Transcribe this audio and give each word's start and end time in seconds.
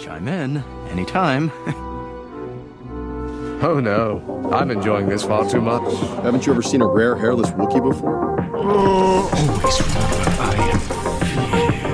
Chime 0.00 0.28
in 0.28 0.64
anytime. 0.90 1.52
Oh 3.62 3.78
no, 3.78 4.50
I'm 4.50 4.70
enjoying 4.70 5.06
this 5.06 5.22
far 5.22 5.46
too 5.46 5.60
much. 5.60 5.82
Haven't 6.24 6.46
you 6.46 6.52
ever 6.54 6.62
seen 6.62 6.80
a 6.80 6.86
rare 6.86 7.14
hairless 7.14 7.50
Wookiee 7.50 7.82
before? 7.86 8.40
Always 8.56 9.82
remember 9.82 10.30
I 10.40 10.54
am 10.72 10.80
fear. 11.28 11.92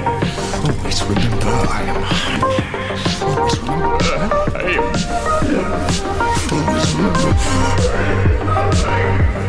Always 0.63 1.03
remember 1.03 1.51
I 1.51 1.83
am 1.83 2.03
happiness. 2.07 3.19
Always 3.21 3.59
remember 3.59 4.15
I 4.55 4.63
am 4.71 5.75
Always 6.53 6.87
remember. 6.95 7.35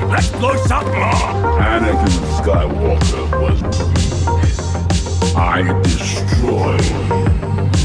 Let's 0.07 0.29
blow 0.31 0.55
something 0.65 0.97
more! 0.97 1.61
Anakin 1.61 2.13
Skywalker 2.39 3.25
was 3.39 3.59
me. 3.61 3.69
I 5.39 5.47
destroyed. 5.83 7.26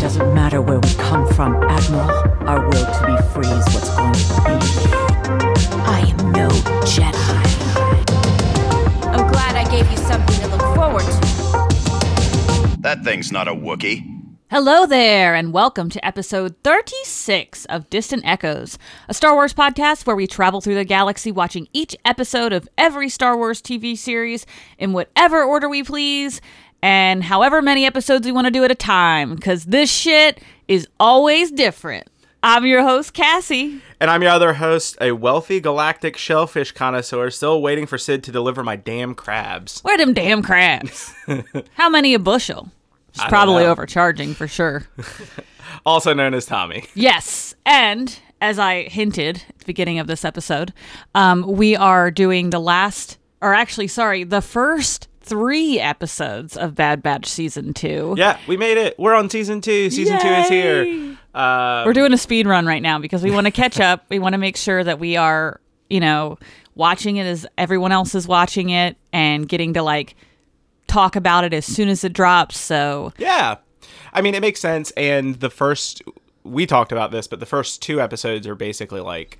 Doesn't 0.02 0.34
matter 0.34 0.60
where 0.60 0.80
we 0.80 0.94
come 0.94 1.32
from, 1.32 1.54
Admiral. 1.62 2.10
Our 2.48 2.68
will 2.68 2.72
to 2.72 3.06
be 3.06 3.16
free 3.32 3.46
is 3.46 3.64
what's 3.72 3.94
going 3.94 4.12
to 4.12 4.18
be. 4.42 4.58
I 5.86 6.00
am 6.08 6.32
no 6.32 6.48
Jedi. 6.82 7.14
I'm 9.06 9.30
glad 9.30 9.54
I 9.54 9.62
gave 9.70 9.88
you 9.88 9.96
something 9.98 10.40
to 10.40 10.48
look 10.48 10.74
forward 10.74 11.04
to. 11.04 12.78
That 12.80 13.04
thing's 13.04 13.30
not 13.30 13.46
a 13.46 13.52
Wookiee. 13.52 14.12
Hello 14.50 14.84
there, 14.84 15.34
and 15.34 15.54
welcome 15.54 15.88
to 15.88 16.04
episode 16.04 16.56
36 16.62 17.64
of 17.66 17.88
Distant 17.88 18.22
Echoes, 18.26 18.76
a 19.08 19.14
Star 19.14 19.32
Wars 19.32 19.54
podcast 19.54 20.04
where 20.04 20.14
we 20.14 20.26
travel 20.26 20.60
through 20.60 20.74
the 20.74 20.84
galaxy 20.84 21.32
watching 21.32 21.68
each 21.72 21.96
episode 22.04 22.52
of 22.52 22.68
every 22.76 23.08
Star 23.08 23.34
Wars 23.34 23.62
TV 23.62 23.96
series 23.96 24.44
in 24.76 24.92
whatever 24.92 25.42
order 25.42 25.70
we 25.70 25.82
please, 25.82 26.42
and 26.82 27.22
however 27.22 27.62
many 27.62 27.86
episodes 27.86 28.26
we 28.26 28.32
want 28.32 28.46
to 28.46 28.50
do 28.50 28.64
at 28.64 28.70
a 28.70 28.74
time, 28.74 29.36
because 29.36 29.64
this 29.64 29.90
shit 29.90 30.42
is 30.68 30.88
always 30.98 31.50
different. 31.50 32.08
I'm 32.42 32.66
your 32.66 32.82
host, 32.82 33.14
Cassie. 33.14 33.80
And 34.00 34.10
I'm 34.10 34.20
your 34.20 34.32
other 34.32 34.54
host, 34.54 34.96
a 35.00 35.12
wealthy 35.12 35.60
galactic 35.60 36.16
shellfish 36.16 36.72
connoisseur, 36.72 37.30
still 37.30 37.62
waiting 37.62 37.86
for 37.86 37.98
Sid 37.98 38.24
to 38.24 38.32
deliver 38.32 38.64
my 38.64 38.74
damn 38.74 39.14
crabs. 39.14 39.80
Where 39.82 39.96
them 39.96 40.12
damn 40.12 40.42
crabs? 40.42 41.14
How 41.74 41.88
many 41.88 42.14
a 42.14 42.18
bushel? 42.18 42.72
She's 43.12 43.24
probably 43.24 43.62
know. 43.62 43.70
overcharging 43.70 44.34
for 44.34 44.48
sure. 44.48 44.84
Also 45.86 46.12
known 46.12 46.34
as 46.34 46.46
Tommy. 46.46 46.84
Yes, 46.94 47.54
and 47.64 48.16
as 48.40 48.58
I 48.58 48.82
hinted 48.82 49.42
at 49.48 49.58
the 49.58 49.64
beginning 49.64 49.98
of 49.98 50.06
this 50.06 50.24
episode, 50.24 50.72
um, 51.14 51.42
we 51.46 51.74
are 51.74 52.10
doing 52.10 52.50
the 52.50 52.60
last, 52.60 53.18
or 53.40 53.54
actually, 53.54 53.88
sorry, 53.88 54.22
the 54.22 54.42
first 54.42 55.08
three 55.22 55.80
episodes 55.80 56.56
of 56.56 56.74
Bad 56.74 57.02
Batch 57.02 57.26
season 57.26 57.72
two. 57.74 58.14
Yeah, 58.16 58.38
we 58.46 58.56
made 58.56 58.78
it. 58.78 58.98
We're 58.98 59.14
on 59.14 59.30
season 59.30 59.60
two. 59.60 59.90
Season 59.90 60.20
two 60.20 60.28
is 60.28 60.48
here. 60.48 61.16
Uh, 61.34 61.84
We're 61.86 61.92
doing 61.92 62.12
a 62.12 62.18
speed 62.18 62.46
run 62.46 62.66
right 62.66 62.82
now 62.82 62.98
because 62.98 63.22
we 63.22 63.30
want 63.30 63.46
to 63.46 63.50
catch 63.50 63.80
up. 63.80 64.04
We 64.10 64.18
want 64.18 64.34
to 64.34 64.38
make 64.38 64.56
sure 64.56 64.84
that 64.84 64.98
we 64.98 65.16
are, 65.16 65.60
you 65.88 66.00
know, 66.00 66.38
watching 66.74 67.16
it 67.16 67.24
as 67.26 67.46
everyone 67.56 67.92
else 67.92 68.14
is 68.14 68.28
watching 68.28 68.70
it 68.70 68.96
and 69.12 69.48
getting 69.48 69.74
to 69.74 69.82
like 69.82 70.14
talk 70.88 71.16
about 71.16 71.44
it 71.44 71.54
as 71.54 71.64
soon 71.64 71.88
as 71.88 72.04
it 72.04 72.12
drops. 72.12 72.58
So 72.58 73.12
yeah. 73.16 73.56
I 74.12 74.20
mean, 74.20 74.34
it 74.34 74.40
makes 74.40 74.60
sense. 74.60 74.90
And 74.96 75.36
the 75.40 75.48
first, 75.48 76.02
we 76.44 76.66
talked 76.66 76.92
about 76.92 77.12
this, 77.12 77.26
but 77.26 77.40
the 77.40 77.46
first 77.46 77.80
two 77.80 78.00
episodes 78.00 78.46
are 78.46 78.54
basically 78.54 79.00
like 79.00 79.38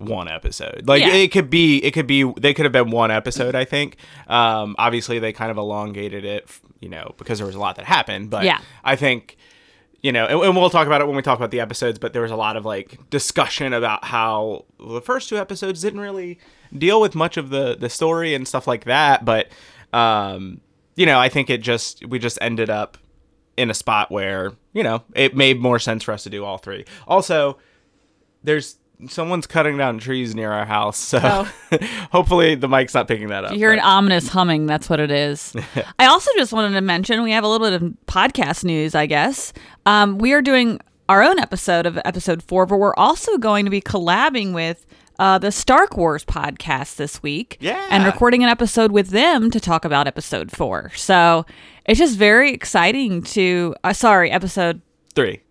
one 0.00 0.28
episode. 0.28 0.82
Like 0.86 1.02
Yeah. 1.02 1.14
it 1.14 1.28
could 1.32 1.50
be, 1.50 1.78
it 1.84 1.92
could 1.92 2.06
be, 2.06 2.24
they 2.38 2.54
could 2.54 2.64
have 2.64 2.72
been 2.72 2.90
one 2.90 3.10
episode, 3.10 3.54
I 3.54 3.64
think. 3.64 3.96
Um, 4.26 4.74
obviously, 4.78 5.18
they 5.18 5.32
kind 5.32 5.50
of 5.50 5.56
elongated 5.58 6.24
it, 6.24 6.48
you 6.80 6.88
know, 6.88 7.14
because 7.18 7.38
there 7.38 7.46
was 7.46 7.54
a 7.54 7.60
lot 7.60 7.76
that 7.76 7.84
happened. 7.84 8.30
But 8.30 8.44
Yeah. 8.44 8.58
I 8.84 8.96
think 8.96 9.36
you 10.02 10.12
know, 10.12 10.24
and, 10.24 10.40
and 10.40 10.56
we'll 10.56 10.70
talk 10.70 10.86
about 10.86 11.02
it 11.02 11.06
when 11.06 11.14
we 11.14 11.20
talk 11.20 11.36
about 11.38 11.50
the 11.50 11.60
episodes, 11.60 11.98
but 11.98 12.14
there 12.14 12.22
was 12.22 12.30
a 12.30 12.36
lot 12.36 12.56
of 12.56 12.64
like 12.64 12.98
discussion 13.10 13.74
about 13.74 14.02
how 14.02 14.64
the 14.78 15.02
first 15.02 15.28
two 15.28 15.36
episodes 15.36 15.82
didn't 15.82 16.00
really 16.00 16.38
deal 16.76 17.02
with 17.02 17.14
much 17.14 17.36
of 17.36 17.50
the 17.50 17.76
the 17.78 17.90
story 17.90 18.34
and 18.34 18.48
stuff 18.48 18.66
like 18.66 18.84
that, 18.84 19.26
but 19.26 19.48
um 19.92 20.62
you 20.96 21.04
know, 21.06 21.18
I 21.18 21.28
think 21.28 21.50
it 21.50 21.58
just 21.62 22.06
we 22.06 22.18
just 22.18 22.38
ended 22.40 22.70
up 22.70 22.96
in 23.58 23.68
a 23.70 23.74
spot 23.74 24.10
where, 24.10 24.52
you 24.72 24.82
know, 24.82 25.02
it 25.14 25.36
made 25.36 25.60
more 25.60 25.78
sense 25.78 26.02
for 26.02 26.12
us 26.12 26.22
to 26.22 26.30
do 26.30 26.46
all 26.46 26.56
three. 26.56 26.86
Also, 27.06 27.58
there's 28.42 28.76
someone's 29.08 29.46
cutting 29.46 29.76
down 29.76 29.98
trees 29.98 30.34
near 30.34 30.52
our 30.52 30.66
house, 30.66 30.98
so 30.98 31.18
hopefully 32.12 32.54
the 32.54 32.68
mic's 32.68 32.94
not 32.94 33.08
picking 33.08 33.28
that 33.28 33.44
up. 33.44 33.52
You 33.52 33.58
hear 33.58 33.72
an 33.72 33.80
ominous 33.80 34.28
humming, 34.28 34.66
that's 34.66 34.88
what 34.88 35.00
it 35.00 35.10
is. 35.10 35.54
I 35.98 36.06
also 36.06 36.30
just 36.36 36.52
wanted 36.52 36.74
to 36.74 36.80
mention 36.80 37.22
we 37.22 37.32
have 37.32 37.44
a 37.44 37.48
little 37.48 37.66
bit 37.66 37.82
of 37.82 37.94
podcast 38.06 38.64
news, 38.64 38.94
I 38.94 39.06
guess. 39.06 39.52
Um, 39.86 40.18
we 40.18 40.32
are 40.32 40.42
doing 40.42 40.80
our 41.08 41.22
own 41.22 41.38
episode 41.38 41.86
of 41.86 41.98
episode 42.04 42.42
four, 42.42 42.66
but 42.66 42.78
we're 42.78 42.94
also 42.94 43.36
going 43.38 43.64
to 43.64 43.70
be 43.70 43.80
collabing 43.80 44.52
with 44.52 44.86
uh, 45.18 45.38
the 45.38 45.52
Stark 45.52 45.96
Wars 45.96 46.24
podcast 46.24 46.96
this 46.96 47.22
week. 47.22 47.58
Yeah. 47.60 47.86
And 47.90 48.04
recording 48.04 48.42
an 48.42 48.48
episode 48.48 48.90
with 48.92 49.08
them 49.08 49.50
to 49.50 49.60
talk 49.60 49.84
about 49.84 50.06
episode 50.06 50.50
four. 50.50 50.92
So 50.94 51.44
it's 51.84 51.98
just 51.98 52.16
very 52.16 52.52
exciting 52.52 53.22
to, 53.24 53.74
uh, 53.84 53.92
sorry, 53.92 54.30
episode, 54.30 54.80
three. 55.14 55.42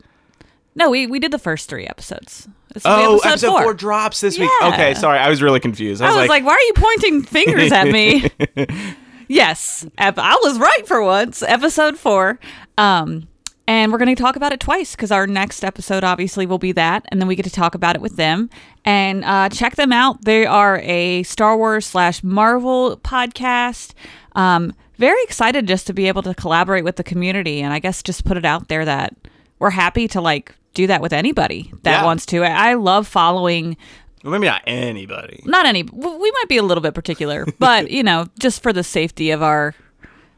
no, 0.76 0.90
we, 0.90 1.06
we 1.06 1.20
did 1.20 1.32
the 1.32 1.38
first 1.40 1.70
three 1.70 1.86
episodes. 1.86 2.48
Oh, 2.86 3.20
episode 3.20 3.64
four. 3.64 3.74
drops 3.74 4.22
this 4.22 4.38
week. 4.38 4.50
Okay, 4.64 4.94
sorry, 4.94 5.20
I 5.20 5.30
was 5.30 5.42
really 5.42 5.60
confused. 5.60 6.02
I 6.02 6.16
was 6.16 6.30
like, 6.30 6.44
why 6.44 6.54
are 6.54 6.62
you 6.62 6.74
pointing 6.76 7.22
fingers 7.24 7.72
at 7.72 7.88
me? 7.88 8.30
yes, 9.28 9.86
I 9.98 10.40
was 10.44 10.60
right 10.60 10.88
for 10.88 11.02
once. 11.04 11.42
Episode 11.42 11.98
four. 11.98 12.40
Um, 12.78 13.28
and 13.70 13.92
we're 13.92 14.00
going 14.00 14.16
to 14.16 14.22
talk 14.22 14.36
about 14.36 14.52
it 14.52 14.60
twice 14.60 14.96
because 14.96 15.12
our 15.12 15.28
next 15.28 15.64
episode 15.64 16.04
obviously 16.04 16.48
will 16.48 16.58
be 16.58 16.72
that. 16.72 17.06
And 17.10 17.22
then 17.22 17.28
we 17.28 17.36
get 17.36 17.44
to 17.44 17.52
talk 17.52 17.76
about 17.76 17.96
it 17.96 18.02
with 18.02 18.16
them. 18.16 18.50
And 18.84 19.24
uh, 19.24 19.50
check 19.50 19.76
them 19.76 19.94
out. 19.94 20.26
They 20.26 20.48
are 20.48 20.80
a 20.80 21.22
Star 21.22 21.56
Wars 21.56 21.86
slash 21.86 22.24
Marvel 22.24 22.98
podcast. 22.98 23.94
Um, 24.34 24.74
very 24.98 25.22
excited 25.22 25.68
just 25.68 25.86
to 25.86 25.94
be 25.94 26.08
able 26.08 26.24
to 26.24 26.34
collaborate 26.34 26.84
with 26.84 26.96
the 26.96 27.04
community. 27.04 27.62
And 27.62 27.72
I 27.72 27.78
guess 27.78 28.02
just 28.02 28.26
put 28.26 28.38
it 28.38 28.46
out 28.46 28.70
there 28.70 28.86
that 28.86 29.16
we're 29.60 29.70
happy 29.70 30.08
to 30.10 30.20
like 30.20 30.56
do 30.80 30.88
that 30.88 31.02
with 31.02 31.14
anybody 31.14 31.72
that 31.84 31.92
Yeah. 32.02 32.06
wants 32.06 32.26
to. 32.28 32.44
I 32.44 32.74
love 32.76 33.06
following 33.08 33.76
Well, 34.24 34.32
maybe 34.34 34.48
not 34.48 34.62
anybody. 34.66 35.42
not 35.46 35.66
any 35.66 35.84
we 35.84 36.32
might 36.38 36.50
be 36.50 36.58
a 36.58 36.64
little 36.64 36.82
bit 36.82 36.94
particular 36.94 37.46
but 37.60 37.92
you 37.92 38.04
know 38.04 38.26
just 38.40 38.64
for 38.64 38.72
the 38.74 38.84
safety 38.84 39.32
of 39.32 39.42
our 39.44 39.74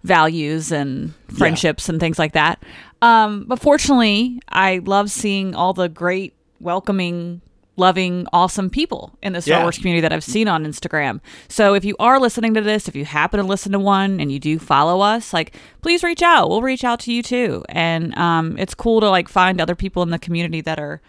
values 0.03 0.71
and 0.71 1.13
friendships 1.37 1.87
and 1.89 1.99
things 1.99 2.17
like 2.17 2.33
that 2.33 2.61
um 3.03 3.45
but 3.47 3.59
fortunately 3.59 4.39
i 4.49 4.79
love 4.85 5.11
seeing 5.11 5.53
all 5.55 5.73
the 5.73 5.87
great 5.89 6.33
welcoming 6.59 7.39
loving 7.85 8.27
awesome 8.31 8.69
people 8.69 9.03
in 9.21 9.33
the 9.33 9.41
star 9.41 9.57
Yeah. 9.59 9.63
wars 9.63 9.77
community 9.77 10.01
that 10.01 10.13
i've 10.13 10.23
seen 10.23 10.47
on 10.47 10.65
instagram 10.65 11.19
so 11.47 11.73
if 11.73 11.83
you 11.83 11.95
are 11.99 12.19
listening 12.19 12.53
to 12.53 12.61
this 12.61 12.87
if 12.87 12.95
you 12.95 13.05
happen 13.05 13.39
to 13.39 13.45
listen 13.45 13.71
to 13.73 13.79
one 13.79 14.19
and 14.21 14.31
you 14.31 14.39
do 14.39 14.59
follow 14.59 15.01
us 15.01 15.33
like 15.33 15.55
please 15.81 16.03
reach 16.03 16.21
out 16.21 16.49
we'll 16.49 16.61
reach 16.61 16.83
out 16.83 16.99
to 17.01 17.11
you 17.11 17.21
too 17.23 17.63
and 17.69 18.15
um 18.17 18.57
it's 18.57 18.75
cool 18.75 18.99
to 19.01 19.09
like 19.09 19.27
find 19.27 19.59
other 19.59 19.75
people 19.75 20.01
in 20.03 20.09
the 20.11 20.19
community 20.19 20.61
that 20.61 20.79
are 20.79 21.01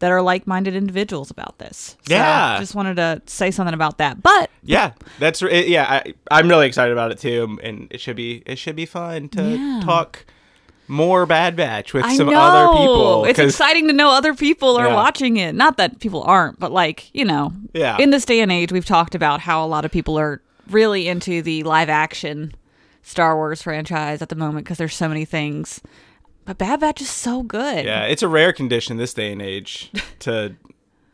that 0.00 0.12
are 0.12 0.22
like-minded 0.22 0.76
individuals 0.76 1.28
about 1.28 1.58
this 1.58 1.96
So, 2.06 2.14
Yeah. 2.14 2.56
just 2.60 2.74
wanted 2.76 2.96
to 3.02 3.20
say 3.26 3.50
something 3.50 3.74
about 3.74 3.98
that. 3.98 4.22
But 4.22 4.48
Yeah, 4.62 4.92
that's 5.18 5.42
yeah. 5.42 5.86
I, 6.06 6.14
I'm 6.30 6.48
really 6.48 6.68
excited 6.68 6.92
about 6.92 7.10
it 7.10 7.18
too, 7.18 7.58
and 7.64 7.88
it 7.90 8.00
should 8.00 8.14
be 8.14 8.44
it 8.46 8.58
should 8.58 8.76
be 8.76 8.86
fun 8.86 9.28
to 9.30 9.42
Yeah. 9.42 9.80
talk 9.84 10.24
more 10.88 11.26
Bad 11.26 11.54
Batch 11.56 11.92
with 11.92 12.04
I 12.04 12.16
some 12.16 12.28
know 12.28 12.40
other 12.40 12.78
people. 12.78 13.24
It's 13.26 13.38
exciting 13.38 13.86
to 13.88 13.92
know 13.92 14.10
other 14.10 14.34
people 14.34 14.76
are 14.76 14.88
Yeah. 14.88 14.94
watching 14.94 15.36
it. 15.36 15.54
Not 15.54 15.76
that 15.76 16.00
people 16.00 16.22
aren't, 16.22 16.58
but 16.58 16.72
like 16.72 17.14
you 17.14 17.24
know, 17.24 17.52
Yeah. 17.72 17.96
In 17.98 18.10
this 18.10 18.24
day 18.24 18.40
and 18.40 18.50
age, 18.50 18.72
we've 18.72 18.86
talked 18.86 19.14
about 19.14 19.40
how 19.40 19.64
a 19.64 19.66
lot 19.68 19.84
of 19.84 19.90
people 19.90 20.18
are 20.18 20.40
really 20.70 21.08
into 21.08 21.42
the 21.42 21.62
live 21.62 21.88
action 21.88 22.52
Star 23.02 23.36
Wars 23.36 23.62
franchise 23.62 24.20
at 24.20 24.28
the 24.28 24.36
moment 24.36 24.64
because 24.66 24.78
there's 24.78 24.94
so 24.94 25.08
many 25.08 25.24
things. 25.24 25.80
But 26.44 26.58
Bad 26.58 26.80
Batch 26.80 27.00
is 27.00 27.10
so 27.10 27.42
good. 27.42 27.84
Yeah, 27.84 28.04
it's 28.04 28.22
a 28.22 28.28
rare 28.28 28.52
condition 28.52 28.96
this 28.96 29.14
day 29.14 29.32
and 29.32 29.42
age 29.42 29.90
to 30.20 30.56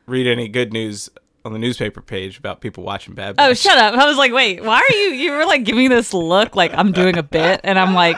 read 0.06 0.26
any 0.26 0.48
good 0.48 0.72
news 0.72 1.08
on 1.44 1.52
the 1.52 1.58
newspaper 1.58 2.00
page 2.00 2.38
about 2.38 2.60
people 2.60 2.84
watching 2.84 3.14
Bad 3.14 3.30
oh, 3.30 3.34
Batch. 3.34 3.50
Oh, 3.50 3.54
shut 3.54 3.78
up. 3.78 3.94
I 3.94 4.06
was 4.06 4.16
like, 4.16 4.32
wait, 4.32 4.62
why 4.62 4.78
are 4.78 4.94
you, 4.94 5.08
you 5.14 5.32
were 5.32 5.44
like 5.44 5.64
giving 5.64 5.82
me 5.82 5.88
this 5.88 6.14
look 6.14 6.56
like 6.56 6.72
I'm 6.74 6.92
doing 6.92 7.18
a 7.18 7.22
bit. 7.22 7.60
And 7.64 7.78
I'm 7.78 7.94
like, 7.94 8.16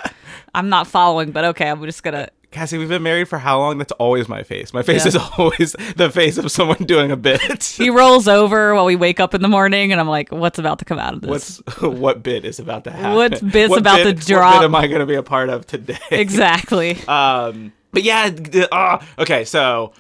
I'm 0.56 0.68
not 0.68 0.86
following, 0.86 1.30
but 1.30 1.44
okay, 1.44 1.68
I'm 1.68 1.80
just 1.84 2.02
going 2.02 2.14
to. 2.14 2.28
Cassie, 2.50 2.78
we've 2.78 2.88
been 2.88 3.02
married 3.02 3.28
for 3.28 3.38
how 3.38 3.58
long? 3.58 3.76
That's 3.76 3.92
always 3.92 4.28
my 4.28 4.42
face. 4.42 4.72
My 4.72 4.82
face 4.82 5.02
Yeah. 5.02 5.08
is 5.08 5.16
always 5.38 5.76
the 5.96 6.10
face 6.10 6.38
of 6.38 6.50
someone 6.50 6.78
doing 6.78 7.10
a 7.10 7.16
bit. 7.16 7.62
He 7.76 7.90
rolls 7.90 8.26
over 8.26 8.74
while 8.74 8.86
we 8.86 8.96
wake 8.96 9.20
up 9.20 9.34
in 9.34 9.42
the 9.42 9.48
morning, 9.48 9.92
and 9.92 10.00
I'm 10.00 10.08
like, 10.08 10.32
what's 10.32 10.58
about 10.58 10.78
to 10.78 10.84
come 10.86 10.98
out 10.98 11.12
of 11.14 11.20
this? 11.20 11.60
What's 11.66 11.80
what 11.82 12.22
bit 12.22 12.44
is 12.46 12.58
about 12.58 12.84
to 12.84 12.90
happen? 12.90 13.14
What 13.16 13.52
bit's 13.52 13.68
What 13.70 13.80
about 13.80 13.98
to 13.98 14.14
drop? 14.14 14.54
What 14.54 14.60
bit 14.60 14.64
am 14.64 14.74
I 14.74 14.86
going 14.86 15.00
to 15.00 15.06
be 15.06 15.16
a 15.16 15.22
part 15.22 15.50
of 15.50 15.66
today? 15.66 15.98
exactly. 16.10 16.96
Um, 17.06 17.72
but 17.92 18.02
yeah, 18.02 18.30
uh, 18.72 19.04
okay. 19.18 19.44
So, 19.44 19.92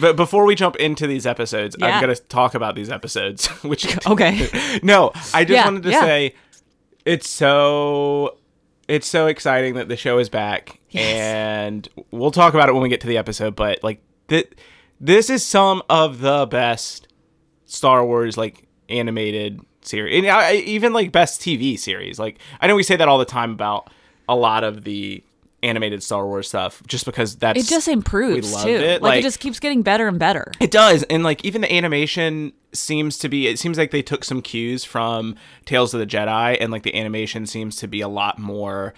but 0.00 0.16
before 0.16 0.44
we 0.46 0.54
jump 0.54 0.76
into 0.76 1.06
these 1.06 1.26
episodes, 1.26 1.76
Yeah. 1.78 1.86
I'm 1.88 2.00
gonna 2.00 2.16
talk 2.16 2.54
about 2.54 2.74
these 2.74 2.90
episodes. 2.90 3.46
Which 3.64 3.84
Okay. 4.06 4.48
no, 4.82 5.12
I 5.34 5.44
just 5.44 5.50
Yeah, 5.50 5.64
wanted 5.64 5.82
to 5.84 5.92
say 5.92 6.34
it's 7.06 7.28
so 7.28 8.36
it's 8.88 9.06
so 9.06 9.26
exciting 9.26 9.74
that 9.74 9.88
the 9.88 9.96
show 9.96 10.18
is 10.18 10.28
back, 10.28 10.80
and 10.94 11.88
we'll 12.10 12.30
talk 12.30 12.54
about 12.54 12.68
it 12.68 12.72
when 12.72 12.82
we 12.82 12.88
get 12.88 13.00
to 13.02 13.06
the 13.06 13.18
episode. 13.18 13.54
But 13.54 13.82
like 13.84 14.00
th- 14.28 14.50
this 15.00 15.30
is 15.30 15.44
some 15.44 15.82
of 15.88 16.20
the 16.20 16.46
best 16.46 17.08
Star 17.66 18.04
Wars 18.04 18.36
like 18.36 18.66
animated 18.88 19.60
series, 19.82 20.18
and 20.18 20.26
I, 20.26 20.54
even 20.54 20.92
like 20.92 21.12
best 21.12 21.40
TV 21.40 21.78
series. 21.78 22.18
Like 22.18 22.38
I 22.60 22.66
know 22.66 22.74
we 22.74 22.82
say 22.82 22.96
that 22.96 23.08
all 23.08 23.18
the 23.18 23.24
time 23.24 23.52
about 23.52 23.90
a 24.28 24.34
lot 24.34 24.64
of 24.64 24.84
the 24.84 25.22
animated 25.62 26.02
Star 26.02 26.26
Wars 26.26 26.48
stuff, 26.48 26.82
just 26.86 27.04
because 27.04 27.36
that's 27.36 27.58
It 27.58 27.66
just 27.66 27.88
improves 27.88 28.62
too. 28.62 28.70
It. 28.70 29.02
Like, 29.02 29.20
it 29.20 29.22
just 29.22 29.40
keeps 29.40 29.58
getting 29.58 29.82
better 29.82 30.06
and 30.06 30.18
better. 30.18 30.52
it 30.60 30.70
does, 30.70 31.02
and 31.04 31.22
like 31.22 31.44
even 31.44 31.60
the 31.60 31.72
animation 31.72 32.52
seems 32.72 33.18
to 33.18 33.28
be. 33.28 33.46
It 33.46 33.58
seems 33.58 33.78
like 33.78 33.90
they 33.90 34.02
took 34.02 34.24
some 34.24 34.42
cues 34.42 34.84
from 34.84 35.36
Tales 35.64 35.94
of 35.94 36.00
the 36.00 36.06
Jedi, 36.06 36.56
and 36.60 36.70
like 36.70 36.82
the 36.82 36.94
animation 36.94 37.46
seems 37.46 37.76
to 37.76 37.88
be 37.88 38.00
a 38.00 38.08
lot 38.08 38.38
more. 38.38 38.94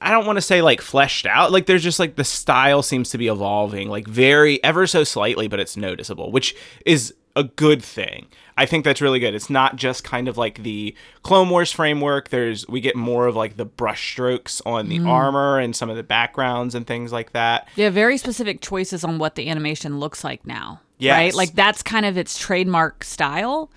I 0.00 0.10
don't 0.10 0.26
want 0.26 0.36
to 0.36 0.42
say 0.42 0.60
like 0.60 0.82
fleshed 0.82 1.24
out. 1.24 1.52
Like 1.52 1.66
there's 1.66 1.82
just 1.82 1.98
like 1.98 2.16
the 2.16 2.24
style 2.24 2.82
seems 2.82 3.10
to 3.10 3.18
be 3.18 3.28
evolving, 3.28 3.88
like 3.88 4.06
very 4.06 4.62
ever 4.62 4.86
so 4.86 5.04
slightly, 5.04 5.48
but 5.48 5.58
it's 5.58 5.76
noticeable, 5.76 6.30
which 6.30 6.54
is 6.84 7.14
a 7.34 7.44
good 7.44 7.82
thing. 7.82 8.26
I 8.58 8.64
think 8.64 8.84
that's 8.84 9.02
really 9.02 9.18
good. 9.18 9.34
It's 9.34 9.50
not 9.50 9.76
just 9.76 10.02
kind 10.02 10.28
of 10.28 10.38
like 10.38 10.62
the 10.62 10.94
Clone 11.22 11.50
Wars 11.50 11.70
framework. 11.70 12.30
There's 12.30 12.66
we 12.68 12.80
get 12.80 12.96
more 12.96 13.26
of 13.26 13.36
like 13.36 13.56
the 13.56 13.66
brushstrokes 13.66 14.62
on 14.64 14.88
the 14.88 15.00
armor 15.00 15.58
and 15.58 15.76
some 15.76 15.90
of 15.90 15.96
the 15.96 16.02
backgrounds 16.02 16.74
and 16.74 16.86
things 16.86 17.12
like 17.12 17.32
that. 17.32 17.68
Yeah, 17.76 17.90
very 17.90 18.16
specific 18.16 18.62
choices 18.62 19.04
on 19.04 19.18
what 19.18 19.34
the 19.34 19.50
animation 19.50 20.00
looks 20.00 20.24
like 20.24 20.46
now. 20.46 20.80
Yes. 20.98 21.16
Right? 21.16 21.34
Like 21.34 21.52
that's 21.52 21.82
kind 21.82 22.06
of 22.06 22.16
its 22.16 22.38
trademark 22.38 23.04
style. 23.04 23.70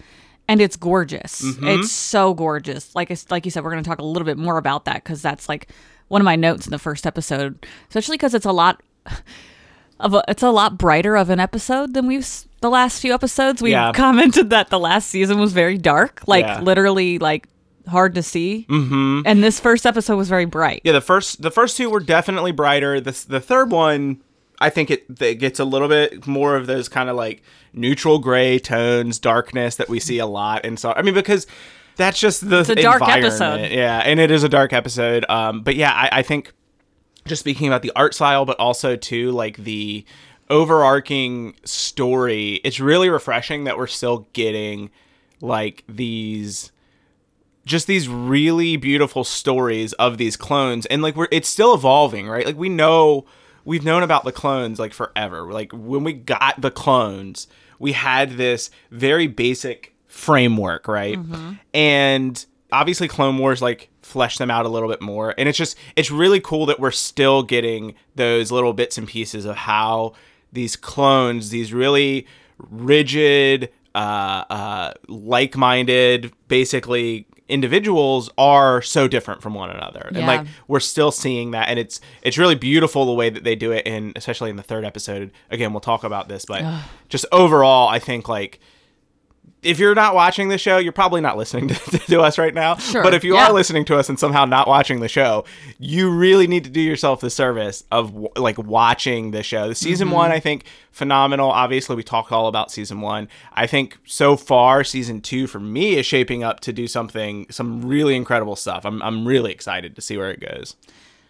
And 0.47 0.61
it's 0.61 0.77
gorgeous. 0.77 1.43
Mm-hmm. 1.43 1.67
It's 1.67 1.91
so 1.91 2.33
gorgeous. 2.33 2.95
Like 2.95 3.11
like 3.29 3.45
you 3.45 3.51
said, 3.51 3.63
we're 3.63 3.71
going 3.71 3.83
to 3.83 3.87
talk 3.87 3.99
a 3.99 4.05
little 4.05 4.25
bit 4.25 4.37
more 4.37 4.57
about 4.57 4.85
that 4.85 5.03
because 5.03 5.21
that's 5.21 5.47
like 5.47 5.67
one 6.07 6.21
of 6.21 6.25
my 6.25 6.35
notes 6.35 6.65
in 6.65 6.71
the 6.71 6.79
first 6.79 7.05
episode, 7.05 7.65
especially 7.89 8.15
because 8.15 8.33
it's 8.33 8.45
a 8.45 8.51
lot 8.51 8.81
of 9.99 10.13
a, 10.13 10.23
it's 10.27 10.43
a 10.43 10.49
lot 10.49 10.77
brighter 10.77 11.15
of 11.15 11.29
an 11.29 11.39
episode 11.39 11.93
than 11.93 12.07
we've 12.07 12.27
the 12.61 12.69
last 12.69 12.99
few 13.01 13.13
episodes. 13.13 13.61
We 13.61 13.71
Yeah. 13.71 13.91
commented 13.93 14.49
that 14.51 14.69
the 14.69 14.79
last 14.79 15.09
season 15.09 15.39
was 15.39 15.53
very 15.53 15.77
dark, 15.77 16.21
like 16.27 16.45
Yeah. 16.45 16.61
literally 16.61 17.19
like 17.19 17.47
hard 17.87 18.15
to 18.15 18.23
see. 18.23 18.65
Mm-hmm. 18.69 19.21
And 19.25 19.43
this 19.43 19.59
first 19.59 19.85
episode 19.85 20.15
was 20.17 20.29
very 20.29 20.45
bright. 20.45 20.81
Yeah, 20.83 20.91
the 20.93 21.01
first 21.01 21.41
the 21.41 21.51
first 21.51 21.77
two 21.77 21.89
were 21.89 21.99
definitely 21.99 22.51
brighter. 22.51 22.99
The 23.01 23.11
the 23.27 23.39
third 23.39 23.71
one, 23.71 24.21
I 24.59 24.69
think 24.69 24.91
it, 24.91 25.05
it 25.21 25.35
gets 25.35 25.59
a 25.59 25.65
little 25.65 25.87
bit 25.87 26.27
more 26.27 26.55
of 26.55 26.67
those 26.67 26.87
kind 26.89 27.09
of 27.09 27.15
like 27.15 27.41
neutral 27.73 28.19
gray 28.19 28.59
tones, 28.59 29.19
darkness 29.19 29.75
that 29.77 29.89
we 29.89 29.99
see 29.99 30.19
a 30.19 30.25
lot. 30.27 30.65
And 30.65 30.77
so 30.79 30.91
I 30.95 31.01
mean 31.01 31.13
because 31.13 31.47
that's 31.95 32.19
just 32.19 32.49
the 32.49 32.59
a 32.59 32.75
dark 32.75 33.01
episode. 33.07 33.71
Yeah, 33.71 33.97
and 33.99 34.19
it 34.19 34.31
is 34.31 34.43
a 34.43 34.49
dark 34.49 34.71
episode. 34.71 35.25
Um, 35.29 35.61
but 35.63 35.75
yeah, 35.75 35.91
I, 35.91 36.19
I 36.19 36.21
think 36.21 36.53
just 37.29 37.39
speaking 37.39 37.67
about 37.67 37.81
the 37.81 37.91
art 37.95 38.13
style, 38.13 38.45
but 38.45 38.59
also 38.59 38.95
too 38.95 39.31
like 39.31 39.57
the 39.57 40.05
overarching 40.49 41.53
story. 41.63 42.55
It's 42.63 42.79
really 42.79 43.09
refreshing 43.09 43.65
that 43.65 43.77
we're 43.77 43.87
still 43.87 44.27
getting 44.33 44.89
like 45.41 45.83
these 45.87 46.71
just 47.65 47.87
these 47.87 48.09
really 48.09 48.77
beautiful 48.77 49.23
stories 49.23 49.93
of 49.93 50.17
these 50.17 50.35
clones. 50.35 50.85
And 50.87 51.01
like 51.01 51.15
we're 51.15 51.27
it's 51.31 51.47
still 51.47 51.73
evolving 51.73 52.27
right? 52.27 52.45
Like 52.45 52.57
we 52.57 52.69
know 52.69 53.25
we've 53.63 53.85
known 53.85 54.03
about 54.03 54.23
the 54.23 54.31
clones 54.31 54.79
like 54.79 54.93
forever. 54.93 55.51
Like 55.51 55.71
when 55.71 56.03
we 56.03 56.13
got 56.13 56.59
the 56.59 56.71
clones 56.71 57.47
we 57.77 57.93
had 57.93 58.31
this 58.31 58.69
very 58.91 59.27
basic 59.27 59.95
framework 60.07 60.87
right? 60.87 61.17
Mm-hmm. 61.17 61.53
And 61.73 62.45
obviously 62.71 63.07
clone 63.07 63.37
wars 63.37 63.61
like 63.61 63.89
flesh 64.09 64.37
them 64.37 64.49
out 64.49 64.65
a 64.65 64.69
little 64.69 64.89
bit 64.89 65.01
more. 65.01 65.35
And 65.37 65.47
it's 65.47 65.57
just 65.57 65.77
it's 65.95 66.09
really 66.09 66.39
cool 66.39 66.65
that 66.65 66.79
we're 66.79 66.91
still 66.91 67.43
getting 67.43 67.93
those 68.15 68.51
little 68.51 68.73
bits 68.73 68.97
and 68.97 69.07
pieces 69.07 69.45
of 69.45 69.55
how 69.55 70.13
these 70.51 70.75
clones 70.75 71.49
these 71.51 71.71
really 71.71 72.25
rigid 72.57 73.71
uh, 73.93 74.43
uh, 74.49 74.93
like-minded 75.07 76.33
basically 76.47 77.27
individuals 77.47 78.29
are 78.37 78.81
so 78.81 79.07
different 79.07 79.41
from 79.41 79.53
one 79.53 79.69
another. 79.69 80.07
And 80.07 80.25
like 80.27 80.47
we're 80.67 80.79
still 80.79 81.11
seeing 81.11 81.51
that. 81.51 81.69
And 81.69 81.77
it's 81.77 82.01
it's 82.23 82.37
really 82.37 82.55
beautiful 82.55 83.05
the 83.05 83.13
way 83.13 83.29
that 83.29 83.43
they 83.43 83.55
do 83.55 83.71
it 83.71 83.87
and 83.87 84.13
especially 84.15 84.49
in 84.49 84.55
the 84.55 84.63
third 84.63 84.85
episode. 84.85 85.31
Again 85.51 85.71
we'll 85.71 85.81
talk 85.81 86.03
about 86.03 86.27
this 86.29 86.45
but 86.45 86.63
just 87.09 87.25
overall 87.31 87.87
i 87.89 87.99
think 87.99 88.27
like 88.27 88.59
if 89.61 89.77
you're 89.79 89.95
not 89.95 90.15
watching 90.15 90.47
the 90.47 90.57
show, 90.57 90.77
you're 90.77 90.93
probably 90.93 91.19
not 91.21 91.35
listening 91.37 91.67
to, 91.69 91.75
to 91.99 92.21
us 92.21 92.37
right 92.37 92.53
now. 92.53 92.77
Sure, 92.77 93.03
But 93.03 93.13
if 93.13 93.23
you 93.23 93.35
yeah. 93.35 93.47
are 93.47 93.53
listening 93.53 93.83
to 93.85 93.97
us 93.97 94.07
and 94.09 94.17
somehow 94.17 94.45
not 94.45 94.67
watching 94.67 94.99
the 95.01 95.07
show, 95.09 95.43
you 95.79 96.09
really 96.11 96.47
need 96.47 96.63
to 96.63 96.69
do 96.69 96.79
yourself 96.79 97.19
the 97.21 97.29
service 97.29 97.83
of 97.91 98.07
w- 98.09 98.29
like 98.37 98.57
watching 98.57 99.31
the 99.31 99.43
show. 99.43 99.67
The 99.67 99.75
season 99.75 100.07
Mm-hmm. 100.07 100.15
one, 100.15 100.31
I 100.31 100.39
think, 100.39 100.63
phenomenal. 100.91 101.49
Obviously, 101.51 101.95
we 101.97 102.03
talked 102.03 102.31
all 102.31 102.47
about 102.47 102.71
season 102.71 103.01
one. 103.01 103.27
I 103.53 103.67
think 103.67 103.97
so 104.05 104.37
far, 104.37 104.83
season 104.83 105.19
two 105.21 105.45
for 105.45 105.59
me 105.59 105.97
is 105.97 106.05
shaping 106.05 106.43
up 106.43 106.61
to 106.61 106.71
do 106.73 106.87
something, 106.87 107.45
some 107.49 107.81
really 107.81 108.15
incredible 108.15 108.55
stuff. 108.55 108.85
I'm, 108.85 109.01
I'm 109.01 109.27
really 109.27 109.51
excited 109.51 109.95
to 109.95 110.01
see 110.01 110.15
where 110.17 110.31
it 110.31 110.39
goes. 110.39 110.75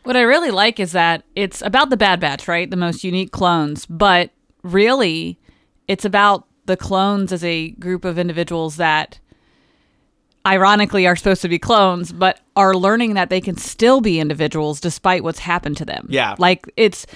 What 0.03 0.15
I 0.15 0.21
really 0.21 0.51
like 0.51 0.79
is 0.79 0.91
that 0.93 1.23
it's 1.35 1.61
about 1.61 1.89
the 1.89 1.97
Bad 1.97 2.19
Batch, 2.19 2.47
right? 2.47 2.69
The 2.69 2.77
most 2.77 3.03
unique 3.03 3.31
clones, 3.31 3.85
but 3.87 4.31
really 4.63 5.37
it's 5.87 6.05
about 6.05 6.45
the 6.69 6.77
clones 6.77 7.33
as 7.33 7.43
a 7.43 7.71
group 7.71 8.05
of 8.05 8.19
individuals 8.19 8.77
that 8.77 9.19
ironically 10.45 11.07
are 11.07 11.15
supposed 11.15 11.41
to 11.41 11.49
be 11.49 11.57
clones, 11.57 12.11
but 12.11 12.39
are 12.55 12.75
learning 12.75 13.15
that 13.15 13.29
they 13.29 13.41
can 13.41 13.57
still 13.57 14.01
be 14.01 14.19
individuals 14.19 14.79
despite 14.79 15.23
what's 15.23 15.39
happened 15.39 15.77
to 15.77 15.85
them. 15.85 16.05
Yeah. 16.09 16.35
Like 16.37 16.71
it's 16.77 17.07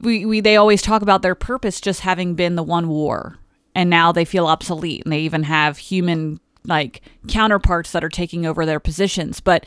we, 0.00 0.24
we 0.24 0.40
they 0.40 0.56
always 0.56 0.80
talk 0.80 1.02
about 1.02 1.20
their 1.20 1.34
purpose 1.34 1.78
just 1.80 2.00
having 2.00 2.34
been 2.34 2.56
the 2.56 2.62
one 2.62 2.88
war. 2.88 3.38
And 3.74 3.90
now 3.90 4.12
they 4.12 4.24
feel 4.24 4.46
obsolete 4.46 5.04
and 5.04 5.12
they 5.12 5.20
even 5.20 5.44
have 5.44 5.76
human 5.76 6.40
like 6.64 7.02
counterparts 7.28 7.92
that 7.92 8.02
are 8.02 8.08
taking 8.08 8.46
over 8.46 8.64
their 8.64 8.80
positions. 8.80 9.40
But 9.40 9.66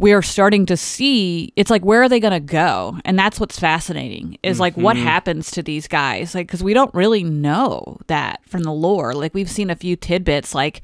we 0.00 0.12
are 0.12 0.22
starting 0.22 0.64
to 0.64 0.76
see 0.78 1.52
it's 1.56 1.70
like 1.70 1.84
where 1.84 2.02
are 2.02 2.08
they 2.08 2.18
going 2.20 2.32
to 2.32 2.40
go 2.40 2.96
and 3.04 3.18
that's 3.18 3.38
what's 3.38 3.58
fascinating 3.58 4.38
is 4.42 4.58
like 4.58 4.74
what 4.76 4.96
happens 4.96 5.50
to 5.50 5.62
these 5.62 5.86
guys 5.86 6.34
like 6.34 6.46
because 6.46 6.62
we 6.64 6.72
don't 6.72 6.92
really 6.94 7.22
know 7.22 7.98
that 8.06 8.40
from 8.48 8.62
the 8.62 8.72
lore 8.72 9.14
like 9.14 9.34
we've 9.34 9.50
seen 9.50 9.68
a 9.68 9.76
few 9.76 9.96
tidbits 9.96 10.54
like 10.54 10.80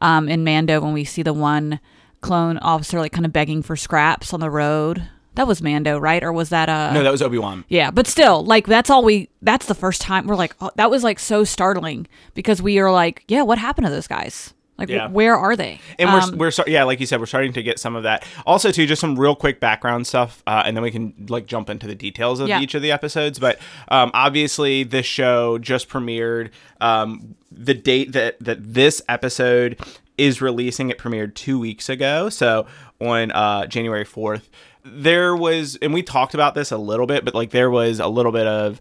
um, 0.00 0.28
in 0.28 0.44
mando 0.44 0.80
when 0.80 0.92
we 0.92 1.04
see 1.04 1.22
the 1.22 1.34
one 1.34 1.80
clone 2.20 2.58
officer 2.58 3.00
like 3.00 3.12
kind 3.12 3.26
of 3.26 3.32
begging 3.32 3.60
for 3.60 3.74
scraps 3.74 4.32
on 4.32 4.38
the 4.38 4.50
road 4.50 5.02
that 5.34 5.48
was 5.48 5.60
mando 5.60 5.98
right 5.98 6.22
or 6.22 6.32
was 6.32 6.50
that 6.50 6.68
uh 6.68 6.92
No, 6.92 7.02
that 7.02 7.10
was 7.10 7.22
Obi 7.22 7.38
Wan. 7.38 7.64
yeah, 7.68 7.90
but 7.90 8.06
still, 8.06 8.44
like 8.44 8.66
that's 8.66 8.90
all 8.90 9.04
we. 9.04 9.30
That's 9.42 9.66
the 9.66 9.76
first 9.76 10.00
time 10.00 10.26
we're 10.26 10.34
like, 10.34 10.54
oh, 10.60 10.70
that 10.74 10.90
was 10.90 11.04
like 11.04 11.18
so 11.20 11.44
startling 11.44 12.08
because 12.34 12.60
we 12.60 12.78
are 12.80 12.90
like, 12.90 13.24
yeah, 13.28 13.42
what 13.42 13.56
happened 13.58 13.86
to 13.86 13.92
those 13.92 14.08
guys? 14.08 14.54
Like, 14.80 14.88
Yeah. 14.88 15.06
where 15.08 15.36
are 15.36 15.54
they? 15.54 15.78
And 15.98 16.12
we're, 16.12 16.20
Um, 16.20 16.38
we're 16.38 16.50
start- 16.50 16.68
yeah, 16.68 16.82
like 16.84 16.98
you 16.98 17.06
said, 17.06 17.20
we're 17.20 17.26
starting 17.26 17.52
to 17.52 17.62
get 17.62 17.78
some 17.78 17.94
of 17.94 18.02
that. 18.02 18.24
Also, 18.46 18.72
too, 18.72 18.86
just 18.86 19.00
some 19.00 19.16
real 19.18 19.36
quick 19.36 19.60
background 19.60 20.06
stuff, 20.06 20.42
uh, 20.46 20.62
and 20.64 20.76
then 20.76 20.82
we 20.82 20.90
can 20.90 21.12
like 21.28 21.46
jump 21.46 21.70
into 21.70 21.86
the 21.86 21.94
details 21.94 22.40
of 22.40 22.48
Yeah. 22.48 22.60
each 22.60 22.74
of 22.74 22.82
the 22.82 22.90
episodes. 22.90 23.38
But 23.38 23.58
um, 23.88 24.10
obviously, 24.14 24.82
this 24.82 25.06
show 25.06 25.58
just 25.58 25.88
premiered. 25.88 26.48
Um, 26.80 27.34
the 27.52 27.74
date 27.74 28.12
that 28.12 28.36
that 28.40 28.74
this 28.74 29.02
episode 29.08 29.78
is 30.18 30.40
releasing, 30.42 30.90
it 30.90 30.98
premiered 30.98 31.34
two 31.34 31.58
weeks 31.58 31.88
ago, 31.88 32.28
so 32.28 32.66
on 33.00 33.30
uh, 33.32 33.66
January 33.66 34.04
fourth. 34.04 34.50
There 34.84 35.36
was, 35.36 35.76
and 35.82 35.92
we 35.92 36.02
talked 36.02 36.32
about 36.34 36.54
this 36.54 36.70
a 36.70 36.78
little 36.78 37.06
bit, 37.06 37.24
but 37.24 37.34
like 37.34 37.50
there 37.50 37.70
was 37.70 38.00
a 38.00 38.06
little 38.08 38.32
bit 38.32 38.46
of 38.46 38.80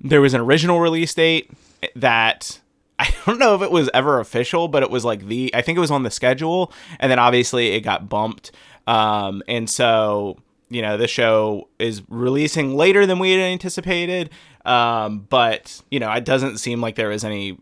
there 0.00 0.20
was 0.20 0.34
an 0.34 0.40
original 0.40 0.80
release 0.80 1.12
date 1.14 1.50
that 1.96 2.60
I 2.98 3.12
don't 3.26 3.38
know 3.38 3.54
if 3.54 3.62
it 3.62 3.70
was 3.70 3.90
ever 3.92 4.20
official, 4.20 4.68
but 4.68 4.82
it 4.82 4.90
was 4.90 5.04
like 5.04 5.26
the 5.26 5.50
I 5.54 5.62
think 5.62 5.76
it 5.76 5.80
was 5.80 5.90
on 5.90 6.02
the 6.02 6.10
schedule, 6.10 6.72
and 7.00 7.10
then 7.10 7.18
obviously 7.18 7.68
it 7.68 7.80
got 7.80 8.08
bumped. 8.08 8.52
Um, 8.86 9.42
and 9.48 9.68
so 9.68 10.38
you 10.68 10.82
know 10.82 10.96
the 10.96 11.08
show 11.08 11.68
is 11.78 12.02
releasing 12.08 12.76
later 12.76 13.06
than 13.06 13.18
we 13.18 13.32
had 13.32 13.40
anticipated. 13.40 14.30
Um, 14.64 15.26
but 15.28 15.82
you 15.90 16.00
know 16.00 16.10
it 16.12 16.24
doesn't 16.24 16.58
seem 16.58 16.80
like 16.80 16.94
there 16.94 17.10
is 17.10 17.24
any 17.24 17.58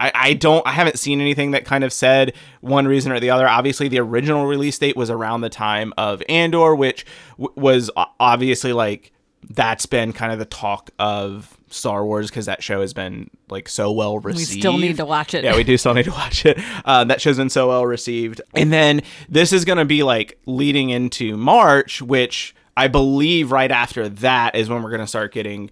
I, 0.00 0.12
I 0.14 0.32
don't 0.34 0.66
I 0.66 0.72
haven't 0.72 0.98
seen 0.98 1.20
anything 1.20 1.52
that 1.52 1.64
kind 1.64 1.84
of 1.84 1.92
said 1.92 2.34
one 2.60 2.86
reason 2.86 3.12
or 3.12 3.20
the 3.20 3.30
other. 3.30 3.48
Obviously, 3.48 3.88
the 3.88 3.98
original 3.98 4.46
release 4.46 4.78
date 4.78 4.96
was 4.96 5.10
around 5.10 5.40
the 5.40 5.48
time 5.48 5.92
of 5.98 6.22
Andor, 6.28 6.74
which 6.74 7.04
w- 7.38 7.52
was 7.56 7.90
obviously 7.96 8.72
like 8.72 9.12
that's 9.50 9.86
been 9.86 10.12
kind 10.12 10.32
of 10.32 10.38
the 10.38 10.44
talk 10.44 10.90
of 10.98 11.57
Star 11.70 12.04
Wars 12.04 12.28
because 12.28 12.46
that 12.46 12.62
show 12.62 12.80
has 12.80 12.92
been 12.92 13.30
like 13.48 13.68
so 13.68 13.92
well 13.92 14.18
received. 14.18 14.54
We 14.54 14.60
still 14.60 14.78
need 14.78 14.96
to 14.96 15.04
watch 15.04 15.34
it. 15.34 15.44
Yeah, 15.44 15.56
we 15.56 15.64
do 15.64 15.76
still 15.76 15.94
need 15.94 16.04
to 16.04 16.10
watch 16.10 16.46
it. 16.46 16.58
Um, 16.84 17.08
that 17.08 17.20
show's 17.20 17.36
been 17.36 17.50
so 17.50 17.68
well 17.68 17.86
received, 17.86 18.40
and 18.54 18.72
then 18.72 19.02
this 19.28 19.52
is 19.52 19.64
going 19.64 19.78
to 19.78 19.84
be 19.84 20.02
like 20.02 20.38
leading 20.46 20.90
into 20.90 21.36
March, 21.36 22.00
which 22.02 22.54
I 22.76 22.88
believe 22.88 23.50
right 23.52 23.70
after 23.70 24.08
that 24.08 24.54
is 24.54 24.68
when 24.68 24.82
we're 24.82 24.90
going 24.90 25.00
to 25.00 25.06
start 25.06 25.32
getting 25.32 25.70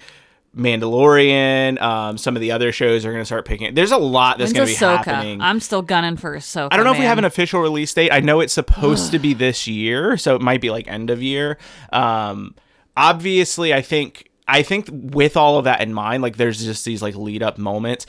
Mandalorian. 0.56 1.80
Um, 1.80 2.18
some 2.18 2.34
of 2.34 2.40
the 2.40 2.52
other 2.52 2.72
shows 2.72 3.04
are 3.04 3.12
going 3.12 3.22
to 3.22 3.26
start 3.26 3.44
picking. 3.44 3.74
There's 3.74 3.92
a 3.92 3.98
lot 3.98 4.38
that's 4.38 4.52
going 4.52 4.66
to 4.66 4.72
be 4.72 4.78
Ahsoka? 4.78 5.04
happening. 5.04 5.40
I'm 5.40 5.60
still 5.60 5.82
gunning 5.82 6.16
for 6.16 6.36
Ahsoka. 6.36 6.68
I 6.72 6.76
don't 6.76 6.84
know 6.84 6.92
if 6.92 6.98
we 6.98 7.04
have 7.04 7.18
an 7.18 7.24
official 7.24 7.60
release 7.60 7.92
date. 7.92 8.10
I 8.10 8.20
know 8.20 8.40
it's 8.40 8.54
supposed 8.54 9.12
to 9.12 9.18
be 9.18 9.34
this 9.34 9.66
year, 9.68 10.16
so 10.16 10.34
it 10.34 10.42
might 10.42 10.60
be 10.60 10.70
like 10.70 10.88
end 10.88 11.10
of 11.10 11.22
year. 11.22 11.58
Um, 11.92 12.54
obviously, 12.96 13.74
I 13.74 13.82
think 13.82 14.25
I 14.48 14.62
think 14.62 14.88
with 14.90 15.36
all 15.36 15.58
of 15.58 15.64
that 15.64 15.80
in 15.80 15.92
mind, 15.92 16.22
like 16.22 16.36
there's 16.36 16.64
just 16.64 16.84
these 16.84 17.02
like 17.02 17.14
lead 17.14 17.42
up 17.42 17.58
moments. 17.58 18.06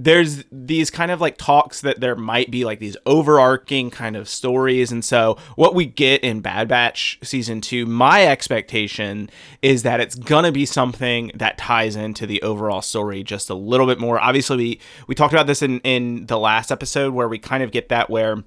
There's 0.00 0.44
these 0.52 0.90
kind 0.90 1.10
of 1.10 1.20
like 1.20 1.38
talks 1.38 1.80
that 1.80 1.98
there 1.98 2.14
might 2.14 2.52
be 2.52 2.64
like 2.64 2.78
these 2.78 2.96
overarching 3.04 3.90
kind 3.90 4.14
of 4.14 4.28
stories. 4.28 4.92
And 4.92 5.04
so, 5.04 5.36
what 5.56 5.74
we 5.74 5.86
get 5.86 6.22
in 6.22 6.40
Bad 6.40 6.68
Batch 6.68 7.18
season 7.24 7.60
two, 7.60 7.84
my 7.84 8.24
expectation 8.24 9.28
is 9.60 9.82
that 9.82 9.98
it's 9.98 10.14
gonna 10.14 10.52
be 10.52 10.66
something 10.66 11.32
that 11.34 11.58
ties 11.58 11.96
into 11.96 12.28
the 12.28 12.40
overall 12.42 12.80
story 12.80 13.24
just 13.24 13.50
a 13.50 13.54
little 13.54 13.86
bit 13.86 13.98
more. 13.98 14.20
Obviously, 14.20 14.56
we, 14.56 14.80
we 15.08 15.14
talked 15.16 15.34
about 15.34 15.48
this 15.48 15.62
in, 15.62 15.80
in 15.80 16.26
the 16.26 16.38
last 16.38 16.70
episode 16.70 17.12
where 17.12 17.28
we 17.28 17.38
kind 17.40 17.64
of 17.64 17.72
get 17.72 17.88
that 17.88 18.08
where 18.08 18.44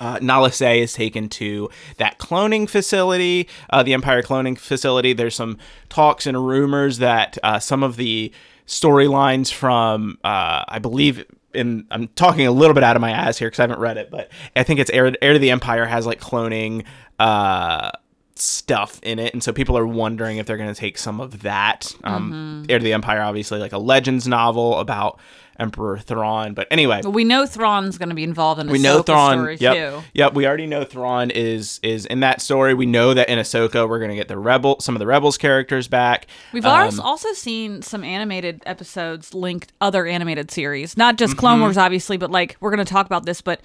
uh, 0.00 0.18
Nala 0.20 0.52
Se 0.52 0.80
is 0.80 0.92
taken 0.92 1.28
to 1.30 1.70
that 1.98 2.18
cloning 2.18 2.68
facility, 2.68 3.48
uh, 3.70 3.82
the 3.82 3.94
Empire 3.94 4.22
cloning 4.22 4.58
facility. 4.58 5.12
There's 5.12 5.34
some 5.34 5.58
talks 5.88 6.26
and 6.26 6.46
rumors 6.46 6.98
that 6.98 7.38
uh, 7.42 7.58
some 7.58 7.82
of 7.82 7.96
the 7.96 8.32
storylines 8.66 9.52
from, 9.52 10.18
uh, 10.24 10.64
I 10.68 10.78
believe, 10.78 11.24
in 11.54 11.86
I'm 11.90 12.08
talking 12.08 12.46
a 12.46 12.50
little 12.50 12.74
bit 12.74 12.84
out 12.84 12.96
of 12.96 13.00
my 13.00 13.10
ass 13.10 13.38
here 13.38 13.48
because 13.48 13.60
I 13.60 13.62
haven't 13.62 13.80
read 13.80 13.96
it, 13.96 14.10
but 14.10 14.30
I 14.54 14.62
think 14.62 14.80
it's 14.80 14.90
Heir, 14.90 15.12
Heir 15.22 15.32
to 15.32 15.38
the 15.38 15.50
Empire 15.50 15.86
has 15.86 16.06
like 16.06 16.20
cloning 16.20 16.84
uh, 17.18 17.92
stuff 18.34 19.00
in 19.02 19.18
it, 19.18 19.32
and 19.32 19.42
so 19.42 19.52
people 19.52 19.78
are 19.78 19.86
wondering 19.86 20.36
if 20.36 20.46
they're 20.46 20.58
going 20.58 20.72
to 20.72 20.78
take 20.78 20.98
some 20.98 21.20
of 21.20 21.42
that. 21.42 21.94
Um, 22.04 22.66
Heir 22.68 22.78
to 22.78 22.84
the 22.84 22.92
Empire, 22.92 23.22
obviously, 23.22 23.58
like 23.58 23.72
a 23.72 23.78
Legends 23.78 24.28
novel 24.28 24.78
about 24.78 25.18
Emperor 25.58 25.98
Thrawn, 25.98 26.54
but 26.54 26.66
anyway, 26.70 27.00
we 27.04 27.24
know 27.24 27.46
Thrawn's 27.46 27.98
going 27.98 28.08
to 28.10 28.14
be 28.14 28.24
involved 28.24 28.60
in 28.60 28.68
we 28.68 28.78
know 28.78 28.98
Ahsoka's 28.98 29.06
Thrawn. 29.06 29.38
story 29.38 29.56
Yep, 29.60 29.74
too. 29.74 30.02
yep. 30.14 30.34
We 30.34 30.46
already 30.46 30.66
know 30.66 30.84
Thrawn 30.84 31.30
is 31.30 31.80
is 31.82 32.06
in 32.06 32.20
that 32.20 32.40
story. 32.40 32.74
We 32.74 32.86
know 32.86 33.14
that 33.14 33.28
in 33.28 33.38
Ahsoka 33.38 33.88
we're 33.88 34.00
gonna 34.00 34.14
get 34.14 34.28
the 34.28 34.38
rebel, 34.38 34.80
some 34.80 34.94
of 34.94 34.98
the 35.00 35.06
rebels 35.06 35.36
characters 35.38 35.88
back. 35.88 36.26
We've 36.52 36.64
Um, 36.66 37.00
also 37.00 37.32
seen 37.32 37.82
some 37.82 38.04
animated 38.04 38.62
episodes 38.66 39.34
linked 39.34 39.72
other 39.80 40.06
animated 40.06 40.50
series, 40.50 40.96
not 40.96 41.16
just 41.16 41.32
Mm-hmm. 41.32 41.40
Clone 41.40 41.60
Wars, 41.60 41.76
obviously, 41.78 42.16
but 42.16 42.30
like 42.30 42.56
we're 42.60 42.70
going 42.70 42.84
to 42.84 42.90
talk 42.92 43.06
about 43.06 43.26
this. 43.26 43.40
But 43.40 43.60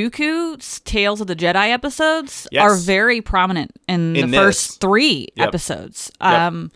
Dooku's 0.00 0.80
Tales 0.80 1.20
of 1.20 1.26
the 1.26 1.36
Jedi 1.36 1.70
episodes 1.70 2.46
Yes. 2.52 2.62
are 2.62 2.74
very 2.76 3.20
prominent 3.20 3.70
in, 3.88 4.14
In 4.16 4.30
the 4.30 4.36
this. 4.36 4.40
first 4.40 4.80
three 4.80 5.28
Yep. 5.36 5.48
episodes, 5.48 6.10
Yep. 6.20 6.30
um, 6.32 6.70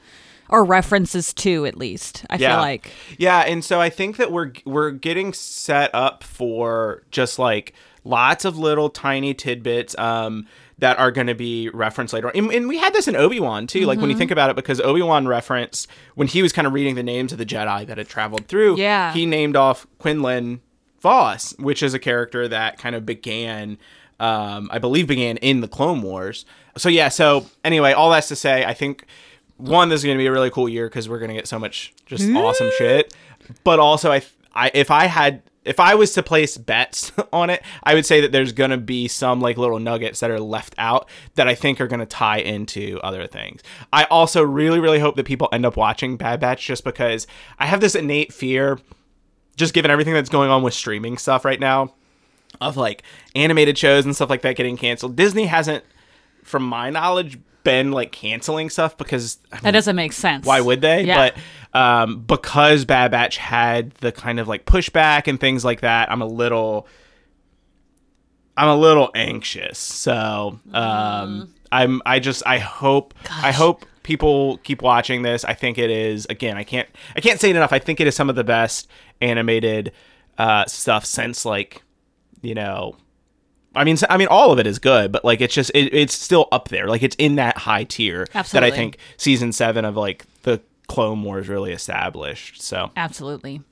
or 0.50 0.64
references 0.64 1.32
to 1.34 1.64
at 1.66 1.76
least. 1.76 2.24
I 2.30 2.36
feel 2.38 2.48
like 2.58 2.90
yeah, 3.18 3.40
and 3.40 3.64
so 3.64 3.80
I 3.80 3.88
think 3.90 4.16
that 4.18 4.30
we're 4.32 4.52
we're 4.64 4.90
getting 4.90 5.32
set 5.32 5.90
up 5.94 6.22
for 6.24 7.02
just 7.10 7.38
like 7.38 7.72
lots 8.04 8.44
of 8.44 8.58
little 8.58 8.88
tiny 8.90 9.34
tidbits 9.34 9.96
um, 9.98 10.46
that 10.78 10.98
are 10.98 11.10
going 11.10 11.26
to 11.26 11.34
be 11.34 11.68
referenced 11.74 12.14
later. 12.14 12.28
And, 12.28 12.50
and 12.50 12.66
we 12.66 12.78
had 12.78 12.94
this 12.94 13.06
in 13.06 13.14
Obi 13.14 13.38
Wan 13.40 13.66
too. 13.66 13.80
Like 13.84 13.96
Mm-hmm. 13.96 14.00
when 14.02 14.10
you 14.10 14.16
think 14.16 14.30
about 14.30 14.48
it, 14.50 14.56
because 14.56 14.80
Obi 14.80 15.02
Wan 15.02 15.28
referenced 15.28 15.86
when 16.14 16.26
he 16.26 16.42
was 16.42 16.52
kind 16.52 16.66
of 16.66 16.72
reading 16.72 16.94
the 16.94 17.02
names 17.02 17.32
of 17.32 17.38
the 17.38 17.44
Jedi 17.46 17.86
that 17.86 17.98
had 17.98 18.08
traveled 18.08 18.46
through. 18.48 18.78
Yeah. 18.78 19.12
he 19.12 19.26
named 19.26 19.54
off 19.56 19.86
Quinlan 19.98 20.62
Vos, 21.00 21.54
which 21.58 21.82
is 21.82 21.92
a 21.94 21.98
character 21.98 22.48
that 22.48 22.78
kind 22.78 22.94
of 22.96 23.04
began. 23.06 23.78
Um, 24.18 24.68
I 24.70 24.78
believe 24.78 25.06
began 25.06 25.38
in 25.38 25.60
the 25.62 25.68
Clone 25.68 26.02
Wars. 26.02 26.44
So 26.76 26.88
yeah. 26.88 27.08
So 27.08 27.46
anyway, 27.64 27.92
all 27.92 28.10
that's 28.10 28.28
to 28.28 28.36
say, 28.36 28.64
I 28.64 28.74
think 28.74 29.04
one, 29.60 29.88
this 29.88 30.00
is 30.00 30.04
going 30.04 30.16
to 30.16 30.22
be 30.22 30.26
a 30.26 30.32
really 30.32 30.50
cool 30.50 30.68
year 30.68 30.88
because 30.88 31.08
we're 31.08 31.18
going 31.18 31.30
to 31.30 31.34
get 31.34 31.46
so 31.46 31.58
much 31.58 31.92
just 32.06 32.28
awesome 32.30 32.70
shit. 32.78 33.14
But 33.64 33.78
also, 33.78 34.12
I, 34.12 34.22
I, 34.54 34.70
if 34.74 34.90
I 34.90 35.06
had, 35.06 35.42
if 35.64 35.78
I 35.78 35.94
was 35.94 36.12
to 36.14 36.22
place 36.22 36.56
bets 36.56 37.12
on 37.32 37.50
it, 37.50 37.62
I 37.82 37.94
would 37.94 38.06
say 38.06 38.20
that 38.20 38.32
there's 38.32 38.52
going 38.52 38.70
to 38.70 38.78
be 38.78 39.08
some 39.08 39.40
like 39.40 39.56
little 39.58 39.78
nuggets 39.78 40.20
that 40.20 40.30
are 40.30 40.40
left 40.40 40.74
out 40.78 41.08
that 41.34 41.48
I 41.48 41.54
think 41.54 41.80
are 41.80 41.86
going 41.86 42.00
to 42.00 42.06
tie 42.06 42.38
into 42.38 42.98
other 43.02 43.26
things. 43.26 43.62
I 43.92 44.04
also 44.04 44.42
really, 44.42 44.80
really 44.80 44.98
hope 44.98 45.16
that 45.16 45.26
people 45.26 45.48
end 45.52 45.66
up 45.66 45.76
watching 45.76 46.16
Bad 46.16 46.40
Batch 46.40 46.66
just 46.66 46.84
because 46.84 47.26
I 47.58 47.66
have 47.66 47.80
this 47.80 47.94
innate 47.94 48.32
fear, 48.32 48.78
just 49.56 49.74
given 49.74 49.90
everything 49.90 50.14
that's 50.14 50.30
going 50.30 50.50
on 50.50 50.62
with 50.62 50.74
streaming 50.74 51.18
stuff 51.18 51.44
right 51.44 51.60
now, 51.60 51.94
of 52.60 52.76
like 52.76 53.02
animated 53.34 53.76
shows 53.76 54.04
and 54.04 54.14
stuff 54.14 54.30
like 54.30 54.42
that 54.42 54.56
getting 54.56 54.76
canceled. 54.76 55.16
Disney 55.16 55.46
hasn't, 55.46 55.84
from 56.42 56.62
my 56.64 56.90
knowledge, 56.90 57.38
been 57.62 57.92
like 57.92 58.12
canceling 58.12 58.70
stuff 58.70 58.96
because 58.96 59.38
I 59.52 59.60
that 59.60 59.72
doesn't 59.72 59.96
make 59.96 60.12
sense. 60.12 60.46
why 60.46 60.60
would 60.60 60.80
they? 60.80 61.04
Yeah. 61.04 61.30
But 61.72 61.78
um, 61.78 62.20
because 62.22 62.84
Bad 62.84 63.10
Batch 63.10 63.36
had 63.36 63.92
the 63.94 64.12
kind 64.12 64.40
of 64.40 64.48
like 64.48 64.64
pushback 64.64 65.28
and 65.28 65.38
things 65.38 65.64
like 65.64 65.80
that, 65.82 66.10
I'm 66.10 66.22
a 66.22 66.26
little, 66.26 66.86
I'm 68.56 68.68
a 68.68 68.76
little 68.76 69.10
anxious. 69.14 69.78
So 69.78 70.58
um, 70.72 71.54
I'm, 71.70 72.02
I 72.04 72.18
just, 72.18 72.42
I 72.46 72.58
hope, 72.58 73.14
I 73.30 73.52
hope 73.52 73.86
people 74.02 74.58
keep 74.58 74.82
watching 74.82 75.22
this. 75.22 75.44
I 75.44 75.54
think 75.54 75.78
it 75.78 75.90
is. 75.90 76.26
Again, 76.28 76.56
I 76.56 76.64
can't, 76.64 76.88
I 77.14 77.20
can't 77.20 77.40
say 77.40 77.50
it 77.50 77.56
enough. 77.56 77.72
I 77.72 77.78
think 77.78 78.00
it 78.00 78.06
is 78.06 78.16
some 78.16 78.28
of 78.28 78.36
the 78.36 78.44
best 78.44 78.88
animated 79.20 79.92
uh, 80.38 80.66
stuff 80.66 81.04
since 81.04 81.44
like, 81.44 81.82
you 82.42 82.54
know. 82.54 82.96
I 83.74 83.84
mean, 83.84 83.96
I 84.08 84.16
mean, 84.16 84.28
all 84.28 84.50
of 84.50 84.58
it 84.58 84.66
is 84.66 84.78
good, 84.78 85.12
but 85.12 85.24
like, 85.24 85.40
it's 85.40 85.54
just, 85.54 85.70
it, 85.74 85.94
it's 85.94 86.14
still 86.14 86.48
up 86.50 86.68
there. 86.68 86.88
Like, 86.88 87.02
it's 87.02 87.16
in 87.16 87.36
that 87.36 87.58
high 87.58 87.84
tier 87.84 88.26
that 88.32 88.64
I 88.64 88.70
think 88.70 88.98
season 89.16 89.52
seven 89.52 89.84
of 89.84 89.96
like 89.96 90.24
the 90.42 90.60
Clone 90.88 91.22
Wars 91.22 91.48
really 91.48 91.72
established. 91.72 92.60
So, 92.60 92.90
Absolutely. 92.96 93.62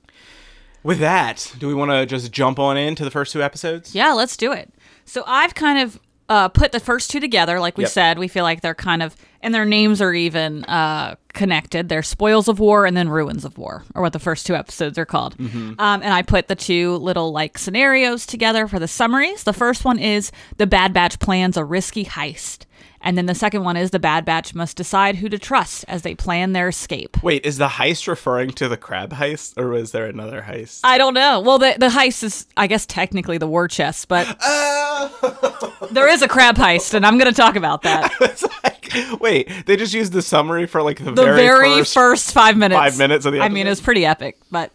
with 0.83 0.99
that, 0.99 1.53
do 1.59 1.67
we 1.67 1.73
want 1.73 1.91
to 1.91 2.05
just 2.05 2.31
jump 2.31 2.59
on 2.59 2.77
into 2.77 3.03
the 3.03 3.11
first 3.11 3.33
two 3.33 3.43
episodes? 3.43 3.93
Yeah, 3.93 4.13
let's 4.13 4.37
do 4.37 4.53
it. 4.53 4.73
So 5.03 5.23
I've 5.27 5.55
kind 5.55 5.79
of 5.79 5.99
uh, 6.29 6.47
put 6.47 6.71
the 6.71 6.79
first 6.79 7.11
two 7.11 7.19
together, 7.19 7.59
like 7.59 7.77
we 7.77 7.83
Yep. 7.83 7.91
said. 7.91 8.19
We 8.19 8.27
feel 8.27 8.43
like 8.43 8.61
they're 8.61 8.75
kind 8.75 9.01
of, 9.03 9.15
and 9.41 9.53
their 9.53 9.65
names 9.65 10.01
are 10.01 10.13
even 10.13 10.63
uh, 10.65 11.15
connected. 11.33 11.89
They're 11.89 12.03
Spoils 12.03 12.47
of 12.47 12.59
War 12.59 12.85
and 12.85 12.95
then 12.95 13.09
Ruins 13.09 13.43
of 13.45 13.57
War, 13.57 13.83
or 13.95 14.01
what 14.03 14.13
the 14.13 14.19
first 14.19 14.45
two 14.45 14.55
episodes 14.55 14.97
are 14.97 15.05
called. 15.05 15.35
Um, 15.39 15.75
and 15.79 16.13
I 16.13 16.21
put 16.21 16.47
the 16.47 16.55
two 16.55 16.95
little 16.97 17.31
like 17.31 17.57
scenarios 17.57 18.25
together 18.25 18.67
for 18.67 18.79
the 18.79 18.87
summaries. 18.87 19.43
The 19.43 19.53
first 19.53 19.83
one 19.83 19.97
is 19.99 20.31
the 20.57 20.67
Bad 20.67 20.93
Batch 20.93 21.19
plans 21.19 21.57
a 21.57 21.65
risky 21.65 22.05
heist. 22.05 22.65
And 23.01 23.17
then 23.17 23.27
the 23.27 23.35
second 23.35 23.63
one 23.63 23.77
is 23.77 23.91
the 23.91 23.99
Bad 23.99 24.25
Batch 24.25 24.53
must 24.53 24.75
decide 24.75 25.15
who 25.17 25.29
to 25.29 25.37
trust 25.39 25.85
as 25.87 26.01
they 26.01 26.15
plan 26.15 26.51
their 26.53 26.67
escape. 26.67 27.23
Wait, 27.23 27.45
is 27.45 27.57
the 27.57 27.67
heist 27.67 28.07
referring 28.07 28.49
to 28.51 28.67
the 28.67 28.75
crab 28.77 29.11
heist, 29.13 29.57
or 29.57 29.69
was 29.69 29.91
there 29.91 30.05
another 30.05 30.45
heist? 30.47 30.81
I 30.83 30.97
don't 30.97 31.13
know. 31.13 31.39
Well, 31.39 31.57
the 31.57 31.75
the 31.77 31.89
heist 31.89 32.23
is, 32.23 32.45
I 32.57 32.67
guess, 32.67 32.85
technically 32.85 33.37
the 33.37 33.47
war 33.47 33.67
chest, 33.69 34.07
but 34.09 34.25
there 35.91 36.07
is 36.09 36.21
a 36.21 36.27
crab 36.27 36.55
heist, 36.55 36.93
and 36.93 37.05
I'm 37.05 37.17
going 37.17 37.31
to 37.31 37.35
talk 37.37 37.55
about 37.55 37.83
that. 37.83 38.11
like, 38.63 39.21
wait, 39.21 39.49
they 39.65 39.75
just 39.77 39.93
used 39.93 40.13
the 40.13 40.21
summary 40.21 40.65
for 40.67 40.81
like 40.81 40.97
the, 40.97 41.11
The 41.11 41.23
very, 41.23 41.35
very, 41.37 41.77
first. 41.79 41.93
first, 41.93 42.33
five 42.33 42.57
minutes. 42.57 42.79
five 42.79 42.97
minutes 42.97 43.25
of 43.25 43.33
the 43.33 43.39
I 43.39 43.49
mean, 43.49 43.67
episode. 43.67 43.71
it's 43.71 43.81
pretty 43.81 44.05
epic. 44.05 44.37
But 44.51 44.71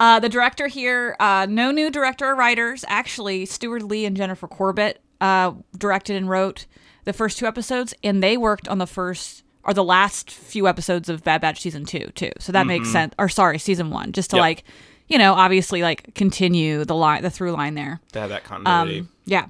uh, 0.00 0.20
the 0.20 0.28
director 0.28 0.66
here, 0.66 1.16
uh, 1.20 1.46
no 1.48 1.70
new 1.70 1.90
director 1.90 2.26
or 2.26 2.34
writers. 2.34 2.84
Actually, 2.88 3.46
Stuart 3.46 3.82
Lee 3.82 4.04
and 4.04 4.16
Jennifer 4.16 4.46
Corbett 4.48 5.00
uh, 5.20 5.52
directed 5.78 6.16
and 6.16 6.28
wrote 6.28 6.66
the 7.04 7.12
first 7.12 7.38
two 7.38 7.46
episodes, 7.46 7.94
and 8.02 8.22
they 8.22 8.36
worked 8.36 8.68
on 8.68 8.78
the 8.78 8.86
first 8.86 9.42
or 9.64 9.72
the 9.72 9.84
last 9.84 10.30
few 10.30 10.66
episodes 10.66 11.08
of 11.08 11.22
Bad 11.22 11.40
Batch 11.40 11.60
season 11.60 11.84
two 11.84 12.10
too. 12.14 12.32
So 12.40 12.50
that 12.52 12.66
makes 12.66 12.90
sense. 12.90 13.14
Or 13.18 13.28
sorry, 13.28 13.58
season 13.58 13.90
one, 13.90 14.12
just 14.12 14.30
to 14.30 14.36
Mm-hmm. 14.36 14.38
Yep. 14.38 14.56
like, 14.56 14.64
you 15.08 15.18
know, 15.18 15.34
obviously 15.34 15.82
like 15.82 16.14
continue 16.14 16.84
the 16.84 16.94
line, 16.96 17.22
the 17.22 17.30
through 17.30 17.52
line 17.52 17.74
there. 17.74 18.00
to 18.12 18.20
have 18.20 18.30
that 18.30 18.44
continuity. 18.44 19.00
Um, 19.00 19.08
yeah. 19.24 19.46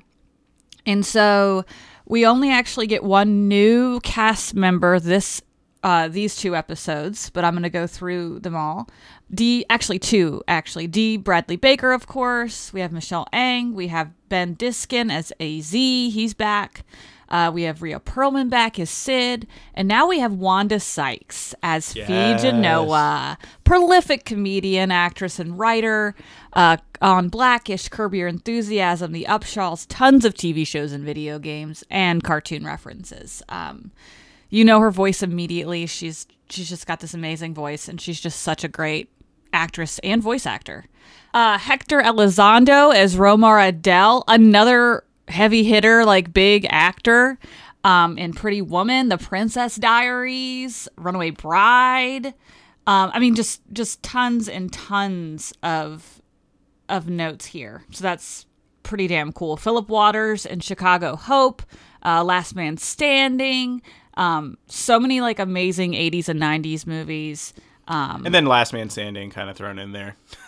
And 0.84 1.06
so 1.06 1.64
we 2.06 2.26
only 2.26 2.50
actually 2.50 2.86
get 2.88 3.04
one 3.04 3.48
new 3.48 4.00
cast 4.00 4.54
member 4.54 4.98
this 5.00 5.40
uh, 5.84 6.06
these 6.08 6.36
two 6.36 6.54
episodes, 6.54 7.30
but 7.30 7.44
I'm 7.44 7.54
going 7.54 7.64
to 7.64 7.70
go 7.70 7.88
through 7.88 8.38
them 8.40 8.54
all. 8.54 8.88
D 9.34 9.64
actually 9.70 9.98
two 9.98 10.42
actually. 10.46 10.86
D 10.86 11.16
Bradley 11.16 11.56
Baker 11.56 11.92
of 11.92 12.06
course. 12.06 12.72
We 12.72 12.80
have 12.80 12.92
Michelle 12.92 13.26
Ang, 13.32 13.74
we 13.74 13.88
have 13.88 14.10
Ben 14.28 14.54
Diskin 14.54 15.10
as 15.10 15.32
AZ, 15.40 15.72
he's 15.72 16.34
back. 16.34 16.84
Uh, 17.32 17.50
we 17.52 17.62
have 17.62 17.80
Rhea 17.80 17.98
Perlman 17.98 18.50
back 18.50 18.78
as 18.78 18.90
Sid, 18.90 19.46
and 19.74 19.88
now 19.88 20.06
we 20.06 20.20
have 20.20 20.34
Wanda 20.34 20.78
Sykes 20.78 21.54
as 21.62 21.96
Yes. 21.96 22.06
Phee 22.06 22.46
Genoa, 22.48 23.38
prolific 23.64 24.24
comedian, 24.24 24.92
actress, 24.92 25.38
and 25.38 25.58
writer. 25.58 26.14
Uh, 26.52 26.76
on 27.00 27.28
Blackish, 27.30 27.88
Curb 27.88 28.14
Your 28.14 28.28
Enthusiasm, 28.28 29.10
The 29.12 29.24
Upshaws, 29.28 29.86
tons 29.88 30.24
of 30.24 30.34
TV 30.34 30.64
shows 30.66 30.92
and 30.92 31.04
video 31.04 31.38
games, 31.38 31.82
and 31.90 32.22
cartoon 32.22 32.64
references. 32.64 33.42
Um, 33.48 33.90
you 34.50 34.64
know 34.64 34.78
her 34.80 34.90
voice 34.90 35.22
immediately. 35.22 35.86
She's 35.86 36.26
she's 36.50 36.68
just 36.68 36.86
got 36.86 37.00
this 37.00 37.14
amazing 37.14 37.54
voice, 37.54 37.88
and 37.88 37.98
she's 37.98 38.20
just 38.20 38.40
such 38.40 38.62
a 38.62 38.68
great 38.68 39.08
actress 39.54 39.98
and 40.00 40.22
voice 40.22 40.44
actor. 40.44 40.84
Uh, 41.32 41.56
Hector 41.56 42.02
Elizondo 42.02 42.94
as 42.94 43.16
Romar 43.16 43.72
Adell, 43.72 44.22
another 44.28 45.04
heavy 45.32 45.64
hitter, 45.64 46.04
like 46.04 46.32
big 46.32 46.66
actor. 46.70 47.38
Um, 47.84 48.16
in 48.16 48.32
Pretty 48.32 48.62
Woman, 48.62 49.08
The 49.08 49.18
Princess 49.18 49.74
Diaries, 49.74 50.88
Runaway 50.96 51.30
Bride. 51.30 52.26
Um, 52.86 53.10
I 53.12 53.18
mean, 53.18 53.34
just 53.34 53.60
just 53.72 54.00
tons 54.04 54.48
and 54.48 54.72
tons 54.72 55.52
of 55.64 56.22
of 56.88 57.08
notes 57.08 57.46
here. 57.46 57.82
So 57.90 58.02
that's 58.04 58.46
pretty 58.84 59.08
damn 59.08 59.32
cool. 59.32 59.56
Philip 59.56 59.88
Waters 59.88 60.46
and 60.46 60.62
Chicago 60.62 61.16
Hope, 61.16 61.62
uh, 62.04 62.22
Last 62.22 62.54
Man 62.54 62.76
Standing. 62.76 63.82
Um, 64.14 64.58
so 64.66 65.00
many 65.00 65.20
like 65.20 65.38
amazing 65.38 65.92
80s 65.92 66.28
and 66.28 66.40
90s 66.40 66.86
movies. 66.86 67.52
Um, 67.88 68.24
And 68.24 68.34
then 68.34 68.46
Last 68.46 68.72
Man 68.72 68.90
Standing 68.90 69.30
kind 69.30 69.50
of 69.50 69.56
thrown 69.56 69.78
in 69.78 69.92
there. 69.92 70.16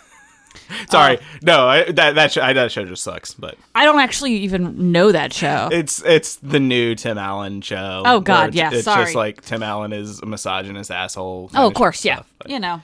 Sorry, 0.89 1.17
uh, 1.17 1.21
no, 1.41 1.67
I, 1.67 1.91
that 1.91 2.15
that 2.15 2.31
show, 2.31 2.41
I, 2.41 2.53
that 2.53 2.71
show 2.71 2.85
just 2.85 3.03
sucks. 3.03 3.33
But 3.33 3.57
I 3.73 3.85
don't 3.85 3.99
actually 3.99 4.33
even 4.33 4.91
know 4.91 5.11
that 5.11 5.33
show. 5.33 5.69
it's 5.71 6.03
it's 6.03 6.37
the 6.37 6.59
new 6.59 6.95
Tim 6.95 7.17
Allen 7.17 7.61
show. 7.61 8.03
Oh, 8.05 8.19
God, 8.19 8.55
yeah, 8.55 8.71
it's 8.73 8.85
sorry. 8.85 9.05
just 9.05 9.15
like 9.15 9.41
Tim 9.41 9.63
Allen 9.63 9.93
is 9.93 10.21
a 10.21 10.25
misogynist 10.25 10.91
asshole. 10.91 11.51
oh, 11.53 11.67
of 11.67 11.73
course, 11.73 12.03
yeah. 12.05 12.23
but- 12.39 12.49
You 12.49 12.59
know. 12.59 12.81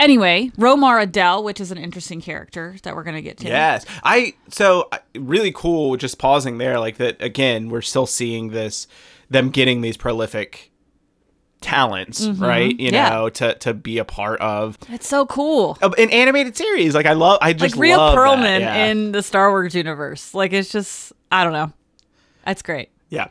Anyway, 0.00 0.50
Romar 0.58 1.06
Adell, 1.06 1.44
which 1.44 1.60
is 1.60 1.70
an 1.70 1.78
interesting 1.78 2.20
character 2.20 2.74
that 2.82 2.96
we're 2.96 3.04
gonna 3.04 3.22
get 3.22 3.36
to. 3.38 3.46
Yes, 3.46 3.86
I 4.02 4.34
so 4.48 4.90
really 5.14 5.52
cool. 5.52 5.96
Just 5.96 6.18
pausing 6.18 6.58
there, 6.58 6.80
like 6.80 6.96
that 6.96 7.22
again. 7.22 7.68
We're 7.68 7.82
still 7.82 8.06
seeing 8.06 8.48
this, 8.48 8.88
them 9.30 9.50
getting 9.50 9.80
these 9.80 9.96
prolific 9.96 10.71
talents, 11.62 12.26
right? 12.26 12.70
You 12.78 12.88
Mm-hmm. 12.88 12.94
Yeah. 12.94 13.08
know, 13.10 13.28
to 13.30 13.54
to 13.54 13.72
be 13.74 13.98
a 13.98 14.04
part 14.04 14.40
of 14.40 14.76
It's 14.90 15.08
so 15.08 15.24
cool. 15.26 15.78
an 15.80 16.10
animated 16.10 16.56
series. 16.56 16.94
Like 16.94 17.06
I 17.06 17.12
love, 17.14 17.38
I 17.40 17.52
just 17.54 17.76
like 17.76 17.80
Rhea 17.80 17.96
Perlman 17.96 18.60
yeah. 18.60 18.86
in 18.86 19.12
the 19.12 19.22
Star 19.22 19.50
Wars 19.50 19.74
universe. 19.74 20.34
Like 20.34 20.52
it's 20.52 20.70
just 20.70 21.12
I 21.30 21.44
don't 21.44 21.52
know. 21.54 21.72
That's 22.44 22.62
great. 22.62 22.90
yeah. 23.08 23.28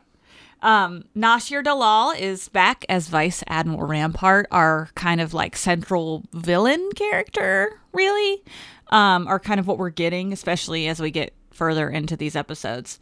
Um, 0.63 1.05
Noshir 1.17 1.63
Dalal 1.63 2.11
is 2.11 2.47
back 2.49 2.85
as 2.87 3.07
Vice 3.07 3.43
Admiral 3.47 3.87
Rampart, 3.87 4.45
our 4.51 4.89
kind 4.95 5.19
of 5.19 5.33
like 5.33 5.55
central 5.55 6.23
villain 6.33 6.91
character, 6.95 7.79
really, 7.93 8.43
um, 8.91 9.27
or 9.27 9.39
kind 9.39 9.59
of 9.59 9.65
what 9.65 9.79
we're 9.79 9.89
getting, 9.89 10.31
especially 10.31 10.87
as 10.87 10.99
we 11.01 11.09
get 11.09 11.33
further 11.49 11.89
into 11.89 12.15
these 12.15 12.35
episodes. 12.35 12.99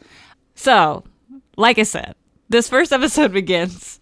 So, 0.55 1.03
like 1.57 1.77
I 1.77 1.83
said, 1.83 2.15
this 2.48 2.69
first 2.69 2.93
episode 2.93 3.33
begins, 3.33 4.00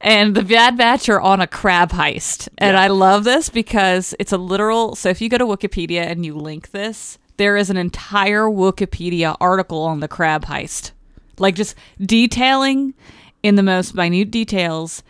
and 0.00 0.34
the 0.34 0.42
Bad 0.42 0.76
Batch 0.76 1.08
are 1.08 1.20
on 1.20 1.40
a 1.40 1.46
crab 1.46 1.90
heist, 1.90 2.48
and 2.58 2.76
I 2.76 2.88
love 2.88 3.24
this 3.24 3.48
because 3.48 4.14
it's 4.18 4.32
a 4.32 4.38
literal. 4.38 4.94
So, 4.94 5.08
if 5.08 5.20
you 5.20 5.28
go 5.28 5.38
to 5.38 5.46
Wikipedia 5.46 6.02
and 6.02 6.24
you 6.24 6.34
link 6.34 6.70
this, 6.70 7.18
there 7.36 7.56
is 7.56 7.70
an 7.70 7.76
entire 7.76 8.44
Wikipedia 8.44 9.36
article 9.40 9.82
on 9.82 10.00
the 10.00 10.08
crab 10.08 10.44
heist 10.46 10.92
like 11.38 11.54
just 11.54 11.74
detailing 12.00 12.94
in 13.42 13.56
the 13.56 13.62
most 13.62 13.94
minute 13.94 14.30
details 14.30 15.02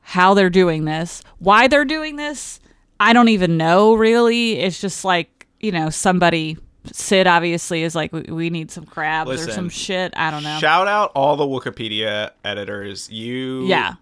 how 0.00 0.34
they're 0.34 0.50
doing 0.50 0.84
this, 0.84 1.22
why 1.38 1.66
they're 1.66 1.84
doing 1.84 2.16
this. 2.16 2.60
I 3.00 3.12
don't 3.12 3.28
even 3.28 3.56
know 3.56 3.94
really. 3.94 4.58
It's 4.60 4.80
just 4.80 5.04
like, 5.04 5.46
you 5.60 5.72
know, 5.72 5.90
somebody 5.90 6.58
Sid 6.92 7.26
obviously 7.26 7.82
is 7.82 7.94
like 7.94 8.12
we, 8.12 8.22
we 8.22 8.50
need 8.50 8.70
some 8.70 8.84
crabs 8.84 9.30
or 9.30 9.50
some 9.50 9.70
shit. 9.70 10.12
I 10.16 10.30
don't 10.30 10.42
know. 10.42 10.58
Shout 10.58 10.86
out 10.86 11.12
all 11.14 11.36
the 11.36 11.44
Wikipedia 11.44 12.32
editors. 12.44 13.10
You 13.10 13.66
Yeah. 13.66 13.94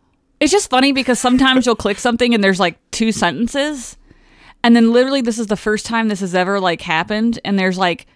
It's 0.42 0.50
just 0.50 0.70
funny 0.70 0.90
because 0.90 1.20
sometimes 1.20 1.66
you'll 1.66 1.76
click 1.76 2.00
something 2.00 2.34
and 2.34 2.42
there's 2.42 2.58
like 2.58 2.76
two 2.90 3.12
sentences. 3.12 3.96
And 4.64 4.74
then 4.74 4.90
literally 4.90 5.20
this 5.20 5.38
is 5.38 5.46
the 5.46 5.56
first 5.56 5.86
time 5.86 6.08
this 6.08 6.18
has 6.18 6.34
ever 6.34 6.58
like 6.58 6.80
happened 6.80 7.38
and 7.44 7.56
there's 7.56 7.78
like 7.78 8.08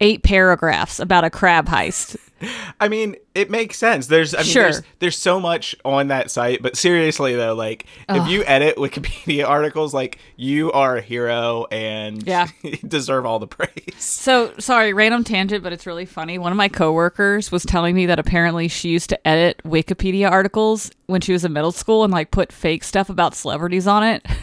eight 0.00 0.24
paragraphs 0.24 0.98
about 0.98 1.22
a 1.22 1.30
crab 1.30 1.66
heist. 1.66 2.16
I 2.80 2.88
mean, 2.88 3.16
it 3.34 3.50
makes 3.50 3.76
sense. 3.78 4.06
There's, 4.06 4.34
I 4.34 4.38
mean, 4.38 4.46
Sure. 4.46 4.62
there's, 4.64 4.82
there's 4.98 5.18
so 5.18 5.38
much 5.40 5.74
on 5.84 6.08
that 6.08 6.30
site, 6.30 6.62
but 6.62 6.76
seriously 6.76 7.34
though, 7.36 7.54
like 7.54 7.86
if 8.08 8.28
you 8.28 8.42
edit 8.46 8.76
Wikipedia 8.76 9.46
articles, 9.48 9.92
like 9.92 10.18
you 10.36 10.72
are 10.72 10.96
a 10.96 11.00
hero 11.02 11.66
and 11.70 12.22
Yeah. 12.26 12.46
deserve 12.86 13.26
all 13.26 13.38
the 13.38 13.46
praise. 13.46 13.94
So 13.98 14.52
sorry, 14.58 14.92
random 14.92 15.24
tangent, 15.24 15.62
but 15.62 15.72
it's 15.72 15.86
really 15.86 16.06
funny. 16.06 16.38
One 16.38 16.52
of 16.52 16.56
my 16.56 16.68
coworkers 16.68 17.52
was 17.52 17.64
telling 17.64 17.94
me 17.94 18.06
that 18.06 18.18
apparently 18.18 18.68
she 18.68 18.88
used 18.88 19.10
to 19.10 19.28
edit 19.28 19.60
Wikipedia 19.64 20.30
articles 20.30 20.90
when 21.06 21.20
she 21.20 21.32
was 21.32 21.44
in 21.44 21.52
middle 21.52 21.72
school 21.72 22.04
and 22.04 22.12
like 22.12 22.30
put 22.30 22.52
fake 22.52 22.84
stuff 22.84 23.10
about 23.10 23.34
celebrities 23.34 23.86
on 23.86 24.02
it. 24.02 24.26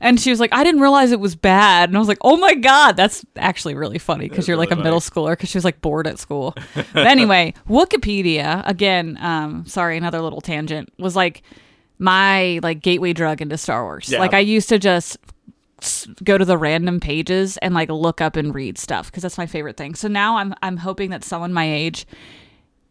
And 0.00 0.20
she 0.20 0.30
was 0.30 0.40
like, 0.40 0.52
I 0.52 0.64
didn't 0.64 0.80
realize 0.80 1.12
it 1.12 1.20
was 1.20 1.36
bad. 1.36 1.90
And 1.90 1.96
I 1.96 1.98
was 1.98 2.08
like, 2.08 2.18
oh 2.20 2.36
my 2.36 2.54
God, 2.54 2.96
that's 2.96 3.24
actually 3.36 3.74
really 3.74 3.98
funny 3.98 4.28
because 4.28 4.46
you're 4.48 4.56
like 4.56 4.70
really 4.70 4.80
a 4.80 4.84
middle 4.84 5.00
schooler 5.00 5.32
because 5.32 5.48
she 5.48 5.58
was 5.58 5.64
like 5.64 5.80
bored 5.80 6.06
at 6.06 6.18
school. 6.18 6.54
but 6.74 7.06
anyway, 7.06 7.54
Wikipedia, 7.68 8.62
again, 8.66 9.18
um, 9.20 9.64
sorry, 9.66 9.96
another 9.96 10.20
little 10.20 10.40
tangent, 10.40 10.92
was 10.98 11.16
like 11.16 11.42
my 11.98 12.60
like 12.62 12.80
gateway 12.80 13.12
drug 13.12 13.40
into 13.40 13.56
Star 13.56 13.84
Wars. 13.84 14.08
Yeah. 14.08 14.18
Like 14.18 14.34
I 14.34 14.40
used 14.40 14.68
to 14.68 14.78
just 14.78 15.18
go 16.24 16.38
to 16.38 16.44
the 16.44 16.56
random 16.56 17.00
pages 17.00 17.56
and 17.58 17.74
like 17.74 17.90
look 17.90 18.20
up 18.20 18.36
and 18.36 18.54
read 18.54 18.78
stuff 18.78 19.10
because 19.10 19.22
that's 19.22 19.38
my 19.38 19.46
favorite 19.46 19.76
thing. 19.76 19.94
So 19.94 20.08
now 20.08 20.36
I'm 20.38 20.54
I'm 20.62 20.78
hoping 20.78 21.10
that 21.10 21.24
someone 21.24 21.52
my 21.52 21.70
age 21.70 22.06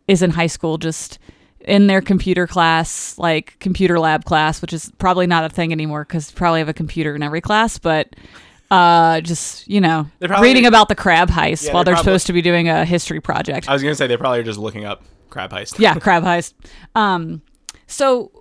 is 0.08 0.22
in 0.22 0.32
high 0.32 0.48
school 0.48 0.78
just 0.78 1.20
in 1.68 1.88
their 1.88 2.02
computer 2.02 2.48
class, 2.48 3.18
like 3.18 3.58
computer 3.60 4.00
lab 4.00 4.26
class, 4.26 4.62
which 4.62 4.74
is 4.74 4.92
probably 4.98 5.28
not 5.28 5.44
a 5.44 5.50
thing 5.50 5.72
anymore 5.72 6.04
because 6.06 6.32
probably 6.32 6.60
have 6.60 6.70
a 6.70 6.74
computer 6.74 7.16
in 7.16 7.24
every 7.24 7.42
class, 7.42 7.78
but 7.78 8.16
uh 8.72 9.22
just 9.22 9.68
you 9.68 9.80
know 9.80 10.08
probably- 10.22 10.48
reading 10.48 10.66
about 10.66 10.88
the 10.90 10.96
crab 10.96 11.30
heist 11.30 11.66
Yeah, 11.68 11.74
while 11.74 11.84
they're 11.84 11.94
they're 11.94 11.96
probably- 11.98 12.12
supposed 12.14 12.28
to 12.28 12.34
be 12.34 12.42
doing 12.42 12.68
a 12.68 12.84
history 12.84 13.22
project 13.22 13.70
I 13.70 13.74
was 13.74 13.84
gonna 13.84 13.94
say 13.94 14.08
they 14.08 14.18
probably 14.18 14.40
are 14.40 14.44
just 14.44 14.58
looking 14.58 14.86
up 14.86 15.04
crab 15.30 15.52
heist. 15.52 15.78
yeah, 15.78 15.94
crab 15.96 16.24
heist. 16.24 16.54
Um, 16.96 17.42
so 17.88 18.32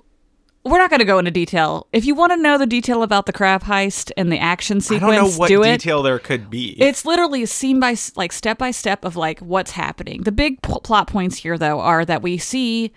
we're 0.66 0.78
not 0.78 0.88
going 0.88 1.00
to 1.00 1.04
go 1.04 1.18
into 1.18 1.30
detail. 1.30 1.86
If 1.92 2.06
you 2.06 2.14
want 2.14 2.32
to 2.32 2.38
know 2.38 2.56
the 2.56 2.64
detail 2.66 3.02
about 3.02 3.26
the 3.26 3.34
crab 3.34 3.64
heist 3.64 4.10
and 4.16 4.32
the 4.32 4.38
action 4.38 4.80
sequence, 4.80 5.02
I 5.02 5.16
don't 5.16 5.32
know 5.32 5.38
what 5.38 5.48
do 5.48 5.62
it. 5.62 5.78
detail 5.78 6.02
there 6.02 6.18
could 6.18 6.48
be. 6.48 6.70
It's 6.80 7.04
literally 7.04 7.42
a 7.42 7.46
scene 7.46 7.78
by 7.80 7.96
like 8.16 8.32
step 8.32 8.56
by 8.56 8.70
step 8.70 9.04
of 9.04 9.14
like 9.14 9.40
what's 9.40 9.72
happening. 9.72 10.22
The 10.22 10.32
big 10.32 10.62
pl- 10.62 10.80
plot 10.80 11.06
points 11.06 11.36
here 11.36 11.58
though 11.58 11.80
are 11.80 12.06
that 12.06 12.22
we 12.22 12.38
see 12.38 12.92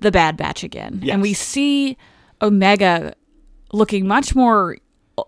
the 0.00 0.10
Bad 0.10 0.36
Batch 0.36 0.64
again, 0.64 1.02
and 1.10 1.20
we 1.22 1.32
see 1.34 1.96
Omega 2.42 3.14
looking 3.72 4.06
much 4.06 4.34
more, 4.34 4.76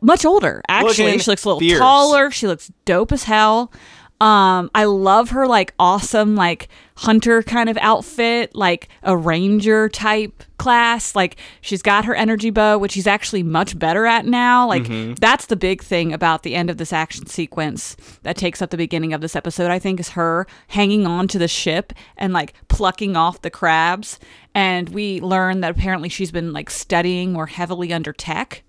much 0.00 0.24
older. 0.24 0.62
Actually, 0.68 0.88
Looking 1.06 1.18
she 1.20 1.30
looks 1.30 1.44
a 1.44 1.48
little 1.48 1.60
fierce. 1.60 1.78
taller. 1.78 2.30
She 2.30 2.46
looks 2.46 2.70
dope 2.84 3.12
as 3.12 3.24
hell. 3.24 3.72
Um, 4.20 4.70
I 4.74 4.84
love 4.84 5.30
her 5.30 5.46
like 5.46 5.74
awesome 5.78 6.36
like 6.36 6.68
hunter 6.96 7.42
kind 7.42 7.68
of 7.68 7.76
outfit, 7.78 8.54
like 8.54 8.88
a 9.02 9.16
ranger 9.16 9.88
type 9.88 10.42
class. 10.58 11.16
Like 11.16 11.36
she's 11.60 11.82
got 11.82 12.04
her 12.04 12.14
energy 12.14 12.50
bow, 12.50 12.78
which 12.78 12.92
she's 12.92 13.06
actually 13.06 13.42
much 13.42 13.78
better 13.78 14.06
at 14.06 14.26
now. 14.26 14.68
Like 14.68 14.82
Mm-hmm. 14.84 15.14
that's 15.14 15.46
the 15.46 15.56
big 15.56 15.82
thing 15.82 16.12
about 16.12 16.42
the 16.42 16.54
end 16.54 16.70
of 16.70 16.76
this 16.76 16.92
action 16.92 17.26
sequence 17.26 17.96
that 18.22 18.36
takes 18.36 18.60
up 18.62 18.70
the 18.70 18.76
beginning 18.76 19.12
of 19.12 19.20
this 19.20 19.34
episode. 19.36 19.70
I 19.70 19.78
think 19.78 19.98
is 20.00 20.10
her 20.10 20.46
hanging 20.68 21.06
on 21.06 21.28
to 21.28 21.38
the 21.38 21.48
ship 21.48 21.92
and 22.16 22.32
like 22.32 22.54
plucking 22.68 23.16
off 23.16 23.42
the 23.42 23.50
crabs. 23.50 24.18
And 24.54 24.90
we 24.90 25.18
learn 25.20 25.60
that 25.62 25.70
apparently 25.70 26.10
she's 26.10 26.30
been 26.30 26.52
like 26.52 26.68
studying 26.68 27.32
more 27.32 27.46
heavily 27.46 27.92
under 27.92 28.12
tech. 28.12 28.62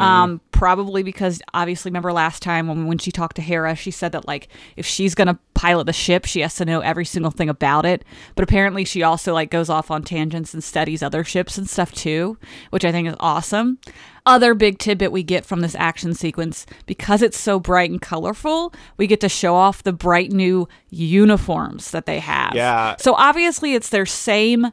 Um, 0.00 0.40
probably 0.52 1.02
because 1.02 1.40
obviously 1.54 1.90
remember 1.90 2.12
last 2.12 2.42
time 2.42 2.68
when 2.68 2.86
when 2.86 2.98
she 2.98 3.10
talked 3.10 3.36
to 3.36 3.42
Hera, 3.42 3.74
she 3.74 3.90
said 3.90 4.12
that 4.12 4.26
like 4.26 4.48
if 4.76 4.84
she's 4.86 5.14
gonna 5.14 5.38
pilot 5.54 5.84
the 5.84 5.92
ship, 5.92 6.26
she 6.26 6.40
has 6.40 6.54
to 6.56 6.64
know 6.64 6.80
every 6.80 7.04
single 7.06 7.30
thing 7.30 7.48
about 7.48 7.69
it. 7.86 8.04
But 8.34 8.42
apparently 8.42 8.84
she 8.84 9.02
also 9.02 9.32
like 9.32 9.50
goes 9.50 9.68
off 9.68 9.90
on 9.90 10.02
tangents 10.02 10.52
and 10.52 10.62
studies 10.62 11.02
other 11.02 11.24
ships 11.24 11.56
and 11.56 11.68
stuff 11.68 11.92
too, 11.92 12.36
which 12.70 12.84
I 12.84 12.92
think 12.92 13.08
is 13.08 13.16
awesome. 13.20 13.78
Other 14.26 14.54
big 14.54 14.78
tidbit 14.78 15.12
we 15.12 15.22
get 15.22 15.46
from 15.46 15.60
this 15.60 15.74
action 15.76 16.12
sequence 16.14 16.66
because 16.86 17.22
it's 17.22 17.38
so 17.38 17.58
bright 17.58 17.90
and 17.90 18.00
colorful, 18.00 18.72
we 18.96 19.06
get 19.06 19.20
to 19.20 19.28
show 19.28 19.54
off 19.54 19.82
the 19.82 19.92
bright 19.92 20.30
new 20.30 20.68
uniforms 20.90 21.90
that 21.92 22.06
they 22.06 22.18
have. 22.18 22.54
Yeah. 22.54 22.96
So 22.98 23.14
obviously 23.14 23.74
it's 23.74 23.88
their 23.88 24.06
same 24.06 24.72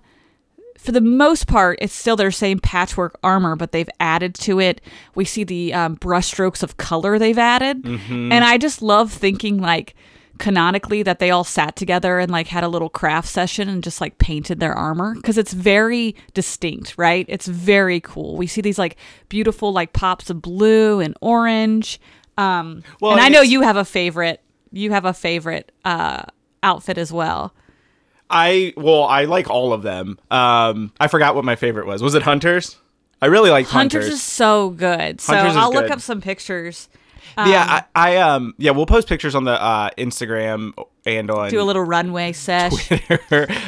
for 0.78 0.92
the 0.92 1.02
most 1.02 1.48
part, 1.48 1.80
it's 1.82 1.94
still 1.94 2.16
their 2.16 2.32
same 2.32 2.60
patchwork 2.60 3.18
armor, 3.24 3.56
but 3.56 3.72
they've 3.72 3.90
added 4.00 4.36
to 4.36 4.60
it. 4.60 4.80
We 5.16 5.26
see 5.26 5.44
the 5.44 5.74
um, 5.74 5.98
brushstrokes 5.98 6.62
of 6.62 6.78
color 6.78 7.18
they've 7.18 7.38
added, 7.38 7.84
and 8.32 8.44
I 8.44 8.58
just 8.58 8.82
love 8.84 9.12
thinking 9.12 9.60
like 9.60 9.96
canonically 10.38 11.04
that 11.04 11.20
they 11.20 11.32
all 11.32 11.44
sat 11.44 11.76
together 11.76 12.20
and 12.20 12.32
like 12.32 12.48
had 12.48 12.64
a 12.64 12.68
little 12.68 12.90
craft 12.90 13.28
session 13.28 13.68
and 13.70 13.84
just 13.84 14.02
like 14.02 14.18
painted 14.18 14.60
their 14.60 14.74
armor 14.74 15.16
because 15.16 15.38
it's 15.38 15.54
very 15.54 16.16
distinct, 16.34 16.96
right? 16.98 17.26
It's 17.28 17.48
very 17.48 18.00
cool. 18.00 18.38
We 18.38 18.48
see 18.48 18.62
these 18.62 18.80
like 18.80 18.98
beautiful 19.30 19.72
like 19.74 19.94
pops 19.94 20.30
of 20.30 20.42
blue 20.42 21.00
and 21.00 21.16
orange. 21.22 22.00
Um, 22.38 22.84
Well, 23.02 23.14
and 23.14 23.22
I 23.22 23.30
know 23.30 23.42
you 23.42 23.62
have 23.62 23.78
a 23.78 23.86
favorite. 23.86 24.42
You 24.72 24.92
have 24.92 25.06
a 25.06 25.14
favorite 25.14 25.72
uh, 25.86 26.24
outfit 26.62 26.98
as 26.98 27.12
well. 27.12 27.54
I 28.30 28.74
well, 28.76 29.06
I 29.06 29.26
like 29.26 29.50
all 29.50 29.74
of 29.74 29.84
them. 29.84 30.20
Um, 30.30 30.92
I 31.00 31.08
forgot 31.08 31.36
what 31.36 31.46
my 31.46 31.56
favorite 31.56 31.88
was. 31.88 32.04
Was 32.04 32.14
it 32.16 32.24
Hunters? 32.24 32.78
I 33.22 33.28
really 33.28 33.50
like 33.50 33.66
Hunters. 33.66 34.04
Hunters 34.04 34.14
is 34.16 34.22
so 34.22 34.70
good. 34.72 35.22
So 35.22 35.34
Hunters 35.36 35.56
I'll 35.56 35.72
look 35.72 35.90
up 35.90 36.02
some 36.02 36.22
pictures. 36.22 36.90
Yeah, 37.38 37.84
I, 37.96 38.14
I 38.14 38.18
um 38.18 38.54
yeah, 38.58 38.72
we'll 38.72 38.86
post 38.86 39.08
pictures 39.08 39.36
on 39.36 39.44
the 39.44 39.62
uh, 39.62 39.90
Instagram 39.98 40.74
and 41.06 41.32
on 41.32 41.50
Do 41.50 41.62
a 41.62 41.64
little 41.64 41.84
runway 41.84 42.34
sesh. 42.34 42.92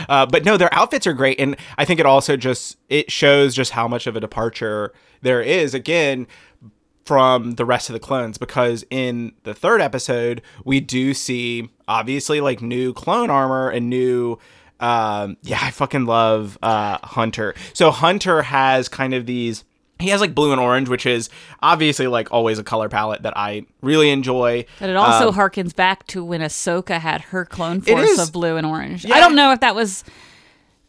Uh, 0.10 0.26
but 0.26 0.44
no, 0.44 0.58
their 0.58 0.74
outfits 0.74 1.06
are 1.06 1.14
great, 1.14 1.40
and 1.40 1.56
I 1.78 1.86
think 1.86 2.00
it 2.00 2.06
also 2.06 2.36
just 2.36 2.78
it 2.90 3.12
shows 3.12 3.54
just 3.56 3.72
how 3.72 3.88
much 3.88 4.08
of 4.08 4.16
a 4.16 4.20
departure 4.20 4.94
there 5.22 5.42
is. 5.42 5.74
Again. 5.74 6.28
From 7.06 7.54
the 7.54 7.66
rest 7.66 7.90
of 7.90 7.94
the 7.94 8.00
clones, 8.00 8.38
because 8.38 8.86
in 8.92 9.34
the 9.42 9.56
third 9.56 9.82
episode, 9.82 10.44
we 10.64 10.80
do 10.80 11.16
see 11.16 11.68
obviously 11.88 12.40
like 12.40 12.62
new 12.62 12.94
clone 12.94 13.32
armor 13.32 13.68
and 13.68 13.90
new 13.90 14.38
um 14.80 15.36
yeah 15.42 15.58
i 15.62 15.72
fucking 15.72 16.06
love 16.06 16.58
uh 16.62 17.00
hunter 17.04 17.56
so 17.74 17.90
hunter 17.92 18.44
has 18.44 18.88
kind 18.88 19.14
of 19.16 19.26
these 19.26 19.64
he 20.00 20.10
has 20.10 20.22
like 20.22 20.34
blue 20.34 20.52
and 20.52 20.62
orange 20.62 20.88
which 20.90 21.06
is 21.06 21.30
obviously 21.62 22.08
like 22.08 22.32
always 22.32 22.58
a 22.58 22.64
color 22.64 22.88
palette 22.90 23.22
that 23.24 23.36
i 23.38 23.66
really 23.82 24.10
enjoy 24.10 24.66
But 24.80 24.90
it 24.90 24.96
also 24.96 25.30
Um, 25.30 25.36
harkens 25.36 25.76
back 25.76 26.08
to 26.08 26.24
when 26.24 26.42
Ahsoka 26.42 27.00
had 27.00 27.22
her 27.22 27.46
clone 27.46 27.82
force 27.82 28.10
is. 28.10 28.20
of 28.20 28.32
blue 28.32 28.56
and 28.56 28.66
orange. 28.66 29.04
Yeah. 29.06 29.16
I 29.16 29.20
don't 29.20 29.36
know 29.36 29.52
if 29.52 29.60
that 29.60 29.76
was. 29.76 30.04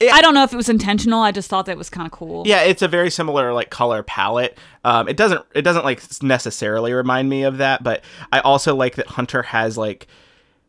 Yeah. 0.00 0.12
I 0.14 0.22
don't 0.22 0.32
know 0.34 0.44
if 0.44 0.52
it 0.52 0.56
was 0.56 0.68
intentional. 0.70 1.20
I 1.20 1.30
just 1.30 1.50
thought 1.50 1.66
that 1.66 1.76
was 1.76 1.90
kind 1.90 2.06
of 2.06 2.12
cool. 2.12 2.44
yeah 2.46 2.62
it's 2.62 2.82
a 2.82 2.88
very 2.88 3.10
similar 3.10 3.52
like 3.52 3.68
color 3.70 4.02
palette 4.02 4.56
um 4.84 5.08
it 5.08 5.16
doesn't 5.16 5.44
it 5.54 5.62
doesn't 5.62 5.84
like 5.84 6.00
necessarily 6.22 6.92
remind 6.92 7.28
me 7.28 7.42
of 7.42 7.58
that 7.58 7.82
but 7.82 8.02
i 8.32 8.40
also 8.40 8.74
like 8.74 8.94
that 8.94 9.06
hunter 9.08 9.42
has 9.42 9.76
like 9.76 10.06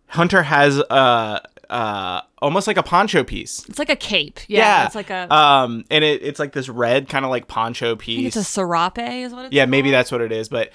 hunter 0.08 0.44
has 0.44 0.80
uh 0.90 1.40
uh 1.72 2.22
almost 2.42 2.68
like 2.68 2.78
a 2.78 2.84
poncho 2.84 3.24
piece 3.24 3.68
It's 3.70 3.80
like 3.80 3.90
a 3.90 3.96
cape. 3.96 4.40
Yeah, 4.48 4.86
it's 4.86 4.96
like 4.96 5.10
a 5.10 5.34
um 5.34 5.86
and 5.90 6.04
it, 6.04 6.22
it's 6.22 6.40
like 6.40 6.52
this 6.52 6.70
red 6.70 7.10
kind 7.10 7.26
of 7.26 7.32
like 7.32 7.48
poncho 7.48 7.92
think 7.92 8.02
piece 8.02 8.36
it's 8.36 8.36
a 8.36 8.44
serape, 8.44 8.98
is 8.98 9.34
what 9.34 9.46
it's 9.46 9.54
Yeah, 9.54 9.66
maybe 9.66 9.90
that's 9.92 10.12
what 10.12 10.22
it 10.22 10.32
is. 10.32 10.50
But 10.50 10.72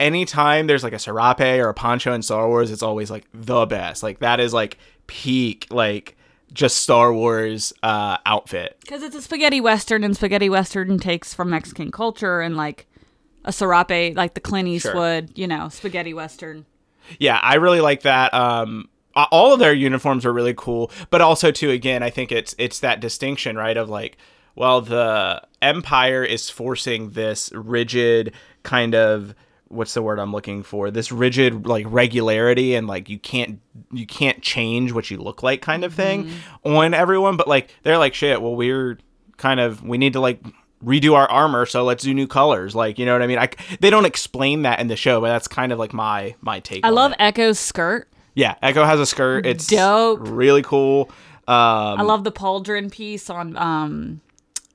anytime 0.00 0.66
there's 0.66 0.82
like 0.82 0.92
a 0.92 0.98
serape 0.98 1.40
or 1.40 1.68
a 1.68 1.74
poncho 1.74 2.12
in 2.12 2.22
Star 2.22 2.48
Wars, 2.48 2.70
it's 2.70 2.82
always 2.82 3.10
like 3.10 3.26
the 3.32 3.66
best. 3.66 4.02
Like 4.02 4.18
that 4.20 4.40
is 4.40 4.52
like 4.52 4.78
peak, 5.06 5.66
like 5.70 6.16
just 6.52 6.78
Star 6.78 7.12
Wars 7.12 7.72
uh, 7.82 8.16
outfit. 8.26 8.76
Because 8.80 9.02
it's 9.02 9.14
a 9.14 9.22
spaghetti 9.22 9.60
western, 9.60 10.02
and 10.02 10.16
spaghetti 10.16 10.48
western 10.48 10.98
takes 10.98 11.32
from 11.32 11.50
Mexican 11.50 11.92
culture, 11.92 12.40
and 12.40 12.56
like 12.56 12.86
a 13.44 13.52
serape, 13.52 14.16
like 14.16 14.34
the 14.34 14.40
Clint 14.40 14.68
Eastwood, 14.68 15.38
you 15.38 15.46
know, 15.46 15.68
spaghetti 15.68 16.12
western. 16.12 16.66
Yeah, 17.18 17.38
I 17.42 17.56
really 17.56 17.80
like 17.80 18.02
that. 18.02 18.32
Um, 18.34 18.88
all 19.14 19.52
of 19.52 19.58
their 19.58 19.72
uniforms 19.72 20.24
are 20.24 20.32
really 20.32 20.54
cool, 20.54 20.90
but 21.10 21.20
also 21.20 21.50
too, 21.50 21.70
again, 21.70 22.02
I 22.02 22.10
think 22.10 22.32
it's 22.32 22.54
it's 22.58 22.80
that 22.80 23.00
distinction, 23.00 23.56
right? 23.56 23.76
Of 23.76 23.88
like, 23.88 24.16
well, 24.54 24.80
the 24.80 25.42
Empire 25.62 26.24
is 26.24 26.50
forcing 26.50 27.10
this 27.10 27.50
rigid 27.52 28.34
kind 28.62 28.94
of 28.94 29.34
what's 29.70 29.94
the 29.94 30.02
word 30.02 30.18
I'm 30.18 30.32
looking 30.32 30.62
for? 30.62 30.90
This 30.90 31.12
rigid 31.12 31.66
like 31.66 31.86
regularity 31.88 32.74
and 32.74 32.86
like 32.86 33.08
you 33.08 33.18
can't 33.18 33.60
you 33.92 34.06
can't 34.06 34.42
change 34.42 34.92
what 34.92 35.10
you 35.10 35.18
look 35.18 35.42
like 35.42 35.62
kind 35.62 35.84
of 35.84 35.94
thing 35.94 36.24
mm-hmm. 36.26 36.76
on 36.76 36.92
everyone. 36.92 37.36
But 37.36 37.48
like 37.48 37.74
they're 37.82 37.98
like 37.98 38.14
shit. 38.14 38.42
Well, 38.42 38.54
we're 38.54 38.98
kind 39.36 39.60
of 39.60 39.82
we 39.82 39.96
need 39.96 40.12
to 40.12 40.20
like 40.20 40.42
redo 40.84 41.14
our 41.14 41.30
armor, 41.30 41.66
so 41.66 41.84
let's 41.84 42.02
do 42.02 42.12
new 42.12 42.26
colors. 42.26 42.74
Like 42.74 42.98
you 42.98 43.06
know 43.06 43.12
what 43.12 43.22
I 43.22 43.26
mean? 43.26 43.38
I 43.38 43.48
they 43.80 43.90
don't 43.90 44.06
explain 44.06 44.62
that 44.62 44.80
in 44.80 44.88
the 44.88 44.96
show, 44.96 45.20
but 45.20 45.28
that's 45.28 45.48
kind 45.48 45.72
of 45.72 45.78
like 45.78 45.92
my 45.92 46.34
my 46.40 46.60
take. 46.60 46.84
I 46.84 46.90
love 46.90 47.12
it. 47.12 47.16
Echo's 47.20 47.58
skirt. 47.58 48.08
Yeah, 48.40 48.54
Echo 48.62 48.84
has 48.84 48.98
a 48.98 49.04
skirt. 49.04 49.44
It's 49.44 49.66
Dope. 49.66 50.20
really 50.22 50.62
cool. 50.62 51.10
Um, 51.46 52.00
I 52.00 52.02
love 52.02 52.24
the 52.24 52.32
pauldron 52.32 52.90
piece 52.90 53.28
on 53.28 53.54
um, 53.58 54.22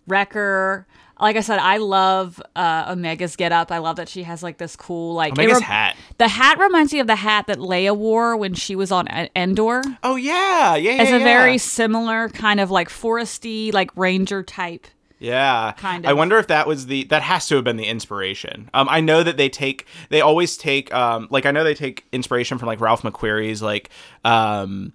Wrecker. 0.05 0.85
Like 1.19 1.35
I 1.35 1.39
said, 1.39 1.57
I 1.57 1.77
love 1.77 2.39
uh, 2.55 2.85
Omega's 2.89 3.35
get 3.35 3.51
up. 3.51 3.71
I 3.71 3.79
love 3.79 3.95
that 3.95 4.07
she 4.07 4.21
has 4.21 4.43
like 4.43 4.59
this 4.59 4.75
cool 4.75 5.15
like 5.15 5.31
Omega's 5.31 5.61
hat. 5.61 5.95
The 6.19 6.27
hat 6.27 6.59
reminds 6.59 6.93
me 6.93 6.99
of 6.99 7.07
the 7.07 7.15
hat 7.15 7.47
that 7.47 7.57
Leia 7.57 7.97
wore 7.97 8.37
when 8.37 8.53
she 8.53 8.75
was 8.75 8.91
on 8.91 9.07
Endor. 9.35 9.81
Oh 10.03 10.15
yeah, 10.15 10.75
yeah, 10.75 10.91
yeah. 10.91 11.01
It's 11.01 11.11
a 11.11 11.17
yeah. 11.17 11.23
very 11.23 11.57
similar 11.57 12.29
kind 12.29 12.59
of 12.59 12.69
like 12.69 12.89
foresty, 12.89 13.73
like 13.73 13.89
ranger 13.97 14.43
type. 14.43 14.85
Yeah, 15.25 15.73
Kind 15.73 16.05
of. 16.05 16.09
I 16.09 16.13
wonder 16.13 16.37
if 16.37 16.47
that 16.47 16.67
was 16.67 16.87
the 16.87 17.05
that 17.05 17.21
has 17.21 17.47
to 17.47 17.55
have 17.55 17.63
been 17.63 17.77
the 17.77 17.85
inspiration. 17.85 18.69
Um, 18.73 18.87
I 18.89 19.01
know 19.01 19.23
that 19.23 19.37
they 19.37 19.49
take 19.49 19.85
they 20.09 20.21
always 20.21 20.57
take 20.57 20.93
um 20.93 21.27
like 21.31 21.45
I 21.45 21.51
know 21.51 21.63
they 21.63 21.73
take 21.73 22.05
inspiration 22.11 22.57
from 22.57 22.67
like 22.67 22.79
Ralph 22.79 23.01
McQuarrie's 23.01 23.61
like 23.61 23.89
um 24.23 24.93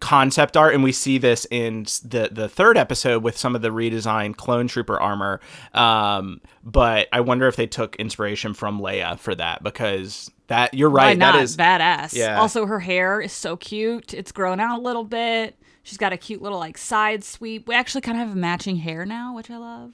concept 0.00 0.56
art 0.56 0.74
and 0.74 0.82
we 0.82 0.90
see 0.90 1.16
this 1.16 1.46
in 1.48 1.84
the 2.04 2.28
the 2.32 2.48
third 2.48 2.76
episode 2.76 3.22
with 3.22 3.38
some 3.38 3.54
of 3.54 3.62
the 3.62 3.68
redesigned 3.68 4.34
clone 4.34 4.66
trooper 4.66 5.00
armor 5.00 5.40
um 5.74 6.40
but 6.64 7.06
i 7.12 7.20
wonder 7.20 7.46
if 7.46 7.54
they 7.54 7.68
took 7.68 7.94
inspiration 7.94 8.52
from 8.52 8.80
leia 8.80 9.16
for 9.16 9.32
that 9.32 9.62
because 9.62 10.28
that 10.52 10.74
you're 10.74 10.90
Why 10.90 11.06
right 11.06 11.18
not? 11.18 11.32
that 11.32 11.42
is 11.42 11.56
badass. 11.56 12.14
Yeah. 12.14 12.38
Also, 12.38 12.66
her 12.66 12.78
hair 12.78 13.22
is 13.22 13.32
so 13.32 13.56
cute. 13.56 14.12
It's 14.12 14.32
grown 14.32 14.60
out 14.60 14.78
a 14.78 14.82
little 14.82 15.04
bit. 15.04 15.56
She's 15.82 15.98
got 15.98 16.12
a 16.12 16.16
cute 16.16 16.40
little 16.42 16.58
like 16.58 16.78
side 16.78 17.24
sweep. 17.24 17.66
We 17.68 17.74
actually 17.74 18.02
kind 18.02 18.20
of 18.20 18.28
have 18.28 18.36
matching 18.36 18.76
hair 18.76 19.04
now, 19.04 19.34
which 19.34 19.50
I 19.50 19.56
love. 19.56 19.92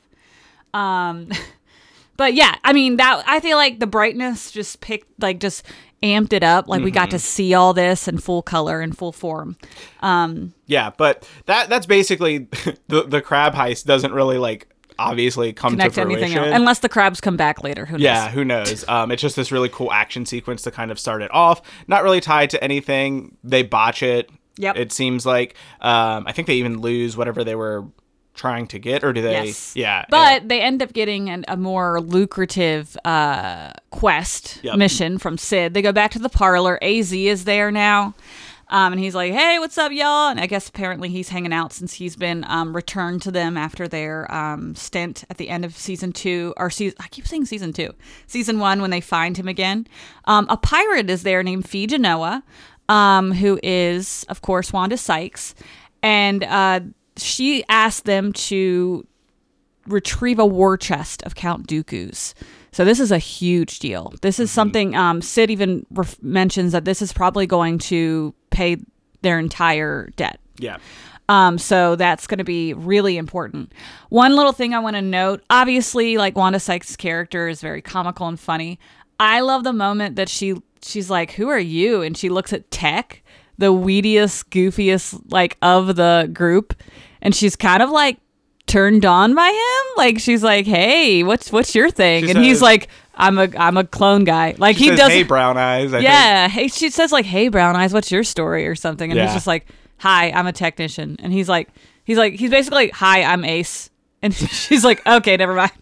Um, 0.75 1.31
but 2.17 2.35
yeah, 2.35 2.57
I 2.65 2.73
mean 2.73 2.97
that 2.97 3.23
I 3.27 3.41
feel 3.41 3.57
like 3.57 3.79
the 3.81 3.87
brightness 3.87 4.51
just 4.51 4.81
picked 4.81 5.09
like 5.21 5.41
just 5.41 5.65
amped 6.03 6.33
it 6.33 6.43
up. 6.43 6.69
Like 6.69 6.83
we 6.83 6.91
got 6.91 7.09
Mm-hmm. 7.09 7.17
to 7.17 7.19
see 7.19 7.55
all 7.55 7.73
this 7.73 8.07
in 8.07 8.19
full 8.19 8.43
color 8.43 8.81
and 8.81 8.97
full 8.97 9.13
form. 9.13 9.57
Um, 10.01 10.53
Yeah, 10.67 10.91
but 10.97 11.29
that 11.47 11.69
that's 11.69 11.87
basically 11.87 12.39
the 12.89 13.05
the 13.07 13.21
crab 13.23 13.55
heist 13.55 13.85
doesn't 13.87 14.13
really 14.13 14.39
like 14.39 14.69
obviously 15.01 15.53
come 15.53 15.73
Connect 15.75 15.95
to 15.95 16.03
fruition. 16.03 16.23
anything 16.25 16.39
else, 16.45 16.55
unless 16.57 16.81
the 16.81 16.89
crabs 16.89 17.21
come 17.21 17.37
back 17.37 17.63
later. 17.63 17.87
Who 17.87 17.95
knows? 17.95 18.03
yeah, 18.03 18.29
who 18.31 18.45
knows? 18.45 18.85
Um, 18.89 19.13
it's 19.13 19.23
just 19.23 19.37
this 19.37 19.53
really 19.53 19.69
cool 19.69 19.93
action 19.93 20.27
sequence 20.27 20.63
to 20.63 20.71
kind 20.73 20.91
of 20.91 20.99
start 20.99 21.23
it 21.23 21.33
off. 21.33 21.63
Not 21.87 22.03
really 22.03 22.21
tied 22.21 22.51
to 22.51 22.63
anything. 22.63 23.37
They 23.45 23.63
botch 23.63 24.03
it. 24.03 24.29
Yep. 24.59 24.77
It 24.77 24.93
seems 24.93 25.25
like. 25.25 25.55
Um, 25.81 26.25
I 26.27 26.33
think 26.33 26.47
they 26.47 26.55
even 26.57 26.81
lose 26.81 27.17
whatever 27.17 27.45
they 27.45 27.55
were 27.55 27.87
trying 28.35 28.67
to 28.69 28.79
get, 28.79 29.03
or 29.03 29.13
do 29.13 29.21
they? 29.23 29.33
Yes. 29.47 29.75
Yeah. 29.75 30.05
But 30.09 30.49
they 30.49 30.61
end 30.61 30.83
up 30.83 30.93
getting 30.93 31.29
an, 31.29 31.45
a 31.49 31.57
more 31.57 32.01
lucrative 32.01 32.97
uh, 33.05 33.73
quest 33.91 34.61
Yep. 34.63 34.77
mission 34.77 35.19
from 35.19 35.39
Sid. 35.39 35.75
They 35.75 35.83
go 35.83 35.93
back 35.93 36.13
to 36.13 36.19
the 36.19 36.29
parlor. 36.29 36.79
AZ 36.83 37.13
is 37.13 37.45
there 37.45 37.71
now. 37.71 38.15
Um, 38.71 38.93
and 38.93 39.01
he's 39.01 39.15
like, 39.15 39.33
hey, 39.33 39.59
what's 39.59 39.79
up, 39.79 39.93
y'all? 39.93 40.29
And 40.29 40.39
I 40.39 40.47
guess 40.47 40.69
apparently 40.69 41.09
he's 41.09 41.31
hanging 41.31 41.55
out 41.55 41.73
since 41.73 41.95
he's 41.95 42.17
been 42.17 42.45
um, 42.49 42.77
returned 42.77 43.23
to 43.23 43.31
them 43.31 43.57
after 43.57 43.89
their 43.89 44.31
um, 44.33 44.75
stint 44.75 45.25
at 45.31 45.39
the 45.39 45.49
end 45.49 45.65
of 45.65 45.75
season 45.75 46.13
two, 46.13 46.53
or 46.59 46.69
season, 46.69 46.95
I 47.01 47.09
keep 47.09 47.27
saying 47.27 47.47
season 47.47 47.73
two, 47.73 47.95
season 48.27 48.59
one 48.59 48.83
when 48.83 48.91
they 48.91 49.01
find 49.01 49.39
him 49.39 49.49
again. 49.49 49.87
Um, 50.27 50.47
a 50.51 50.59
pirate 50.59 51.09
is 51.09 51.23
there 51.23 51.43
named 51.43 51.67
Phee 51.67 51.87
Genoa, 51.87 52.45
um, 52.89 53.33
who 53.33 53.59
is, 53.63 54.25
of 54.29 54.43
course, 54.43 54.73
Wanda 54.73 54.97
Sykes. 54.97 55.55
And 56.03 56.45
uh, 56.45 56.81
she 57.17 57.65
asked 57.69 58.05
them 58.05 58.33
to 58.35 59.07
retrieve 59.87 60.39
a 60.39 60.47
war 60.47 60.77
chest 60.77 61.23
of 61.23 61.35
Count 61.35 61.67
Dooku's. 61.67 62.35
So 62.73 62.85
this 62.85 63.01
is 63.01 63.11
a 63.11 63.19
huge 63.19 63.79
deal. 63.79 64.13
This 64.21 64.39
is 64.39 64.51
something 64.51 64.95
um, 64.95 65.23
Sid 65.23 65.51
even 65.51 65.87
ref- 65.91 66.23
mentions 66.23 66.73
that 66.73 66.85
this 66.85 67.03
is 67.03 67.13
probably 67.13 67.47
going 67.47 67.79
to 67.79 68.35
pay 68.51 68.77
their 69.23 69.39
entire 69.39 70.11
debt. 70.17 70.41
yeah. 70.59 70.79
Um, 71.31 71.59
so 71.59 71.95
that's 71.95 72.27
going 72.27 72.39
to 72.39 72.45
be 72.45 72.73
really 72.73 73.19
important. 73.19 73.73
One 74.09 74.35
little 74.35 74.53
thing 74.53 74.73
I 74.73 74.79
want 74.79 74.97
to 74.97 75.03
note 75.03 75.45
obviously, 75.51 76.17
like 76.17 76.37
Wanda 76.37 76.59
Sykes' 76.59 76.97
character 76.97 77.49
is 77.49 77.61
very 77.61 77.83
comical 77.83 78.29
and 78.29 78.41
funny. 78.41 78.79
I 79.21 79.41
love 79.41 79.63
the 79.63 79.75
moment 79.75 80.17
that 80.17 80.31
she 80.31 80.55
she's 80.85 81.11
like, 81.11 81.33
"Who 81.33 81.49
are 81.49 81.59
you?" 81.59 82.03
and 82.03 82.17
she 82.17 82.29
looks 82.29 82.53
at 82.53 82.71
Tech, 82.71 83.23
the 83.59 83.73
weediest, 83.73 84.49
goofiest 84.51 85.21
like 85.31 85.57
of 85.63 85.97
the 85.97 86.31
group, 86.33 86.75
and 87.23 87.35
she's 87.35 87.57
kind 87.57 87.83
of 87.83 87.91
like 87.91 88.19
turned 88.67 89.05
on 89.05 89.35
by 89.35 89.49
him. 89.49 89.93
Like 89.97 90.19
she's 90.21 90.43
like, 90.43 90.67
"Hey, 90.67 91.23
what's 91.23 91.51
what's 91.51 91.75
your 91.75 91.91
thing?" 91.91 92.25
She 92.25 92.31
and 92.31 92.39
he's 92.39 92.63
like, 92.63 92.89
"I'm 93.15 93.39
a 93.39 93.49
I'm 93.59 93.77
a 93.77 93.85
clone 93.85 94.25
guy." 94.25 94.55
Like 94.59 94.77
She 94.77 94.85
he 94.85 94.89
says, 94.91 94.99
does. 94.99 95.09
Hey, 95.11 95.23
brown 95.25 95.57
eyes. 95.57 95.93
I 95.93 95.99
think. 95.99 96.05
Yeah, 96.05 96.49
hey, 96.49 96.69
she 96.69 96.91
says 96.91 97.11
like, 97.11 97.25
"Hey, 97.25 97.49
Brown 97.49 97.75
Eyes, 97.77 97.93
what's 97.93 98.13
your 98.13 98.25
story?" 98.25 98.67
or 98.67 98.75
something, 98.75 99.11
and 99.11 99.19
he's 99.21 99.33
just 99.33 99.47
like, 99.47 99.67
"Hi, 99.99 100.31
I'm 100.31 100.47
a 100.47 100.53
technician," 100.53 101.17
and 101.21 101.33
he's 101.33 101.49
like, 101.49 101.69
he's 102.05 102.19
like, 102.19 102.35
he's 102.35 102.51
basically 102.51 102.85
like, 102.87 102.95
"Hi, 102.95 103.23
I'm 103.23 103.45
Ace," 103.45 103.91
and 104.23 104.33
she's 104.35 104.85
like, 104.85 105.05
"Okay, 105.07 105.37
never 105.37 105.55
mind." 105.55 105.73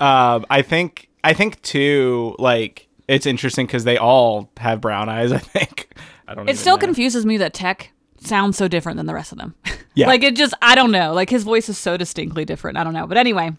Um, 0.00 0.46
I 0.50 0.62
think 0.62 1.08
I 1.22 1.34
think 1.34 1.60
too. 1.62 2.34
Like 2.38 2.88
it's 3.10 3.26
interesting 3.26 3.66
because 3.66 3.84
they 3.84 3.96
all 3.98 4.50
have 4.56 4.80
brown 4.80 5.08
eyes. 5.08 5.32
I 5.32 5.38
think. 5.38 5.88
I 6.26 6.34
don't. 6.34 6.48
It 6.48 6.56
still 6.56 6.76
know. 6.76 6.86
confuses 6.86 7.26
me 7.26 7.36
that 7.38 7.52
Tech 7.52 7.92
sounds 8.20 8.56
so 8.56 8.68
different 8.68 8.96
than 8.96 9.06
the 9.06 9.14
rest 9.14 9.32
of 9.32 9.38
them. 9.38 9.54
Yeah. 9.96 10.06
like 10.06 10.22
it 10.22 10.36
just, 10.36 10.54
I 10.62 10.76
don't 10.76 10.92
know. 10.92 11.12
Like 11.12 11.28
his 11.30 11.42
voice 11.42 11.68
is 11.68 11.76
so 11.76 11.96
distinctly 11.96 12.44
different. 12.44 12.78
I 12.78 12.84
don't 12.84 12.92
know, 12.94 13.08
but 13.08 13.16
anyway, 13.16 13.50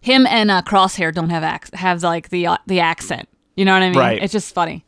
him 0.00 0.26
and 0.26 0.50
uh, 0.50 0.62
Crosshair 0.62 1.12
don't 1.12 1.28
have 1.28 1.44
ac- 1.44 1.76
have 1.76 2.02
like 2.02 2.30
the 2.30 2.46
uh, 2.46 2.56
the 2.66 2.80
accent. 2.80 3.28
You 3.54 3.66
know 3.66 3.74
what 3.74 3.82
I 3.82 3.90
mean? 3.90 3.98
Right. 3.98 4.22
It's 4.22 4.32
just 4.32 4.54
funny. 4.54 4.86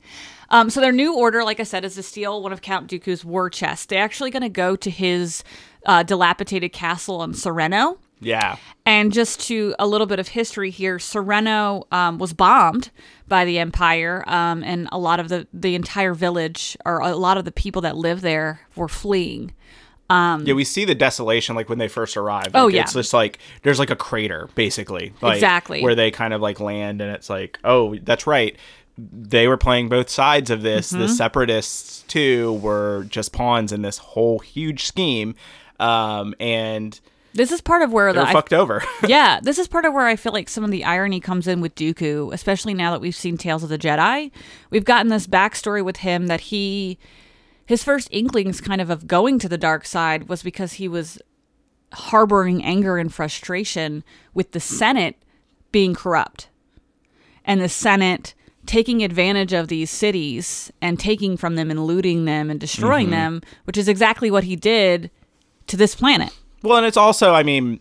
Um, 0.49 0.71
so 0.71 0.81
their 0.81 0.91
new 0.91 1.15
order, 1.15 1.45
like 1.45 1.61
I 1.61 1.65
said, 1.65 1.85
is 1.85 1.97
to 1.97 2.03
steal 2.03 2.43
one 2.43 2.53
of 2.53 2.63
Count 2.63 2.91
Dooku's 2.91 3.27
war 3.27 3.51
chests. 3.51 3.85
They're 3.85 4.03
actually 4.03 4.31
going 4.31 4.43
to 4.43 4.49
go 4.49 4.75
to 4.77 4.91
his 4.91 5.45
uh, 5.85 6.03
dilapidated 6.03 6.73
castle 6.73 7.23
in 7.23 7.33
Serenno. 7.33 7.99
Yeah. 8.21 8.57
And 8.85 9.13
just 9.13 9.41
to 9.49 9.75
a 9.79 9.87
little 9.87 10.07
bit 10.07 10.19
of 10.19 10.29
history 10.29 10.71
here, 10.71 10.97
Serenno 10.97 11.91
um, 11.93 12.19
was 12.19 12.33
bombed 12.33 12.91
by 13.27 13.45
the 13.45 13.59
Empire, 13.59 14.25
um, 14.27 14.65
and 14.65 14.89
a 14.91 14.99
lot 14.99 15.21
of 15.21 15.29
the 15.29 15.47
the 15.53 15.75
entire 15.75 16.15
village 16.15 16.77
or 16.85 17.01
a 17.01 17.15
lot 17.15 17.37
of 17.37 17.45
the 17.45 17.53
people 17.53 17.83
that 17.83 17.97
live 17.97 18.23
there 18.23 18.61
were 18.75 18.89
fleeing. 18.89 19.53
Yeah, 20.47 20.55
we 20.55 20.65
see 20.65 20.87
the 20.87 20.95
desolation 20.95 21.55
like 21.55 21.69
when 21.69 21.77
they 21.79 21.89
first 21.89 22.17
arrive. 22.17 22.55
Like, 22.55 22.55
Um, 22.55 22.65
Oh, 22.65 22.69
yeah. 22.69 22.83
It's 22.83 22.95
just 22.95 23.13
like 23.13 23.39
there's 23.63 23.79
like 23.79 23.91
a 23.91 23.97
crater 23.97 24.49
basically. 24.55 25.13
Like, 25.21 25.35
Exactly. 25.35 25.83
Where 25.83 25.95
they 25.95 26.11
kind 26.11 26.33
of 26.33 26.41
like 26.41 26.61
land 26.61 27.03
and 27.03 27.15
it's 27.15 27.29
like, 27.29 27.59
oh, 27.63 27.95
that's 27.97 28.27
right. 28.27 28.57
They 28.97 29.47
were 29.47 29.59
playing 29.59 29.91
both 29.91 30.09
sides 30.09 30.51
of 30.51 30.63
this. 30.63 30.93
Mm-hmm. 30.93 31.03
The 31.03 31.09
separatists 31.09 32.05
too 32.09 32.55
were 32.55 33.05
just 33.11 33.33
pawns 33.35 33.71
in 33.71 33.83
this 33.83 33.99
whole 33.99 34.39
huge 34.39 34.87
scheme. 34.87 35.35
Um, 35.79 36.35
and 36.41 36.99
This 37.39 37.53
is 37.53 37.61
part 37.61 37.83
of 37.83 37.93
where 37.93 38.13
they're 38.13 38.25
the 38.25 38.29
I- 38.29 38.33
fucked 38.33 38.53
over. 38.53 38.83
yeah, 39.07 39.39
this 39.43 39.59
is 39.59 39.69
part 39.69 39.85
of 39.85 39.95
where 39.95 40.07
I 40.07 40.17
feel 40.17 40.33
like 40.33 40.49
some 40.49 40.65
of 40.65 40.71
the 40.71 40.85
irony 40.85 41.21
comes 41.21 41.47
in 41.47 41.61
with 41.61 41.75
Dooku, 41.75 42.33
especially 42.35 42.75
now 42.75 42.91
that 42.91 43.01
we've 43.01 43.15
seen 43.15 43.39
Tales 43.39 43.63
of 43.63 43.69
the 43.69 43.79
Jedi. 43.79 44.31
We've 44.71 44.85
gotten 44.85 45.09
this 45.09 45.27
backstory 45.27 45.85
with 45.85 45.99
him 45.99 46.27
that 46.27 46.41
he, 46.41 46.99
his 47.65 47.83
first 47.85 48.09
inklings 48.11 48.61
kind 48.61 48.81
of 48.81 48.91
of 48.91 49.07
going 49.07 49.39
to 49.39 49.49
the 49.49 49.57
dark 49.57 49.87
side 49.87 50.29
was 50.29 50.43
because 50.43 50.75
he 50.75 50.89
was 50.89 51.19
harboring 51.93 52.63
anger 52.65 52.99
and 52.99 53.15
frustration 53.15 54.05
with 54.35 54.53
the 54.53 54.61
Senate 54.61 55.17
being 55.73 55.95
corrupt 55.95 56.49
and 57.45 57.61
the 57.61 57.69
Senate 57.69 58.35
taking 58.67 59.03
advantage 59.03 59.53
of 59.55 59.69
these 59.69 59.91
cities 59.91 60.71
and 60.83 61.01
taking 61.01 61.37
from 61.37 61.55
them 61.57 61.71
and 61.71 61.87
looting 61.87 62.27
them 62.27 62.51
and 62.51 62.61
destroying 62.61 63.07
Mm-hmm. 63.07 63.13
them, 63.13 63.43
which 63.65 63.79
is 63.79 63.89
exactly 63.89 64.31
what 64.31 64.45
he 64.45 64.57
did 64.57 65.11
to 65.69 65.77
this 65.77 65.95
planet. 65.95 66.37
Well, 66.63 66.77
and 66.79 66.87
it's 66.87 66.97
also, 66.97 67.33
I 67.35 67.43
mean, 67.43 67.81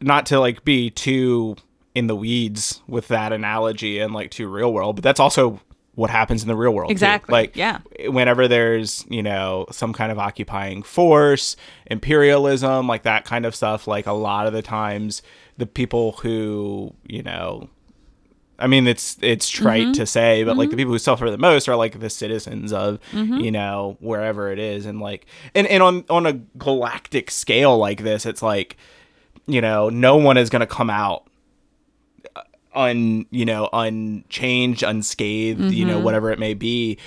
not 0.00 0.26
to 0.26 0.40
like 0.40 0.64
be 0.64 0.90
too 0.90 1.56
in 1.94 2.06
the 2.06 2.16
weeds 2.16 2.80
with 2.86 3.08
that 3.08 3.32
analogy 3.32 3.98
and 3.98 4.14
like 4.14 4.30
too 4.30 4.48
real 4.48 4.72
world, 4.72 4.96
but 4.96 5.02
that's 5.02 5.20
also 5.20 5.60
what 5.94 6.10
happens 6.10 6.42
in 6.42 6.48
the 6.48 6.54
real 6.54 6.72
world. 6.72 6.90
too. 6.90 6.92
Exactly, 6.92 7.32
Like, 7.32 7.56
yeah. 7.56 7.80
whenever 8.06 8.46
there's, 8.46 9.04
you 9.08 9.20
know, 9.20 9.66
some 9.72 9.92
kind 9.92 10.12
of 10.12 10.18
occupying 10.18 10.84
force, 10.84 11.56
imperialism, 11.86 12.86
like 12.86 13.02
that 13.02 13.24
kind 13.24 13.44
of 13.44 13.54
stuff, 13.54 13.88
like 13.88 14.06
a 14.06 14.12
lot 14.12 14.46
of 14.46 14.52
the 14.52 14.62
times 14.62 15.22
the 15.56 15.66
people 15.66 16.12
who, 16.12 16.94
you 17.04 17.24
know, 17.24 17.68
I 18.58 18.66
mean, 18.66 18.86
it's 18.88 19.16
it's 19.22 19.48
trite 19.48 19.82
Mm-hmm. 19.84 19.92
to 19.92 20.06
say, 20.06 20.42
but 20.44 20.56
like 20.56 20.70
the 20.70 20.76
people 20.76 20.92
who 20.92 20.98
suffer 20.98 21.30
the 21.30 21.38
most 21.38 21.68
are 21.68 21.76
like 21.76 22.00
the 22.00 22.10
citizens 22.10 22.72
of 22.72 22.98
Mm-hmm. 23.12 23.38
you 23.38 23.50
know 23.52 23.96
wherever 24.00 24.50
it 24.52 24.58
is, 24.58 24.84
and 24.86 25.00
like 25.00 25.26
and 25.54 25.66
and 25.66 25.82
on 25.82 26.04
on 26.10 26.26
a 26.26 26.32
galactic 26.32 27.30
scale 27.30 27.78
like 27.78 28.02
this, 28.02 28.26
it's 28.26 28.42
like 28.42 28.76
you 29.46 29.60
know 29.60 29.88
no 29.90 30.16
one 30.16 30.36
is 30.36 30.50
gonna 30.50 30.66
come 30.66 30.90
out 30.90 31.24
uh, 32.36 32.42
un 32.74 33.26
you 33.30 33.44
know 33.44 33.68
unchanged, 33.72 34.82
unscathed, 34.82 35.60
you 35.60 35.84
Mm-hmm. 35.84 35.88
know 35.94 36.00
whatever 36.00 36.30
it 36.30 36.38
may 36.38 36.54
be. 36.54 36.98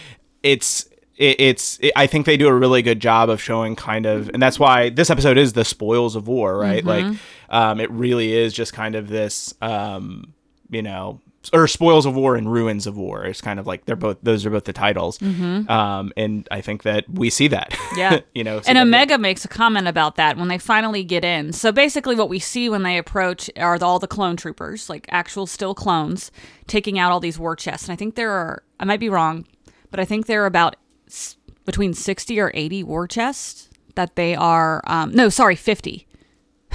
It's 0.44 0.86
it, 1.18 1.40
it's 1.40 1.78
it, 1.82 1.92
I 1.96 2.08
think 2.08 2.26
they 2.26 2.38
do 2.38 2.48
a 2.48 2.54
really 2.54 2.82
good 2.82 3.00
job 3.00 3.30
of 3.30 3.42
showing 3.42 3.76
kind 3.76 4.06
of, 4.06 4.30
and 4.30 4.42
that's 4.42 4.58
why 4.58 4.90
this 4.90 5.10
episode 5.10 5.38
is 5.38 5.54
the 5.54 5.66
spoils 5.66 6.16
of 6.16 6.28
war, 6.28 6.58
right? 6.58 6.84
Like, 6.84 7.06
um, 7.50 7.80
it 7.80 7.92
really 7.92 8.34
is 8.34 8.54
just 8.54 8.74
kind 8.74 8.96
of 8.96 9.08
this, 9.08 9.54
um, 9.62 10.34
you 10.72 10.82
know, 10.82 11.20
or 11.54 11.68
spoils 11.68 12.06
of 12.06 12.16
war 12.16 12.36
and 12.36 12.52
ruins 12.52 12.86
of 12.88 12.96
war. 12.98 13.26
It's 13.26 13.42
kind 13.42 13.60
of 13.60 13.66
like 13.68 13.86
they're 13.86 13.96
both; 13.96 14.18
those 14.22 14.46
are 14.46 14.50
both 14.50 14.66
the 14.66 14.74
titles. 14.74 15.20
Um, 15.22 16.12
and 16.16 16.48
I 16.52 16.62
think 16.62 16.84
that 16.84 17.06
we 17.10 17.30
see 17.30 17.48
that, 17.50 17.76
Yeah. 17.96 18.20
you 18.36 18.44
know, 18.44 18.62
so 18.62 18.70
and 18.70 18.78
that- 18.78 18.84
Omega 18.84 19.18
makes 19.18 19.44
a 19.46 19.48
comment 19.48 19.88
about 19.88 20.16
that 20.18 20.38
when 20.38 20.48
they 20.48 20.58
finally 20.58 21.04
get 21.04 21.24
in. 21.26 21.52
So 21.54 21.72
basically, 21.72 22.16
what 22.16 22.30
we 22.30 22.40
see 22.40 22.70
when 22.70 22.84
they 22.84 22.98
approach 22.98 23.50
are 23.58 23.78
all 23.82 24.00
the 24.00 24.08
clone 24.08 24.36
troopers, 24.38 24.90
like 24.90 25.08
actual 25.10 25.48
still 25.48 25.74
clones, 25.74 26.32
taking 26.68 27.00
out 27.00 27.12
all 27.12 27.20
these 27.20 27.40
war 27.40 27.56
chests. 27.56 27.88
And 27.88 27.94
I 27.94 27.96
think 27.96 28.16
there 28.16 28.32
are, 28.32 28.64
I 28.80 28.86
might 28.86 29.00
be 29.00 29.10
wrong, 29.10 29.46
but 29.90 30.00
I 30.00 30.06
think 30.06 30.28
there 30.28 30.44
are 30.44 30.48
about 30.48 30.76
s- 31.08 31.38
between 31.66 31.94
60 31.94 32.40
or 32.40 32.52
80 32.54 32.84
war 32.84 33.08
chests 33.08 33.70
that 33.96 34.16
they 34.16 34.36
are, 34.36 34.82
um, 34.88 35.12
no, 35.12 35.30
sorry, 35.30 35.56
50. 35.56 36.08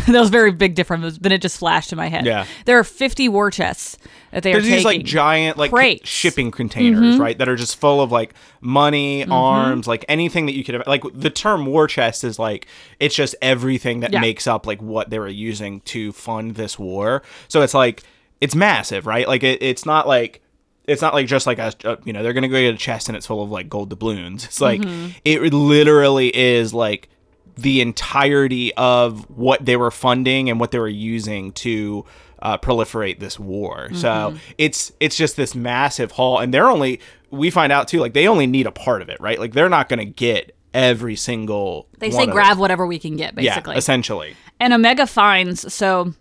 that 0.13 0.21
was 0.21 0.31
very 0.31 0.53
big 0.53 0.75
difference, 0.75 1.19
but 1.19 1.33
it 1.33 1.43
just 1.43 1.59
flashed 1.59 1.93
in 1.93 1.97
my 1.97 2.09
head. 2.09 2.25
Yeah. 2.27 2.47
There 2.65 2.79
are 2.79 2.85
50 2.85 3.29
war 3.29 3.51
chests 3.51 3.99
that 4.33 4.43
they 4.43 4.51
are 4.51 4.55
there's 4.55 4.65
taking. 4.65 4.77
these 4.77 4.85
like 4.85 5.03
giant 5.05 5.57
like 5.59 5.71
Crates. 5.71 6.03
Mm-hmm. 6.03 6.07
shipping 6.07 6.51
containers 6.51 7.17
right 7.19 7.37
that 7.39 7.49
are 7.49 7.57
just 7.57 7.77
full 7.77 8.01
of 8.03 8.13
like 8.13 8.35
money 8.61 9.25
arms 9.27 9.87
like 9.87 10.05
anything 10.09 10.47
that 10.47 10.55
you 10.55 10.65
could 10.65 10.75
have 10.75 10.87
like 10.87 11.03
the 11.15 11.31
term 11.31 11.65
war 11.67 11.87
chest 11.87 12.25
is 12.25 12.39
like 12.39 12.67
it's 13.01 13.15
just 13.15 13.35
everything 13.41 14.01
that 14.01 14.13
Yeah. 14.13 14.21
makes 14.21 14.47
up 14.47 14.67
like 14.67 14.83
what 14.83 15.09
they 15.11 15.19
were 15.19 15.29
using 15.29 15.81
to 15.83 16.13
fund 16.13 16.57
this 16.57 16.79
war 16.79 17.23
so 17.49 17.63
it's 17.63 17.73
like 17.75 18.03
it's 18.41 18.55
massive 18.55 19.07
right 19.07 19.27
like 19.27 19.43
it, 19.43 19.63
it's 19.63 19.87
not 19.87 20.07
like 20.07 20.43
it's 20.87 21.01
not 21.01 21.15
like 21.15 21.27
just 21.27 21.47
like 21.47 21.59
a, 21.59 21.73
a 21.85 21.99
you 22.05 22.13
know 22.13 22.23
they're 22.23 22.33
gonna 22.35 22.49
go 22.49 22.61
get 22.61 22.75
a 22.75 22.79
chest 22.79 23.09
and 23.09 23.17
it's 23.17 23.27
full 23.27 23.43
of 23.43 23.51
like 23.51 23.69
gold 23.69 23.89
doubloons 23.89 24.45
it's 24.45 24.61
like 24.61 24.81
Mm-hmm. 24.83 25.09
it 25.25 25.53
literally 25.55 26.37
is 26.37 26.75
like 26.75 27.09
the 27.57 27.81
entirety 27.81 28.75
of 28.75 29.29
what 29.31 29.65
they 29.65 29.77
were 29.77 29.91
funding 29.91 30.51
and 30.51 30.61
what 30.61 30.71
they 30.71 30.79
were 30.79 30.89
using 30.89 31.53
to 31.53 32.05
uh, 32.43 32.59
proliferate 32.59 33.19
this 33.19 33.39
war. 33.39 33.89
So 33.95 34.09
Mm-hmm. 34.09 34.37
it's 34.59 34.93
it's 35.01 35.17
just 35.17 35.37
this 35.37 35.55
massive 35.55 36.13
haul, 36.13 36.39
and 36.39 36.53
they're 36.53 36.69
only 36.69 37.01
we 37.31 37.51
find 37.51 37.73
out 37.73 37.89
too 37.89 37.99
like 37.99 38.13
they 38.13 38.29
only 38.29 38.47
need 38.47 38.67
a 38.67 38.73
part 38.73 39.03
of 39.03 39.09
it, 39.09 39.19
right? 39.21 39.39
Like 39.41 39.53
they're 39.55 39.69
not 39.71 39.89
going 39.89 39.99
to 39.99 40.05
get 40.05 40.55
every 40.75 41.17
single. 41.17 41.89
they 41.99 42.11
say 42.11 42.27
grab 42.27 42.59
it. 42.59 42.61
whatever 42.61 42.87
we 42.87 42.99
can 42.99 43.17
get, 43.17 43.35
basically. 43.35 43.75
Yeah, 43.75 43.79
essentially. 43.79 44.37
And 44.61 44.73
Omega 44.75 45.07
finds 45.07 45.73
so 45.73 46.13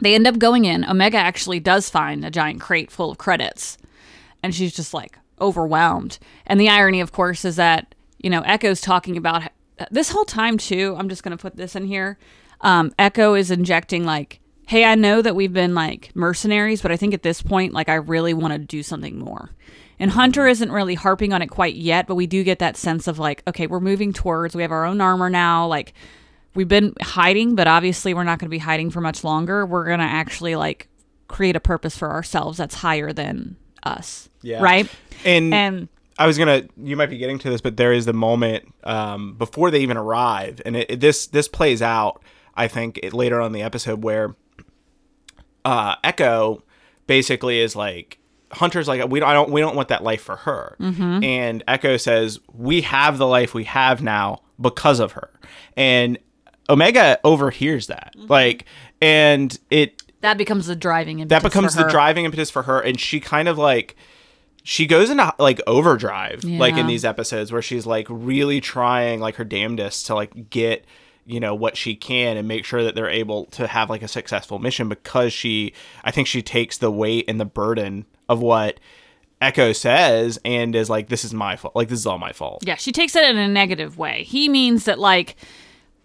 they 0.00 0.14
end 0.14 0.26
up 0.26 0.38
going 0.38 0.64
in. 0.64 0.84
Omega 0.86 1.18
actually 1.18 1.60
does 1.60 1.90
find 1.90 2.24
a 2.24 2.30
giant 2.30 2.60
crate 2.60 2.90
full 2.90 3.10
of 3.10 3.18
credits. 3.18 3.76
And 4.42 4.54
she's 4.54 4.74
just 4.74 4.94
like 4.94 5.18
overwhelmed. 5.40 6.18
And 6.46 6.58
the 6.58 6.68
irony, 6.70 7.00
of 7.00 7.12
course, 7.12 7.44
is 7.44 7.56
that, 7.56 7.94
you 8.18 8.30
know, 8.30 8.40
Echo's 8.40 8.80
talking 8.80 9.16
about 9.16 9.42
this 9.90 10.10
whole 10.10 10.24
time, 10.24 10.58
too. 10.58 10.96
I'm 10.98 11.08
just 11.08 11.22
going 11.22 11.36
to 11.36 11.40
put 11.40 11.56
this 11.56 11.76
in 11.76 11.86
here. 11.86 12.18
Um, 12.60 12.92
Echo 12.98 13.34
is 13.34 13.50
injecting, 13.50 14.04
like, 14.04 14.40
hey, 14.68 14.84
I 14.84 14.94
know 14.94 15.20
that 15.22 15.34
we've 15.34 15.52
been 15.52 15.74
like 15.74 16.10
mercenaries, 16.14 16.80
but 16.80 16.92
I 16.92 16.96
think 16.96 17.14
at 17.14 17.22
this 17.22 17.42
point, 17.42 17.72
like, 17.72 17.88
I 17.88 17.94
really 17.94 18.34
want 18.34 18.52
to 18.52 18.58
do 18.58 18.82
something 18.82 19.18
more. 19.18 19.50
And 19.98 20.10
Hunter 20.10 20.46
isn't 20.46 20.72
really 20.72 20.94
harping 20.94 21.32
on 21.32 21.42
it 21.42 21.48
quite 21.48 21.74
yet, 21.74 22.06
but 22.06 22.14
we 22.14 22.26
do 22.26 22.42
get 22.42 22.58
that 22.60 22.76
sense 22.76 23.06
of 23.06 23.18
like, 23.18 23.42
okay, 23.46 23.66
we're 23.66 23.80
moving 23.80 24.12
towards, 24.12 24.54
we 24.54 24.62
have 24.62 24.72
our 24.72 24.84
own 24.84 25.00
armor 25.00 25.28
now. 25.30 25.66
Like, 25.66 25.92
we've 26.54 26.68
been 26.68 26.94
hiding, 27.00 27.54
but 27.54 27.66
obviously 27.66 28.14
we're 28.14 28.24
not 28.24 28.38
going 28.38 28.48
to 28.48 28.54
be 28.54 28.58
hiding 28.58 28.90
for 28.90 29.00
much 29.00 29.24
longer. 29.24 29.64
We're 29.66 29.84
going 29.84 30.00
to 30.00 30.04
actually 30.04 30.56
like 30.56 30.88
create 31.28 31.56
a 31.56 31.60
purpose 31.60 31.96
for 31.96 32.10
ourselves 32.10 32.58
that's 32.58 32.74
higher 32.74 33.12
than 33.12 33.56
us. 33.82 34.28
Yeah. 34.42 34.62
Right. 34.62 34.88
And 35.24 35.54
And 35.54 35.88
I 36.18 36.26
was 36.26 36.38
gonna. 36.38 36.62
You 36.82 36.96
might 36.96 37.10
be 37.10 37.18
getting 37.18 37.38
to 37.40 37.50
this, 37.50 37.60
but 37.60 37.76
there 37.76 37.92
is 37.92 38.04
the 38.06 38.12
moment 38.12 38.72
um, 38.84 39.34
before 39.34 39.70
they 39.70 39.80
even 39.80 39.96
arrive, 39.96 40.60
and 40.66 40.76
it, 40.76 40.90
it- 40.90 41.00
this 41.00 41.26
this 41.26 41.48
plays 41.48 41.82
out. 41.82 42.22
I 42.54 42.68
think 42.68 42.98
it, 43.02 43.12
later 43.14 43.40
on 43.40 43.46
in 43.46 43.52
the 43.52 43.62
episode 43.62 44.02
where 44.04 44.34
uh, 45.64 45.94
Echo 46.04 46.62
basically 47.06 47.60
is 47.60 47.74
like 47.76 48.18
Hunter's 48.52 48.88
like 48.88 49.08
we 49.08 49.20
don't 49.20 49.28
I 49.28 49.32
don't 49.32 49.50
we 49.50 49.60
don't 49.60 49.74
want 49.76 49.88
that 49.88 50.02
life 50.02 50.22
for 50.22 50.36
her, 50.36 50.76
and 51.24 51.64
Echo 51.66 51.96
says 51.96 52.38
we 52.52 52.82
have 52.82 53.18
the 53.18 53.26
life 53.26 53.54
we 53.54 53.64
have 53.64 54.02
now 54.02 54.42
because 54.60 55.00
of 55.00 55.12
her, 55.12 55.30
and 55.76 56.18
Omega 56.68 57.18
overhears 57.24 57.86
that 57.86 58.14
like, 58.16 58.66
and 59.00 59.58
it 59.70 60.02
that 60.20 60.36
becomes 60.38 60.66
the 60.66 60.76
driving 60.76 61.26
that 61.28 61.42
becomes 61.42 61.74
the 61.74 61.82
driving 61.90 62.24
impetus 62.26 62.50
for 62.50 62.62
her 62.62 62.80
and 62.80 63.00
she 63.00 63.18
kind 63.18 63.48
of 63.48 63.58
like 63.58 63.96
she 64.62 64.86
goes 64.86 65.10
into 65.10 65.32
like 65.38 65.60
overdrive 65.66 66.44
like 66.44 66.76
in 66.76 66.86
these 66.86 67.04
episodes 67.04 67.50
where 67.50 67.62
she's 67.62 67.86
like 67.86 68.06
really 68.08 68.60
trying 68.60 69.20
like 69.20 69.34
her 69.36 69.44
damnedest 69.44 70.06
to 70.06 70.14
like 70.14 70.50
get 70.50 70.84
you 71.26 71.40
know 71.40 71.54
what 71.54 71.76
she 71.76 71.94
can 71.94 72.36
and 72.36 72.46
make 72.46 72.64
sure 72.64 72.82
that 72.84 72.94
they're 72.94 73.08
able 73.08 73.46
to 73.46 73.66
have 73.66 73.90
like 73.90 74.02
a 74.02 74.08
successful 74.08 74.58
mission 74.58 74.88
because 74.88 75.32
she 75.32 75.72
i 76.04 76.10
think 76.10 76.28
she 76.28 76.42
takes 76.42 76.78
the 76.78 76.90
weight 76.90 77.24
and 77.28 77.40
the 77.40 77.44
burden 77.44 78.04
of 78.28 78.40
what 78.40 78.78
echo 79.40 79.72
says 79.72 80.38
and 80.44 80.76
is 80.76 80.88
like 80.88 81.08
this 81.08 81.24
is 81.24 81.34
my 81.34 81.56
fault 81.56 81.74
like 81.74 81.88
this 81.88 81.98
is 81.98 82.06
all 82.06 82.18
my 82.18 82.32
fault 82.32 82.62
Yeah, 82.64 82.76
she 82.76 82.92
takes 82.92 83.16
it 83.16 83.24
in 83.28 83.36
a 83.36 83.48
negative 83.48 83.98
way. 83.98 84.22
He 84.22 84.48
means 84.48 84.84
that 84.84 85.00
like 85.00 85.36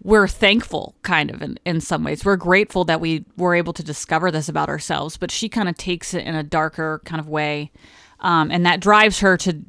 we're 0.03 0.27
thankful 0.27 0.95
kind 1.03 1.29
of 1.29 1.41
in, 1.41 1.59
in 1.65 1.81
some 1.81 2.03
ways. 2.03 2.25
We're 2.25 2.35
grateful 2.35 2.83
that 2.85 3.01
we 3.01 3.25
were 3.35 3.55
able 3.55 3.73
to 3.73 3.83
discover 3.83 4.31
this 4.31 4.49
about 4.49 4.69
ourselves, 4.69 5.17
but 5.17 5.31
she 5.31 5.49
kind 5.49 5.69
of 5.69 5.77
takes 5.77 6.13
it 6.13 6.25
in 6.25 6.35
a 6.35 6.43
darker 6.43 7.01
kind 7.05 7.19
of 7.19 7.27
way. 7.27 7.71
Um, 8.19 8.49
and 8.51 8.65
that 8.65 8.79
drives 8.79 9.19
her 9.19 9.37
to 9.37 9.59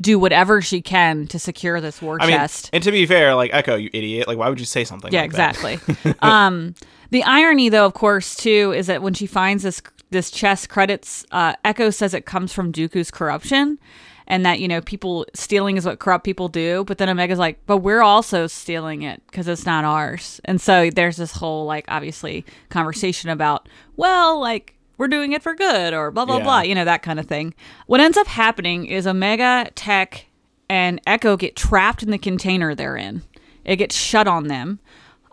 do 0.00 0.18
whatever 0.18 0.60
she 0.60 0.82
can 0.82 1.26
to 1.28 1.38
secure 1.38 1.80
this 1.80 2.02
war 2.02 2.18
i 2.20 2.26
mean 2.26 2.36
chest. 2.36 2.68
and 2.72 2.82
to 2.82 2.90
be 2.90 3.06
fair 3.06 3.32
like 3.36 3.50
echo 3.54 3.76
you 3.76 3.88
idiot 3.92 4.26
like 4.26 4.36
why 4.36 4.48
would 4.48 4.58
you 4.58 4.66
say 4.66 4.82
something 4.84 5.12
Yeah, 5.12 5.20
like 5.22 5.32
that? 5.34 5.54
exactly. 5.54 6.14
um, 6.20 6.74
the 7.10 7.22
irony, 7.22 7.68
though, 7.68 7.86
of 7.86 7.94
course, 7.94 8.34
too, 8.34 8.72
is 8.76 8.88
that 8.88 9.00
when 9.02 9.14
she 9.14 9.26
finds 9.26 9.62
this 9.62 9.80
this 10.10 10.32
chest 10.32 10.68
credits, 10.68 11.24
uh, 11.30 11.54
Echo 11.64 11.90
says 11.90 12.12
it 12.12 12.26
comes 12.26 12.52
from 12.52 12.72
Dooku's 12.72 13.12
corruption, 13.12 13.78
and 14.26 14.44
that 14.44 14.58
you 14.58 14.66
know 14.66 14.80
people 14.80 15.24
stealing 15.32 15.76
is 15.76 15.86
what 15.86 16.00
corrupt 16.00 16.24
people 16.24 16.48
do. 16.48 16.82
But 16.84 16.98
then 16.98 17.08
Omega's 17.08 17.38
like, 17.38 17.60
but 17.66 17.78
we're 17.78 18.02
also 18.02 18.48
stealing 18.48 19.02
it 19.02 19.22
because 19.30 19.46
it's 19.46 19.64
not 19.64 19.84
ours. 19.84 20.40
And 20.44 20.60
so 20.60 20.90
there's 20.90 21.16
this 21.18 21.30
whole 21.32 21.66
like 21.66 21.84
obviously 21.86 22.44
conversation 22.68 23.30
about 23.30 23.68
well 23.96 24.40
like 24.40 24.73
we're 24.98 25.08
doing 25.08 25.32
it 25.32 25.42
for 25.42 25.54
good 25.54 25.92
or 25.94 26.10
blah 26.10 26.24
blah 26.24 26.38
Yeah. 26.38 26.42
blah, 26.44 26.60
you 26.60 26.74
know 26.74 26.84
that 26.84 27.02
kind 27.02 27.18
of 27.20 27.26
thing. 27.26 27.54
What 27.86 28.00
ends 28.00 28.16
up 28.16 28.26
happening 28.26 28.86
is 28.86 29.06
Omega, 29.06 29.70
Tech, 29.74 30.26
and 30.68 31.00
Echo 31.06 31.36
get 31.36 31.56
trapped 31.56 32.02
in 32.02 32.10
the 32.10 32.18
container 32.18 32.74
they're 32.74 32.96
in. 32.96 33.22
It 33.64 33.76
gets 33.76 33.96
shut 33.96 34.26
on 34.26 34.48
them. 34.48 34.80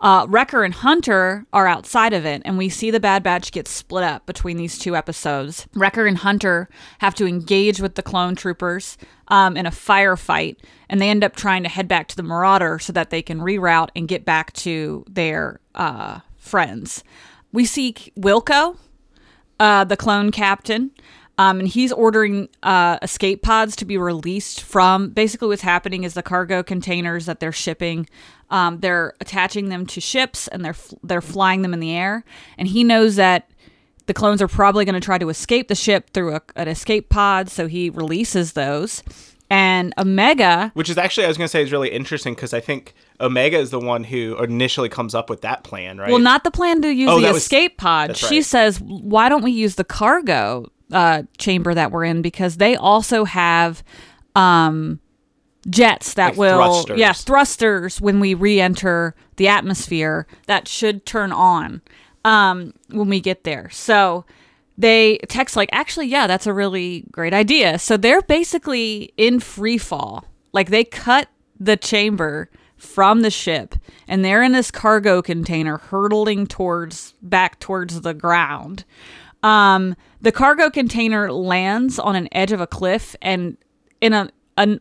Uh, 0.00 0.26
Wrecker 0.28 0.64
and 0.64 0.74
Hunter 0.74 1.46
are 1.52 1.68
outside 1.68 2.12
of 2.12 2.24
it, 2.26 2.42
and 2.44 2.58
we 2.58 2.68
see 2.68 2.90
the 2.90 2.98
Bad 2.98 3.22
Batch 3.22 3.52
get 3.52 3.68
split 3.68 4.02
up 4.02 4.26
between 4.26 4.56
these 4.56 4.76
two 4.76 4.96
episodes. 4.96 5.68
Wrecker 5.74 6.06
and 6.06 6.18
Hunter 6.18 6.68
have 6.98 7.14
to 7.14 7.26
engage 7.26 7.80
with 7.80 7.94
the 7.94 8.02
clone 8.02 8.34
troopers 8.34 8.98
um, 9.28 9.56
in 9.56 9.64
a 9.64 9.70
firefight, 9.70 10.56
and 10.88 11.00
they 11.00 11.08
end 11.08 11.22
up 11.22 11.36
trying 11.36 11.62
to 11.62 11.68
head 11.68 11.86
back 11.86 12.08
to 12.08 12.16
the 12.16 12.24
Marauder 12.24 12.80
so 12.80 12.92
that 12.92 13.10
they 13.10 13.22
can 13.22 13.38
reroute 13.38 13.90
and 13.94 14.08
get 14.08 14.24
back 14.24 14.52
to 14.54 15.04
their 15.08 15.60
uh, 15.76 16.18
friends. 16.36 17.04
We 17.52 17.64
see 17.64 17.94
Wilco, 18.18 18.76
uh, 19.62 19.84
the 19.84 19.96
clone 19.96 20.32
captain. 20.32 20.90
Um, 21.38 21.60
and 21.60 21.68
he's 21.68 21.92
ordering 21.92 22.48
uh, 22.62 22.98
escape 23.00 23.42
pods 23.42 23.74
to 23.76 23.84
be 23.84 23.96
released 23.96 24.60
from. 24.60 25.10
Basically, 25.10 25.48
what's 25.48 25.62
happening 25.62 26.04
is 26.04 26.14
the 26.14 26.22
cargo 26.22 26.62
containers 26.62 27.26
that 27.26 27.40
they're 27.40 27.52
shipping. 27.52 28.08
Um, 28.50 28.80
they're 28.80 29.14
attaching 29.20 29.68
them 29.68 29.86
to 29.86 30.00
ships 30.00 30.46
and 30.48 30.64
they're 30.64 30.72
f- 30.72 30.92
they're 31.02 31.22
flying 31.22 31.62
them 31.62 31.72
in 31.72 31.80
the 31.80 31.92
air. 31.92 32.24
And 32.58 32.68
he 32.68 32.84
knows 32.84 33.16
that 33.16 33.50
the 34.06 34.14
clones 34.14 34.42
are 34.42 34.48
probably 34.48 34.84
going 34.84 34.94
to 34.94 35.00
try 35.00 35.16
to 35.16 35.28
escape 35.28 35.68
the 35.68 35.74
ship 35.74 36.10
through 36.10 36.34
a, 36.34 36.42
an 36.56 36.68
escape 36.68 37.08
pod, 37.08 37.48
so 37.48 37.66
he 37.66 37.88
releases 37.88 38.52
those. 38.52 39.02
And 39.48 39.94
Omega, 39.96 40.70
Which 40.74 40.90
is 40.90 40.98
actually, 40.98 41.24
I 41.24 41.28
was 41.28 41.36
going 41.36 41.44
to 41.46 41.50
say, 41.50 41.62
is 41.62 41.72
really 41.72 41.90
interesting 41.90 42.34
because 42.34 42.52
I 42.52 42.60
think 42.60 42.94
Omega 43.22 43.56
is 43.58 43.70
the 43.70 43.78
one 43.80 44.04
who 44.04 44.36
initially 44.42 44.88
comes 44.88 45.14
up 45.14 45.30
with 45.30 45.40
that 45.42 45.62
plan, 45.64 45.96
right? 45.98 46.10
Well, 46.10 46.18
not 46.18 46.44
the 46.44 46.50
plan 46.50 46.82
to 46.82 46.92
use 46.92 47.08
Oh, 47.08 47.16
the 47.16 47.26
that 47.28 47.34
was- 47.34 47.42
escape 47.44 47.78
pod. 47.78 48.16
She 48.16 48.36
right. 48.36 48.44
says, 48.44 48.80
"Why 48.80 49.28
don't 49.28 49.42
we 49.42 49.52
use 49.52 49.76
the 49.76 49.84
cargo 49.84 50.70
uh, 50.90 51.22
chamber 51.38 51.72
that 51.72 51.90
we're 51.92 52.04
in? 52.04 52.20
Because 52.20 52.56
they 52.58 52.76
also 52.76 53.24
have 53.24 53.82
um, 54.34 54.98
jets 55.70 56.14
that 56.14 56.30
Like 56.30 56.38
will, 56.38 56.58
thrusters. 56.82 56.98
yeah, 56.98 57.12
thrusters 57.12 58.00
when 58.00 58.18
we 58.20 58.34
re-enter 58.34 59.14
the 59.36 59.48
atmosphere 59.48 60.26
that 60.46 60.66
should 60.68 61.06
turn 61.06 61.32
on 61.32 61.80
um, 62.24 62.74
when 62.90 63.08
we 63.08 63.20
get 63.20 63.44
there." 63.44 63.70
So 63.70 64.24
they 64.76 65.18
text 65.28 65.54
like, 65.56 65.68
"Actually, 65.72 66.06
yeah, 66.08 66.26
that's 66.26 66.46
a 66.46 66.52
really 66.52 67.04
great 67.12 67.32
idea." 67.34 67.78
So 67.78 67.96
they're 67.96 68.22
basically 68.22 69.12
in 69.16 69.38
free 69.40 69.78
fall. 69.78 70.24
Like 70.52 70.70
they 70.70 70.84
cut 70.84 71.28
the 71.60 71.76
chamber 71.76 72.50
from 72.82 73.22
the 73.22 73.30
ship 73.30 73.76
and 74.08 74.24
they're 74.24 74.42
in 74.42 74.52
this 74.52 74.70
cargo 74.70 75.22
container 75.22 75.78
hurtling 75.78 76.46
towards 76.46 77.14
back 77.22 77.60
towards 77.60 78.00
the 78.00 78.12
ground. 78.12 78.84
Um, 79.42 79.96
the 80.20 80.32
cargo 80.32 80.68
container 80.68 81.32
lands 81.32 81.98
on 81.98 82.16
an 82.16 82.28
edge 82.32 82.52
of 82.52 82.60
a 82.60 82.66
cliff 82.66 83.16
and 83.22 83.56
in 84.00 84.12
a 84.12 84.28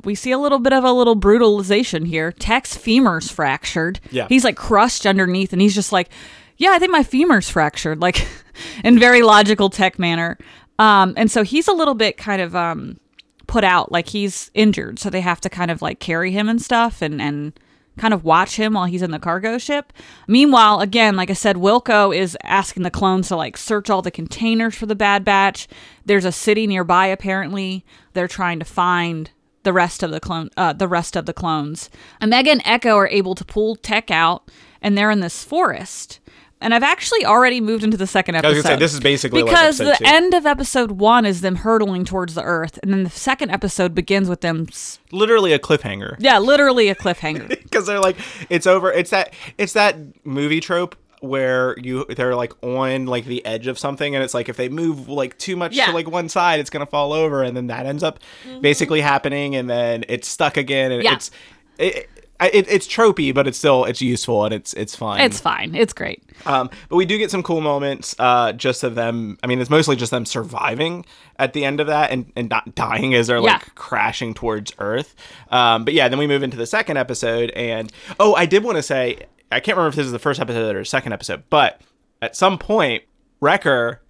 we 0.03 0.15
see 0.15 0.31
a 0.31 0.37
little 0.37 0.59
bit 0.59 0.73
of 0.73 0.83
a 0.83 0.91
little 0.91 1.15
brutalization 1.15 2.05
here. 2.05 2.31
Tech's 2.31 2.75
femur's 2.75 3.31
fractured. 3.31 3.99
Yeah. 4.11 4.27
He's 4.27 4.43
like 4.43 4.57
crushed 4.57 5.05
underneath 5.05 5.53
and 5.53 5.61
he's 5.61 5.73
just 5.73 5.91
like, 5.91 6.09
yeah, 6.57 6.71
I 6.71 6.79
think 6.79 6.91
my 6.91 7.03
femur's 7.03 7.49
fractured, 7.49 8.01
like 8.01 8.27
in 8.83 8.99
very 8.99 9.21
logical 9.21 9.69
tech 9.69 9.97
manner. 9.97 10.37
Um, 10.77 11.13
and 11.15 11.31
so 11.31 11.43
he's 11.43 11.67
a 11.67 11.73
little 11.73 11.93
bit 11.93 12.17
kind 12.17 12.41
of 12.41 12.55
um, 12.55 12.99
put 13.47 13.63
out, 13.63 13.91
like 13.91 14.09
he's 14.09 14.51
injured. 14.53 14.99
So 14.99 15.09
they 15.09 15.21
have 15.21 15.39
to 15.41 15.49
kind 15.49 15.71
of 15.71 15.81
like 15.81 15.99
carry 15.99 16.31
him 16.31 16.49
and 16.49 16.61
stuff 16.61 17.01
and, 17.01 17.21
and 17.21 17.53
kind 17.97 18.13
of 18.13 18.23
watch 18.23 18.55
him 18.55 18.73
while 18.73 18.85
he's 18.85 19.01
in 19.01 19.11
the 19.11 19.19
cargo 19.19 19.57
ship. 19.57 19.93
Meanwhile, 20.27 20.79
again, 20.79 21.15
like 21.15 21.29
I 21.29 21.33
said, 21.33 21.57
Wilco 21.57 22.15
is 22.15 22.37
asking 22.43 22.83
the 22.83 22.91
clones 22.91 23.27
to 23.27 23.35
like 23.35 23.57
search 23.57 23.89
all 23.89 24.01
the 24.01 24.11
containers 24.11 24.75
for 24.75 24.85
the 24.85 24.95
Bad 24.95 25.25
Batch. 25.25 25.67
There's 26.05 26.25
a 26.25 26.31
city 26.31 26.67
nearby, 26.67 27.07
apparently. 27.07 27.85
They're 28.13 28.27
trying 28.27 28.59
to 28.59 28.65
find 28.65 29.31
the 29.63 29.73
rest 29.73 30.03
of 30.03 30.11
the 30.11 30.19
clone 30.19 30.49
uh, 30.57 30.73
the 30.73 30.87
rest 30.87 31.15
of 31.15 31.25
the 31.25 31.33
clones. 31.33 31.89
Omega 32.21 32.51
and 32.51 32.61
Echo 32.65 32.95
are 32.95 33.07
able 33.07 33.35
to 33.35 33.45
pull 33.45 33.75
Tech 33.75 34.09
out 34.09 34.49
and 34.81 34.97
they're 34.97 35.11
in 35.11 35.19
this 35.19 35.43
forest. 35.43 36.19
And 36.61 36.73
I've 36.73 36.83
actually 36.83 37.25
already 37.25 37.59
moved 37.59 37.83
into 37.83 37.97
the 37.97 38.07
second 38.07 38.35
episode. 38.35 38.53
was 38.55 38.63
gonna 38.63 38.75
say, 38.75 38.79
this 38.79 38.93
is 38.93 38.99
basically 38.99 39.43
because 39.43 39.79
episode 39.81 39.91
the 39.99 40.05
two. 40.05 40.13
end 40.15 40.33
of 40.33 40.45
episode 40.45 40.91
one 40.91 41.25
is 41.25 41.41
them 41.41 41.55
hurtling 41.55 42.05
towards 42.05 42.35
the 42.35 42.43
Earth, 42.43 42.77
and 42.83 42.93
then 42.93 43.03
the 43.03 43.09
second 43.09 43.49
episode 43.51 43.95
begins 43.95 44.29
with 44.29 44.41
them, 44.41 44.67
s- 44.69 44.99
literally 45.11 45.53
a 45.53 45.59
cliffhanger. 45.59 46.15
yeah, 46.19 46.37
literally 46.39 46.89
a 46.89 46.95
cliffhanger. 46.95 47.47
because 47.63 47.85
they're 47.87 47.99
like 47.99 48.17
it's 48.49 48.67
over 48.67 48.91
it's 48.91 49.09
that 49.09 49.33
it's 49.57 49.73
that 49.73 49.95
movie 50.25 50.59
trope 50.59 50.95
where 51.21 51.77
you 51.79 52.03
they're 52.15 52.35
like 52.35 52.51
on 52.63 53.05
like 53.05 53.25
the 53.25 53.45
edge 53.45 53.67
of 53.67 53.77
something 53.77 54.15
and 54.15 54.23
it's 54.23 54.33
like 54.33 54.49
if 54.49 54.57
they 54.57 54.69
move 54.69 55.07
like 55.07 55.37
too 55.37 55.55
much 55.55 55.75
Yeah. 55.75 55.85
to 55.87 55.91
like 55.91 56.09
one 56.09 56.27
side 56.29 56.59
it's 56.59 56.69
gonna 56.71 56.85
fall 56.87 57.13
over 57.13 57.43
and 57.43 57.55
then 57.55 57.67
that 57.67 57.85
ends 57.85 58.01
up 58.01 58.19
mm-hmm. 58.47 58.59
basically 58.61 59.01
happening 59.01 59.55
and 59.55 59.69
then 59.69 60.03
it's 60.09 60.27
stuck 60.27 60.57
again 60.57 60.91
and 60.91 61.03
Yeah. 61.03 61.13
it's 61.13 61.31
it, 61.77 62.09
it, 62.47 62.67
it's 62.69 62.87
tropey 62.87 63.33
but 63.33 63.47
it's 63.47 63.57
still 63.57 63.85
it's 63.85 64.01
useful 64.01 64.45
and 64.45 64.53
it's 64.53 64.73
it's 64.73 64.95
fine 64.95 65.21
it's 65.21 65.39
fine. 65.39 65.75
It's 65.75 65.93
great. 65.93 66.23
um, 66.45 66.69
but 66.89 66.95
we 66.95 67.05
do 67.05 67.17
get 67.17 67.29
some 67.31 67.43
cool 67.43 67.61
moments 67.61 68.15
uh, 68.19 68.51
just 68.53 68.83
of 68.83 68.95
them. 68.95 69.37
I 69.43 69.47
mean, 69.47 69.59
it's 69.61 69.69
mostly 69.69 69.95
just 69.95 70.11
them 70.11 70.25
surviving 70.25 71.05
at 71.37 71.53
the 71.53 71.65
end 71.65 71.79
of 71.79 71.87
that 71.87 72.11
and, 72.11 72.31
and 72.35 72.49
not 72.49 72.73
dying 72.75 73.13
as 73.13 73.27
they're 73.27 73.37
Yeah. 73.37 73.53
like 73.53 73.75
crashing 73.75 74.33
towards 74.33 74.73
Earth. 74.79 75.15
Um, 75.49 75.85
but 75.85 75.93
yeah, 75.93 76.07
then 76.07 76.17
we 76.19 76.27
move 76.27 76.41
into 76.43 76.57
the 76.57 76.65
second 76.65 76.97
episode. 76.97 77.51
And 77.51 77.91
oh, 78.19 78.33
I 78.35 78.45
did 78.45 78.63
want 78.63 78.77
to 78.77 78.83
say, 78.83 79.25
I 79.51 79.59
can't 79.59 79.77
remember 79.77 79.89
if 79.89 79.95
this 79.95 80.05
is 80.05 80.11
the 80.11 80.19
first 80.19 80.39
episode 80.39 80.75
or 80.75 80.83
second 80.85 81.13
episode, 81.13 81.43
but 81.49 81.81
at 82.21 82.35
some 82.35 82.57
point, 82.57 83.03
Wrecker. 83.39 84.01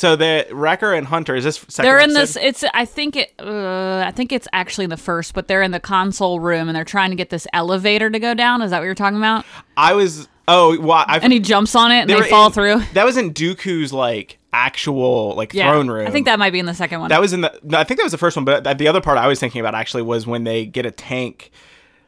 So 0.00 0.16
the 0.16 0.46
Wrecker 0.50 0.94
and 0.94 1.06
Hunter 1.06 1.36
is 1.36 1.44
this 1.44 1.62
second 1.68 1.84
They're 1.86 1.98
in 1.98 2.14
this. 2.14 2.34
It's. 2.34 2.64
I 2.72 2.86
think 2.86 3.16
it. 3.16 3.34
Uh, 3.38 4.02
I 4.06 4.10
think 4.12 4.32
it's 4.32 4.48
actually 4.50 4.84
in 4.84 4.90
the 4.90 4.96
first, 4.96 5.34
but 5.34 5.46
they're 5.46 5.60
in 5.60 5.72
the 5.72 5.78
console 5.80 6.40
room 6.40 6.70
and 6.70 6.74
they're 6.74 6.86
trying 6.86 7.10
to 7.10 7.16
get 7.16 7.28
this 7.28 7.46
elevator 7.52 8.08
to 8.08 8.18
go 8.18 8.32
down. 8.32 8.62
Is 8.62 8.70
that 8.70 8.78
what 8.78 8.86
you're 8.86 8.94
talking 8.94 9.18
about? 9.18 9.44
I 9.76 9.92
was. 9.92 10.26
Oh, 10.48 10.80
well, 10.80 11.04
I. 11.06 11.18
And 11.18 11.34
he 11.34 11.38
jumps 11.38 11.74
on 11.74 11.92
it 11.92 12.00
and 12.00 12.08
they, 12.08 12.14
were 12.14 12.24
fall 12.24 12.46
in- 12.46 12.52
through. 12.52 12.80
That 12.94 13.04
was 13.04 13.18
in 13.18 13.34
Dooku's 13.34 13.92
like 13.92 14.38
actual 14.54 15.34
like 15.34 15.52
Yeah, 15.52 15.70
throne 15.70 15.90
room. 15.90 16.06
I 16.06 16.10
think 16.10 16.24
that 16.24 16.38
might 16.38 16.54
be 16.54 16.60
in 16.60 16.64
the 16.64 16.72
second 16.72 17.00
one. 17.00 17.10
That 17.10 17.20
was 17.20 17.34
in 17.34 17.42
the. 17.42 17.60
No, 17.62 17.76
I 17.76 17.84
think 17.84 17.98
that 18.00 18.04
was 18.04 18.12
the 18.12 18.16
first 18.16 18.36
one, 18.38 18.46
but 18.46 18.78
the 18.78 18.88
other 18.88 19.02
part 19.02 19.18
I 19.18 19.26
was 19.26 19.38
thinking 19.38 19.60
about 19.60 19.74
actually 19.74 20.02
was 20.02 20.26
when 20.26 20.44
they 20.44 20.64
get 20.64 20.86
a 20.86 20.90
tank. 20.90 21.50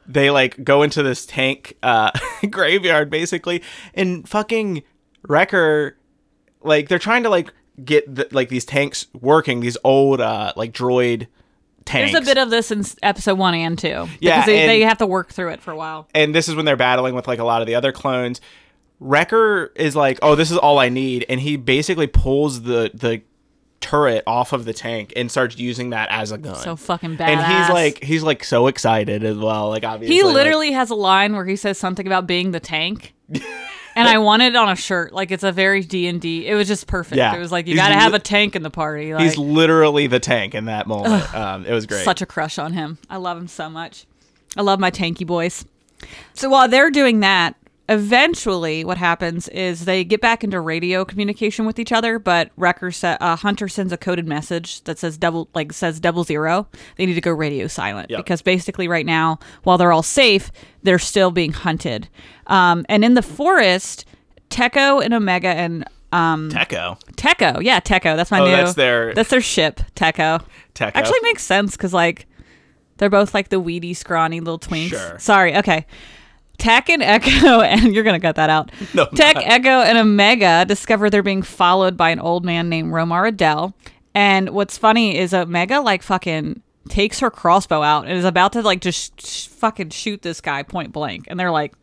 They 0.06 0.30
like 0.30 0.64
go 0.64 0.82
into 0.82 1.02
this 1.02 1.26
tank 1.26 1.76
uh, 1.82 2.10
graveyard 2.50 3.10
basically, 3.10 3.62
and 3.92 4.26
fucking 4.26 4.82
Wrecker, 5.28 5.98
like 6.62 6.88
they're 6.88 6.98
trying 6.98 7.24
to 7.24 7.28
like 7.28 7.52
get 7.84 8.12
the, 8.14 8.28
like 8.32 8.48
these 8.48 8.64
tanks 8.64 9.06
working. 9.20 9.60
These 9.60 9.76
old 9.84 10.20
uh 10.20 10.52
like 10.56 10.72
droid 10.72 11.26
tanks. 11.84 12.12
There's 12.12 12.22
a 12.24 12.26
bit 12.26 12.38
of 12.38 12.50
this 12.50 12.70
in 12.70 12.84
episode 13.02 13.38
one 13.38 13.54
and 13.54 13.78
two. 13.78 14.08
Yeah, 14.20 14.36
because 14.36 14.46
they, 14.46 14.60
and- 14.60 14.70
they 14.70 14.80
have 14.82 14.98
to 14.98 15.06
work 15.06 15.32
through 15.32 15.50
it 15.50 15.60
for 15.62 15.70
a 15.72 15.76
while. 15.76 16.08
and 16.14 16.34
this 16.34 16.48
is 16.48 16.54
when 16.54 16.64
they're 16.64 16.76
battling 16.76 17.14
with 17.14 17.26
like 17.26 17.38
a 17.38 17.44
lot 17.44 17.60
of 17.62 17.66
the 17.66 17.74
other 17.74 17.92
clones. 17.92 18.40
Wrecker 19.00 19.72
is 19.74 19.96
like, 19.96 20.20
"Oh, 20.22 20.36
this 20.36 20.50
is 20.52 20.56
all 20.58 20.78
I 20.78 20.88
need," 20.88 21.26
and 21.28 21.40
he 21.40 21.56
basically 21.56 22.06
pulls 22.06 22.62
the 22.62 22.90
the 22.94 23.22
turret 23.80 24.22
off 24.28 24.52
of 24.52 24.64
the 24.64 24.72
tank 24.72 25.12
and 25.16 25.28
starts 25.28 25.58
using 25.58 25.90
that 25.90 26.08
as 26.12 26.30
a 26.30 26.38
gun. 26.38 26.54
So 26.54 26.76
fucking 26.76 27.16
badass. 27.16 27.26
and 27.26 27.40
he's 27.64 27.68
like, 27.74 28.04
he's 28.04 28.22
like 28.22 28.44
so 28.44 28.68
excited 28.68 29.24
as 29.24 29.36
well. 29.36 29.70
Like 29.70 29.82
obviously, 29.82 30.14
he 30.14 30.22
like- 30.22 30.34
literally 30.34 30.70
has 30.70 30.90
a 30.90 30.94
line 30.94 31.34
where 31.34 31.44
he 31.44 31.56
says 31.56 31.78
something 31.78 32.06
about 32.06 32.28
being 32.28 32.52
the 32.52 32.60
tank. 32.60 33.12
and 33.94 34.08
I 34.08 34.18
wanted 34.18 34.54
it 34.54 34.56
on 34.56 34.68
a 34.68 34.76
shirt. 34.76 35.12
Like 35.12 35.30
it's 35.30 35.44
a 35.44 35.52
very 35.52 35.82
D 35.82 36.06
and 36.08 36.20
D. 36.20 36.46
It 36.46 36.54
was 36.54 36.68
just 36.68 36.86
perfect. 36.86 37.16
Yeah. 37.16 37.34
It 37.34 37.38
was 37.38 37.52
like 37.52 37.66
you 37.66 37.74
got 37.74 37.88
to 37.88 37.94
have 37.94 38.14
a 38.14 38.18
tank 38.18 38.56
in 38.56 38.62
the 38.62 38.70
party. 38.70 39.14
Like, 39.14 39.24
he's 39.24 39.38
literally 39.38 40.06
the 40.06 40.20
tank 40.20 40.54
in 40.54 40.66
that 40.66 40.86
moment. 40.86 41.34
Um, 41.34 41.64
it 41.64 41.72
was 41.72 41.86
great. 41.86 42.04
such 42.04 42.22
a 42.22 42.26
crush 42.26 42.58
on 42.58 42.72
him. 42.72 42.98
I 43.08 43.16
love 43.16 43.36
him 43.38 43.48
so 43.48 43.68
much. 43.70 44.06
I 44.56 44.62
love 44.62 44.78
my 44.78 44.90
tanky 44.90 45.26
boys. 45.26 45.64
So 46.34 46.48
while 46.50 46.68
they're 46.68 46.90
doing 46.90 47.20
that, 47.20 47.56
eventually 47.88 48.84
what 48.84 48.96
happens 48.96 49.48
is 49.48 49.84
they 49.84 50.04
get 50.04 50.20
back 50.20 50.42
into 50.44 50.60
radio 50.60 51.04
communication 51.04 51.64
with 51.66 51.78
each 51.78 51.92
other, 51.92 52.18
but 52.18 52.50
Wrecker 52.56 52.90
sa- 52.90 53.16
uh, 53.20 53.36
Hunter 53.36 53.68
sends 53.68 53.92
a 53.92 53.96
coded 53.96 54.26
message 54.26 54.82
that 54.84 54.98
says 54.98 55.18
double 55.18 55.48
like 55.54 55.72
says 55.72 56.00
double 56.00 56.24
zero. 56.24 56.66
They 56.96 57.06
need 57.06 57.14
to 57.14 57.20
go 57.20 57.32
radio 57.32 57.66
silent 57.66 58.10
Yep. 58.10 58.18
because 58.18 58.42
basically 58.42 58.88
right 58.88 59.06
now, 59.06 59.38
while 59.64 59.78
they're 59.78 59.92
all 59.92 60.02
safe, 60.02 60.50
they're 60.82 60.98
still 60.98 61.30
being 61.30 61.52
hunted. 61.52 62.08
Um, 62.46 62.84
and 62.88 63.04
in 63.04 63.14
the 63.14 63.22
forest, 63.22 64.04
Techo 64.50 65.04
and 65.04 65.14
Omega 65.14 65.48
and 65.48 65.84
um, 66.12 66.50
Techo. 66.50 67.00
Techo, 67.16 67.62
yeah, 67.62 67.80
Techo. 67.80 68.16
That's 68.16 68.30
my 68.30 68.40
Oh, 68.40 68.44
new. 68.44 68.50
that's 68.52 68.74
their- 68.74 69.14
That's 69.14 69.30
their 69.30 69.40
ship, 69.40 69.80
Techo. 69.94 70.44
Techo. 70.74 70.92
Actually 70.94 71.20
makes 71.22 71.42
sense 71.42 71.72
because 71.76 71.92
like 71.94 72.26
they're 72.98 73.10
both 73.10 73.34
like 73.34 73.48
the 73.48 73.58
weedy, 73.58 73.94
scrawny 73.94 74.40
little 74.40 74.58
twinks. 74.58 74.90
Sure. 74.90 75.18
Sorry. 75.18 75.56
Okay. 75.56 75.86
Tech 76.58 76.88
and 76.88 77.02
Echo, 77.02 77.60
and 77.62 77.94
you're 77.94 78.04
gonna 78.04 78.20
cut 78.20 78.36
that 78.36 78.50
out. 78.50 78.70
No, 78.94 79.06
Tech, 79.06 79.36
not. 79.36 79.44
Echo, 79.46 79.80
and 79.82 79.98
Omega 79.98 80.64
discover 80.66 81.10
they're 81.10 81.22
being 81.22 81.42
followed 81.42 81.96
by 81.96 82.10
an 82.10 82.18
old 82.18 82.44
man 82.44 82.68
named 82.68 82.92
Romar 82.92 83.30
Adell. 83.30 83.74
And 84.14 84.50
what's 84.50 84.76
funny 84.76 85.16
is 85.16 85.32
Omega 85.32 85.80
like 85.80 86.02
fucking 86.02 86.62
takes 86.88 87.20
her 87.20 87.30
crossbow 87.30 87.82
out 87.82 88.06
and 88.06 88.16
is 88.18 88.24
about 88.24 88.52
to 88.52 88.62
like 88.62 88.80
just 88.80 89.20
sh- 89.20 89.46
fucking 89.46 89.90
shoot 89.90 90.22
this 90.22 90.40
guy 90.40 90.62
point 90.62 90.92
blank. 90.92 91.24
And 91.28 91.38
they're 91.38 91.50
like, 91.50 91.74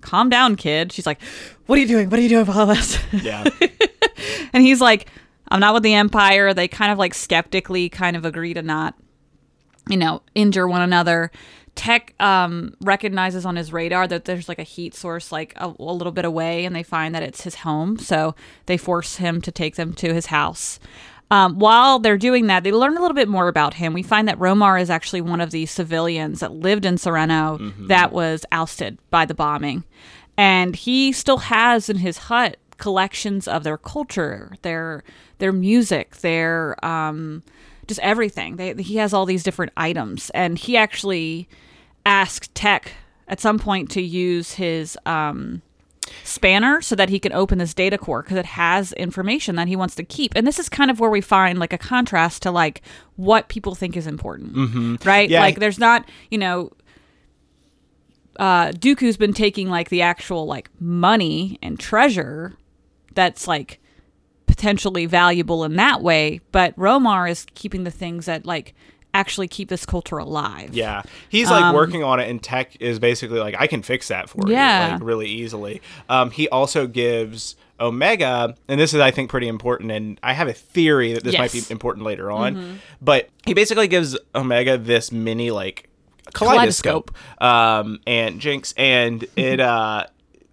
calm 0.00 0.28
down, 0.28 0.56
kid. 0.56 0.92
She's 0.92 1.06
like, 1.06 1.20
what 1.66 1.78
are 1.78 1.82
you 1.82 1.88
doing? 1.88 2.10
What 2.10 2.18
are 2.18 2.22
you 2.22 2.28
doing 2.28 2.46
with 2.46 2.56
all 2.56 2.66
this? 2.66 2.98
Yeah. 3.12 3.44
and 4.52 4.62
he's 4.62 4.80
like, 4.80 5.08
I'm 5.48 5.60
not 5.60 5.74
with 5.74 5.82
the 5.82 5.94
Empire. 5.94 6.54
They 6.54 6.68
kind 6.68 6.92
of 6.92 6.98
like 6.98 7.14
skeptically 7.14 7.88
kind 7.88 8.16
of 8.16 8.24
agree 8.24 8.54
to 8.54 8.62
not, 8.62 8.94
you 9.88 9.96
know, 9.96 10.22
injure 10.34 10.68
one 10.68 10.82
another. 10.82 11.30
Tech 11.78 12.12
um, 12.20 12.74
recognizes 12.80 13.46
on 13.46 13.54
his 13.54 13.72
radar 13.72 14.08
that 14.08 14.24
there's 14.24 14.48
like 14.48 14.58
a 14.58 14.64
heat 14.64 14.96
source 14.96 15.30
like 15.30 15.52
a, 15.54 15.72
a 15.78 15.92
little 15.92 16.12
bit 16.12 16.24
away, 16.24 16.64
and 16.64 16.74
they 16.74 16.82
find 16.82 17.14
that 17.14 17.22
it's 17.22 17.44
his 17.44 17.54
home. 17.54 17.98
So 17.98 18.34
they 18.66 18.76
force 18.76 19.16
him 19.16 19.40
to 19.42 19.52
take 19.52 19.76
them 19.76 19.92
to 19.94 20.12
his 20.12 20.26
house. 20.26 20.80
Um, 21.30 21.60
while 21.60 22.00
they're 22.00 22.18
doing 22.18 22.48
that, 22.48 22.64
they 22.64 22.72
learn 22.72 22.96
a 22.96 23.00
little 23.00 23.14
bit 23.14 23.28
more 23.28 23.46
about 23.46 23.74
him. 23.74 23.92
We 23.92 24.02
find 24.02 24.26
that 24.26 24.40
Romar 24.40 24.80
is 24.80 24.90
actually 24.90 25.20
one 25.20 25.40
of 25.40 25.52
the 25.52 25.66
civilians 25.66 26.40
that 26.40 26.52
lived 26.52 26.84
in 26.84 26.96
Serenno 26.96 27.72
that 27.86 28.12
was 28.12 28.44
ousted 28.50 28.98
by 29.10 29.24
the 29.24 29.34
bombing. 29.34 29.84
And 30.36 30.74
he 30.74 31.12
still 31.12 31.38
has 31.38 31.88
in 31.88 31.98
his 31.98 32.18
hut 32.18 32.56
collections 32.78 33.46
of 33.46 33.62
their 33.62 33.78
culture, 33.78 34.56
their 34.62 35.04
their 35.38 35.52
music, 35.52 36.16
their 36.16 36.84
um, 36.84 37.44
just 37.86 38.00
everything. 38.00 38.56
They, 38.56 38.74
he 38.74 38.96
has 38.96 39.12
all 39.12 39.26
these 39.26 39.44
different 39.44 39.72
items, 39.76 40.30
and 40.30 40.58
he 40.58 40.76
actually 40.76 41.48
asked 42.08 42.54
Tech 42.54 42.92
at 43.28 43.38
some 43.38 43.58
point 43.58 43.90
to 43.90 44.00
use 44.00 44.54
his 44.54 44.96
um, 45.04 45.60
spanner 46.24 46.80
so 46.80 46.96
that 46.96 47.10
he 47.10 47.18
can 47.18 47.32
open 47.32 47.58
this 47.58 47.74
data 47.74 47.98
core 47.98 48.22
because 48.22 48.38
it 48.38 48.46
has 48.46 48.94
information 48.94 49.56
that 49.56 49.68
he 49.68 49.76
wants 49.76 49.94
to 49.96 50.02
keep. 50.02 50.32
And 50.34 50.46
this 50.46 50.58
is 50.58 50.70
kind 50.70 50.90
of 50.90 51.00
where 51.00 51.10
we 51.10 51.20
find 51.20 51.58
like 51.58 51.74
a 51.74 51.78
contrast 51.78 52.42
to 52.42 52.50
like 52.50 52.80
what 53.16 53.48
people 53.48 53.74
think 53.74 53.94
is 53.94 54.06
important, 54.06 54.54
mm-hmm. 54.54 54.96
right? 55.04 55.28
Yeah. 55.28 55.40
Like 55.40 55.58
there's 55.58 55.78
not, 55.78 56.08
you 56.30 56.38
know, 56.38 56.72
uh, 58.38 58.68
Dooku's 58.68 59.18
been 59.18 59.34
taking 59.34 59.68
like 59.68 59.90
the 59.90 60.00
actual 60.00 60.46
like 60.46 60.70
money 60.80 61.58
and 61.62 61.78
treasure 61.78 62.56
that's 63.14 63.46
like 63.46 63.80
potentially 64.46 65.04
valuable 65.04 65.62
in 65.62 65.76
that 65.76 66.00
way, 66.00 66.40
but 66.52 66.74
Romar 66.76 67.30
is 67.30 67.44
keeping 67.54 67.84
the 67.84 67.90
things 67.90 68.24
that 68.24 68.46
like 68.46 68.74
actually 69.14 69.48
keep 69.48 69.68
this 69.68 69.84
culture 69.86 70.18
alive. 70.18 70.74
Yeah, 70.74 71.02
he's 71.28 71.50
like 71.50 71.74
working 71.74 72.02
on 72.04 72.20
it, 72.20 72.28
and 72.30 72.42
Tech 72.42 72.76
is 72.80 72.98
basically 72.98 73.40
like, 73.40 73.54
I 73.58 73.66
can 73.66 73.82
fix 73.82 74.08
that 74.08 74.28
for 74.28 74.48
Yeah. 74.50 74.86
you, 74.86 74.92
like 74.94 75.02
really 75.02 75.28
easily. 75.28 75.80
Um, 76.08 76.30
he 76.30 76.48
also 76.48 76.86
gives 76.86 77.56
Omega, 77.80 78.54
and 78.68 78.80
this 78.80 78.92
is 78.94 79.00
I 79.00 79.10
think 79.10 79.30
pretty 79.30 79.48
important, 79.48 79.90
and 79.92 80.18
I 80.22 80.32
have 80.32 80.48
a 80.48 80.52
theory 80.52 81.12
that 81.14 81.24
this 81.24 81.36
might 81.38 81.52
be 81.52 81.62
important 81.70 82.04
later 82.04 82.30
on, 82.30 82.80
but 83.00 83.28
he 83.46 83.54
basically 83.54 83.88
gives 83.88 84.16
Omega 84.34 84.76
this 84.78 85.10
mini 85.12 85.50
like 85.50 85.88
kaleidoscope, 86.34 87.10
um, 87.40 88.00
and 88.06 88.40
Jinx, 88.40 88.74
and 88.76 89.24
it 89.36 89.60
uh, 89.60 90.06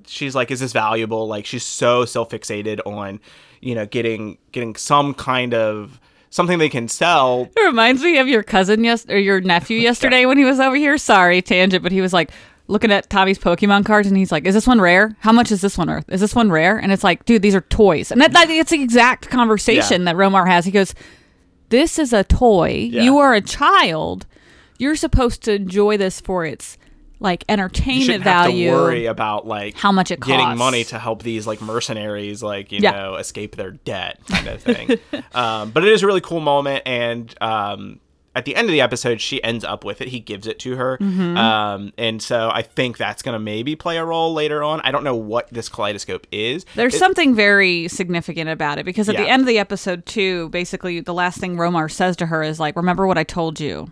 she's 0.08 0.36
like, 0.36 0.52
is 0.52 0.60
this 0.60 0.72
valuable? 0.74 1.28
Like 1.28 1.46
she's 1.46 1.64
so 1.64 2.06
self 2.06 2.30
fixated 2.30 2.80
on, 2.86 3.20
you 3.62 3.76
know, 3.76 3.86
getting 3.86 4.38
getting 4.52 4.76
some 4.76 5.14
kind 5.14 5.54
of 5.54 6.00
something 6.30 6.58
they 6.60 6.70
can 6.70 6.88
sell 6.88 7.50
It 7.56 7.62
reminds 7.66 8.04
me 8.04 8.18
of 8.18 8.28
your 8.28 8.44
cousin 8.44 8.84
yes 8.84 9.06
or 9.10 9.18
your 9.18 9.42
nephew 9.42 9.78
yesterday 9.90 10.26
when 10.26 10.38
he 10.38 10.46
was 10.46 10.60
over 10.60 10.76
here. 10.76 10.98
Sorry, 10.98 11.42
tangent, 11.42 11.84
but 11.84 11.92
he 11.92 12.02
was 12.02 12.14
like 12.14 12.32
looking 12.68 12.92
at 12.92 13.10
Tommy's 13.10 13.38
Pokemon 13.40 13.86
cards 13.86 14.08
and 14.08 14.18
he's 14.18 14.32
like, 14.32 14.46
"Is 14.46 14.54
this 14.56 14.68
one 14.68 14.82
rare? 14.82 15.16
How 15.20 15.32
much 15.32 15.52
is 15.52 15.62
this 15.62 15.78
one 15.78 15.88
worth? 15.88 16.10
Is 16.10 16.22
this 16.22 16.34
one 16.36 16.52
rare?" 16.52 16.78
And 16.78 16.92
it's 16.92 17.04
like, 17.04 17.24
"Dude, 17.26 17.42
these 17.42 17.56
are 17.56 17.62
toys." 17.62 18.12
And 18.12 18.20
that, 18.22 18.34
that 18.34 18.50
it's 18.50 18.72
the 18.72 18.82
exact 18.82 19.30
conversation 19.30 20.02
Yeah. 20.02 20.14
that 20.14 20.16
Romar 20.18 20.48
has. 20.48 20.66
He 20.66 20.72
goes, 20.72 20.96
"This 21.70 22.00
is 22.00 22.12
a 22.12 22.24
toy. 22.24 22.90
Yeah. 22.92 23.04
You 23.04 23.18
are 23.20 23.34
a 23.34 23.42
child. 23.42 24.26
You're 24.78 24.96
supposed 24.96 25.42
to 25.44 25.54
enjoy 25.54 25.96
this 25.98 26.20
for 26.20 26.44
its 26.44 26.78
like 27.20 27.44
entertainment 27.50 28.24
value." 28.24 28.70
to 28.72 28.76
worry 28.76 29.06
about 29.06 29.48
like 29.48 29.76
how 29.76 29.92
much 29.92 30.12
it 30.12 30.20
getting 30.20 30.46
costs. 30.46 30.60
money 30.60 30.84
to 30.86 31.00
help 31.00 31.24
these 31.24 31.48
like 31.48 31.62
mercenaries 31.62 32.42
like 32.44 32.72
you 32.72 32.80
Yeah. 32.82 32.92
know 32.92 33.16
escape 33.16 33.56
their 33.56 33.72
debt 33.72 34.20
kind 34.28 34.48
of 34.48 34.62
thing 34.62 35.00
um, 35.34 35.72
but 35.72 35.84
it 35.84 35.92
is 35.92 36.04
a 36.04 36.08
really 36.08 36.22
cool 36.22 36.40
moment 36.42 36.84
and 36.86 37.34
um, 37.42 38.00
at 38.36 38.44
the 38.44 38.54
end 38.56 38.66
of 38.68 38.72
the 38.74 38.82
episode 38.82 39.22
she 39.22 39.42
ends 39.46 39.64
up 39.64 39.86
with 39.86 40.02
it 40.02 40.10
he 40.10 40.20
gives 40.20 40.46
it 40.46 40.60
to 40.60 40.76
her 40.76 40.98
Mm-hmm. 40.98 41.38
um, 41.38 41.94
and 41.98 42.22
so 42.22 42.50
i 42.54 42.62
think 42.62 42.98
that's 42.98 43.22
going 43.22 43.34
to 43.34 43.40
maybe 43.40 43.76
play 43.78 43.96
a 43.98 44.04
role 44.04 44.34
later 44.34 44.62
on 44.62 44.82
i 44.82 44.92
don't 44.92 45.06
know 45.06 45.16
what 45.16 45.48
this 45.52 45.70
kaleidoscope 45.70 46.28
is 46.34 46.66
There's 46.76 46.96
It- 46.96 47.00
something 47.00 47.34
very 47.34 47.88
significant 47.88 48.50
about 48.50 48.78
it 48.78 48.84
because 48.86 49.08
at 49.08 49.16
the 49.16 49.28
end 49.28 49.42
of 49.42 49.48
the 49.48 49.58
episode 49.58 50.06
too, 50.06 50.50
basically 50.50 51.00
the 51.00 51.14
last 51.14 51.40
thing 51.40 51.56
Romar 51.56 51.90
says 51.90 52.18
to 52.18 52.26
her 52.26 52.44
is 52.44 52.60
like, 52.60 52.76
"Remember 52.76 53.08
what 53.08 53.18
I 53.18 53.24
told 53.24 53.60
you," 53.60 53.90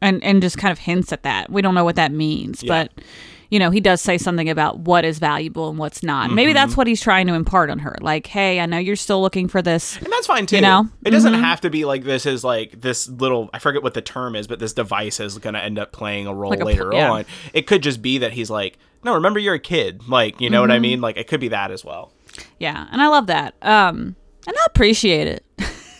and 0.00 0.22
and 0.24 0.40
just 0.42 0.58
kind 0.58 0.72
of 0.72 0.78
hints 0.78 1.12
at 1.12 1.22
that. 1.22 1.50
We 1.50 1.62
don't 1.62 1.74
know 1.74 1.84
what 1.84 1.96
that 1.96 2.12
means, 2.12 2.62
Yeah. 2.62 2.84
but 2.84 3.04
you 3.50 3.58
know 3.58 3.70
he 3.70 3.80
does 3.80 4.00
say 4.02 4.18
something 4.18 4.48
about 4.50 4.80
what 4.80 5.04
is 5.06 5.18
valuable 5.18 5.70
and 5.70 5.78
what's 5.78 6.02
not. 6.02 6.30
Maybe 6.30 6.52
that's 6.52 6.72
Mm-hmm. 6.72 6.80
what 6.80 6.86
he's 6.86 7.00
trying 7.00 7.26
to 7.28 7.34
impart 7.34 7.70
on 7.70 7.78
her. 7.78 7.96
Like, 8.00 8.26
hey, 8.26 8.60
I 8.60 8.66
know 8.66 8.76
you're 8.78 8.94
still 8.96 9.22
looking 9.22 9.48
for 9.48 9.62
this. 9.62 9.96
and 9.96 10.06
that's 10.12 10.26
fine 10.26 10.44
too. 10.46 10.56
You 10.56 10.62
know? 10.62 10.88
it 11.04 11.10
doesn't 11.10 11.32
Mm-hmm. 11.32 11.42
have 11.42 11.60
to 11.62 11.70
be 11.70 11.84
like 11.86 12.04
this 12.04 12.26
is 12.26 12.44
like 12.44 12.80
this 12.80 13.08
little. 13.08 13.48
I 13.54 13.58
forget 13.58 13.82
what 13.82 13.94
the 13.94 14.02
term 14.02 14.36
is, 14.36 14.46
but 14.46 14.58
this 14.58 14.72
device 14.74 15.18
is 15.20 15.38
going 15.38 15.54
to 15.54 15.62
end 15.62 15.78
up 15.78 15.92
playing 15.92 16.26
a 16.26 16.34
role 16.34 16.50
Like 16.50 16.60
a 16.60 16.64
later 16.64 16.90
yeah. 16.92 17.10
on. 17.10 17.24
It 17.54 17.66
could 17.66 17.82
just 17.82 18.02
be 18.02 18.18
that 18.18 18.32
he's 18.32 18.50
like, 18.50 18.76
no, 19.02 19.14
remember 19.14 19.38
you're 19.38 19.54
a 19.54 19.58
kid. 19.60 20.06
Like, 20.08 20.40
you 20.40 20.50
know 20.50 20.58
Mm-hmm. 20.62 20.68
what 20.70 20.74
I 20.76 20.78
mean? 20.80 21.00
Like, 21.00 21.16
it 21.16 21.26
could 21.28 21.40
be 21.40 21.48
that 21.48 21.70
as 21.70 21.84
well. 21.84 22.12
Yeah, 22.58 22.86
and 22.92 23.00
I 23.00 23.08
love 23.08 23.28
that. 23.28 23.54
Um, 23.62 24.14
and 24.46 24.56
I 24.56 24.62
appreciate 24.66 25.26
it. 25.26 25.44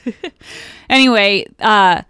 anyway, 0.90 1.46
uh, 1.60 2.02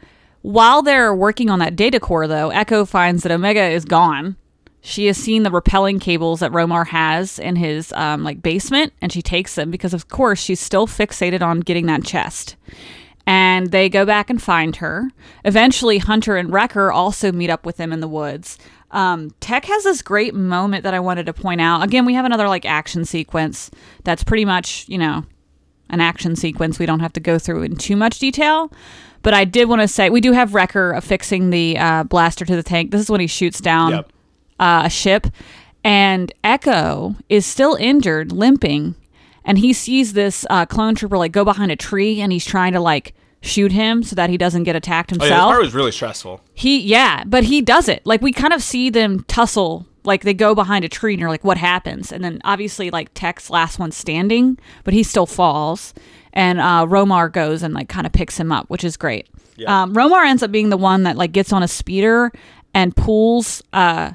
while 0.49 0.80
they're 0.80 1.14
working 1.14 1.51
on 1.51 1.59
that 1.59 1.76
data 1.76 2.01
core, 2.01 2.26
though, 2.26 2.49
Echo 2.49 2.86
finds 2.86 3.22
that 3.22 3.30
Omega 3.30 3.68
is 3.68 3.84
gone. 3.84 4.34
She 4.80 5.05
has 5.05 5.18
seen 5.18 5.42
the 5.42 5.51
repelling 5.51 5.99
cables 5.99 6.40
that 6.40 6.53
Romar 6.53 6.86
has 6.86 7.38
in 7.38 7.57
his 7.57 7.92
um, 7.92 8.24
like 8.24 8.40
basement, 8.40 8.94
and 9.03 9.12
she 9.12 9.20
takes 9.20 9.57
them 9.57 9.70
because, 9.70 9.92
of 9.92 10.09
course, 10.09 10.40
she's 10.40 10.59
still 10.59 10.86
fixated 10.86 11.42
on 11.42 11.61
getting 11.61 11.84
that 11.86 12.03
chest. 12.03 12.57
And 13.26 13.72
they 13.72 13.90
go 13.90 14.07
back 14.07 14.30
and 14.30 14.40
find 14.40 14.76
her. 14.76 15.11
Eventually, 15.44 15.99
Hunter 15.99 16.38
and 16.38 16.51
Wrecker 16.51 16.90
also 16.90 17.30
meet 17.30 17.51
up 17.51 17.66
with 17.66 17.76
them 17.76 17.92
in 17.92 18.01
the 18.01 18.09
woods. 18.09 18.57
Um, 18.90 19.32
Tech 19.40 19.66
has 19.66 19.84
this 19.84 20.01
great 20.01 20.34
moment 20.34 20.82
that 20.84 20.94
I 20.94 21.01
wanted 21.01 21.26
to 21.26 21.34
point 21.34 21.61
out. 21.61 21.82
Again, 21.82 22.07
we 22.07 22.14
have 22.14 22.24
another 22.24 22.49
like 22.49 22.64
action 22.64 23.05
sequence 23.05 23.70
that's 24.05 24.24
pretty 24.24 24.46
much, 24.46 24.88
you 24.88 24.96
know, 24.96 25.26
an 25.90 26.01
action 26.01 26.36
sequence 26.36 26.78
we 26.78 26.86
don't 26.86 27.01
have 27.01 27.12
to 27.12 27.20
go 27.20 27.38
through 27.38 27.64
in 27.64 27.76
too 27.76 27.96
much 27.96 28.18
detail. 28.18 28.72
But 29.23 29.35
I 29.35 29.45
did 29.45 29.69
want 29.69 29.83
to 29.83 29.89
say 29.89 30.11
we 30.11 30.21
do 30.21 30.33
have 30.33 30.55
Wrecker 30.55 30.93
affixing 30.93 31.51
the 31.51 31.77
uh, 31.79 32.05
blaster 32.05 32.45
to 32.45 32.57
the 32.57 32.62
tank. 32.62 32.91
This 32.91 33.01
is 33.01 33.11
when 33.11 33.21
he 33.21 33.27
shoots 33.27 33.61
down 33.61 33.93
Yep. 33.93 34.12
uh, 34.61 34.83
a 34.87 34.91
ship, 34.91 35.27
and 35.85 36.33
Echo 36.45 37.16
is 37.29 37.47
still 37.47 37.75
injured, 37.77 38.33
limping, 38.33 38.95
and 39.45 39.59
he 39.59 39.73
sees 39.73 40.12
this 40.12 40.45
uh, 40.51 40.66
clone 40.66 40.95
trooper 40.95 41.19
like 41.19 41.33
go 41.33 41.45
behind 41.45 41.71
a 41.73 41.77
tree, 41.77 42.21
and 42.21 42.33
he's 42.33 42.45
trying 42.45 42.73
to 42.73 42.81
like 42.81 43.14
shoot 43.41 43.71
him 43.73 44.03
so 44.03 44.16
that 44.16 44.31
he 44.31 44.37
doesn't 44.37 44.64
get 44.64 44.75
attacked 44.77 45.12
Oh, 45.12 45.16
yeah, 45.21 45.25
himself. 45.29 45.51
part 45.53 45.62
was 45.62 45.75
really 45.75 45.93
stressful. 45.93 46.41
He 46.55 46.81
yeah, 46.81 47.23
but 47.25 47.45
he 47.45 47.61
does 47.61 47.89
it. 47.89 48.05
Like 48.05 48.21
we 48.23 48.33
kind 48.33 48.53
of 48.53 48.62
see 48.62 48.91
them 48.91 49.25
tussle. 49.25 49.87
Like 50.05 50.23
they 50.23 50.33
go 50.35 50.55
behind 50.55 50.85
a 50.85 50.89
tree 50.89 51.12
and 51.12 51.21
you're 51.21 51.29
like, 51.29 51.45
what 51.45 51.59
happens? 51.59 52.12
And 52.12 52.25
then 52.25 52.41
obviously 52.45 52.91
like 52.91 53.11
Tech's 53.14 53.51
last 53.51 53.79
one 53.79 53.93
standing, 53.93 54.59
but 54.85 54.95
he 54.95 55.03
still 55.03 55.27
falls. 55.27 55.93
And 56.39 56.61
uh, 56.61 56.86
Romar 56.86 57.32
goes 57.32 57.62
and 57.64 57.74
like 57.74 57.89
kind 57.89 58.07
of 58.07 58.12
picks 58.12 58.39
him 58.39 58.53
up, 58.53 58.70
which 58.70 58.84
is 58.84 58.97
great. 58.97 59.26
Yeah. 59.57 59.82
Um, 59.82 59.95
Romar 59.95 60.24
ends 60.24 60.43
up 60.43 60.53
being 60.53 60.68
the 60.70 60.76
one 60.76 61.03
that 61.03 61.16
like 61.16 61.32
gets 61.32 61.53
on 61.53 61.62
a 61.64 61.68
speeder 61.68 62.30
and 62.74 62.95
pulls 62.95 63.62
uh 63.72 64.12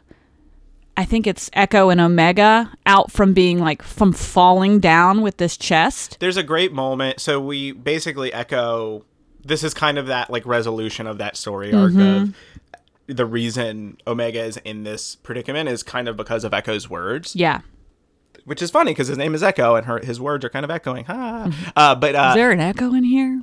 I 0.95 1.05
think 1.05 1.25
it's 1.25 1.49
Echo 1.53 1.89
and 1.89 1.99
Omega 1.99 2.71
out 2.85 3.11
from 3.11 3.33
being 3.33 3.57
like 3.59 3.81
from 3.81 4.13
falling 4.13 4.79
down 4.79 5.21
with 5.23 5.37
this 5.37 5.57
chest. 5.57 6.17
There's 6.19 6.37
a 6.37 6.43
great 6.43 6.71
moment. 6.71 7.19
So 7.19 7.41
we 7.41 7.71
basically 7.71 8.31
echo. 8.31 9.03
This 9.43 9.63
is 9.63 9.73
kind 9.73 9.97
of 9.97 10.05
that 10.07 10.29
like 10.29 10.45
resolution 10.45 11.07
of 11.07 11.17
that 11.17 11.35
story 11.35 11.73
arc 11.73 11.91
Mm-hmm. 11.91 12.23
of 12.23 12.35
the 13.07 13.25
reason 13.25 13.97
Omega 14.07 14.41
is 14.43 14.57
in 14.63 14.83
this 14.83 15.15
predicament 15.15 15.67
is 15.67 15.83
kind 15.83 16.07
of 16.07 16.15
because 16.15 16.43
of 16.45 16.53
Echo's 16.53 16.89
words, 16.89 17.35
Yeah. 17.35 17.59
Which 18.45 18.61
is 18.61 18.71
funny 18.71 18.91
because 18.91 19.07
his 19.07 19.17
name 19.17 19.33
is 19.35 19.41
Echo 19.43 19.75
and 19.75 19.85
her 19.85 19.99
his 19.99 20.19
words 20.19 20.43
are 20.45 20.49
kind 20.49 20.63
of 20.65 20.71
echoing. 20.71 21.05
Ha. 21.05 21.71
Uh, 21.75 21.95
but 21.95 22.15
uh, 22.15 22.19
Mm-hmm. 22.21 22.29
Is 22.29 22.35
there 22.35 22.51
an 22.51 22.59
echo 22.59 22.93
in 22.93 23.03
here? 23.03 23.41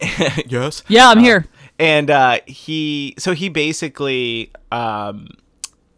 yes, 0.46 0.82
Yeah, 0.88 1.08
I'm 1.08 1.18
here. 1.20 1.46
and 1.78 2.10
uh, 2.10 2.40
he 2.46 3.14
so 3.18 3.32
he 3.32 3.48
basically 3.48 4.50
um, 4.70 5.28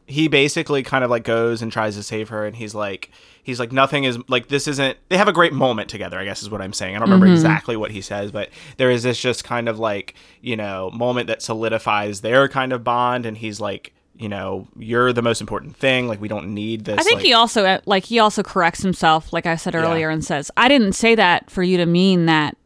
he 0.06 0.28
basically 0.28 0.82
kind 0.82 1.04
of 1.04 1.10
like 1.10 1.24
goes 1.24 1.62
and 1.62 1.72
tries 1.72 1.96
to 1.96 2.02
save 2.02 2.28
her 2.28 2.46
and 2.46 2.56
he's 2.56 2.74
like 2.74 3.10
he's 3.42 3.58
like 3.58 3.72
nothing 3.72 4.04
is 4.04 4.18
like 4.28 4.48
this 4.48 4.68
isn't 4.68 4.96
they 5.08 5.16
have 5.16 5.28
a 5.28 5.32
great 5.32 5.52
moment 5.52 5.88
together 5.88 6.18
i 6.18 6.24
guess 6.24 6.42
is 6.42 6.50
what 6.50 6.60
i'm 6.60 6.72
saying 6.72 6.94
i 6.94 6.98
don't 6.98 7.08
remember 7.08 7.26
exactly 7.26 7.76
what 7.76 7.90
he 7.90 8.00
says 8.02 8.30
but 8.30 8.48
there 8.76 8.90
is 8.90 9.02
this 9.02 9.18
just 9.20 9.42
kind 9.44 9.68
of 9.68 9.78
like 9.78 10.14
you 10.42 10.54
know 10.56 10.90
moment 10.92 11.26
that 11.28 11.40
solidifies 11.42 12.20
their 12.22 12.46
kind 12.48 12.72
of 12.74 12.84
bond 12.84 13.24
and 13.26 13.38
he's 13.38 13.58
like 13.60 13.92
you 14.18 14.28
know 14.28 14.66
you're 14.76 15.12
the 15.12 15.22
most 15.22 15.40
important 15.40 15.76
thing 15.76 16.08
like 16.08 16.20
we 16.20 16.28
don't 16.28 16.52
need 16.52 16.84
this 16.84 16.98
I 16.98 17.02
think 17.02 17.16
like, 17.16 17.24
he 17.24 17.32
also 17.32 17.64
uh, 17.64 17.80
like 17.86 18.04
he 18.04 18.18
also 18.18 18.42
corrects 18.42 18.82
himself, 18.82 19.32
like 19.32 19.46
I 19.46 19.56
said 19.56 19.74
earlier, 19.74 20.10
and 20.10 20.24
says, 20.24 20.50
"I 20.56 20.68
didn't 20.68 20.92
say 20.92 21.14
that 21.14 21.50
for 21.50 21.62
you 21.62 21.76
to 21.78 21.86
mean 21.86 22.26
that 22.26 22.56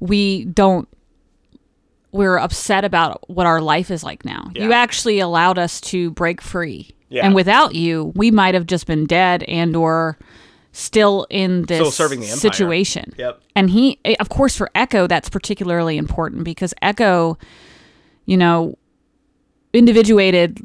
we 0.00 0.44
don't 0.46 0.88
we're 2.14 2.38
upset 2.38 2.84
about 2.84 3.28
what 3.28 3.44
our 3.44 3.60
life 3.60 3.90
is 3.90 4.04
like 4.04 4.24
now. 4.24 4.48
You 4.54 4.72
actually 4.72 5.18
allowed 5.18 5.58
us 5.58 5.80
to 5.82 6.12
break 6.12 6.40
free. 6.40 6.94
Yeah. 7.08 7.26
And 7.26 7.34
without 7.34 7.74
you, 7.74 8.12
we 8.14 8.30
might 8.30 8.54
have 8.54 8.66
just 8.66 8.86
been 8.86 9.04
dead 9.04 9.42
and 9.44 9.74
or 9.74 10.16
still 10.70 11.26
in 11.28 11.62
this 11.62 11.78
Still 11.78 11.90
serving 11.90 12.20
the 12.20 12.26
situation. 12.26 13.12
Yep. 13.16 13.42
And 13.56 13.68
he 13.68 13.98
eh, 14.04 14.14
of 14.20 14.28
course 14.28 14.56
for 14.56 14.70
Echo 14.76 15.08
that's 15.08 15.28
particularly 15.28 15.98
important 15.98 16.44
because 16.44 16.72
Echo 16.82 17.36
you 18.26 18.36
know 18.36 18.78
individuated 19.74 20.64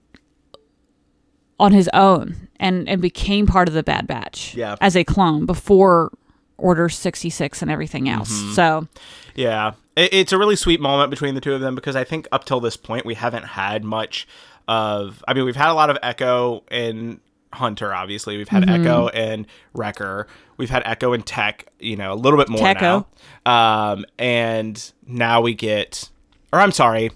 on 1.60 1.72
his 1.74 1.89
own 1.93 2.36
and 2.60 2.88
and 2.88 3.01
became 3.01 3.45
part 3.47 3.68
of 3.68 3.74
the 3.74 3.84
Bad 3.84 4.07
Batch 4.07 4.55
Yeah. 4.55 4.76
as 4.82 4.95
a 4.95 5.03
clone 5.03 5.45
before 5.45 6.12
Order 6.57 6.89
66 6.89 7.62
and 7.62 7.72
everything 7.72 8.10
else. 8.10 8.32
Mm-hmm. 8.32 8.53
So, 8.53 8.88
Yeah, 9.36 9.74
it, 9.95 10.14
it's 10.14 10.34
a 10.34 10.38
really 10.38 10.55
sweet 10.57 10.82
moment 10.82 11.10
between 11.10 11.36
the 11.36 11.41
two 11.41 11.53
of 11.53 11.62
them 11.62 11.74
because 11.76 11.95
I 11.95 12.03
think 12.03 12.28
up 12.32 12.43
till 12.45 12.60
this 12.60 12.76
point 12.78 13.05
we 13.05 13.14
haven't 13.16 13.43
had 13.43 13.84
much 13.84 14.28
of. 14.68 15.24
I 15.28 15.34
mean, 15.34 15.45
we've 15.45 15.55
had 15.55 15.70
a 15.70 15.74
lot 15.74 15.89
of 15.89 15.97
Echo 16.03 16.64
and 16.70 17.20
Hunter. 17.53 17.93
Obviously, 17.93 18.38
we've 18.38 18.49
had 18.49 18.64
Mm-hmm. 18.64 18.82
Echo 18.86 19.07
and 19.10 19.47
Wrecker. 19.74 20.28
We've 20.57 20.70
had 20.70 20.84
Echo 20.86 21.14
and 21.14 21.26
Tech. 21.26 21.66
You 21.80 21.95
know, 21.95 22.12
a 22.14 22.16
little 22.16 22.38
bit 22.38 22.49
more 22.49 22.62
Techo. 22.62 23.05
now. 23.45 23.91
Um, 23.93 24.05
and 24.18 24.91
now 25.07 25.39
we 25.41 25.53
get, 25.55 26.10
or 26.51 26.60
I'm 26.60 26.74
sorry, 26.74 27.12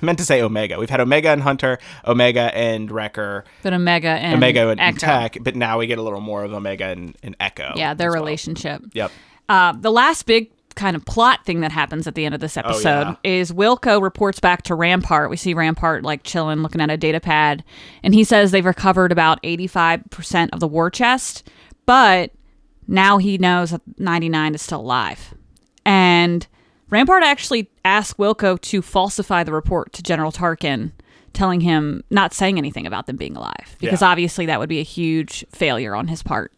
I 0.00 0.04
meant 0.04 0.18
to 0.18 0.24
say 0.24 0.40
Omega. 0.42 0.78
We've 0.78 0.90
had 0.90 1.00
Omega 1.00 1.30
and 1.30 1.42
Hunter, 1.42 1.78
Omega 2.06 2.54
and 2.56 2.90
Wrecker, 2.90 3.44
but 3.62 3.72
Omega 3.72 4.08
and 4.08 4.34
Omega 4.36 4.68
and, 4.68 4.80
and 4.80 4.96
Echo. 4.96 5.06
Tech. 5.06 5.38
But 5.40 5.56
now 5.56 5.78
we 5.78 5.86
get 5.86 5.98
a 5.98 6.02
little 6.02 6.20
more 6.20 6.44
of 6.44 6.52
Omega 6.52 6.86
and, 6.86 7.16
and 7.22 7.36
Echo. 7.40 7.72
Yeah, 7.76 7.94
their 7.94 8.08
as 8.10 8.14
well. 8.14 8.22
relationship. 8.22 8.82
Yep. 8.92 9.10
Uh, 9.48 9.72
the 9.72 9.90
last 9.92 10.26
big 10.26 10.50
kind 10.74 10.94
of 10.94 11.04
plot 11.06 11.42
thing 11.46 11.60
that 11.60 11.72
happens 11.72 12.06
at 12.06 12.14
the 12.14 12.26
end 12.26 12.34
of 12.34 12.40
this 12.42 12.56
episode 12.58 13.06
Oh, 13.06 13.16
yeah. 13.24 13.30
is 13.40 13.50
Wilco 13.50 14.02
reports 14.02 14.40
back 14.40 14.62
to 14.64 14.74
Rampart. 14.74 15.30
We 15.30 15.36
see 15.38 15.54
Rampart 15.54 16.02
like 16.02 16.22
chilling, 16.22 16.58
looking 16.62 16.82
at 16.82 16.90
a 16.90 16.98
data 16.98 17.18
pad, 17.18 17.64
and 18.02 18.12
he 18.12 18.24
says 18.24 18.50
they've 18.50 18.62
recovered 18.64 19.10
about 19.10 19.42
85% 19.42 20.50
of 20.52 20.60
the 20.60 20.68
war 20.68 20.90
chest, 20.90 21.48
but 21.86 22.30
now 22.86 23.16
he 23.16 23.38
knows 23.38 23.70
that 23.70 23.80
99 23.98 24.54
is 24.54 24.60
still 24.60 24.80
alive. 24.80 25.34
And 25.86 26.46
Rampart 26.90 27.22
actually 27.24 27.68
asked 27.84 28.16
Wilco 28.18 28.60
to 28.60 28.82
falsify 28.82 29.42
the 29.44 29.52
report 29.52 29.92
to 29.94 30.02
General 30.02 30.30
Tarkin, 30.32 30.92
telling 31.32 31.60
him 31.60 32.02
not 32.10 32.32
saying 32.32 32.58
anything 32.58 32.86
about 32.86 33.06
them 33.06 33.16
being 33.16 33.36
alive, 33.36 33.76
because 33.80 34.00
Yeah. 34.02 34.08
obviously 34.08 34.46
that 34.46 34.58
would 34.60 34.68
be 34.68 34.78
a 34.80 34.84
huge 34.84 35.44
failure 35.50 35.94
on 35.94 36.08
his 36.08 36.22
part. 36.22 36.52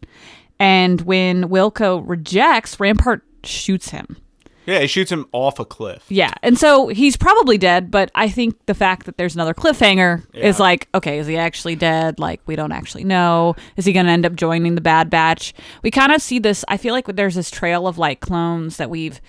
And 0.59 1.01
when 1.01 1.45
Wilco 1.49 2.03
rejects, 2.05 2.79
Rampart 2.79 3.23
shoots 3.43 3.89
him. 3.89 4.17
Yeah, 4.65 4.81
he 4.81 4.87
shoots 4.87 5.11
him 5.11 5.25
off 5.31 5.57
a 5.57 5.65
cliff. 5.65 6.05
Yeah. 6.09 6.31
And 6.43 6.55
so 6.55 6.89
he's 6.89 7.17
probably 7.17 7.57
dead, 7.57 7.89
but 7.89 8.11
I 8.13 8.29
think 8.29 8.55
the 8.67 8.75
fact 8.75 9.07
that 9.07 9.17
there's 9.17 9.33
another 9.33 9.53
cliffhanger 9.55 10.23
is 10.35 10.59
like, 10.59 10.87
okay, 10.93 11.17
is 11.17 11.25
he 11.25 11.37
actually 11.37 11.75
dead? 11.75 12.19
Like, 12.19 12.39
we 12.45 12.55
don't 12.55 12.71
actually 12.71 13.03
know. 13.03 13.55
Is 13.77 13.85
he 13.85 13.93
going 13.93 14.05
to 14.05 14.11
end 14.11 14.27
up 14.27 14.35
joining 14.35 14.75
the 14.75 14.81
Bad 14.81 15.09
Batch? 15.09 15.55
We 15.81 15.89
kind 15.89 16.11
of 16.11 16.21
see 16.21 16.37
this. 16.37 16.63
I 16.67 16.77
feel 16.77 16.93
like 16.93 17.07
there's 17.07 17.33
this 17.35 17.49
trail 17.49 17.87
of 17.87 17.97
like 17.97 18.19
clones 18.19 18.77
that 18.77 18.91
we've 18.91 19.19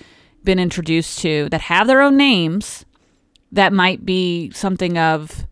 been 0.45 0.59
introduced 0.59 1.19
to 1.21 1.49
that 1.51 1.61
have 1.63 1.87
their 1.87 2.01
own 2.01 2.17
names 2.17 2.85
that 3.53 3.73
might 3.73 4.05
be 4.07 4.51
something 4.53 4.97
of. 4.99 5.47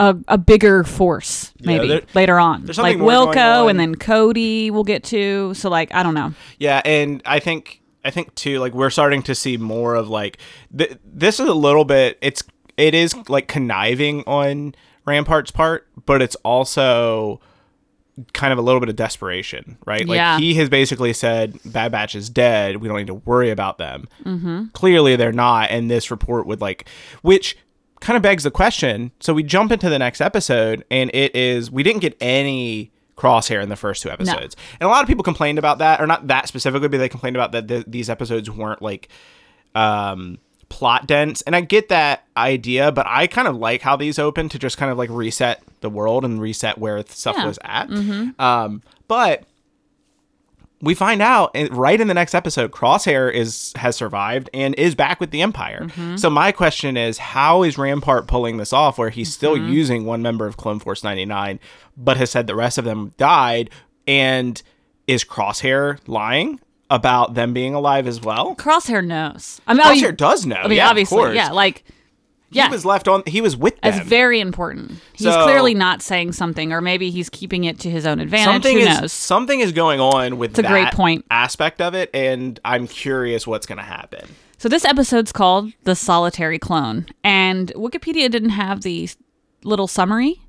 A, 0.00 0.16
a 0.26 0.38
bigger 0.38 0.84
force 0.84 1.52
maybe 1.60 1.86
there- 1.86 2.02
later 2.14 2.38
on 2.38 2.64
there's 2.64 2.78
like 2.78 2.92
something 2.94 3.00
more 3.00 3.26
going 3.26 3.36
wilco 3.36 3.70
and 3.70 3.78
then 3.78 3.94
cody 3.94 4.70
we'll 4.70 4.84
get 4.84 5.04
to 5.04 5.52
so 5.54 5.68
like 5.68 5.94
i 5.94 6.02
don't 6.02 6.14
know 6.14 6.32
Yeah, 6.58 6.80
and 6.84 7.22
I 7.26 7.38
think 7.40 7.82
I 8.02 8.10
think 8.10 8.34
too 8.34 8.58
like 8.58 8.72
we're 8.72 8.90
starting 8.90 9.22
to 9.24 9.34
see 9.34 9.58
more 9.58 9.94
of 9.94 10.08
like 10.08 10.38
th- 10.76 10.96
this 11.04 11.38
is 11.38 11.46
a 11.46 11.54
little 11.54 11.84
bit 11.84 12.18
it's 12.22 12.42
it 12.78 12.94
is 12.94 13.14
like 13.28 13.46
conniving 13.48 14.22
on 14.26 14.74
Rampart's 15.04 15.50
part, 15.50 15.86
but 16.06 16.22
it's 16.22 16.36
also 16.36 17.40
kind 18.34 18.52
of 18.52 18.58
a 18.58 18.62
little 18.62 18.78
bit 18.80 18.88
of 18.88 18.96
desperation, 18.96 19.78
right? 19.86 20.06
Like 20.06 20.16
Yeah. 20.16 20.38
he 20.38 20.54
has 20.54 20.68
basically 20.68 21.12
said 21.12 21.58
Bad 21.64 21.92
Batch 21.92 22.14
is 22.14 22.28
dead. 22.28 22.76
We 22.76 22.88
don't 22.88 22.98
need 22.98 23.06
to 23.06 23.14
worry 23.14 23.50
about 23.50 23.78
them. 23.78 24.06
Mm-hmm. 24.24 24.66
Clearly 24.74 25.16
they're 25.16 25.32
not, 25.32 25.70
and 25.70 25.90
this 25.90 26.10
report 26.10 26.46
would 26.46 26.60
like 26.60 26.88
which 27.22 27.56
kind 28.00 28.16
of 28.16 28.22
begs 28.22 28.42
the 28.44 28.50
question. 28.50 29.12
So 29.20 29.32
we 29.32 29.42
jump 29.42 29.72
into 29.72 29.88
the 29.88 29.98
next 29.98 30.20
episode, 30.20 30.84
and 30.90 31.10
it 31.14 31.34
is 31.34 31.70
we 31.70 31.82
didn't 31.82 32.00
get 32.02 32.16
any 32.20 32.90
crosshair 33.16 33.62
in 33.62 33.68
the 33.68 33.76
first 33.76 34.02
two 34.02 34.10
episodes, 34.10 34.56
and 34.80 34.86
a 34.86 34.90
lot 34.90 35.02
of 35.02 35.06
people 35.08 35.22
complained 35.22 35.58
about 35.58 35.78
that, 35.78 36.00
or 36.00 36.06
not 36.06 36.26
that 36.28 36.48
specifically, 36.48 36.88
but 36.88 36.98
they 36.98 37.08
complained 37.08 37.36
about 37.36 37.52
that 37.52 37.68
th- 37.68 37.84
these 37.86 38.10
episodes 38.10 38.50
weren't 38.50 38.82
like 38.82 39.08
um 39.74 40.38
plot 40.72 41.06
dense 41.06 41.42
and 41.42 41.54
i 41.54 41.60
get 41.60 41.90
that 41.90 42.24
idea 42.34 42.90
but 42.90 43.06
i 43.06 43.26
kind 43.26 43.46
of 43.46 43.54
like 43.54 43.82
how 43.82 43.94
these 43.94 44.18
open 44.18 44.48
to 44.48 44.58
just 44.58 44.78
kind 44.78 44.90
of 44.90 44.96
like 44.96 45.10
reset 45.10 45.62
the 45.82 45.90
world 45.90 46.24
and 46.24 46.40
reset 46.40 46.78
where 46.78 47.04
stuff 47.06 47.36
Yeah. 47.36 47.46
was 47.46 47.58
at. 47.62 47.88
Mm-hmm. 47.88 48.40
Um 48.40 48.82
but 49.06 49.44
we 50.80 50.94
find 50.94 51.20
out 51.20 51.54
right 51.70 52.00
in 52.00 52.08
the 52.08 52.14
next 52.14 52.34
episode 52.34 52.70
crosshair 52.70 53.30
is 53.30 53.74
has 53.76 53.94
survived 53.96 54.48
and 54.54 54.74
is 54.76 54.94
back 54.94 55.20
with 55.20 55.30
the 55.30 55.42
empire. 55.42 55.82
Mm-hmm. 55.82 56.16
So 56.16 56.30
my 56.30 56.52
question 56.52 56.96
is 56.96 57.18
how 57.18 57.62
is 57.62 57.76
rampart 57.76 58.26
pulling 58.26 58.56
this 58.56 58.72
off 58.72 58.96
where 58.96 59.10
he's 59.10 59.30
still 59.32 59.56
mm-hmm. 59.56 59.72
using 59.72 60.04
one 60.06 60.22
member 60.22 60.46
of 60.46 60.56
clone 60.56 60.78
force 60.78 61.04
99 61.04 61.60
but 61.96 62.16
has 62.16 62.30
said 62.30 62.46
the 62.46 62.54
rest 62.54 62.78
of 62.78 62.84
them 62.86 63.12
died? 63.18 63.68
And 64.08 64.60
is 65.06 65.22
crosshair 65.24 65.98
lying 66.08 66.58
about 66.94 67.34
them 67.34 67.52
being 67.52 67.74
alive 67.74 68.06
as 68.06 68.20
well 68.20 68.54
crosshair 68.56 69.04
knows 69.04 69.60
i 69.66 69.74
mean 69.74 69.82
crosshair 69.84 70.08
I- 70.08 70.10
does 70.12 70.44
know 70.46 70.56
I 70.56 70.68
mean, 70.68 70.76
yeah, 70.76 70.88
obviously, 70.90 71.34
yeah, 71.34 71.50
like, 71.50 71.84
yeah, 72.50 72.66
he 72.66 72.70
was 72.72 72.84
left 72.84 73.08
on 73.08 73.22
he 73.26 73.40
was 73.40 73.56
with 73.56 73.80
them 73.80 73.92
That's 73.92 74.06
very 74.06 74.38
important. 74.38 74.92
He's 75.14 75.26
So- 75.26 75.42
clearly 75.44 75.72
not 75.72 76.02
saying 76.02 76.32
something, 76.32 76.70
or 76.70 76.82
maybe 76.82 77.10
he's 77.10 77.30
keeping 77.30 77.64
it 77.64 77.78
to 77.80 77.90
his 77.90 78.04
own 78.06 78.20
advantage. 78.20 78.52
something 78.52 78.76
Who 78.78 78.86
is 78.86 79.00
knows? 79.00 79.12
something 79.12 79.60
is 79.60 79.72
going 79.72 80.00
on 80.00 80.36
with 80.36 80.50
It's 80.50 80.58
a 80.58 80.70
great 80.70 80.92
point. 80.92 81.24
aspect 81.30 81.80
of 81.80 81.94
it 81.94 82.10
and 82.12 82.60
i'm 82.64 82.86
curious 82.86 83.46
what's 83.46 83.64
going 83.66 83.78
to 83.78 83.84
happen 83.84 84.28
So 84.58 84.68
this 84.68 84.84
episode's 84.84 85.32
called 85.32 85.72
"The 85.84 85.96
Solitary 85.96 86.58
Clone," 86.58 87.06
and 87.24 87.72
Wikipedia 87.74 88.30
didn't 88.30 88.50
have 88.50 88.82
the 88.82 89.08
little 89.64 89.88
summary 89.88 90.42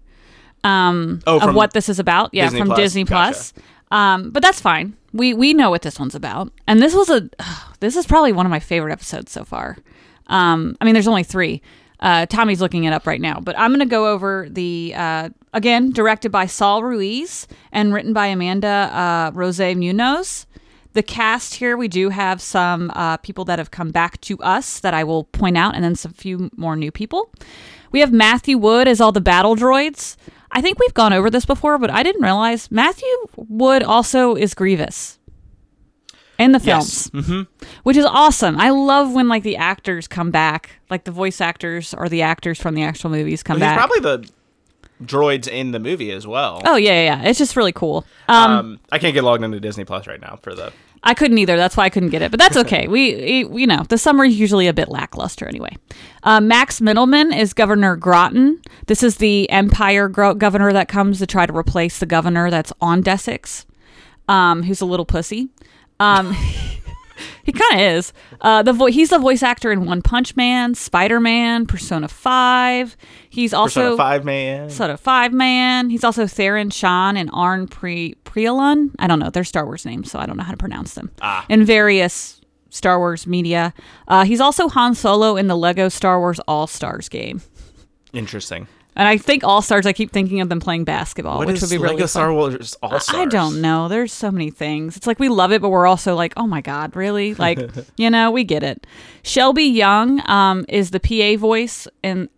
oh 0.66 1.20
of 1.26 1.56
what 1.56 1.74
this 1.74 1.90
is 1.90 2.00
about. 2.00 2.30
Yeah, 2.34 2.46
Disney 2.46 2.60
from 2.60 2.68
Plus. 2.68 2.80
Disney 2.80 3.04
Gotcha. 3.06 3.34
Plus. 3.34 3.54
Um, 3.92 4.32
but 4.32 4.42
that's 4.44 4.60
fine. 4.62 4.96
We 5.14 5.34
we 5.34 5.54
know 5.54 5.70
what 5.70 5.84
this 5.84 6.00
one's 6.00 6.16
about, 6.16 6.52
and 6.68 6.82
this 6.82 6.94
was 6.94 7.10
a 7.10 7.30
this 7.80 7.96
is 7.96 8.06
probably 8.06 8.32
one 8.32 8.46
of 8.46 8.50
my 8.50 8.60
favorite 8.60 8.92
episodes 8.92 9.32
so 9.32 9.44
far. 9.44 9.78
Um, 10.28 10.76
I 10.82 10.86
mean, 10.86 10.94
there's 10.94 11.08
only 11.08 11.24
three. 11.24 11.62
Uh, 12.00 12.26
Tommy's 12.26 12.60
looking 12.60 12.84
it 12.84 12.92
up 12.92 13.08
right 13.08 13.22
now, 13.22 13.40
but 13.40 13.58
I'm 13.58 13.70
going 13.70 13.80
to 13.80 13.86
go 13.86 14.08
over 14.12 14.48
the 14.50 14.94
uh, 14.96 15.30
again 15.54 15.92
directed 15.92 16.32
by 16.32 16.48
Saul 16.48 16.84
Ruiz 16.84 17.48
and 17.72 17.94
written 17.94 18.12
by 18.12 18.28
Amanda 18.28 18.68
uh, 18.68 19.32
Rose 19.34 19.60
Munoz. 19.60 20.46
The 20.94 21.04
cast 21.04 21.56
here, 21.56 21.76
we 21.76 21.88
do 21.88 22.10
have 22.10 22.40
some 22.40 22.92
uh, 22.94 23.18
people 23.18 23.46
that 23.46 23.58
have 23.58 23.72
come 23.72 23.90
back 23.90 24.22
to 24.22 24.38
us 24.40 24.80
that 24.82 24.94
I 24.94 25.04
will 25.04 25.24
point 25.24 25.58
out, 25.58 25.76
and 25.76 25.84
then 25.84 25.96
some 25.96 26.14
few 26.14 26.52
more 26.56 26.76
new 26.76 26.92
people. 26.92 27.32
We 27.92 28.00
have 28.02 28.12
Matthew 28.12 28.58
Wood 28.58 28.88
as 28.88 29.00
all 29.00 29.12
the 29.12 29.22
battle 29.22 29.56
droids. 29.56 30.18
I 30.54 30.62
think 30.62 30.80
we've 30.80 30.94
gone 30.94 31.12
over 31.14 31.30
this 31.30 31.46
before, 31.46 31.78
but 31.78 31.90
I 31.90 32.04
didn't 32.04 32.22
realize 32.22 32.72
Matthew 32.72 33.08
Wood 33.36 33.84
also 33.84 34.36
is 34.36 34.54
Grievous 34.54 35.20
in 36.40 36.52
the 36.52 36.60
Yes. 36.64 37.10
films, 37.10 37.48
which 37.84 37.98
is 37.98 38.06
awesome. 38.06 38.60
I 38.60 38.70
love 38.70 39.14
when 39.14 39.28
like 39.28 39.44
the 39.44 39.58
actors 39.58 40.08
come 40.08 40.32
back, 40.32 40.72
like 40.90 41.04
the 41.04 41.12
voice 41.12 41.42
actors 41.42 41.94
or 41.94 42.08
the 42.10 42.22
actors 42.22 42.60
from 42.60 42.76
the 42.76 42.84
actual 42.84 43.10
movies 43.10 43.44
come 43.44 43.58
he's 43.58 43.62
back. 43.62 43.78
probably 43.78 44.00
the 44.00 44.30
droids 45.04 45.48
in 45.48 45.72
the 45.72 45.80
movie 45.80 46.12
as 46.12 46.26
well 46.26 46.62
oh 46.66 46.76
yeah, 46.78 46.92
yeah, 47.04 47.18
yeah. 47.24 47.30
It's 47.30 47.38
just 47.40 47.56
really 47.58 47.74
cool. 47.74 48.06
Um, 48.30 48.52
um, 48.52 48.80
I 48.92 49.00
can't 49.00 49.14
get 49.14 49.24
logged 49.24 49.44
into 49.44 49.60
Disney 49.60 49.84
Plus 49.86 50.08
right 50.08 50.22
now 50.22 50.38
for 50.42 50.54
the. 50.56 50.72
I 51.04 51.14
couldn't 51.14 51.38
either. 51.38 51.58
That's 51.58 51.76
why 51.76 51.86
I 51.86 51.90
couldn't 51.90 52.10
get 52.10 52.22
it. 52.22 52.32
But 52.32 52.40
that's 52.40 52.58
okay. 52.64 52.88
we, 52.88 53.46
we, 53.46 53.62
you 53.62 53.68
know, 53.68 53.84
the 53.90 53.98
summer 53.98 54.24
is 54.24 54.40
usually 54.40 54.68
a 54.68 54.74
bit 54.74 54.90
lackluster 54.90 55.48
anyway. 55.48 55.76
Uh, 56.24 56.40
Max 56.40 56.80
Mittelman 56.80 57.38
is 57.38 57.54
Governor 57.54 57.96
Groton. 57.96 58.62
This 58.88 59.04
is 59.04 59.18
the 59.18 59.50
Empire 59.50 60.08
gro- 60.08 60.34
governor 60.34 60.72
that 60.74 60.88
comes 60.88 61.20
to 61.20 61.28
try 61.28 61.46
to 61.46 61.56
replace 61.56 62.00
the 62.00 62.06
governor 62.06 62.50
that's 62.50 62.72
on 62.80 63.04
Desix, 63.04 63.66
um, 64.28 64.64
who's 64.64 64.82
a 64.82 64.86
little 64.86 65.06
pussy. 65.06 65.50
Um, 66.00 66.36
he 67.44 67.52
kind 67.52 67.76
of 67.76 67.80
is. 67.80 68.14
Uh, 68.42 68.64
the 68.64 68.74
vo- 68.74 68.88
he's 68.88 69.10
the 69.10 69.20
voice 69.20 69.44
actor 69.44 69.72
in 69.72 69.86
One 69.86 70.02
Punch 70.02 70.36
Man, 70.36 70.76
Spider 70.76 71.20
Man, 71.20 71.66
Persona 71.66 72.08
Five. 72.08 72.96
He's 73.30 73.54
also 73.54 73.82
Persona 73.82 73.98
Five 73.98 74.26
man. 74.26 74.70
of 74.70 75.00
five 75.00 75.34
man. 75.34 75.90
He's 75.90 76.04
also 76.04 76.28
Theron 76.28 76.70
Shan 76.70 77.18
and 77.18 77.30
Arn 77.34 77.68
Pre 77.68 78.16
Prialon. 78.26 78.92
I 79.00 79.08
don't 79.08 79.20
know. 79.20 79.30
They're 79.30 79.44
Star 79.44 79.66
Wars 79.66 79.86
names, 79.86 80.12
so 80.12 80.20
I 80.20 80.26
don't 80.26 80.38
know 80.38 80.44
how 80.44 80.52
to 80.52 80.58
pronounce 80.58 80.94
them. 80.94 81.12
Ah. 81.22 81.46
In 81.50 81.66
various 81.66 82.42
Star 82.70 82.98
Wars 82.98 83.28
media. 83.28 83.74
Uh, 84.08 84.26
he's 84.26 84.42
also 84.42 84.68
Han 84.70 84.96
Solo 84.96 85.36
in 85.38 85.48
the 85.48 85.56
Lego 85.56 85.90
Star 85.90 86.20
Wars 86.20 86.40
All 86.48 86.68
Stars 86.68 87.08
game. 87.10 87.42
Interesting. 88.14 88.68
And 88.96 89.08
I 89.08 89.18
think 89.18 89.44
All 89.44 89.62
Stars. 89.62 89.86
I 89.86 89.94
keep 89.94 90.12
thinking 90.12 90.40
of 90.42 90.50
them 90.50 90.60
playing 90.60 90.84
basketball, 90.84 91.40
What 91.40 91.48
which 91.48 91.62
would 91.62 91.70
be 91.70 91.78
really 91.78 91.96
Lego 91.96 92.04
fun. 92.04 92.08
Star 92.10 92.34
Wars 92.34 92.76
All 92.84 93.00
Stars? 93.00 93.20
I 93.20 93.26
don't 93.26 93.62
know. 93.62 93.88
There's 93.88 94.14
so 94.14 94.30
many 94.32 94.52
things. 94.52 94.96
It's 94.98 95.08
like 95.08 95.20
we 95.20 95.30
love 95.30 95.52
it, 95.52 95.62
but 95.62 95.70
we're 95.70 95.88
also 95.88 96.16
like, 96.16 96.34
oh 96.38 96.46
my 96.48 96.62
god, 96.62 96.96
really? 96.96 97.34
Like, 97.44 97.60
you 97.98 98.10
know, 98.10 98.30
we 98.32 98.44
get 98.44 98.64
it. 98.64 98.86
Shelby 99.24 99.64
Young 99.66 100.22
um, 100.30 100.66
is 100.70 100.92
the 100.92 101.00
PA 101.00 101.40
voice 101.40 101.88
in 102.04 102.30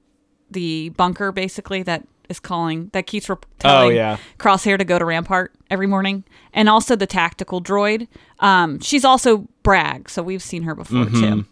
the 0.51 0.89
bunker, 0.89 1.31
basically 1.31 1.83
that 1.83 2.07
is 2.29 2.39
calling 2.39 2.89
that 2.93 3.05
keeps 3.05 3.29
re- 3.29 3.35
telling 3.59 3.87
Oh, 3.91 3.93
yeah. 3.93 4.17
Crosshair 4.39 4.77
to 4.79 4.83
go 4.85 4.97
to 4.97 5.05
Rampart 5.05 5.53
every 5.69 5.85
morning, 5.87 6.23
and 6.53 6.69
also 6.69 6.95
the 6.95 7.05
tactical 7.05 7.61
droid. 7.61 8.07
Um, 8.39 8.79
she's 8.79 9.03
also 9.05 9.47
Bragg, 9.63 10.09
so 10.09 10.23
we've 10.23 10.41
seen 10.41 10.63
her 10.63 10.73
before 10.73 11.05
Mm-hmm. 11.05 11.21
too. 11.41 11.45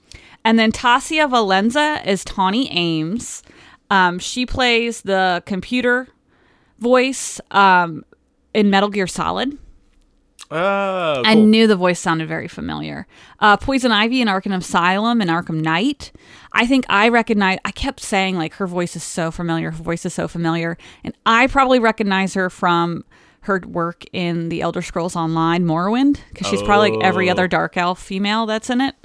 And 0.45 0.57
then 0.59 0.71
Tasia 0.71 1.29
Valenza 1.29 2.05
is 2.05 2.25
Tawni 2.25 2.67
Ames. 2.71 3.43
Um, 3.93 4.17
she 4.19 4.45
plays 4.45 5.01
the 5.01 5.43
computer 5.45 6.07
voice 6.79 7.39
um, 7.51 8.03
in 8.53 8.69
Metal 8.69 8.89
Gear 8.89 9.07
Solid. 9.07 9.57
Oh, 10.51 11.13
cool. 11.15 11.23
I 11.25 11.33
knew 11.35 11.65
the 11.67 11.75
voice 11.75 11.99
sounded 11.99 12.27
very 12.27 12.47
familiar. 12.47 13.07
Uh, 13.39 13.57
Poison 13.57 13.91
Ivy 13.91 14.21
in 14.21 14.27
Arkham 14.27 14.55
Asylum 14.55 15.21
and 15.21 15.29
Arkham 15.29 15.61
Knight. 15.61 16.11
I 16.51 16.67
think 16.67 16.85
I 16.89 17.09
recognize. 17.09 17.57
I 17.65 17.71
kept 17.71 17.99
saying 18.01 18.35
like 18.35 18.53
her 18.55 18.67
voice 18.67 18.95
is 18.95 19.03
so 19.03 19.31
familiar. 19.31 19.71
Her 19.71 19.83
voice 19.83 20.05
is 20.05 20.13
so 20.13 20.27
familiar, 20.27 20.77
and 21.03 21.15
I 21.25 21.47
probably 21.47 21.79
recognize 21.79 22.33
her 22.35 22.49
from 22.49 23.03
her 23.41 23.61
work 23.65 24.05
in 24.13 24.49
the 24.49 24.61
Elder 24.61 24.81
Scrolls 24.81 25.15
Online 25.15 25.65
Morrowind 25.65 26.19
because 26.29 26.47
she's 26.47 26.61
probably 26.61 26.91
like 26.91 27.03
every 27.03 27.29
Oh. 27.29 27.33
other 27.33 27.47
Dark 27.47 27.75
Elf 27.75 28.01
female 28.01 28.45
that's 28.45 28.69
in 28.69 28.79
it. 28.81 28.95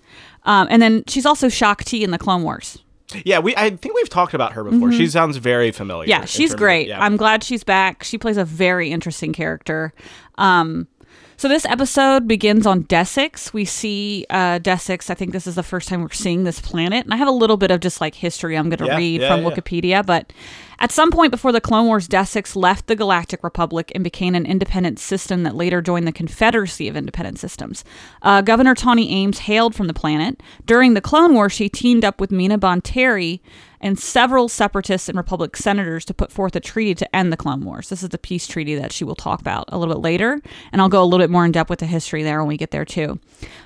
Um, 0.45 0.66
and 0.70 0.80
then 0.82 1.03
she's 1.09 1.26
also 1.26 1.49
Shaak 1.49 1.84
Ti 1.84 2.05
in 2.05 2.11
the 2.11 2.18
Clone 2.18 2.43
Wars. 2.43 2.78
Yeah, 3.25 3.39
we. 3.39 3.55
I 3.57 3.71
think 3.71 3.95
we've 3.95 4.09
talked 4.09 4.35
about 4.35 4.53
her 4.53 4.65
before. 4.65 4.93
She 4.93 5.07
sounds 5.07 5.37
very 5.39 5.71
familiar. 5.71 6.05
Mm-hmm. 6.05 6.11
Yeah, 6.23 6.25
she's 6.27 6.51
terms 6.51 6.53
of- 6.55 6.59
great. 6.59 6.89
yeah. 6.89 7.03
I'm 7.03 7.17
glad 7.17 7.43
she's 7.43 7.65
back. 7.65 8.03
She 8.05 8.19
plays 8.19 8.37
a 8.37 8.45
very 8.45 8.91
interesting 8.91 9.33
character. 9.33 9.93
Um, 10.37 10.89
so 11.37 11.49
this 11.49 11.65
episode 11.67 12.27
begins 12.27 12.67
on 12.67 12.83
Desix. 12.85 13.53
We 13.53 13.65
see 13.65 14.27
uh, 14.29 14.59
Desix. 14.59 15.09
I 15.09 15.15
think 15.15 15.33
this 15.33 15.47
is 15.47 15.55
the 15.55 15.63
first 15.63 15.89
time 15.89 16.03
we're 16.03 16.11
seeing 16.11 16.45
this 16.45 16.61
planet, 16.61 17.05
and 17.05 17.15
I 17.15 17.17
have 17.17 17.29
a 17.29 17.33
little 17.33 17.57
bit 17.57 17.71
of 17.71 17.81
just 17.81 18.01
like 18.01 18.15
history 18.15 18.57
I'm 18.59 18.69
going 18.69 18.79
to 18.79 18.87
Yeah, 18.87 18.97
read 18.97 19.21
yeah, 19.21 19.29
from. 19.37 19.45
Wikipedia. 19.45 20.05
But 20.05 20.33
at 20.79 20.93
some 20.93 21.11
point 21.11 21.31
before 21.31 21.53
the 21.53 21.61
Clone 21.61 21.87
Wars, 21.87 22.09
Desix 22.09 22.55
left 22.55 22.87
the 22.87 22.97
Galactic 22.97 23.43
Republic 23.43 23.91
and 23.95 24.05
became 24.05 24.35
an 24.35 24.47
independent 24.47 24.99
system 24.99 25.43
that 25.43 25.55
later 25.55 25.83
joined 25.83 26.07
the 26.07 26.12
Confederacy 26.12 26.89
of 26.89 26.97
Independent 26.97 27.39
Systems. 27.39 27.85
Uh, 28.22 28.43
Governor 28.43 28.74
Tawni 28.74 29.11
Ames 29.11 29.41
hailed 29.41 29.74
from 29.74 29.87
the 29.87 29.95
planet. 29.95 30.41
During 30.66 30.95
the 30.95 31.01
Clone 31.01 31.35
Wars, 31.35 31.53
she 31.53 31.68
teamed 31.68 32.05
up 32.05 32.20
with 32.20 32.31
Mina 32.31 32.59
Bonteri 32.59 33.41
and 33.81 33.99
several 33.99 34.49
separatists 34.49 35.09
and 35.09 35.16
Republic 35.16 35.57
senators 35.57 36.05
to 36.05 36.14
put 36.14 36.33
forth 36.33 36.57
a 36.57 36.61
treaty 36.61 36.95
to 36.95 37.16
end 37.16 37.33
the 37.33 37.37
Clone 37.37 37.64
Wars. 37.64 37.89
This 37.89 38.03
is 38.03 38.09
the 38.09 38.18
peace 38.18 38.47
treaty 38.47 38.74
that 38.74 38.93
she 38.93 39.05
will 39.05 39.14
talk 39.14 39.41
about 39.41 39.66
a 39.68 39.79
little 39.79 39.95
bit 39.95 40.03
later, 40.03 40.41
and 40.72 40.81
I'll 40.81 40.89
go 40.89 41.03
a 41.03 41.05
little 41.05 41.24
bit 41.24 41.31
more 41.31 41.45
in 41.45 41.53
depth 41.53 41.70
with 41.70 41.79
the 41.79 41.87
history 41.87 42.22
there 42.22 42.41
when 42.41 42.49
we 42.49 42.57
get 42.57 42.70
there 42.70 42.85
too. 42.85 43.20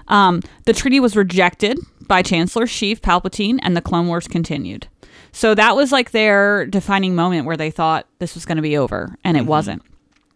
Um, 0.09 0.43
the 0.65 0.73
treaty 0.73 1.01
was 1.01 1.17
rejected 1.17 1.79
by 2.07 2.23
Chancellor 2.23 2.67
Sheev 2.67 3.01
Palpatine, 3.01 3.59
and 3.63 3.77
the 3.77 3.81
Clone 3.81 4.09
Wars 4.09 4.29
continued. 4.29 4.87
So 5.33 5.55
that 5.55 5.75
was 5.77 5.93
like 5.93 6.11
their 6.11 6.67
defining 6.67 7.15
moment 7.15 7.47
where 7.47 7.57
they 7.57 7.71
thought 7.71 8.07
this 8.19 8.35
was 8.35 8.45
going 8.45 8.57
to 8.57 8.63
be 8.63 8.77
over, 8.77 9.17
and 9.25 9.37
it 9.37 9.47
wasn't. 9.47 9.83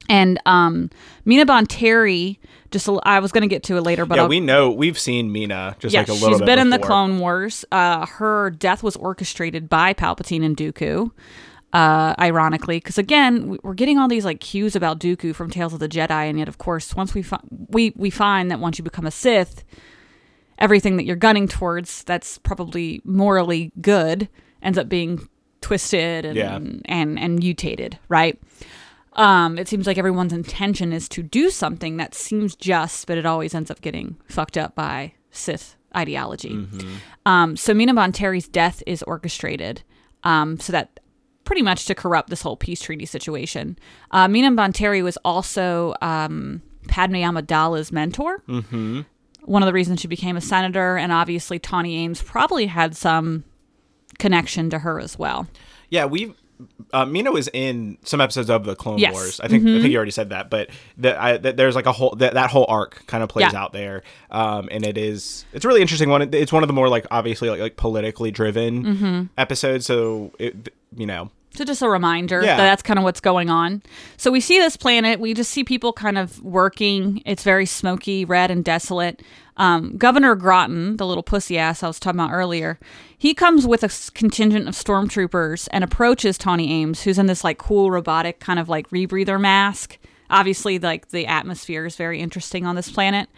And 0.08 0.40
um, 0.46 0.88
Mina 1.24 1.44
Bonteri, 1.44 2.38
just 2.70 2.86
a, 2.88 2.92
I 3.02 3.18
was 3.20 3.32
going 3.32 3.42
to 3.42 3.48
get 3.48 3.62
to 3.64 3.76
it 3.76 3.82
later, 3.82 4.06
but 4.06 4.14
yeah, 4.16 4.22
I'll- 4.22 4.28
we 4.28 4.40
know 4.40 4.70
we've 4.70 4.98
seen 4.98 5.32
Mina 5.32 5.76
just 5.80 5.92
yeah, 5.92 6.00
like 6.00 6.08
a 6.08 6.12
little 6.12 6.28
she's 6.30 6.38
bit. 6.38 6.46
been 6.46 6.58
in 6.60 6.70
the. 6.70 6.78
Clone 6.78 7.18
Wars. 7.18 7.64
Uh, 7.72 8.06
her 8.06 8.50
death 8.50 8.82
was 8.82 8.96
orchestrated 8.96 9.68
by 9.68 9.92
Palpatine 9.92 10.44
and 10.44 10.56
Dooku. 10.56 11.10
Uh, 11.72 12.14
ironically, 12.18 12.78
because 12.78 12.96
again, 12.96 13.48
we- 13.48 13.58
we're 13.62 13.74
getting 13.74 13.98
all 13.98 14.08
these 14.08 14.24
like 14.24 14.40
cues 14.40 14.74
about 14.76 14.98
Dooku 15.00 15.34
from 15.34 15.50
Tales 15.50 15.74
of 15.74 15.80
the 15.80 15.88
Jedi, 15.88 16.10
and 16.30 16.38
yet, 16.38 16.48
of 16.48 16.56
course, 16.56 16.94
once 16.96 17.12
we 17.12 17.20
fi- 17.22 17.40
we 17.68 17.92
we 17.96 18.08
find 18.08 18.50
that 18.50 18.60
once 18.60 18.78
you 18.78 18.84
become 18.84 19.04
a 19.06 19.10
Sith, 19.10 19.62
everything 20.58 20.96
that 20.96 21.04
you're 21.04 21.16
gunning 21.16 21.46
towards 21.48 22.02
that's 22.04 22.38
probably 22.38 23.02
morally 23.04 23.72
good 23.80 24.28
ends 24.62 24.78
up 24.78 24.88
being 24.88 25.28
twisted 25.60 26.24
and 26.24 26.36
Yeah. 26.36 26.56
and 26.56 27.18
and 27.18 27.38
mutated, 27.38 27.98
right? 28.08 28.40
Um, 29.14 29.58
it 29.58 29.66
seems 29.66 29.86
like 29.86 29.96
everyone's 29.96 30.32
intention 30.34 30.92
is 30.92 31.08
to 31.10 31.22
do 31.22 31.48
something 31.48 31.96
that 31.96 32.14
seems 32.14 32.54
just, 32.54 33.06
but 33.06 33.16
it 33.16 33.24
always 33.24 33.54
ends 33.54 33.70
up 33.70 33.80
getting 33.80 34.16
fucked 34.28 34.58
up 34.58 34.74
by 34.74 35.14
Sith 35.30 35.76
ideology. 35.96 36.66
Um, 37.24 37.56
so 37.56 37.72
Mina 37.72 37.94
Bonteri's 37.94 38.46
death 38.48 38.82
is 38.86 39.02
orchestrated, 39.04 39.82
um, 40.24 40.60
so 40.60 40.70
that 40.72 41.00
pretty 41.44 41.62
much 41.62 41.86
to 41.86 41.94
corrupt 41.94 42.28
this 42.28 42.42
whole 42.42 42.56
peace 42.56 42.82
treaty 42.82 43.06
situation. 43.06 43.78
Uh, 44.10 44.28
Mina 44.28 44.50
Bonteri 44.50 45.02
was 45.02 45.16
also 45.24 45.94
um, 46.02 46.60
Padme 46.88 47.16
Amidala's 47.16 47.90
mentor. 47.90 48.42
Mm-hmm. 48.48 49.02
One 49.44 49.62
of 49.62 49.66
the 49.66 49.72
reasons 49.72 50.00
she 50.00 50.08
became 50.08 50.36
a 50.36 50.40
senator, 50.42 50.96
and 50.98 51.10
obviously 51.12 51.58
Tawni 51.58 51.96
Ames 51.98 52.20
probably 52.20 52.66
had 52.66 52.94
some 52.96 53.44
connection 54.18 54.70
to 54.70 54.78
her 54.80 54.98
as 55.00 55.18
well. 55.18 55.46
Yeah, 55.90 56.06
we. 56.06 56.34
Uh, 56.94 57.04
Mina 57.04 57.32
was 57.32 57.50
in 57.52 57.98
some 58.02 58.18
episodes 58.18 58.48
of 58.48 58.64
the 58.64 58.74
Clone 58.74 58.96
Yes. 58.96 59.10
Mm-hmm. 59.10 59.14
Wars. 59.20 59.40
I 59.40 59.48
think 59.48 59.62
I 59.64 59.78
think 59.80 59.90
you 59.90 59.96
already 59.96 60.10
said 60.10 60.30
that, 60.30 60.48
but 60.48 60.70
the, 60.96 61.20
I, 61.22 61.36
that 61.36 61.58
there's 61.58 61.74
like 61.74 61.84
a 61.84 61.92
whole 61.92 62.14
that, 62.16 62.32
that 62.32 62.48
whole 62.48 62.64
arc 62.66 63.06
kind 63.06 63.22
of 63.22 63.28
plays 63.28 63.52
Yeah. 63.52 63.60
out 63.62 63.74
there, 63.74 64.02
um, 64.30 64.70
and 64.72 64.82
it 64.86 64.96
is 64.96 65.44
it's 65.52 65.66
a 65.66 65.68
really 65.68 65.82
interesting 65.82 66.08
one. 66.08 66.22
It- 66.22 66.34
It's 66.34 66.52
one 66.54 66.62
of 66.62 66.66
the 66.68 66.72
more 66.72 66.88
like 66.88 67.06
obviously 67.10 67.50
like, 67.50 67.60
like 67.60 67.76
politically 67.76 68.30
driven 68.30 68.84
Mm-hmm. 68.84 69.22
episodes. 69.36 69.84
So 69.84 70.32
it, 70.38 70.72
you 70.96 71.04
know, 71.04 71.30
So 71.56 71.64
just 71.64 71.82
a 71.82 71.88
reminder 71.88 72.40
Yeah. 72.42 72.56
that 72.56 72.64
that's 72.64 72.82
kind 72.82 72.98
of 72.98 73.04
what's 73.04 73.20
going 73.20 73.50
on. 73.50 73.82
So 74.16 74.30
we 74.30 74.40
see 74.40 74.58
this 74.58 74.76
planet. 74.76 75.18
We 75.20 75.34
just 75.34 75.50
see 75.50 75.64
people 75.64 75.92
kind 75.92 76.18
of 76.18 76.42
working. 76.42 77.22
It's 77.24 77.42
very 77.42 77.66
smoky, 77.66 78.24
red, 78.24 78.50
and 78.50 78.64
desolate. 78.64 79.22
Um, 79.56 79.96
Governor 79.96 80.34
Groton, 80.34 80.98
the 80.98 81.06
little 81.06 81.22
pussy 81.22 81.56
ass 81.56 81.82
I 81.82 81.86
was 81.86 81.98
talking 81.98 82.20
about 82.20 82.32
earlier, 82.32 82.78
he 83.16 83.32
comes 83.32 83.66
with 83.66 83.82
a 83.82 83.90
contingent 84.12 84.68
of 84.68 84.74
stormtroopers 84.74 85.66
and 85.70 85.82
approaches 85.82 86.36
Tawni 86.36 86.68
Ames, 86.68 87.02
who's 87.04 87.18
in 87.18 87.26
this 87.26 87.42
like 87.42 87.56
cool 87.58 87.90
robotic 87.90 88.38
kind 88.38 88.58
of 88.58 88.68
like 88.68 88.90
rebreather 88.90 89.40
mask. 89.40 89.98
Obviously, 90.28 90.78
like 90.78 91.08
the 91.08 91.26
atmosphere 91.26 91.86
is 91.86 91.96
very 91.96 92.20
interesting 92.20 92.66
on 92.66 92.76
this 92.76 92.90
planet. 92.90 93.28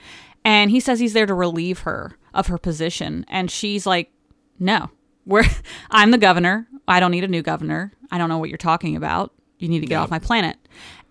And 0.44 0.70
he 0.70 0.80
says 0.80 0.98
he's 0.98 1.12
there 1.12 1.26
to 1.26 1.34
relieve 1.34 1.80
her 1.80 2.16
of 2.34 2.46
her 2.46 2.58
position. 2.58 3.24
And 3.28 3.50
she's 3.50 3.86
like, 3.86 4.10
no, 4.58 4.90
we're 5.28 5.44
I'm 5.90 6.10
the 6.10 6.18
governor. 6.18 6.66
I 6.88 6.98
don't 7.00 7.10
need 7.12 7.22
a 7.24 7.28
new 7.28 7.42
governor. 7.42 7.92
I 8.10 8.18
don't 8.18 8.28
know 8.28 8.38
what 8.38 8.48
you're 8.48 8.58
talking 8.58 8.96
about. 8.96 9.32
You 9.58 9.68
need 9.68 9.80
to 9.80 9.86
get 9.86 9.96
off 9.96 10.10
my 10.10 10.18
planet. 10.18 10.56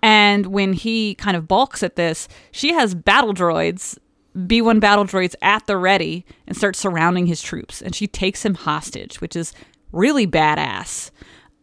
And 0.01 0.47
when 0.47 0.73
he 0.73 1.15
kind 1.15 1.35
of 1.37 1.47
balks 1.47 1.83
at 1.83 1.95
this, 1.95 2.27
she 2.51 2.73
has 2.73 2.93
battle 2.95 3.33
droids, 3.33 3.97
B1 4.35 4.79
battle 4.79 5.05
droids 5.05 5.35
at 5.41 5.65
the 5.67 5.77
ready 5.77 6.25
and 6.47 6.55
starts 6.55 6.79
surrounding 6.79 7.25
his 7.25 7.41
troops. 7.41 7.81
And 7.81 7.93
she 7.95 8.07
takes 8.07 8.43
him 8.45 8.55
hostage, 8.55 9.19
which 9.21 9.35
is 9.35 9.53
really 9.91 10.25
badass. 10.27 11.11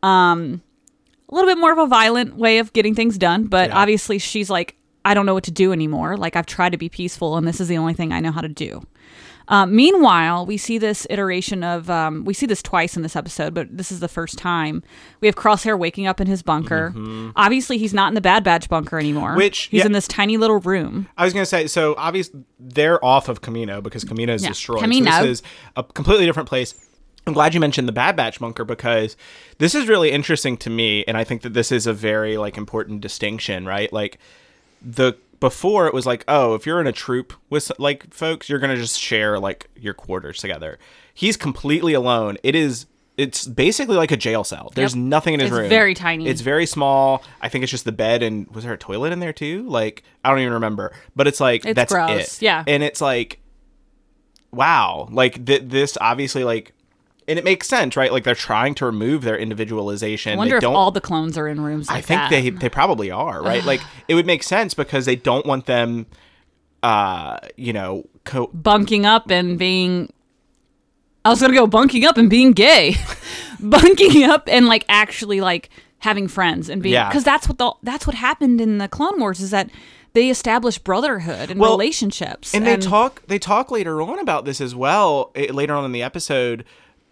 Um, 0.02 0.62
a 1.28 1.34
little 1.34 1.48
bit 1.48 1.58
more 1.58 1.72
of 1.72 1.78
a 1.78 1.86
violent 1.86 2.36
way 2.36 2.58
of 2.58 2.72
getting 2.72 2.94
things 2.94 3.16
done, 3.18 3.46
but 3.46 3.70
Yeah. 3.70 3.76
obviously 3.78 4.18
she's 4.18 4.50
like, 4.50 4.76
I 5.04 5.14
don't 5.14 5.26
know 5.26 5.34
what 5.34 5.44
to 5.44 5.50
do 5.50 5.72
anymore. 5.72 6.16
Like 6.16 6.36
I've 6.36 6.46
tried 6.46 6.70
to 6.72 6.78
be 6.78 6.88
peaceful, 6.88 7.36
and 7.36 7.46
this 7.46 7.60
is 7.60 7.68
the 7.68 7.78
only 7.78 7.94
thing 7.94 8.12
I 8.12 8.20
know 8.20 8.32
how 8.32 8.40
to 8.40 8.48
do. 8.48 8.82
Um, 9.48 9.74
meanwhile, 9.76 10.46
we 10.46 10.56
see 10.56 10.78
this 10.78 11.06
iteration 11.10 11.62
of 11.62 11.90
um, 11.90 12.24
we 12.24 12.34
see 12.34 12.46
this 12.46 12.62
twice 12.62 12.96
in 12.96 13.02
this 13.02 13.14
episode, 13.16 13.54
but 13.54 13.76
this 13.76 13.92
is 13.92 14.00
the 14.00 14.08
first 14.08 14.38
time 14.38 14.82
we 15.20 15.28
have 15.28 15.36
Crosshair 15.36 15.78
waking 15.78 16.06
up 16.06 16.20
in 16.20 16.26
his 16.26 16.42
bunker. 16.42 16.94
Obviously, 17.36 17.78
he's 17.78 17.92
not 17.94 18.08
in 18.08 18.14
the 18.14 18.20
Bad 18.20 18.44
Batch 18.44 18.68
bunker 18.68 18.98
anymore. 18.98 19.30
Mm-hmm. 19.30 19.38
Which- 19.38 19.62
he's 19.64 19.80
yeah. 19.80 19.86
in 19.86 19.92
this 19.92 20.08
tiny 20.08 20.36
little 20.36 20.60
room. 20.60 21.08
I 21.16 21.24
was 21.24 21.32
gonna 21.32 21.46
say 21.46 21.66
so. 21.66 21.94
Obviously, 21.98 22.44
they're 22.58 23.04
off 23.04 23.28
of 23.28 23.40
Camino 23.40 23.80
because 23.80 24.04
Camino 24.04 24.34
is 24.34 24.42
Yeah, 24.42 24.50
destroyed. 24.50 24.80
Camino. 24.80 25.10
So 25.10 25.22
this 25.26 25.40
is 25.40 25.42
a 25.76 25.82
completely 25.82 26.26
different 26.26 26.48
place. 26.48 26.74
I'm 27.26 27.32
glad 27.32 27.54
you 27.54 27.60
mentioned 27.60 27.88
the 27.88 27.92
Bad 27.92 28.16
Batch 28.16 28.38
bunker 28.38 28.64
because 28.64 29.16
this 29.58 29.74
is 29.74 29.88
really 29.88 30.10
interesting 30.10 30.56
to 30.58 30.70
me, 30.70 31.04
and 31.06 31.16
I 31.16 31.24
think 31.24 31.42
that 31.42 31.54
this 31.54 31.72
is 31.72 31.86
a 31.86 31.92
very 31.92 32.36
like 32.36 32.58
important 32.58 33.00
distinction, 33.00 33.64
right? 33.66 33.90
Like 33.92 34.18
the 34.82 35.14
before 35.44 35.86
it 35.86 35.92
was 35.92 36.06
like, 36.06 36.24
oh, 36.26 36.54
if 36.54 36.64
you're 36.64 36.80
in 36.80 36.86
a 36.86 36.92
troop 36.92 37.34
with 37.50 37.70
like 37.78 38.14
folks, 38.14 38.48
you're 38.48 38.58
gonna 38.58 38.76
just 38.76 38.98
share 38.98 39.38
like 39.38 39.68
your 39.76 39.92
quarters 39.92 40.38
together. 40.38 40.78
He's 41.12 41.36
completely 41.36 41.92
alone. 41.92 42.38
It 42.42 42.54
is. 42.54 42.86
It's 43.18 43.46
basically 43.46 43.96
like 43.96 44.10
a 44.10 44.16
jail 44.16 44.42
cell. 44.42 44.72
There's 44.74 44.94
Yep. 44.96 45.04
nothing 45.04 45.34
in 45.34 45.40
his 45.40 45.50
It's 45.50 45.58
room. 45.58 45.68
very 45.68 45.92
tiny. 45.94 46.26
It's 46.26 46.40
very 46.40 46.64
small. 46.64 47.22
I 47.42 47.50
think 47.50 47.62
it's 47.62 47.70
just 47.70 47.84
the 47.84 47.92
bed 47.92 48.22
and 48.22 48.48
was 48.54 48.64
there 48.64 48.72
a 48.72 48.78
toilet 48.78 49.12
in 49.12 49.20
there 49.20 49.34
too? 49.34 49.68
Like 49.68 50.02
I 50.24 50.30
don't 50.30 50.38
even 50.40 50.54
remember. 50.54 50.92
But 51.14 51.26
it's 51.26 51.40
like 51.40 51.66
It's 51.66 51.76
that's 51.76 51.92
gross, 51.92 52.38
it. 52.38 52.42
yeah. 52.42 52.64
And 52.66 52.82
it's 52.82 53.02
like 53.02 53.40
wow. 54.50 55.08
Like 55.10 55.44
th- 55.44 55.62
this 55.66 55.98
obviously 56.00 56.42
like 56.44 56.72
and 57.28 57.38
it 57.38 57.44
makes 57.44 57.66
sense, 57.66 57.96
right? 57.96 58.12
Like 58.12 58.24
they're 58.24 58.34
trying 58.34 58.74
to 58.76 58.86
remove 58.86 59.22
their 59.22 59.36
individualization. 59.38 60.34
I 60.34 60.36
wonder 60.36 60.60
they 60.60 60.66
if 60.66 60.72
all 60.72 60.90
the 60.90 61.00
clones 61.00 61.36
are 61.38 61.48
in 61.48 61.60
rooms 61.60 61.88
like 61.88 61.98
I 61.98 62.00
think 62.00 62.20
that. 62.20 62.30
they 62.30 62.50
they 62.50 62.68
probably 62.68 63.10
are, 63.10 63.42
right? 63.42 63.64
like 63.64 63.80
it 64.08 64.14
would 64.14 64.26
make 64.26 64.42
sense 64.42 64.74
because 64.74 65.06
they 65.06 65.16
don't 65.16 65.46
want 65.46 65.66
them 65.66 66.06
uh, 66.82 67.38
you 67.56 67.72
know, 67.72 68.04
co- 68.24 68.48
bunking 68.48 69.06
up 69.06 69.30
and 69.30 69.58
being 69.58 70.12
I 71.24 71.30
was 71.30 71.40
gonna 71.40 71.54
go 71.54 71.66
bunking 71.66 72.04
up 72.04 72.18
and 72.18 72.28
being 72.28 72.52
gay. 72.52 72.96
bunking 73.60 74.24
up 74.24 74.48
and 74.50 74.66
like 74.66 74.84
actually 74.88 75.40
like 75.40 75.70
having 76.00 76.28
friends 76.28 76.68
and 76.68 76.82
being 76.82 76.92
Yeah. 76.92 77.08
because 77.08 77.24
that's 77.24 77.48
what 77.48 77.56
the 77.58 77.72
that's 77.82 78.06
what 78.06 78.14
happened 78.14 78.60
in 78.60 78.76
the 78.78 78.88
Clone 78.88 79.18
Wars 79.18 79.40
is 79.40 79.50
that 79.50 79.70
they 80.12 80.28
established 80.28 80.84
brotherhood 80.84 81.50
and 81.50 81.58
Well, 81.58 81.70
relationships 81.70 82.54
and 82.54 82.66
they 82.66 82.76
talk 82.76 83.22
they 83.26 83.38
talk 83.38 83.70
later 83.70 84.02
on 84.02 84.18
about 84.18 84.44
this 84.44 84.60
as 84.60 84.74
well 84.74 85.30
eh, 85.34 85.50
later 85.50 85.72
on 85.74 85.86
in 85.86 85.92
the 85.92 86.02
episode 86.02 86.64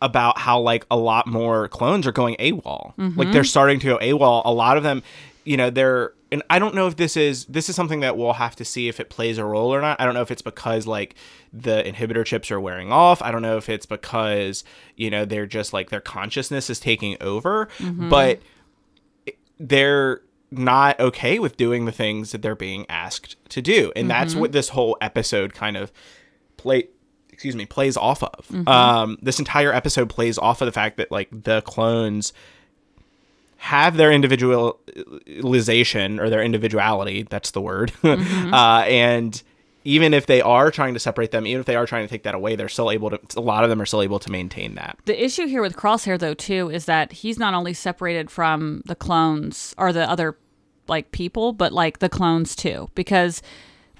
about 0.03 0.38
how 0.38 0.61
like 0.61 0.84
a 0.90 0.96
lot 0.96 1.26
more 1.26 1.68
clones 1.68 2.07
are 2.07 2.12
going 2.12 2.36
AWOL. 2.36 2.92
Like 2.98 3.09
mm-hmm. 3.09 3.32
they're 3.32 3.44
starting 3.44 3.80
to 3.80 3.86
go 3.86 3.98
AWOL. 3.98 4.42
A 4.44 4.53
lot 4.53 4.76
of 4.76 4.82
them, 4.82 5.03
you 5.44 5.57
know, 5.57 5.70
they're 5.70 6.12
and 6.30 6.42
I 6.48 6.59
don't 6.59 6.74
know 6.74 6.86
if 6.86 6.96
this 6.96 7.16
is 7.16 7.44
this 7.44 7.68
is 7.68 7.76
something 7.76 8.00
that 8.00 8.16
we'll 8.16 8.32
have 8.32 8.57
to 8.57 8.64
see 8.64 8.88
if 8.88 9.00
it 9.00 9.11
plays 9.11 9.38
a 9.38 9.44
role 9.44 9.72
or 9.72 9.80
not. 9.80 10.00
I 10.00 10.05
don't 10.05 10.14
know 10.14 10.22
if 10.22 10.30
it's 10.30 10.42
because 10.42 10.86
like 10.86 11.14
the 11.53 11.82
inhibitor 11.82 12.24
chips 12.24 12.50
are 12.50 12.61
wearing 12.61 12.90
off. 12.90 13.22
I 13.22 13.30
don't 13.30 13.42
know 13.42 13.59
if 13.59 13.68
it's 13.68 13.86
because, 13.86 14.64
you 14.96 15.11
know, 15.11 15.24
they're 15.24 15.46
just 15.46 15.72
like 15.72 15.90
their 15.90 16.00
consciousness 16.00 16.70
is 16.70 16.80
taking 16.80 17.16
over. 17.20 17.68
Mm-hmm. 17.78 18.09
But 18.09 18.40
they're 19.61 20.22
not 20.50 20.98
okay 21.00 21.38
with 21.38 21.57
doing 21.57 21.84
the 21.84 21.92
things 21.92 22.32
that 22.32 22.42
they're 22.42 22.55
being 22.55 22.84
asked 22.88 23.36
to 23.48 23.62
do 23.62 23.90
and 23.96 24.11
that's 24.11 24.32
mm-hmm. 24.32 24.42
what 24.42 24.53
this 24.53 24.68
whole 24.68 24.98
episode 25.00 25.55
kind 25.55 25.78
of 25.78 25.90
play 26.59 26.88
excuse 27.43 27.57
me 27.57 27.66
plays 27.66 27.97
off 27.97 28.22
of. 28.22 28.68
Um 28.68 29.18
this 29.20 29.40
entire 29.40 29.72
episode 29.72 30.09
plays 30.09 30.38
off 30.38 30.61
of 30.61 30.66
the 30.66 30.72
fact 30.72 30.97
that 30.99 31.11
like 31.11 31.28
the 31.32 31.61
clones 31.62 32.32
have 33.57 33.97
their 33.97 34.12
individualization 34.12 36.20
or 36.20 36.30
their 36.30 36.43
individuality 36.43 37.24
that's 37.24 37.51
the 37.51 37.61
word 37.61 37.93
uh 38.05 38.84
and 38.86 39.43
even 39.84 40.14
if 40.14 40.26
they 40.26 40.40
are 40.40 40.70
trying 40.70 40.95
to 40.95 41.01
separate 41.01 41.32
them 41.32 41.49
even 41.49 41.59
if 41.59 41.66
they 41.66 41.74
are 41.74 41.86
trying 41.86 42.05
to 42.05 42.09
take 42.09 42.22
that 42.22 42.36
away 42.36 42.55
they're 42.55 42.68
still 42.68 42.93
able 42.93 43.11
to 43.11 43.18
a 43.36 43.40
lot 43.40 43.64
of 43.64 43.70
them 43.70 43.82
are 43.82 43.86
still 43.86 44.03
able 44.03 44.20
to 44.20 44.30
maintain 44.30 44.76
that. 44.76 44.99
The 45.05 45.24
issue 45.24 45.47
here 45.47 45.62
with 45.62 45.76
Crosshair, 45.76 46.18
though, 46.18 46.34
too, 46.34 46.70
is 46.70 46.84
that 46.84 47.12
he's 47.12 47.38
not 47.38 47.55
only 47.55 47.74
separated 47.74 48.30
from 48.30 48.82
the 48.84 48.95
clones 48.95 49.74
or 49.78 49.93
the 49.93 50.09
other 50.09 50.36
like 50.88 51.11
people, 51.11 51.53
but 51.53 51.72
like 51.72 51.99
the 51.99 52.09
clones 52.09 52.55
too, 52.55 52.88
because 52.95 53.43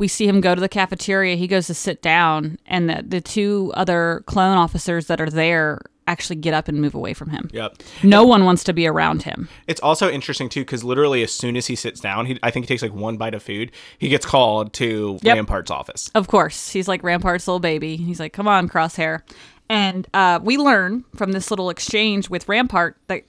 we 0.03 0.09
see 0.09 0.27
him 0.27 0.41
go 0.41 0.53
to 0.53 0.61
the 0.61 0.69
cafeteria. 0.69 1.37
He 1.37 1.47
goes 1.47 1.69
to 1.69 1.75
sit 1.75 2.03
down, 2.03 2.59
and 2.67 2.91
the, 2.91 3.05
the 3.07 3.21
two 3.21 3.71
other 3.77 4.25
clone 4.27 4.59
officers 4.59 5.07
that 5.07 5.21
are 5.21 5.31
there 5.31 5.81
actually 6.09 6.35
get 6.35 6.53
up 6.53 6.67
and 6.67 6.81
move 6.81 6.97
away 6.97 7.15
from 7.15 7.31
him. 7.31 7.49
yep 7.53 7.81
No 8.03 8.25
one 8.27 8.45
wants 8.45 8.65
to 8.65 8.73
be 8.73 8.89
around 8.89 9.23
him. 9.23 9.49
It's 9.69 9.81
also 9.81 10.11
interesting 10.11 10.49
too 10.49 10.63
because 10.63 10.83
literally 10.83 11.23
as 11.23 11.33
soon 11.33 11.57
as 11.57 11.69
he 11.69 11.77
sits 11.77 12.01
down, 12.01 12.27
he 12.27 12.37
I 12.43 12.51
think 12.51 12.65
he 12.65 12.75
takes 12.75 12.83
like 12.83 12.93
one 12.93 13.17
bite 13.17 13.35
of 13.35 13.43
food. 13.45 13.71
He 13.97 14.09
gets 14.09 14.27
called 14.27 14.73
to 14.75 15.21
Yep. 15.23 15.37
Rampart's 15.37 15.71
office. 15.71 16.11
Of 16.17 16.27
course, 16.27 16.71
he's 16.73 16.89
like 16.89 17.03
Rampart's 17.05 17.47
little 17.47 17.61
baby. 17.61 17.97
He's 17.97 18.19
like, 18.19 18.33
"Come 18.33 18.49
on, 18.49 18.69
Crosshair," 18.69 19.21
and 19.69 20.09
uh, 20.13 20.41
we 20.43 20.57
learn 20.59 21.05
from 21.15 21.31
this 21.31 21.49
little 21.53 21.71
exchange 21.71 22.29
with 22.29 22.49
Rampart 22.49 22.97
that 23.07 23.23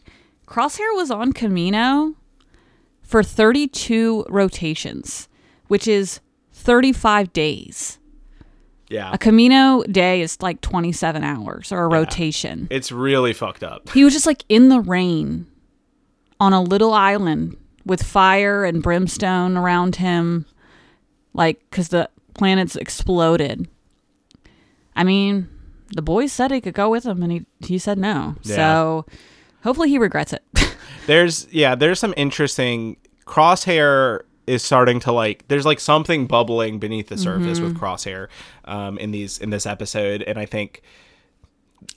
Crosshair 0.47 0.95
was 0.95 1.11
on 1.11 1.31
Camino 1.33 2.15
for 3.03 3.21
32 3.21 4.25
rotations, 4.29 5.29
which 5.67 5.87
is 5.87 6.19
35 6.63 7.33
days. 7.33 7.99
Yeah, 8.89 9.11
A 9.11 9.17
Camino 9.17 9.81
day 9.83 10.21
is 10.21 10.39
like 10.41 10.61
27 10.61 11.23
hours 11.23 11.71
or 11.71 11.83
a 11.83 11.87
rotation. 11.87 12.67
it's 12.69 12.91
really 12.91 13.33
fucked 13.33 13.63
up. 13.63 13.89
He 13.89 14.03
was 14.03 14.13
just 14.13 14.27
like 14.27 14.43
in 14.49 14.69
the 14.69 14.81
rain 14.81 15.47
on 16.39 16.53
a 16.53 16.61
little 16.61 16.93
island 16.93 17.57
with 17.85 18.03
fire 18.03 18.65
and 18.65 18.83
brimstone 18.83 19.57
around 19.57 19.95
him, 19.95 20.45
like 21.33 21.59
because 21.71 21.87
the 21.89 22.07
planet's 22.35 22.75
exploded. 22.75 23.67
I 24.95 25.03
mean, 25.03 25.49
the 25.95 26.01
boys 26.03 26.31
said 26.31 26.51
he 26.51 26.61
could 26.61 26.75
go 26.75 26.89
with 26.89 27.05
him, 27.05 27.23
and 27.23 27.31
he 27.31 27.45
he 27.65 27.77
said 27.79 27.97
no. 27.97 28.35
Yeah. 28.43 28.55
So 28.55 29.05
hopefully 29.63 29.89
he 29.89 29.97
regrets 29.97 30.33
it. 30.33 30.43
There's 31.07 31.47
yeah, 31.51 31.73
there's 31.73 31.99
some 31.99 32.13
interesting 32.15 32.97
crosshair 33.25 34.21
is 34.47 34.61
starting 34.63 34.99
to 34.99 35.11
like 35.11 35.47
there's 35.47 35.65
like 35.65 35.79
something 35.79 36.27
bubbling 36.27 36.77
beneath 36.79 37.07
the 37.07 37.17
surface 37.17 37.59
with 37.59 37.73
Mm-hmm. 37.75 37.83
crosshair 37.85 38.27
um 38.65 38.97
in 38.97 39.11
these 39.11 39.37
in 39.37 39.49
this 39.51 39.65
episode 39.65 40.21
and 40.23 40.37
i 40.39 40.45
think 40.45 40.81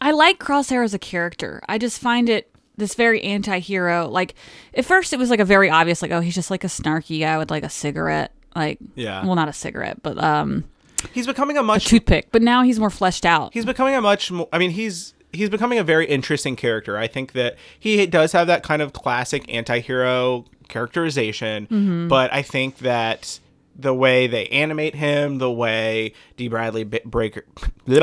I 0.01 0.11
like 0.11 0.41
Crosshair 0.41 0.83
as 0.85 0.95
a 0.95 0.99
character. 0.99 1.63
I 1.69 1.79
just 1.79 2.01
find 2.01 2.29
it 2.29 2.51
this 2.77 2.95
very 2.97 3.23
anti-hero. 3.23 4.09
Like 4.09 4.35
at 4.75 4.85
first 4.85 5.13
it 5.13 5.19
was 5.19 5.31
like 5.31 5.39
a 5.39 5.45
very 5.45 5.71
obvious 5.71 6.03
like 6.03 6.11
oh 6.11 6.19
he's 6.21 6.35
just 6.35 6.51
like 6.51 6.65
a 6.65 6.67
snarky 6.67 7.21
guy 7.21 7.39
with 7.39 7.51
like 7.53 7.63
a 7.63 7.69
cigarette. 7.71 8.33
Like 8.57 8.79
Yeah. 8.97 9.25
well 9.25 9.37
not 9.37 9.49
a 9.49 9.53
cigarette 9.53 10.03
but 10.03 10.19
um 10.23 10.65
he's 11.13 11.27
becoming 11.27 11.57
a 11.57 11.61
a 11.61 11.63
much 11.63 11.87
toothpick. 11.87 12.29
But 12.33 12.43
now 12.43 12.63
he's 12.63 12.81
more 12.81 12.91
fleshed 12.91 13.25
out. 13.25 13.55
he's 13.55 13.65
becoming 13.65 13.95
a 13.95 14.01
much 14.01 14.31
more 14.33 14.49
i 14.53 14.59
mean 14.59 14.73
he's 14.73 15.15
he's 15.33 15.51
becoming 15.51 15.79
a 15.79 15.85
very 15.85 16.07
interesting 16.07 16.57
character 16.57 16.99
i 16.99 17.07
think 17.07 17.33
that 17.33 17.57
he 17.79 18.07
does 18.07 18.33
have 18.33 18.47
that 18.49 18.63
kind 18.65 18.83
of 18.83 18.93
classic 18.93 19.45
anti-hero 19.53 20.45
characterization 20.69 21.67
Mm-hmm. 21.67 22.09
but 22.09 22.33
i 22.33 22.43
think 22.43 22.79
that 22.79 23.41
the 23.79 23.93
way 23.95 24.27
they 24.27 24.47
animate 24.49 24.95
him 24.95 25.39
the 25.39 25.51
way 25.51 26.13
d 26.37 26.49
bradley 26.49 26.85
B- 26.85 27.01
breaker 27.05 27.45
D. 27.87 27.99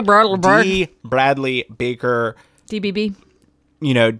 Bradley 0.00 0.38
Baker. 0.38 0.62
D. 0.62 0.88
bradley 1.04 1.64
baker 1.76 2.36
DBB. 2.70 3.14
you 3.80 3.94
know 3.94 4.18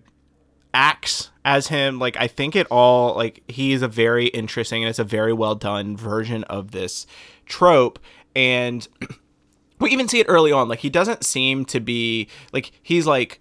acts 0.74 1.30
as 1.44 1.68
him 1.68 1.98
like 1.98 2.16
i 2.18 2.26
think 2.26 2.54
it 2.54 2.66
all 2.70 3.14
like 3.14 3.42
he's 3.48 3.80
a 3.82 3.88
very 3.88 4.26
interesting 4.26 4.82
and 4.82 4.90
it's 4.90 4.98
a 4.98 5.04
very 5.04 5.32
well 5.32 5.54
done 5.54 5.96
version 5.96 6.44
of 6.44 6.72
this 6.72 7.06
trope 7.46 7.98
and 8.34 8.86
we 9.80 9.90
even 9.90 10.08
see 10.08 10.18
it 10.20 10.26
early 10.28 10.52
on 10.52 10.68
like 10.68 10.80
he 10.80 10.90
doesn't 10.90 11.24
seem 11.24 11.64
to 11.64 11.80
be 11.80 12.28
like 12.52 12.72
he's 12.82 13.06
like 13.06 13.40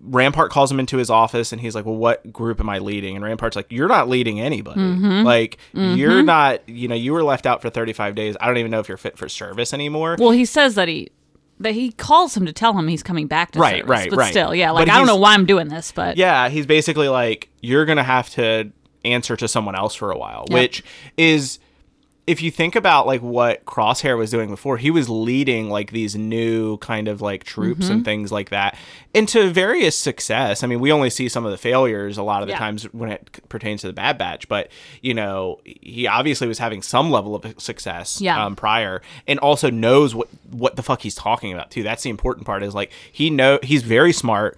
rampart 0.00 0.50
calls 0.50 0.70
him 0.70 0.80
into 0.80 0.96
his 0.96 1.10
office 1.10 1.52
and 1.52 1.60
he's 1.60 1.74
like 1.74 1.84
well 1.84 1.96
what 1.96 2.32
group 2.32 2.60
am 2.60 2.68
i 2.68 2.78
leading? 2.78 3.16
And 3.16 3.24
rampart's 3.24 3.56
like 3.56 3.70
you're 3.70 3.88
not 3.88 4.08
leading 4.08 4.40
anybody. 4.40 4.80
Mm-hmm. 4.80 5.22
Like 5.24 5.58
mm-hmm. 5.74 5.96
you're 5.96 6.22
not 6.22 6.68
you 6.68 6.88
know 6.88 6.94
you 6.94 7.12
were 7.12 7.22
left 7.22 7.46
out 7.46 7.62
for 7.62 7.70
35 7.70 8.14
days. 8.14 8.36
I 8.40 8.46
don't 8.46 8.58
even 8.58 8.70
know 8.70 8.80
if 8.80 8.88
you're 8.88 8.96
fit 8.96 9.18
for 9.18 9.28
service 9.28 9.72
anymore. 9.72 10.16
Well, 10.18 10.30
he 10.30 10.44
says 10.44 10.74
that 10.74 10.88
he 10.88 11.10
that 11.62 11.74
he 11.74 11.92
calls 11.92 12.36
him 12.36 12.46
to 12.46 12.52
tell 12.52 12.76
him 12.76 12.88
he's 12.88 13.02
coming 13.02 13.26
back 13.26 13.52
to 13.52 13.58
Right, 13.58 13.82
service, 13.82 13.88
right, 13.88 14.10
but 14.10 14.18
right. 14.18 14.30
still, 14.30 14.54
yeah, 14.54 14.68
But 14.68 14.74
like 14.74 14.88
I 14.88 14.98
don't 14.98 15.06
know 15.06 15.16
why 15.16 15.34
I'm 15.34 15.46
doing 15.46 15.68
this, 15.68 15.92
but 15.92 16.16
Yeah, 16.16 16.48
he's 16.48 16.66
basically 16.66 17.08
like, 17.08 17.48
you're 17.60 17.84
going 17.84 17.98
to 17.98 18.02
have 18.02 18.30
to 18.30 18.70
answer 19.04 19.36
to 19.36 19.48
someone 19.48 19.74
else 19.74 19.94
for 19.94 20.10
a 20.10 20.18
while, 20.18 20.44
Yep. 20.48 20.58
which 20.58 20.84
is, 21.16 21.58
if 22.24 22.40
you 22.40 22.52
think 22.52 22.76
about 22.76 23.04
like 23.04 23.20
what 23.20 23.64
Crosshair 23.64 24.16
was 24.16 24.30
doing 24.30 24.48
before, 24.48 24.76
he 24.76 24.92
was 24.92 25.08
leading 25.08 25.68
like 25.68 25.90
these 25.90 26.14
new 26.14 26.76
kind 26.78 27.08
of 27.08 27.20
like 27.20 27.42
troops 27.42 27.86
Mm-hmm. 27.86 27.92
and 27.92 28.04
things 28.04 28.30
like 28.30 28.50
that 28.50 28.76
into 29.12 29.50
various 29.50 29.98
success. 29.98 30.62
I 30.62 30.68
mean, 30.68 30.78
we 30.78 30.92
only 30.92 31.10
see 31.10 31.28
some 31.28 31.44
of 31.44 31.50
the 31.50 31.58
failures 31.58 32.18
a 32.18 32.22
lot 32.22 32.42
of 32.42 32.46
the 32.46 32.52
Yeah. 32.52 32.58
times 32.58 32.84
when 32.92 33.10
it 33.10 33.40
pertains 33.48 33.80
to 33.80 33.88
the 33.88 33.92
Bad 33.92 34.18
Batch, 34.18 34.48
but 34.48 34.70
you 35.00 35.14
know, 35.14 35.58
he 35.64 36.06
obviously 36.06 36.46
was 36.46 36.58
having 36.58 36.80
some 36.80 37.10
level 37.10 37.34
of 37.34 37.60
success 37.60 38.20
Yeah. 38.20 38.44
um, 38.44 38.54
prior, 38.54 39.02
and 39.26 39.40
also 39.40 39.68
knows 39.68 40.14
what 40.14 40.28
what 40.50 40.76
the 40.76 40.82
fuck 40.84 41.00
he's 41.02 41.16
talking 41.16 41.52
about 41.52 41.72
too. 41.72 41.82
That's 41.82 42.04
the 42.04 42.10
important 42.10 42.46
part. 42.46 42.62
Is 42.62 42.72
like 42.74 42.92
he 43.10 43.30
know 43.30 43.58
he's 43.64 43.82
very 43.82 44.12
smart. 44.12 44.56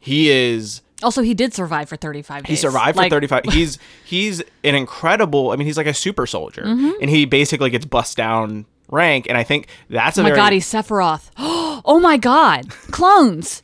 He 0.00 0.30
is 0.30 0.82
also 1.02 1.22
he 1.22 1.34
did 1.34 1.52
survive 1.54 1.88
for 1.88 1.96
35 1.96 2.44
days. 2.44 2.48
he 2.50 2.56
survived 2.56 2.96
for 2.98 3.08
35 3.08 3.44
he's 3.52 3.78
he's 4.04 4.40
an 4.64 4.74
incredible 4.74 5.50
i 5.50 5.56
mean 5.56 5.66
he's 5.66 5.76
like 5.76 5.86
a 5.86 5.94
super 5.94 6.26
soldier 6.26 6.62
Mm-hmm. 6.62 6.90
and 7.00 7.10
he 7.10 7.24
basically 7.24 7.70
gets 7.70 7.84
bust 7.86 8.16
down 8.16 8.66
rank 8.88 9.26
and 9.28 9.36
i 9.38 9.42
think 9.44 9.68
that's 9.88 10.18
a 10.18 10.20
Oh 10.20 10.24
my 10.24 10.28
very 10.30 10.36
god, 10.38 10.52
he's 10.52 10.66
Sephiroth. 10.66 11.30
oh 11.38 11.98
my 12.02 12.16
god, 12.16 12.68
clones. 12.90 13.62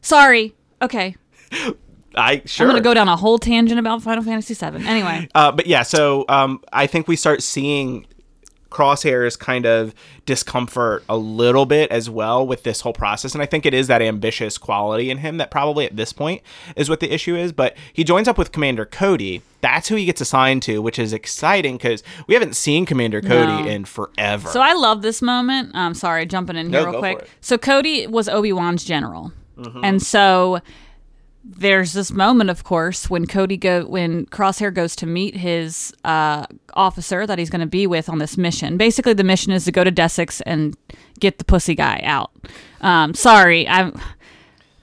Sorry. 0.00 0.54
Okay, 0.82 1.16
i 2.14 2.42
sure 2.46 2.66
I'm 2.66 2.70
gonna 2.72 2.82
go 2.82 2.94
down 2.94 3.08
a 3.08 3.16
whole 3.16 3.38
tangent 3.38 3.78
about 3.78 4.02
Final 4.02 4.22
Fantasy 4.24 4.54
VII. 4.54 4.86
Anyway, 4.86 5.28
uh, 5.34 5.52
but 5.52 5.66
yeah 5.66 5.82
so 5.82 6.24
um 6.28 6.62
i 6.72 6.86
think 6.86 7.06
we 7.08 7.16
start 7.16 7.42
seeing 7.42 8.06
crosshairs 8.76 9.38
kind 9.38 9.64
of 9.66 9.94
discomfort 10.26 11.02
a 11.08 11.16
little 11.16 11.64
bit 11.66 11.90
as 11.90 12.10
well 12.10 12.46
with 12.46 12.62
this 12.64 12.80
whole 12.82 12.92
process 12.92 13.32
and 13.34 13.42
i 13.42 13.46
think 13.46 13.64
it 13.64 13.72
is 13.72 13.86
that 13.86 14.02
ambitious 14.02 14.58
quality 14.58 15.08
in 15.10 15.18
him 15.18 15.38
that 15.38 15.50
probably 15.50 15.86
at 15.86 15.96
this 15.96 16.12
point 16.12 16.42
is 16.76 16.88
what 16.90 17.00
the 17.00 17.12
issue 17.12 17.34
is 17.36 17.52
but 17.52 17.74
he 17.92 18.04
joins 18.04 18.28
up 18.28 18.36
with 18.36 18.52
commander 18.52 18.84
cody 18.84 19.40
that's 19.62 19.88
who 19.88 19.94
he 19.96 20.04
gets 20.04 20.20
assigned 20.20 20.62
to 20.62 20.82
which 20.82 20.98
is 20.98 21.12
exciting 21.12 21.76
because 21.76 22.02
we 22.26 22.34
haven't 22.34 22.54
seen 22.54 22.84
commander 22.84 23.20
cody 23.20 23.62
No. 23.62 23.66
in 23.68 23.84
forever 23.84 24.48
so 24.50 24.60
I 24.60 24.74
love 24.74 25.02
this 25.02 25.22
moment. 25.22 25.70
I'm 25.74 25.94
sorry, 25.94 26.26
jumping 26.26 26.56
in 26.56 26.70
here 26.70 26.82
No, 26.82 26.90
real 26.90 26.98
quick. 27.00 27.28
So 27.40 27.56
Cody 27.58 28.06
was 28.06 28.28
Obi 28.28 28.52
Wan's 28.52 28.84
general, 28.84 29.32
Mm-hmm. 29.58 29.80
and 29.84 30.02
so 30.02 30.60
there's 31.48 31.92
this 31.92 32.10
moment, 32.10 32.50
of 32.50 32.64
course, 32.64 33.08
when 33.08 33.26
Cody 33.26 33.56
go 33.56 33.86
when 33.86 34.26
Crosshair 34.26 34.74
goes 34.74 34.96
to 34.96 35.06
meet 35.06 35.36
his 35.36 35.94
uh, 36.04 36.46
officer 36.74 37.26
that 37.26 37.38
he's 37.38 37.50
going 37.50 37.60
to 37.60 37.66
be 37.66 37.86
with 37.86 38.08
on 38.08 38.18
this 38.18 38.36
mission. 38.36 38.76
Basically, 38.76 39.12
the 39.12 39.24
mission 39.24 39.52
is 39.52 39.64
to 39.66 39.72
go 39.72 39.84
to 39.84 39.92
Desix 39.92 40.42
and 40.44 40.76
get 41.20 41.38
the 41.38 41.44
pussy 41.44 41.74
guy 41.74 42.00
out. 42.04 42.32
Um, 42.80 43.14
sorry, 43.14 43.68
I'm 43.68 43.98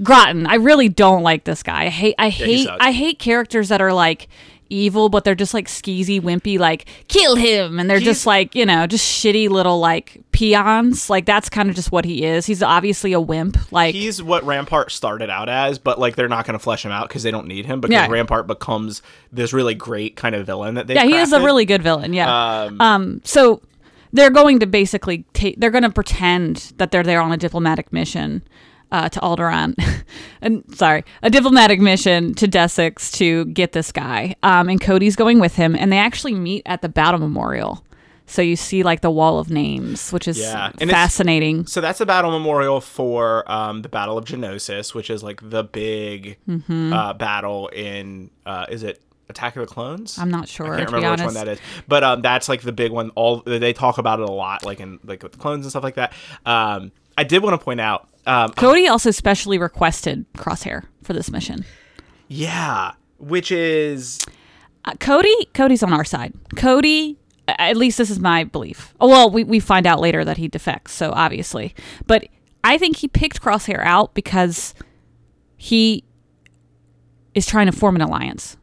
Groton. 0.02 0.48
I 0.48 0.56
really 0.56 0.88
don't 0.88 1.22
like 1.22 1.44
this 1.44 1.64
guy. 1.64 1.86
I 1.86 1.90
hate. 1.90 2.16
I 2.18 2.30
hate. 2.30 2.66
sucks. 2.66 2.78
I 2.80 2.92
hate 2.92 3.20
characters 3.20 3.70
that 3.70 3.82
are 3.82 3.94
like 3.94 4.30
evil, 4.74 5.10
but 5.10 5.24
they're 5.24 5.36
just 5.36 5.54
like 5.54 5.68
skeezy, 5.68 6.20
wimpy, 6.20 6.58
like 6.60 6.86
kill 7.08 7.36
him, 7.36 7.80
and 7.80 7.90
they're 7.90 8.00
He's- 8.00 8.10
just 8.16 8.26
like 8.26 8.56
you 8.56 8.66
know, 8.66 8.88
just 8.88 9.06
shitty 9.06 9.50
little 9.50 9.80
like 9.80 10.22
peons. 10.32 11.10
Like 11.10 11.26
that's 11.26 11.50
kind 11.50 11.70
of 11.70 11.76
just 11.76 11.92
what 11.92 12.06
he 12.06 12.24
is. 12.26 12.46
He's 12.46 12.64
obviously 12.64 13.14
a 13.14 13.20
wimp. 13.22 13.72
Like 13.72 13.94
He's 13.96 14.22
what 14.22 14.44
Rampart 14.44 14.92
started 14.92 15.30
out 15.30 15.48
as, 15.50 15.80
but 15.80 16.00
like 16.00 16.16
they're 16.16 16.28
not 16.28 16.46
going 16.46 16.54
to 16.58 16.64
flesh 16.64 16.84
him 16.84 16.92
out 16.92 17.08
because 17.08 17.24
they 17.24 17.32
don't 17.32 17.48
need 17.48 17.66
him 17.66 17.80
because 17.82 17.94
Yeah. 17.94 18.08
Rampart 18.10 18.48
becomes 18.48 19.02
this 19.32 19.54
really 19.54 19.76
great 19.76 20.16
kind 20.16 20.36
of 20.36 20.46
villain 20.46 20.76
that 20.76 20.88
they. 20.88 20.96
yeah, 20.96 21.06
he 21.06 21.16
is 21.18 21.32
a 21.34 21.42
really 21.42 21.66
good 21.66 21.82
villain. 21.84 22.14
Yeah. 22.14 22.70
Um, 22.80 23.22
so 23.24 23.62
they're 24.12 24.30
going 24.32 24.60
to 24.60 24.66
basically 24.68 25.26
take. 25.34 25.60
They're 25.60 25.72
going 25.72 25.84
to 25.84 25.90
pretend 25.90 26.74
that 26.78 26.92
they're 26.92 27.04
there 27.04 27.22
on 27.22 27.32
a 27.32 27.38
diplomatic 27.38 27.92
mission. 27.94 28.44
Uh, 28.94 29.10
to 29.10 29.20
Alderaan, 29.22 29.74
and 30.42 30.64
sorry, 30.76 31.04
a 31.24 31.30
diplomatic 31.32 31.80
mission 31.82 32.36
to 32.36 32.48
Desix 32.48 33.12
to 33.14 33.46
get 33.46 33.72
this 33.72 33.92
guy. 33.92 34.36
Um, 34.44 34.70
and 34.70 34.80
Cody's 34.80 35.16
going 35.16 35.40
with 35.40 35.56
him, 35.56 35.76
and 35.76 35.92
they 35.92 35.98
actually 35.98 36.36
meet 36.36 36.62
at 36.68 36.84
the 36.84 36.90
battle 36.90 37.20
memorial. 37.20 37.84
So 38.28 38.42
you 38.44 38.56
see 38.56 38.84
like 38.84 39.02
the 39.02 39.10
wall 39.10 39.40
of 39.40 39.50
names, 39.50 40.12
which 40.14 40.28
is 40.28 40.40
Yeah, 40.40 40.70
fascinating. 40.74 41.66
So 41.66 41.82
that's 41.82 42.02
a 42.02 42.06
battle 42.06 42.30
memorial 42.32 42.80
for 42.82 43.50
um, 43.52 43.82
the 43.82 43.90
Battle 43.90 44.18
of 44.18 44.26
Geonosis, 44.26 44.94
which 44.94 45.10
is 45.10 45.24
like 45.24 45.42
the 45.50 45.64
big 45.64 46.38
Mm-hmm. 46.48 46.94
uh, 46.94 47.14
battle 47.14 47.70
in. 47.70 48.30
Uh, 48.46 48.68
is 48.70 48.84
it 48.84 49.02
Attack 49.28 49.56
of 49.56 49.68
the 49.68 49.74
Clones? 49.74 50.20
I'm 50.20 50.30
not 50.30 50.48
sure. 50.48 50.72
I 50.74 50.78
can't 50.78 50.92
remember 50.92 51.12
which 51.24 51.26
one 51.26 51.34
that 51.34 51.48
is, 51.48 51.60
but 51.88 52.04
um, 52.04 52.22
that's 52.22 52.48
like 52.48 52.62
the 52.62 52.72
big 52.72 52.92
one. 52.92 53.10
All 53.16 53.42
they 53.46 53.74
talk 53.74 53.98
about 53.98 54.20
it 54.20 54.30
a 54.30 54.32
lot, 54.32 54.64
like 54.66 54.80
in 54.80 55.00
like 55.04 55.24
with 55.24 55.32
the 55.34 55.38
clones 55.40 55.66
and 55.66 55.72
stuff 55.72 55.84
like 55.84 55.96
that. 55.96 56.14
Um, 56.46 56.92
I 57.18 57.24
did 57.24 57.44
want 57.44 57.60
to 57.60 57.64
point 57.64 57.80
out, 57.82 58.08
um, 58.26 58.52
Cody 58.54 58.88
also 58.88 59.12
specially 59.12 59.58
requested 59.58 60.26
Crosshair 60.34 60.86
for 61.04 61.14
this 61.14 61.30
mission. 61.32 61.66
yeah, 62.28 62.94
which 63.20 63.52
is 63.52 64.20
Uh, 64.86 64.94
Cody, 65.00 65.34
Cody's 65.54 65.84
on 65.84 65.94
our 65.94 66.04
side. 66.06 66.34
Cody, 66.56 67.18
at 67.48 67.78
least 67.78 67.98
this 67.98 68.10
is 68.10 68.20
my 68.20 68.44
belief. 68.44 68.94
Oh, 69.00 69.08
well, 69.08 69.30
we, 69.30 69.44
we 69.44 69.60
find 69.60 69.86
out 69.88 70.00
later 70.00 70.24
that 70.26 70.38
he 70.38 70.48
defects, 70.48 70.94
so 70.94 71.12
obviously. 71.14 71.74
But 72.08 72.28
I 72.64 72.78
think 72.78 72.98
he 72.98 73.08
picked 73.08 73.42
Crosshair 73.42 73.80
out 73.84 74.14
because 74.14 74.74
he 75.58 76.04
is 77.34 77.46
trying 77.46 77.66
to 77.68 77.72
form 77.72 77.96
an 77.96 78.02
alliance 78.02 78.58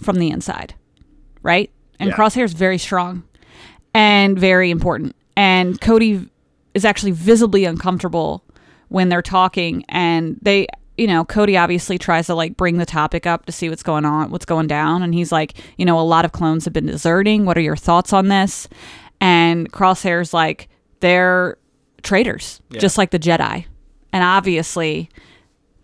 from 0.00 0.16
the 0.16 0.30
inside, 0.30 0.74
right? 1.42 1.70
And 1.98 2.10
Yeah. 2.10 2.16
Crosshair 2.16 2.44
is 2.44 2.52
very 2.52 2.78
strong 2.78 3.22
and 3.94 4.38
very 4.38 4.70
important. 4.70 5.14
And 5.36 5.80
Cody 5.80 6.28
is 6.74 6.84
actually 6.84 7.12
visibly 7.12 7.64
uncomfortable 7.64 8.44
when 8.92 9.08
they're 9.08 9.22
talking 9.22 9.84
and 9.88 10.38
they 10.42 10.66
you 10.98 11.06
know 11.06 11.24
Cody 11.24 11.56
obviously 11.56 11.98
tries 11.98 12.26
to 12.26 12.34
like 12.34 12.56
bring 12.56 12.76
the 12.76 12.86
topic 12.86 13.26
up 13.26 13.46
to 13.46 13.52
see 13.52 13.70
what's 13.70 13.82
going 13.82 14.04
on 14.04 14.30
what's 14.30 14.44
going 14.44 14.66
down 14.66 15.02
and 15.02 15.14
he's 15.14 15.32
like 15.32 15.54
you 15.78 15.84
know 15.86 15.98
a 15.98 16.02
lot 16.02 16.24
of 16.24 16.32
clones 16.32 16.64
have 16.64 16.74
been 16.74 16.86
deserting. 16.86 17.44
What 17.46 17.56
are 17.56 17.62
your 17.62 17.76
thoughts 17.76 18.12
on 18.12 18.28
this? 18.28 18.68
And 19.20 19.72
Crosshair's 19.72 20.34
like 20.34 20.68
they're 21.00 21.56
traitors 22.02 22.60
just 22.80 22.98
like 22.98 23.10
the 23.10 23.18
Jedi. 23.18 23.64
And 24.12 24.22
obviously 24.22 25.08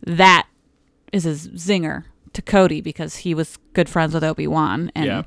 that 0.06 0.46
is 1.12 1.24
a 1.24 1.30
zinger 1.30 2.04
to 2.38 2.42
Cody 2.42 2.80
because 2.80 3.16
he 3.16 3.34
was 3.34 3.58
good 3.74 3.88
friends 3.88 4.14
with 4.14 4.22
Obi-Wan 4.24 4.90
and 4.94 5.04
Yeah. 5.06 5.22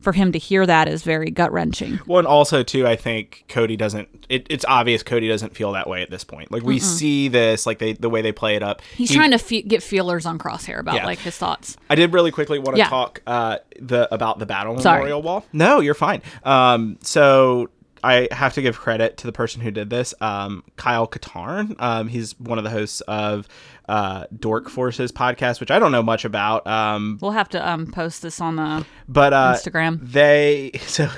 for 0.00 0.12
him 0.12 0.32
to 0.32 0.38
hear 0.38 0.66
that 0.66 0.88
is 0.88 1.02
very 1.02 1.30
gut-wrenching 1.30 2.00
Well, 2.06 2.18
and 2.18 2.26
also 2.26 2.62
too, 2.62 2.86
I 2.86 2.96
think 2.96 3.44
Cody 3.48 3.76
doesn't. 3.76 4.26
It, 4.28 4.46
it's 4.50 4.64
obvious 4.68 5.02
Cody 5.02 5.28
doesn't 5.28 5.54
feel 5.54 5.72
that 5.72 5.88
way 5.88 6.02
at 6.02 6.10
this 6.10 6.24
point. 6.24 6.50
Like 6.52 6.62
we 6.64 6.78
see 6.78 7.28
this, 7.28 7.66
like 7.66 7.78
they 7.78 7.92
the 7.94 8.10
way 8.10 8.20
they 8.22 8.32
play 8.32 8.56
it 8.56 8.62
up. 8.62 8.82
He's 8.96 9.10
He- 9.10 9.14
trying 9.16 9.30
to 9.30 9.38
fe- 9.38 9.62
get 9.62 9.82
feelers 9.82 10.26
on 10.26 10.38
Crosshair 10.38 10.78
about 10.80 10.96
Yeah. 10.96 11.06
like 11.06 11.18
his 11.20 11.36
thoughts. 11.36 11.76
I 11.88 11.94
did 11.94 12.12
really 12.12 12.30
quickly 12.32 12.58
want 12.58 12.74
to 12.76 12.78
Yeah. 12.80 12.88
talk 12.88 13.22
uh, 13.26 13.58
the 13.80 14.12
about 14.12 14.38
the 14.38 14.46
battle 14.46 14.78
Sorry. 14.80 14.98
memorial 14.98 15.22
wall. 15.22 15.44
No, 15.52 15.80
you're 15.80 15.94
fine. 15.94 16.20
Um, 16.44 16.98
so 17.02 17.68
I 18.06 18.28
have 18.30 18.54
to 18.54 18.62
give 18.62 18.78
credit 18.78 19.16
to 19.18 19.26
the 19.26 19.32
person 19.32 19.60
who 19.60 19.70
did 19.70 19.90
this, 19.90 20.14
um, 20.20 20.62
Kyle 20.76 21.08
Katarn. 21.08 21.74
Um, 21.80 22.06
he's 22.08 22.38
one 22.38 22.56
of 22.58 22.64
the 22.64 22.70
hosts 22.70 23.00
of 23.02 23.48
uh, 23.88 24.26
Dork 24.38 24.68
Forces 24.68 25.10
podcast, 25.10 25.58
which 25.58 25.70
I 25.70 25.78
don't 25.78 25.90
know 25.92 26.02
much 26.02 26.24
about. 26.24 26.66
Um, 26.66 27.18
We'll 27.20 27.32
have 27.32 27.48
to 27.50 27.68
um 27.68 27.90
post 27.90 28.22
this 28.22 28.40
on 28.40 28.56
the 28.56 28.86
but 29.08 29.32
uh, 29.32 29.54
Instagram. 29.56 29.98
They 30.02 30.70
so 30.86 31.08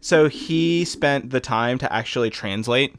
so 0.00 0.28
he 0.28 0.84
spent 0.84 1.30
the 1.30 1.40
time 1.40 1.78
to 1.78 1.92
actually 1.92 2.30
translate 2.30 2.94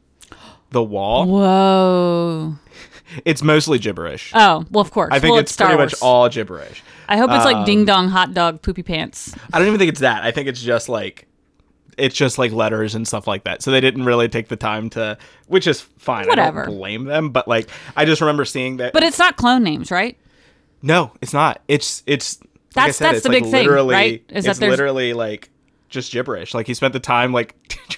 the 0.71 0.83
wall. 0.83 1.25
Whoa. 1.25 2.55
It's 3.25 3.41
mostly 3.41 3.79
gibberish. 3.79 4.31
Oh, 4.35 4.65
well, 4.69 4.81
of 4.81 4.91
course. 4.91 5.13
I 5.13 5.19
think 5.19 5.31
well, 5.31 5.39
it's 5.39 5.51
Star 5.51 5.67
pretty 5.67 5.79
Wars. 5.79 5.93
much 5.93 6.01
all 6.01 6.29
gibberish. 6.29 6.83
I 7.07 7.17
hope 7.17 7.31
it's 7.31 7.45
like 7.45 7.55
um, 7.55 7.65
ding 7.65 7.85
dong 7.85 8.09
hot 8.09 8.33
dog 8.33 8.61
poopy 8.61 8.83
pants. 8.83 9.33
I 9.53 9.59
don't 9.59 9.67
even 9.67 9.79
think 9.79 9.89
it's 9.89 10.01
that. 10.01 10.23
I 10.23 10.31
think 10.31 10.47
it's 10.49 10.61
just 10.61 10.89
like 10.89 11.27
it's 11.97 12.15
just 12.15 12.37
like 12.37 12.51
letters 12.51 12.95
and 12.95 13.07
stuff 13.07 13.27
like 13.27 13.43
that. 13.45 13.61
So 13.61 13.71
they 13.71 13.81
didn't 13.81 14.05
really 14.05 14.27
take 14.29 14.47
the 14.47 14.55
time 14.55 14.89
to, 14.91 15.17
which 15.47 15.67
is 15.67 15.81
fine. 15.81 16.27
Whatever. 16.27 16.63
I 16.63 16.65
don't 16.65 16.77
blame 16.77 17.05
them, 17.05 17.29
but 17.31 17.47
like 17.47 17.69
I 17.95 18.05
just 18.05 18.21
remember 18.21 18.45
seeing 18.45 18.77
that. 18.77 18.93
But 18.93 19.03
it's 19.03 19.19
not 19.19 19.35
clone 19.37 19.63
names, 19.63 19.91
right? 19.91 20.17
no, 20.81 21.11
it's 21.21 21.33
not. 21.33 21.61
It's 21.67 22.03
it's. 22.05 22.39
like 22.41 22.49
That's- 22.73 22.97
said, 22.97 23.13
that's 23.13 23.23
the 23.23 23.29
like 23.29 23.43
big 23.43 23.51
thing, 23.51 23.65
literally, 23.65 23.95
right? 23.95 24.23
Is 24.29 24.45
that 24.45 24.51
it's 24.51 24.59
there's- 24.59 24.71
literally 24.71 25.13
like 25.13 25.49
just 25.89 26.11
gibberish. 26.11 26.53
Like 26.53 26.67
he 26.67 26.73
spent 26.73 26.93
the 26.93 26.99
time 26.99 27.33
like. 27.33 27.55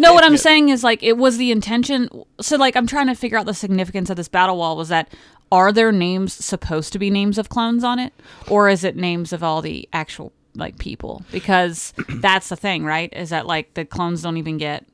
No, 0.00 0.14
what 0.14 0.24
I'm 0.24 0.36
saying 0.36 0.70
is 0.70 0.82
like 0.82 1.00
it 1.00 1.16
was 1.16 1.36
the 1.36 1.52
intention. 1.52 2.08
So 2.40 2.56
like 2.56 2.74
I'm 2.74 2.88
trying 2.88 3.06
to 3.06 3.14
figure 3.14 3.38
out 3.38 3.46
the 3.46 3.54
significance 3.54 4.10
of 4.10 4.16
this 4.16 4.26
battle 4.26 4.56
wall. 4.56 4.76
Was 4.76 4.88
that 4.88 5.12
are 5.52 5.72
there 5.72 5.92
names 5.92 6.32
supposed 6.32 6.92
to 6.92 6.98
be 6.98 7.08
names 7.08 7.38
of 7.38 7.50
clones 7.50 7.84
on 7.84 8.00
it, 8.00 8.12
or 8.48 8.68
is 8.68 8.82
it 8.82 8.96
names 8.96 9.32
of 9.32 9.44
all 9.44 9.62
the 9.62 9.88
actual 9.92 10.32
like 10.54 10.78
people? 10.78 11.22
Because 11.32 11.92
that's 12.08 12.48
the 12.48 12.56
thing, 12.56 12.84
right? 12.84 13.12
Is 13.14 13.30
that 13.30 13.46
like 13.46 13.74
the 13.74 13.84
clones 13.84 14.22
don't 14.22 14.36
even 14.36 14.58
get 14.58 14.86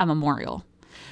a 0.00 0.06
memorial. 0.06 0.64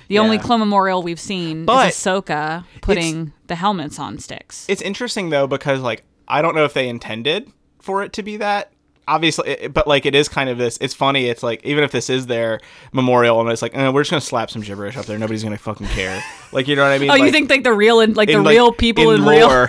The 0.08 0.18
only 0.18 0.38
clone 0.38 0.60
memorial 0.60 1.02
we've 1.02 1.18
seen 1.20 1.64
But 1.64 1.88
is 1.88 1.94
Ahsoka 1.94 2.64
putting 2.82 3.32
the 3.46 3.54
helmets 3.54 3.98
on 3.98 4.18
sticks. 4.18 4.66
It's 4.68 4.82
interesting 4.82 5.30
though 5.30 5.46
because 5.46 5.80
like 5.80 6.04
I 6.28 6.42
don't 6.42 6.54
know 6.54 6.64
if 6.64 6.74
they 6.74 6.88
intended 6.88 7.50
for 7.80 8.02
it 8.02 8.12
to 8.14 8.22
be 8.22 8.36
that. 8.38 8.70
Obviously, 9.06 9.50
it, 9.50 9.74
but 9.74 9.86
like 9.86 10.06
it 10.06 10.14
is 10.14 10.28
kind 10.28 10.48
of 10.48 10.56
this. 10.56 10.78
It's 10.80 10.94
funny. 10.94 11.26
It's 11.26 11.42
like 11.42 11.62
even 11.64 11.84
if 11.84 11.90
this 11.90 12.08
is 12.08 12.26
their 12.26 12.60
memorial, 12.92 13.40
and 13.40 13.50
it's 13.50 13.60
like 13.60 13.74
eh, 13.74 13.88
we're 13.90 14.02
just 14.02 14.10
gonna 14.10 14.20
slap 14.22 14.50
some 14.50 14.62
gibberish 14.62 14.96
up 14.96 15.04
there. 15.06 15.18
Nobody's 15.18 15.42
gonna 15.42 15.58
fucking 15.58 15.88
care. 15.88 16.22
Like 16.52 16.68
you 16.68 16.76
know 16.76 16.82
what 16.82 16.92
I 16.92 16.98
mean? 16.98 17.10
oh, 17.10 17.14
you 17.14 17.24
Like, 17.24 17.32
think 17.32 17.50
like 17.50 17.64
the 17.64 17.72
real 17.74 18.00
and 18.00 18.16
like 18.16 18.28
the 18.28 18.34
in, 18.34 18.44
like, 18.44 18.54
real 18.54 18.72
people 18.72 19.10
in, 19.10 19.24
real? 19.24 19.68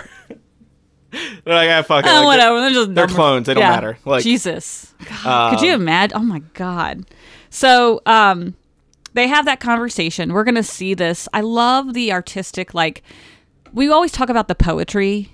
Lore, 1.16 1.40
They're 1.44 1.54
like, 1.54 1.70
ah, 1.70 1.82
fuck 1.82 2.04
it. 2.04 2.10
Oh, 2.10 2.14
like, 2.14 2.24
whatever. 2.26 2.60
They're 2.60 2.70
just 2.70 2.94
they're 2.94 3.06
clones. 3.06 3.46
They 3.46 3.54
don't 3.54 3.62
matter. 3.62 3.98
Like- 4.04 4.20
um, 4.20 4.22
Jesus, 4.22 4.94
God, 5.22 5.50
could 5.56 5.62
you 5.66 5.72
imagine? 5.74 6.16
Oh 6.18 6.22
my 6.22 6.40
God. 6.54 7.04
So, 7.50 8.00
um, 8.06 8.54
they 9.14 9.28
have 9.28 9.44
that 9.46 9.60
conversation. 9.60 10.32
We're 10.32 10.44
gonna 10.44 10.62
see 10.62 10.94
this. 10.94 11.28
I 11.32 11.40
love 11.40 11.94
the 11.94 12.12
artistic. 12.12 12.74
Like, 12.74 13.02
we 13.72 13.88
always 13.90 14.12
talk 14.12 14.28
about 14.28 14.48
the 14.48 14.54
poetry 14.54 15.30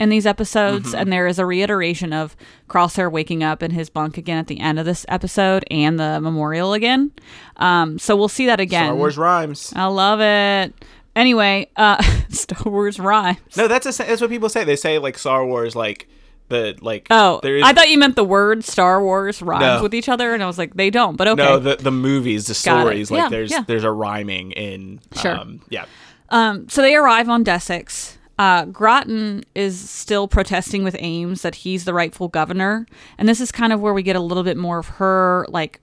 in 0.00 0.08
these 0.08 0.26
episodes, 0.26 0.88
Mm-hmm. 0.88 0.98
and 0.98 1.12
there 1.12 1.26
is 1.28 1.38
a 1.38 1.46
reiteration 1.46 2.12
of 2.12 2.34
Crosshair 2.68 3.12
waking 3.12 3.44
up 3.44 3.62
in 3.62 3.70
his 3.70 3.88
bunk 3.90 4.16
again 4.18 4.38
at 4.38 4.46
the 4.48 4.58
end 4.60 4.78
of 4.80 4.84
this 4.86 5.04
episode 5.08 5.64
and 5.70 6.00
the 6.00 6.20
memorial 6.20 6.72
again. 6.72 7.12
Um, 7.58 7.98
so 8.00 8.16
we'll 8.16 8.28
see 8.28 8.46
that 8.46 8.58
again. 8.58 8.86
Star 8.86 8.96
Wars 8.96 9.16
rhymes. 9.18 9.72
I 9.76 9.84
love 9.86 10.20
it. 10.20 10.74
Anyway, 11.14 11.68
uh, 11.76 12.02
Star 12.30 12.70
Wars 12.72 12.98
rhymes. 12.98 13.38
No, 13.56 13.68
that's 13.68 13.86
a, 13.86 14.02
that's 14.04 14.20
what 14.20 14.30
people 14.30 14.48
say. 14.48 14.64
They 14.64 14.76
say 14.76 14.98
like 14.98 15.18
Star 15.18 15.44
Wars, 15.44 15.76
like 15.76 16.08
the 16.48 16.76
like. 16.80 17.06
Oh, 17.10 17.40
there 17.42 17.56
is 17.56 17.62
I 17.64 17.72
thought 17.72 17.90
you 17.90 17.98
meant 17.98 18.16
the 18.16 18.24
word 18.24 18.64
Star 18.64 19.02
Wars 19.02 19.42
rhymes 19.42 19.60
No. 19.78 19.82
with 19.82 19.94
each 19.94 20.08
other, 20.08 20.32
and 20.32 20.42
I 20.42 20.46
was 20.46 20.58
like, 20.58 20.74
they 20.74 20.90
don't. 20.90 21.16
But 21.16 21.28
okay. 21.28 21.42
no 21.42 21.58
the 21.58 21.76
the 21.76 21.90
movies, 21.90 22.46
the 22.46 22.52
Got 22.52 22.78
it. 22.78 22.80
stories. 22.82 23.10
Like 23.10 23.18
Yeah, 23.18 23.28
there's 23.28 23.50
yeah. 23.50 23.64
there's 23.66 23.84
a 23.84 23.90
rhyming 23.92 24.52
in. 24.52 25.00
Sure. 25.14 25.36
Um, 25.36 25.60
yeah. 25.68 25.84
Um, 26.30 26.68
so 26.68 26.80
they 26.80 26.94
arrive 26.94 27.28
on 27.28 27.44
Desix. 27.44 28.16
Uh, 28.38 28.64
Groton 28.64 29.44
is 29.54 29.78
still 29.78 30.26
protesting 30.26 30.82
with 30.82 30.96
Ames 30.98 31.42
that 31.42 31.54
he's 31.56 31.84
the 31.84 31.92
rightful 31.92 32.28
governor, 32.28 32.86
and 33.18 33.28
this 33.28 33.40
is 33.40 33.52
kind 33.52 33.72
of 33.72 33.80
where 33.80 33.92
we 33.92 34.02
get 34.02 34.16
a 34.16 34.20
little 34.20 34.42
bit 34.42 34.56
more 34.56 34.78
of 34.78 34.88
her 34.88 35.44
like 35.50 35.80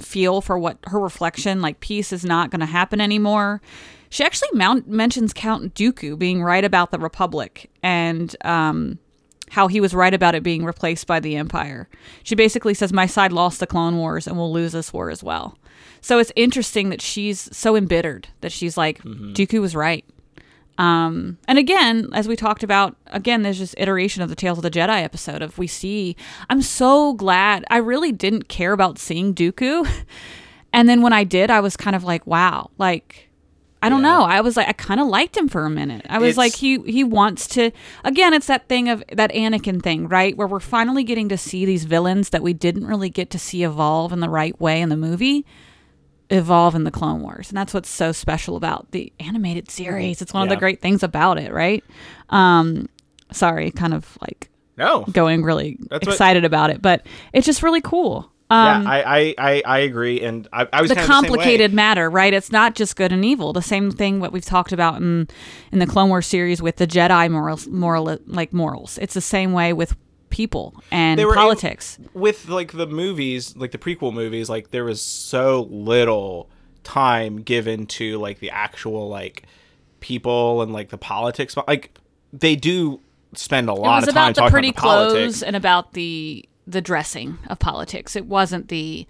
feel 0.00 0.40
for 0.40 0.58
what 0.58 0.78
her 0.84 0.98
reflection 0.98 1.60
like 1.60 1.80
peace 1.80 2.12
is 2.12 2.24
not 2.24 2.50
going 2.50 2.60
to 2.60 2.66
happen 2.66 3.00
anymore. 3.00 3.60
She 4.08 4.24
actually 4.24 4.48
mount- 4.54 4.88
mentions 4.88 5.32
Count 5.32 5.74
Dooku 5.74 6.18
being 6.18 6.42
right 6.42 6.64
about 6.64 6.90
the 6.90 6.98
Republic 6.98 7.70
and 7.82 8.34
um, 8.44 8.98
how 9.50 9.68
he 9.68 9.80
was 9.80 9.94
right 9.94 10.12
about 10.12 10.34
it 10.34 10.42
being 10.42 10.64
replaced 10.64 11.06
by 11.06 11.20
the 11.20 11.36
Empire. 11.36 11.88
She 12.22 12.34
basically 12.34 12.74
says, 12.74 12.92
My 12.92 13.06
side 13.06 13.32
lost 13.32 13.60
the 13.60 13.66
Clone 13.66 13.96
Wars 13.98 14.26
and 14.26 14.36
will 14.36 14.52
lose 14.52 14.72
this 14.72 14.92
war 14.92 15.10
as 15.10 15.22
well. 15.22 15.56
So 16.00 16.18
it's 16.18 16.32
interesting 16.34 16.88
that 16.90 17.02
she's 17.02 17.54
so 17.56 17.76
embittered 17.76 18.28
that 18.40 18.52
she's 18.52 18.76
like, 18.76 19.02
Dooku 19.02 19.60
was 19.60 19.76
right. 19.76 20.04
Um, 20.80 21.36
and 21.46 21.58
again, 21.58 22.08
as 22.14 22.26
we 22.26 22.36
talked 22.36 22.62
about, 22.62 22.96
again, 23.08 23.42
there's 23.42 23.58
this 23.58 23.74
iteration 23.76 24.22
of 24.22 24.30
the 24.30 24.34
Tales 24.34 24.56
of 24.58 24.62
the 24.62 24.70
Jedi 24.70 25.02
episode 25.04 25.42
of 25.42 25.58
we 25.58 25.66
see. 25.66 26.16
I'm 26.48 26.62
so 26.62 27.12
glad. 27.12 27.64
I 27.70 27.76
really 27.76 28.12
didn't 28.12 28.48
care 28.48 28.72
about 28.72 28.98
seeing 28.98 29.34
Dooku, 29.34 29.86
and 30.72 30.88
then 30.88 31.02
when 31.02 31.12
I 31.12 31.24
did, 31.24 31.50
I 31.50 31.60
was 31.60 31.76
kind 31.76 31.94
of 31.94 32.02
like, 32.04 32.26
wow, 32.26 32.70
like 32.78 33.28
I 33.82 33.88
don't 33.90 34.02
Yeah. 34.02 34.08
know. 34.18 34.22
I 34.24 34.40
was 34.42 34.56
like, 34.56 34.68
I 34.68 34.72
kind 34.72 35.00
of 35.00 35.06
liked 35.06 35.36
him 35.36 35.48
for 35.48 35.64
a 35.66 35.70
minute. 35.70 36.04
I 36.08 36.18
was 36.18 36.30
It's- 36.30 36.36
like, 36.38 36.54
he 36.54 36.78
he 36.90 37.04
wants 37.04 37.46
to. 37.48 37.70
Again, 38.04 38.32
it's 38.32 38.46
that 38.46 38.66
thing 38.68 38.88
of 38.88 39.04
that 39.12 39.30
Anakin 39.32 39.82
thing, 39.82 40.08
right? 40.08 40.34
Where 40.36 40.46
we're 40.46 40.60
finally 40.60 41.04
getting 41.04 41.28
to 41.28 41.36
see 41.38 41.64
these 41.66 41.84
villains 41.84 42.30
that 42.30 42.42
we 42.42 42.52
didn't 42.54 42.86
really 42.86 43.10
get 43.10 43.28
to 43.30 43.38
see 43.38 43.64
evolve 43.64 44.12
in 44.14 44.20
the 44.20 44.28
right 44.30 44.58
way 44.60 44.80
in 44.80 44.88
the 44.88 44.96
movie, 44.96 45.44
evolve 46.30 46.74
in 46.74 46.84
the 46.84 46.90
Clone 46.90 47.20
Wars, 47.22 47.48
and 47.48 47.56
that's 47.56 47.74
what's 47.74 47.88
so 47.90 48.12
special 48.12 48.56
about 48.56 48.90
the 48.92 49.12
animated 49.20 49.70
series. 49.70 50.22
It's 50.22 50.32
one 50.32 50.42
of 50.44 50.48
the 50.48 50.56
great 50.56 50.80
things 50.80 51.02
about 51.02 51.38
it, 51.38 51.52
right? 51.52 51.84
Um, 52.30 52.88
sorry, 53.32 53.70
kind 53.70 53.92
of 53.94 54.16
like 54.20 54.48
No. 54.76 55.04
going 55.12 55.42
really 55.42 55.76
That's 55.90 56.06
what- 56.06 56.12
excited 56.14 56.44
about 56.44 56.70
it, 56.70 56.80
but 56.80 57.04
it's 57.32 57.46
just 57.46 57.62
really 57.62 57.80
cool. 57.80 58.30
Um, 58.52 58.82
yeah, 58.82 58.90
I, 58.90 59.34
I, 59.38 59.62
I, 59.64 59.78
agree, 59.80 60.20
and 60.22 60.48
I, 60.52 60.66
I 60.72 60.82
was 60.82 60.88
the 60.88 60.96
kind 60.96 61.04
of 61.04 61.08
the 61.08 61.14
same 61.14 61.22
way. 61.22 61.28
complicated 61.28 61.72
matter, 61.72 62.10
right? 62.10 62.34
It's 62.34 62.50
not 62.50 62.74
just 62.74 62.96
good 62.96 63.12
and 63.12 63.24
evil. 63.24 63.52
The 63.52 63.62
same 63.62 63.92
thing 63.92 64.18
what 64.18 64.32
we've 64.32 64.44
talked 64.44 64.72
about 64.72 64.96
in 64.96 65.28
in 65.70 65.78
the 65.78 65.86
Clone 65.86 66.08
Wars 66.08 66.26
series 66.26 66.60
with 66.60 66.74
the 66.74 66.86
Jedi 66.86 67.30
morals, 67.30 67.68
moral 67.68 68.18
like 68.26 68.52
morals. 68.52 68.98
It's 68.98 69.14
the 69.14 69.20
same 69.20 69.52
way 69.52 69.72
with 69.72 69.94
people 70.30 70.82
and 70.90 71.18
They 71.18 71.24
were 71.24 71.32
in- 71.32 71.38
politics. 71.38 71.98
with 72.14 72.48
like 72.48 72.72
the 72.72 72.86
movies, 72.86 73.56
like 73.56 73.72
the 73.72 73.78
prequel 73.78 74.12
movies, 74.14 74.48
like 74.48 74.70
there 74.70 74.84
was 74.84 75.02
so 75.02 75.66
little 75.70 76.48
time 76.84 77.42
given 77.42 77.86
to 77.86 78.18
like 78.18 78.38
the 78.38 78.50
actual 78.50 79.08
like 79.08 79.42
people 80.00 80.62
and 80.62 80.72
like 80.72 80.88
the 80.90 80.98
politics. 80.98 81.56
Like 81.68 81.98
they 82.32 82.56
do 82.56 83.00
spend 83.34 83.68
a 83.68 83.74
lot 83.74 84.02
of 84.02 84.08
time 84.08 84.14
about 84.14 84.34
the 84.34 84.40
talking 84.40 84.50
pretty 84.52 84.68
about 84.70 84.76
the 84.76 84.80
politics. 84.82 85.14
clothes 85.20 85.42
and 85.42 85.56
about 85.56 85.92
the 85.92 86.44
the 86.66 86.80
dressing 86.80 87.38
of 87.48 87.58
politics. 87.58 88.14
It 88.16 88.26
wasn't 88.26 88.68
the 88.68 89.06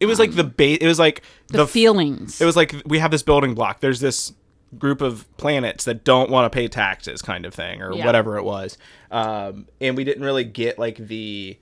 It 0.00 0.06
was 0.06 0.18
like 0.18 0.30
um, 0.30 0.36
the 0.36 0.44
base. 0.44 0.78
It 0.80 0.86
was 0.86 0.98
like 0.98 1.22
the, 1.48 1.62
f- 1.62 1.70
feelings. 1.70 2.40
It 2.40 2.44
was 2.44 2.56
like 2.56 2.74
we 2.86 2.98
have 2.98 3.10
this 3.10 3.22
building 3.22 3.54
block. 3.54 3.80
There's 3.80 4.00
this 4.00 4.32
group 4.78 5.00
of 5.00 5.26
planets 5.36 5.84
that 5.84 6.04
don't 6.04 6.30
want 6.30 6.50
to 6.50 6.54
pay 6.54 6.68
taxes, 6.68 7.22
kind 7.22 7.44
of 7.46 7.54
thing, 7.54 7.82
or 7.82 7.92
Yeah. 7.94 8.04
whatever 8.06 8.36
it 8.38 8.44
was. 8.44 8.76
Um, 9.10 9.66
and 9.80 9.96
we 9.96 10.04
didn't 10.04 10.22
really 10.24 10.44
get 10.44 10.78
like 10.78 10.96
the 10.98 11.58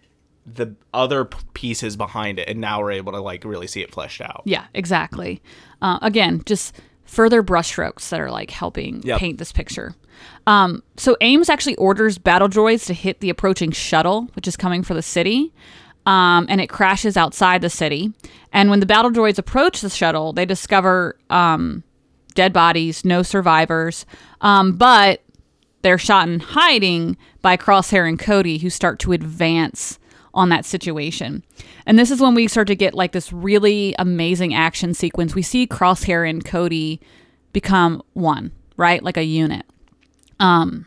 the 0.46 0.74
other 0.92 1.24
pieces 1.54 1.96
behind 1.96 2.38
it, 2.38 2.46
and 2.48 2.60
now 2.60 2.78
we're 2.80 2.92
able 2.92 3.12
to 3.12 3.20
like 3.20 3.44
really 3.44 3.66
see 3.66 3.80
it 3.80 3.90
fleshed 3.90 4.20
out. 4.20 4.42
Yeah, 4.44 4.64
exactly. 4.74 5.40
Uh, 5.80 5.98
again, 6.02 6.42
just 6.44 6.76
further 7.04 7.42
brushstrokes 7.42 8.10
that 8.10 8.20
are 8.20 8.30
like 8.30 8.50
helping 8.50 9.02
Yep. 9.04 9.18
paint 9.20 9.38
this 9.38 9.52
picture. 9.52 9.94
Um, 10.46 10.82
so 10.98 11.16
Ames 11.22 11.48
actually 11.48 11.76
orders 11.76 12.18
battle 12.18 12.48
droids 12.48 12.84
to 12.86 12.94
hit 12.94 13.20
the 13.20 13.30
approaching 13.30 13.70
shuttle, 13.72 14.28
which 14.34 14.46
is 14.46 14.54
coming 14.56 14.82
for 14.82 14.92
the 14.92 15.02
city. 15.02 15.52
Um, 16.06 16.44
and 16.50 16.60
it 16.60 16.66
crashes 16.68 17.16
outside 17.16 17.62
the 17.62 17.70
city. 17.70 18.12
And 18.52 18.68
when 18.68 18.80
the 18.80 18.86
battle 18.86 19.10
droids 19.10 19.38
approach 19.38 19.80
the 19.80 19.88
shuttle, 19.88 20.34
they 20.34 20.44
discover 20.44 21.16
um, 21.30 21.82
dead 22.34 22.52
bodies, 22.52 23.04
no 23.04 23.22
survivors. 23.22 24.06
Um, 24.40 24.72
but 24.72 25.22
they're 25.82 25.98
shot 25.98 26.28
in 26.28 26.40
hiding 26.40 27.16
by 27.42 27.56
Crosshair 27.56 28.08
and 28.08 28.18
Cody, 28.18 28.58
who 28.58 28.70
start 28.70 28.98
to 29.00 29.12
advance 29.12 29.98
on 30.32 30.48
that 30.48 30.64
situation. 30.64 31.44
And 31.86 31.98
this 31.98 32.10
is 32.10 32.20
when 32.20 32.34
we 32.34 32.48
start 32.48 32.66
to 32.66 32.74
get 32.74 32.94
like 32.94 33.12
this 33.12 33.32
really 33.32 33.94
amazing 33.98 34.54
action 34.54 34.94
sequence. 34.94 35.34
We 35.34 35.42
see 35.42 35.66
Crosshair 35.66 36.28
and 36.28 36.44
Cody 36.44 37.00
become 37.52 38.02
one, 38.14 38.50
right? 38.76 39.02
Like 39.02 39.16
a 39.16 39.24
unit. 39.24 39.64
Um 40.40 40.86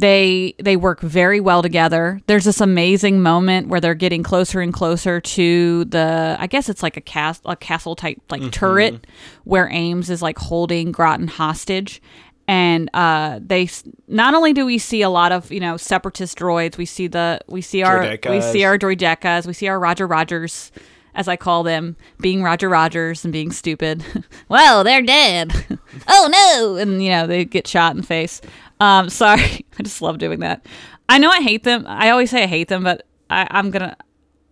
they 0.00 0.54
they 0.58 0.76
work 0.76 1.00
very 1.00 1.40
well 1.40 1.60
together. 1.60 2.20
There's 2.26 2.44
this 2.44 2.60
amazing 2.60 3.20
moment 3.20 3.68
where 3.68 3.80
they're 3.80 3.94
getting 3.94 4.22
closer 4.22 4.60
and 4.60 4.72
closer 4.72 5.20
to 5.20 5.84
the 5.84 6.36
I 6.38 6.46
guess 6.46 6.68
it's 6.70 6.82
like 6.82 6.96
a 6.96 7.02
cast 7.02 7.42
a 7.44 7.54
castle 7.54 7.94
type 7.94 8.20
like 8.30 8.50
turret 8.50 9.06
where 9.44 9.68
Ames 9.70 10.08
is 10.08 10.22
like 10.22 10.38
holding 10.38 10.90
Groton 10.90 11.28
hostage. 11.28 12.00
And 12.48 12.90
uh, 12.94 13.38
they 13.40 13.68
not 14.08 14.34
only 14.34 14.52
do 14.52 14.66
we 14.66 14.78
see 14.78 15.02
a 15.02 15.10
lot 15.10 15.32
of 15.32 15.52
you 15.52 15.60
know 15.60 15.76
separatist 15.76 16.38
droids, 16.38 16.78
we 16.78 16.86
see 16.86 17.06
the 17.06 17.40
we 17.46 17.60
see 17.60 17.82
our 17.82 18.00
we 18.28 18.40
see 18.40 18.64
our 18.64 18.78
droidekas, 18.78 19.46
we 19.46 19.52
see 19.52 19.68
our 19.68 19.78
Roger 19.78 20.06
Rogers, 20.06 20.72
as 21.14 21.28
I 21.28 21.36
call 21.36 21.62
them, 21.62 21.96
being 22.18 22.42
Roger 22.42 22.68
Rogers 22.68 23.22
and 23.24 23.32
being 23.32 23.52
stupid. 23.52 24.02
well, 24.48 24.82
they're 24.82 25.02
dead. 25.02 25.78
oh 26.08 26.28
no! 26.32 26.76
And 26.76 27.04
you 27.04 27.10
know 27.10 27.26
they 27.26 27.44
get 27.44 27.68
shot 27.68 27.92
in 27.92 27.98
the 27.98 28.06
face. 28.06 28.40
Um, 28.80 29.08
sorry, 29.22 29.64
I 29.78 29.82
just 29.82 30.02
love 30.02 30.18
doing 30.18 30.40
that. 30.40 30.66
I 31.08 31.18
know 31.18 31.30
I 31.30 31.40
hate 31.40 31.64
them. 31.64 31.84
I 31.86 32.10
always 32.10 32.30
say 32.30 32.42
I 32.44 32.46
hate 32.46 32.68
them, 32.68 32.82
but 32.84 33.04
I, 33.28 33.46
I'm 33.50 33.70
gonna 33.70 33.96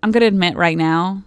I'm 0.03 0.11
gonna 0.13 0.27
admit 0.27 0.57
right 0.57 0.77
now 0.77 1.23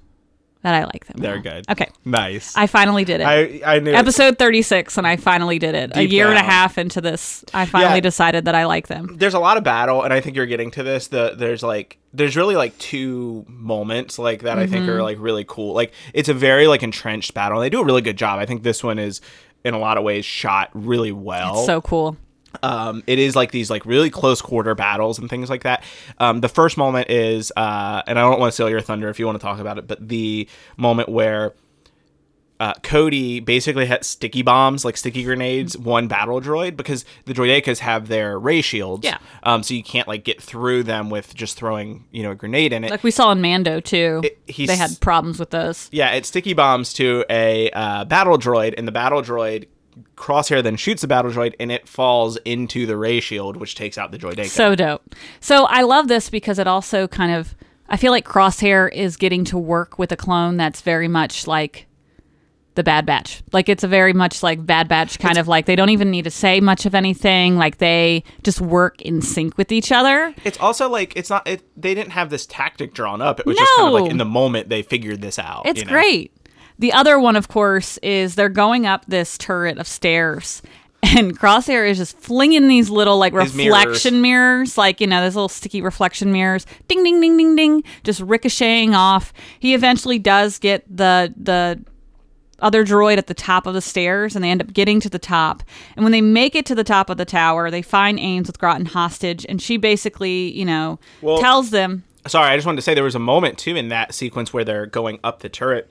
that 0.64 0.76
I 0.76 0.84
like 0.84 1.08
them. 1.08 1.18
They're 1.18 1.38
now. 1.38 1.41
good. 1.41 1.70
Okay, 1.72 1.89
nice. 2.06 2.56
I 2.56 2.68
finally 2.68 3.04
did 3.04 3.20
it. 3.22 3.24
I 3.24 3.62
I 3.66 3.80
knew 3.80 3.93
Episode 3.93 4.38
36, 4.38 4.95
and 4.97 5.08
I 5.08 5.16
finally 5.16 5.58
did 5.58 5.74
it. 5.74 5.95
a 5.97 6.06
year 6.06 6.28
and 6.28 6.38
a 6.38 6.43
half 6.43 6.78
into 6.78 7.02
this, 7.02 7.43
I 7.54 7.66
finally 7.66 7.95
Yeah. 7.95 8.02
decided 8.02 8.45
that 8.45 8.54
I 8.54 8.66
like 8.66 8.88
them. 8.88 9.18
there's 9.18 9.34
a 9.34 9.39
lot 9.39 9.58
of 9.58 9.64
battle 9.64 10.04
and 10.04 10.14
i 10.14 10.22
think 10.22 10.36
you're 10.36 10.45
getting 10.45 10.70
to 10.72 10.84
this 10.84 11.08
the 11.08 11.34
there's 11.36 11.64
like 11.64 11.97
there's 12.14 12.36
really 12.36 12.56
like 12.56 12.78
two 12.78 13.43
moments 13.47 14.20
like 14.20 14.43
that 14.43 14.60
i 14.60 14.68
think 14.68 14.84
Mm-hmm. 14.84 14.91
are 14.91 15.02
like 15.04 15.18
really 15.20 15.45
cool 15.47 15.74
like 15.74 15.93
it's 16.14 16.30
a 16.30 16.34
very 16.34 16.68
like 16.68 16.84
entrenched 16.84 17.34
battle 17.34 17.58
and 17.60 17.66
they 17.66 17.70
do 17.70 17.82
a 17.82 17.86
really 17.86 18.02
good 18.02 18.18
job 18.18 18.38
i 18.39 18.45
think 18.45 18.62
this 18.64 18.84
one 18.84 18.99
is 18.99 19.22
in 19.64 19.74
a 19.74 19.80
lot 19.80 19.97
of 19.97 20.04
ways 20.04 20.26
shot 20.26 20.70
really 20.74 21.12
well 21.12 21.66
So 21.66 21.82
cool. 21.82 22.18
Um, 22.64 23.04
it 23.08 23.20
is 23.20 23.36
like 23.36 23.52
these 23.52 23.70
like 23.70 23.86
really 23.86 24.10
close 24.10 24.41
quarter 24.41 24.76
battles 24.76 25.20
and 25.20 25.30
things 25.30 25.49
like 25.49 25.64
that. 25.64 25.84
Um, 26.20 26.41
the 26.41 26.49
first 26.49 26.78
moment 26.78 27.10
is, 27.10 27.52
uh, 27.56 28.02
and 28.08 28.18
I 28.20 28.22
don't 28.22 28.39
want 28.39 28.49
to 28.52 28.54
steal 28.54 28.70
your 28.70 28.82
thunder 28.82 29.10
if 29.10 29.20
you 29.20 29.26
want 29.26 29.39
to 29.39 29.43
talk 29.45 29.60
about 29.60 29.78
it, 29.78 29.88
but 29.88 30.08
the 30.08 30.47
moment 30.78 31.10
where 31.10 31.54
uh, 32.60 32.74
Cody 32.84 33.39
basically 33.39 33.88
had 33.88 34.06
sticky 34.06 34.43
bombs, 34.43 34.86
like 34.86 34.95
sticky 34.95 35.24
grenades, 35.24 35.76
one 35.76 36.08
battle 36.08 36.39
droid 36.39 36.78
because 36.78 37.06
the 37.26 37.34
droidekas 37.34 37.80
have 37.80 38.08
their 38.08 38.38
ray 38.38 38.62
shields. 38.62 39.04
Yeah. 39.04 39.18
Um, 39.41 39.64
so 39.64 39.74
you 39.74 39.82
can't 39.82 40.08
like 40.08 40.24
get 40.24 40.39
through 40.39 40.84
them 40.84 41.10
with 41.10 41.34
just 41.34 41.58
throwing 41.58 42.06
you 42.12 42.22
know 42.22 42.30
a 42.32 42.36
grenade 42.36 42.72
in 42.72 42.84
it. 42.84 42.91
Like 42.91 43.02
we 43.04 43.10
saw 43.10 43.32
in 43.32 43.41
Mando 43.41 43.80
too. 43.80 44.22
It- 44.24 44.38
he's- 44.45 44.70
they 44.70 44.76
had 44.76 44.91
problems 45.02 45.39
with 45.39 45.49
those. 45.49 45.89
Yeah, 45.91 46.12
it 46.12 46.28
sticky 46.28 46.54
bombs 46.54 46.93
to 46.93 47.26
a 47.32 47.72
uh, 47.72 48.06
battle 48.06 48.38
droid, 48.38 48.76
and 48.78 48.88
the 48.88 48.91
battle 48.91 49.24
droid 49.24 49.66
crosshair 50.16 50.64
then 50.64 50.76
shoots 50.76 51.02
the 51.02 51.08
battle 51.08 51.32
droid, 51.32 51.54
and 51.60 51.72
it 51.72 51.88
falls 51.88 52.38
into 52.46 52.86
the 52.86 52.98
ray 52.98 53.20
shield, 53.20 53.58
which 53.58 53.76
takes 53.76 53.98
out 53.98 54.12
the 54.12 54.18
droideka. 54.18 54.48
So 54.48 54.76
dope. 54.76 55.16
So 55.39 55.66
I 55.66 55.82
love 55.82 56.08
this 56.08 56.30
because 56.30 56.60
it 56.60 56.68
also 56.68 57.08
kind 57.08 57.32
of 57.34 57.56
I 57.92 57.98
feel 57.98 58.12
like 58.12 58.26
Crosshair 58.26 58.92
is 58.94 59.18
getting 59.18 59.44
to 59.46 59.58
work 59.58 60.00
with 60.00 60.14
a 60.14 60.18
clone 60.18 60.56
that's 60.56 60.80
very 60.80 61.10
much 61.10 61.46
like 61.46 61.88
the 62.76 62.84
Bad 62.84 63.06
Batch. 63.06 63.44
Like 63.52 63.68
it's 63.68 63.84
a 63.84 63.88
very 63.88 64.14
much 64.14 64.42
like 64.42 64.66
Bad 64.66 64.88
Batch 64.88 65.20
kind 65.20 65.38
of 65.38 65.50
like 65.50 65.66
they 65.66 65.76
don't 65.76 65.89
even 65.89 66.10
need 66.10 66.24
to 66.24 66.32
say 66.32 66.62
much 66.62 66.86
of 66.86 66.96
anything. 66.96 67.58
Like 67.58 67.80
they 67.80 68.24
just 68.44 68.62
work 68.62 69.02
in 69.02 69.22
sync 69.22 69.58
with 69.58 69.74
each 69.74 69.92
other. 69.92 70.34
It's 70.46 70.58
also 70.60 70.88
like 70.88 71.18
it's 71.18 71.30
not. 71.30 71.46
It, 71.46 71.64
they 71.76 71.94
didn't 71.94 72.12
have 72.12 72.30
this 72.30 72.46
tactic 72.46 72.94
drawn 72.94 73.22
up. 73.22 73.42
It 73.42 73.46
was 73.46 73.58
just 73.58 73.70
kind 73.76 73.89
of 73.89 73.94
No. 73.94 74.02
like 74.04 74.12
in 74.12 74.18
the 74.18 74.26
moment 74.26 74.70
they 74.70 74.84
figured 74.84 75.22
this 75.22 75.38
out. 75.38 75.66
It's 75.66 75.80
you 75.82 75.86
know? 75.86 75.92
great. 75.92 76.32
The 76.82 76.92
other 76.94 77.20
one, 77.20 77.36
of 77.36 77.48
course, 77.48 77.98
is 78.00 78.34
they're 78.34 78.50
going 78.50 78.88
up 78.88 79.06
this 79.08 79.38
turret 79.38 79.78
of 79.78 79.86
stairs, 79.88 80.64
and 81.04 81.38
Crosshair 81.38 81.88
is 81.88 82.00
just 82.00 82.18
flinging 82.18 82.68
these 82.68 82.90
little 82.90 83.20
like 83.20 83.34
His 83.34 83.56
reflection 83.56 84.22
mirrors. 84.22 84.80
like 84.80 85.00
you 85.00 85.06
know, 85.06 85.22
those 85.22 85.36
little 85.36 85.48
sticky 85.48 85.84
reflection 85.84 86.32
mirrors, 86.32 86.66
ding, 86.88 87.04
ding, 87.04 87.22
ding, 87.22 87.38
ding, 87.38 87.56
ding, 87.56 87.84
just 88.04 88.20
ricocheting 88.22 88.96
off. 88.96 89.32
He 89.60 89.76
eventually 89.76 90.18
does 90.18 90.58
get 90.58 90.84
the 90.90 91.32
the 91.38 91.84
other 92.58 92.84
droid 92.84 93.18
at 93.20 93.28
the 93.28 93.36
top 93.36 93.68
of 93.68 93.76
the 93.76 93.82
stairs, 93.82 94.36
and 94.36 94.44
they 94.44 94.50
end 94.50 94.62
up 94.62 94.74
getting 94.74 95.00
to 95.02 95.10
the 95.10 95.20
top. 95.20 95.62
And 95.96 96.04
when 96.04 96.12
they 96.12 96.22
make 96.22 96.56
it 96.56 96.66
to 96.66 96.76
the 96.76 96.84
top 96.84 97.12
of 97.12 97.18
the 97.18 97.26
tower, 97.26 97.70
they 97.70 97.84
find 97.84 98.20
Ames 98.20 98.48
with 98.48 98.58
Groton 98.58 98.88
hostage, 98.88 99.46
and 99.48 99.62
she 99.62 99.78
basically, 99.78 100.52
you 100.52 100.66
know, 100.66 100.98
Well- 101.22 101.40
tells 101.40 101.70
them. 101.70 102.06
Sorry, 102.28 102.50
I 102.50 102.56
just 102.56 102.66
wanted 102.66 102.78
to 102.78 102.82
say 102.84 102.96
there 102.96 103.04
was 103.04 103.16
a 103.16 103.20
moment 103.20 103.60
too 103.60 103.76
in 103.76 103.90
that 103.90 104.16
sequence 104.16 104.52
where 104.52 104.64
they're 104.64 104.88
going 104.88 105.20
up 105.24 105.42
the 105.42 105.50
turret. 105.50 105.88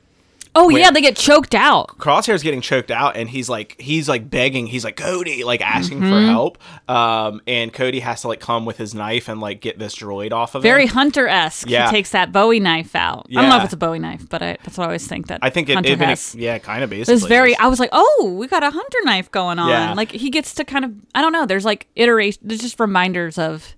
Oh 0.55 0.67
Where- 0.67 0.79
yeah, 0.79 0.91
they 0.91 1.01
get 1.01 1.17
choked 1.17 1.55
out. 1.55 1.97
Crosshair's 1.99 2.43
getting 2.43 2.61
choked 2.61 2.91
out, 2.91 3.17
and 3.17 3.29
he's 3.31 3.49
like, 3.49 3.81
he's 3.81 4.09
like 4.09 4.29
begging, 4.29 4.67
he's 4.67 4.85
like 4.85 4.97
Cody, 4.97 5.45
like 5.45 5.61
asking 5.61 6.01
Mm-hmm. 6.01 6.11
for 6.11 6.21
help. 6.23 6.59
Um, 6.89 7.41
and 7.47 7.73
Cody 7.73 8.01
has 8.01 8.23
to 8.23 8.29
like 8.29 8.41
come 8.41 8.65
with 8.65 8.77
his 8.77 8.95
knife 8.95 9.29
and 9.29 9.41
like 9.41 9.61
get 9.61 9.79
this 9.79 9.95
droid 9.95 10.33
off 10.33 10.55
of 10.57 10.63
it. 10.65 10.69
very 10.69 10.85
him. 10.85 10.89
hunter 10.95 11.29
esque. 11.29 11.69
Yeah. 11.71 11.87
He 11.87 11.91
takes 11.93 12.11
that 12.11 12.33
Bowie 12.33 12.59
knife 12.59 12.97
out. 12.97 13.27
I 13.31 13.35
don't 13.41 13.49
know 13.49 13.59
if 13.59 13.65
it's 13.65 13.73
a 13.75 13.77
Bowie 13.77 13.99
knife, 14.01 14.29
but 14.29 14.43
I, 14.43 14.57
that's 14.65 14.77
what 14.77 14.85
I 14.85 14.87
always 14.89 15.07
think 15.07 15.29
that. 15.29 15.39
I 15.43 15.51
think 15.51 15.69
it, 15.69 15.75
hunter 15.75 15.93
it, 15.93 15.99
has. 16.01 16.35
yeah, 16.35 16.59
kind 16.59 16.83
of 16.83 16.93
It 16.93 16.97
basically. 16.97 17.15
was 17.15 17.25
very. 17.27 17.57
I 17.57 17.67
was 17.69 17.79
like, 17.79 17.91
oh, 17.93 18.35
we 18.39 18.49
got 18.49 18.63
a 18.65 18.71
hunter 18.71 18.99
knife 19.05 19.31
going 19.31 19.59
on. 19.61 19.69
Yeah. 19.69 19.93
Like 19.95 20.11
he 20.11 20.31
gets 20.31 20.55
to 20.55 20.65
kind 20.65 20.85
of. 20.85 20.93
I 21.15 21.23
don't 21.23 21.33
know. 21.33 21.47
There's 21.47 21.65
like 21.65 21.87
iteration. 21.97 22.43
There's 22.45 22.61
just 22.61 22.81
reminders 22.81 23.39
of. 23.39 23.77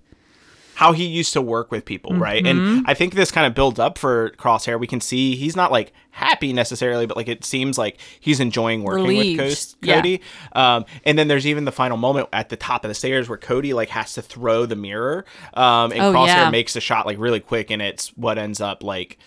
How 0.83 0.91
he 0.91 1.05
used 1.05 1.31
to 1.33 1.41
work 1.41 1.71
with 1.71 1.85
people, 1.85 2.13
right? 2.15 2.43
Mm-hmm. 2.43 2.77
And 2.77 2.87
I 2.87 2.93
think 2.93 3.13
this 3.15 3.31
kind 3.31 3.47
of 3.47 3.53
builds 3.55 3.79
up 3.79 3.97
for 3.97 4.31
Crosshair. 4.31 4.79
We 4.79 4.87
can 4.87 4.99
see 5.01 5.35
he's 5.35 5.55
not 5.55 5.71
like 5.71 5.93
happy 6.11 6.51
necessarily, 6.53 7.05
but 7.05 7.15
like 7.17 7.27
it 7.29 7.45
seems 7.45 7.77
like 7.77 7.97
he's 8.19 8.39
enjoying 8.39 8.83
working 8.83 9.05
Relieved. 9.05 9.39
with 9.39 9.47
Coast, 9.49 9.77
Yeah. 9.81 9.95
Cody. 9.95 10.21
Um, 10.51 10.85
and 11.05 11.17
then 11.17 11.27
there's 11.29 11.47
even 11.47 11.65
the 11.65 11.71
final 11.71 11.95
moment 11.97 12.27
at 12.33 12.49
the 12.49 12.57
top 12.57 12.83
of 12.83 12.89
the 12.89 12.95
stairs 12.95 13.29
where 13.29 13.37
Cody 13.37 13.73
like 13.73 13.89
has 13.89 14.13
to 14.15 14.21
throw 14.21 14.65
the 14.65 14.75
mirror, 14.75 15.25
um, 15.53 15.91
and 15.91 16.01
Oh, 16.01 16.11
Crosshair 16.13 16.27
yeah. 16.27 16.49
makes 16.49 16.73
the 16.73 16.81
shot 16.81 17.05
like 17.05 17.17
really 17.17 17.39
quick, 17.39 17.71
and 17.71 17.81
it's 17.81 18.09
what 18.17 18.37
ends 18.37 18.59
up 18.61 18.83
like 18.83 19.17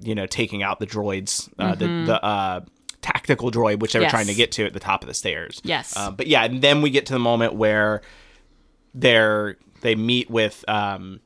you 0.00 0.14
know 0.14 0.26
taking 0.26 0.62
out 0.62 0.78
the 0.78 0.86
droids, 0.86 1.48
uh, 1.58 1.74
Mm-hmm. 1.74 2.06
the 2.06 2.12
the 2.12 2.24
uh, 2.24 2.60
tactical 3.02 3.50
droid, 3.50 3.80
which 3.80 3.92
they 3.92 3.98
were 3.98 4.04
Yes. 4.04 4.12
trying 4.12 4.28
to 4.28 4.34
get 4.34 4.52
to 4.52 4.64
at 4.64 4.72
the 4.72 4.80
top 4.80 5.02
of 5.02 5.08
the 5.08 5.14
stairs. 5.14 5.60
Yes. 5.64 5.94
Uh, 5.96 6.12
but 6.12 6.28
yeah, 6.28 6.44
and 6.44 6.62
then 6.62 6.80
we 6.82 6.90
get 6.90 7.06
to 7.06 7.12
the 7.12 7.18
moment 7.18 7.54
where 7.54 8.00
they're 8.94 9.56
they 9.82 9.94
meet 9.94 10.30
with 10.30 10.64
um, 10.68 11.20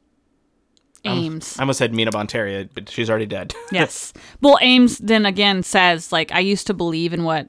Ames. 1.04 1.58
I 1.58 1.62
almost 1.62 1.78
said 1.78 1.94
Mina 1.94 2.10
Bonteri, 2.10 2.68
but 2.74 2.88
she's 2.88 3.08
already 3.08 3.26
dead. 3.26 3.54
yes. 3.72 4.12
Well, 4.40 4.58
Ames 4.60 4.98
then 4.98 5.24
again 5.24 5.62
says, 5.62 6.12
like, 6.12 6.32
I 6.32 6.40
used 6.40 6.66
to 6.66 6.74
believe 6.74 7.12
in 7.12 7.24
what 7.24 7.48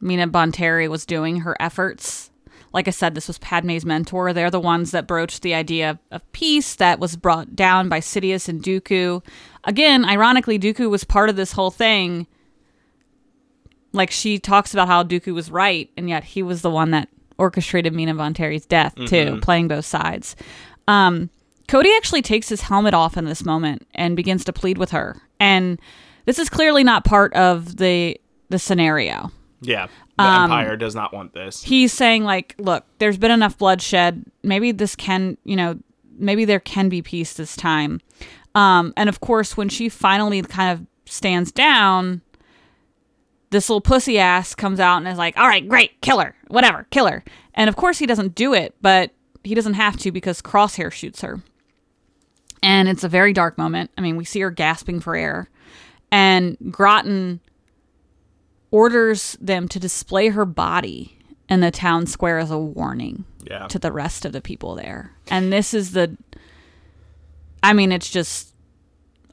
Mina 0.00 0.28
Bonteri 0.28 0.88
was 0.88 1.06
doing, 1.06 1.40
her 1.40 1.56
efforts. 1.60 2.30
Like 2.72 2.88
I 2.88 2.90
said, 2.90 3.14
this 3.14 3.28
was 3.28 3.38
Padme's 3.38 3.86
mentor. 3.86 4.32
They're 4.32 4.50
the 4.50 4.60
ones 4.60 4.90
that 4.90 5.06
broached 5.06 5.42
the 5.42 5.54
idea 5.54 5.98
of 6.10 6.32
peace 6.32 6.74
that 6.76 6.98
was 6.98 7.16
brought 7.16 7.56
down 7.56 7.88
by 7.88 8.00
Sidious 8.00 8.48
and 8.48 8.62
Dooku. 8.62 9.24
Again, 9.64 10.04
ironically, 10.04 10.58
Dooku 10.58 10.90
was 10.90 11.04
part 11.04 11.30
of 11.30 11.36
this 11.36 11.52
whole 11.52 11.70
thing. 11.70 12.26
Like 13.92 14.10
she 14.10 14.38
talks 14.38 14.74
about 14.74 14.88
how 14.88 15.02
Dooku 15.04 15.32
was 15.32 15.50
right, 15.50 15.90
and 15.96 16.08
yet 16.10 16.24
he 16.24 16.42
was 16.42 16.60
the 16.60 16.70
one 16.70 16.90
that 16.90 17.08
orchestrated 17.38 17.92
Mina 17.94 18.14
Bonteri's 18.14 18.66
death 18.66 18.94
too, 19.06 19.38
playing 19.42 19.68
both 19.68 19.84
sides. 19.84 20.36
Um, 20.88 21.30
Cody 21.68 21.90
actually 21.96 22.22
takes 22.22 22.48
his 22.48 22.60
helmet 22.62 22.94
off 22.94 23.16
in 23.16 23.24
this 23.24 23.44
moment 23.44 23.86
and 23.94 24.16
begins 24.16 24.44
to 24.44 24.52
plead 24.52 24.78
with 24.78 24.90
her. 24.92 25.16
And 25.40 25.80
this 26.24 26.38
is 26.38 26.48
clearly 26.48 26.84
not 26.84 27.04
part 27.04 27.32
of 27.34 27.76
the 27.76 28.20
the 28.48 28.58
scenario. 28.58 29.30
yeah, 29.60 29.86
the 30.18 30.24
Um, 30.24 30.44
Empire 30.52 30.76
does 30.76 30.94
not 30.94 31.12
want 31.12 31.34
this. 31.34 31.62
He's 31.64 31.92
saying 31.92 32.22
like, 32.24 32.54
look, 32.58 32.84
there's 32.98 33.18
been 33.18 33.32
enough 33.32 33.58
bloodshed. 33.58 34.24
Maybe 34.44 34.70
this 34.70 34.94
can, 34.94 35.36
you 35.44 35.56
know, 35.56 35.76
maybe 36.16 36.44
there 36.44 36.60
can 36.60 36.88
be 36.88 37.02
peace 37.02 37.34
this 37.34 37.56
time. 37.56 38.00
Um, 38.54 38.94
and 38.96 39.08
of 39.08 39.18
course, 39.20 39.56
when 39.56 39.68
she 39.68 39.88
finally 39.88 40.40
kind 40.42 40.78
of 40.78 40.86
stands 41.10 41.50
down, 41.50 42.22
this 43.50 43.68
little 43.68 43.80
pussy 43.80 44.18
ass 44.18 44.54
comes 44.54 44.80
out 44.80 44.98
and 44.98 45.08
is 45.08 45.18
like, 45.18 45.36
all 45.38 45.46
right, 45.48 45.66
great, 45.68 46.00
kill 46.00 46.18
her, 46.20 46.34
whatever, 46.48 46.86
kill 46.90 47.06
her. 47.06 47.24
And 47.54 47.68
of 47.68 47.76
course, 47.76 47.98
he 47.98 48.06
doesn't 48.06 48.34
do 48.34 48.52
it, 48.54 48.74
but 48.82 49.12
he 49.44 49.54
doesn't 49.54 49.74
have 49.74 49.96
to 49.98 50.10
because 50.12 50.42
Crosshair 50.42 50.90
shoots 50.92 51.20
her. 51.22 51.42
And 52.62 52.88
it's 52.88 53.04
a 53.04 53.08
very 53.08 53.32
dark 53.32 53.56
moment. 53.56 53.90
I 53.96 54.00
mean, 54.00 54.16
we 54.16 54.24
see 54.24 54.40
her 54.40 54.50
gasping 54.50 54.98
for 55.00 55.14
air. 55.14 55.48
And 56.10 56.56
Groton 56.70 57.40
orders 58.70 59.36
them 59.40 59.68
to 59.68 59.78
display 59.78 60.28
her 60.28 60.44
body 60.44 61.18
in 61.48 61.60
the 61.60 61.70
town 61.70 62.06
square 62.06 62.38
as 62.38 62.50
a 62.50 62.58
warning 62.58 63.24
Yeah. 63.44 63.66
to 63.68 63.78
the 63.78 63.92
rest 63.92 64.24
of 64.24 64.32
the 64.32 64.40
people 64.40 64.74
there. 64.74 65.12
And 65.30 65.52
this 65.52 65.72
is 65.72 65.92
the 65.92 66.16
I 67.62 67.72
mean, 67.72 67.90
it's 67.90 68.10
just 68.10 68.52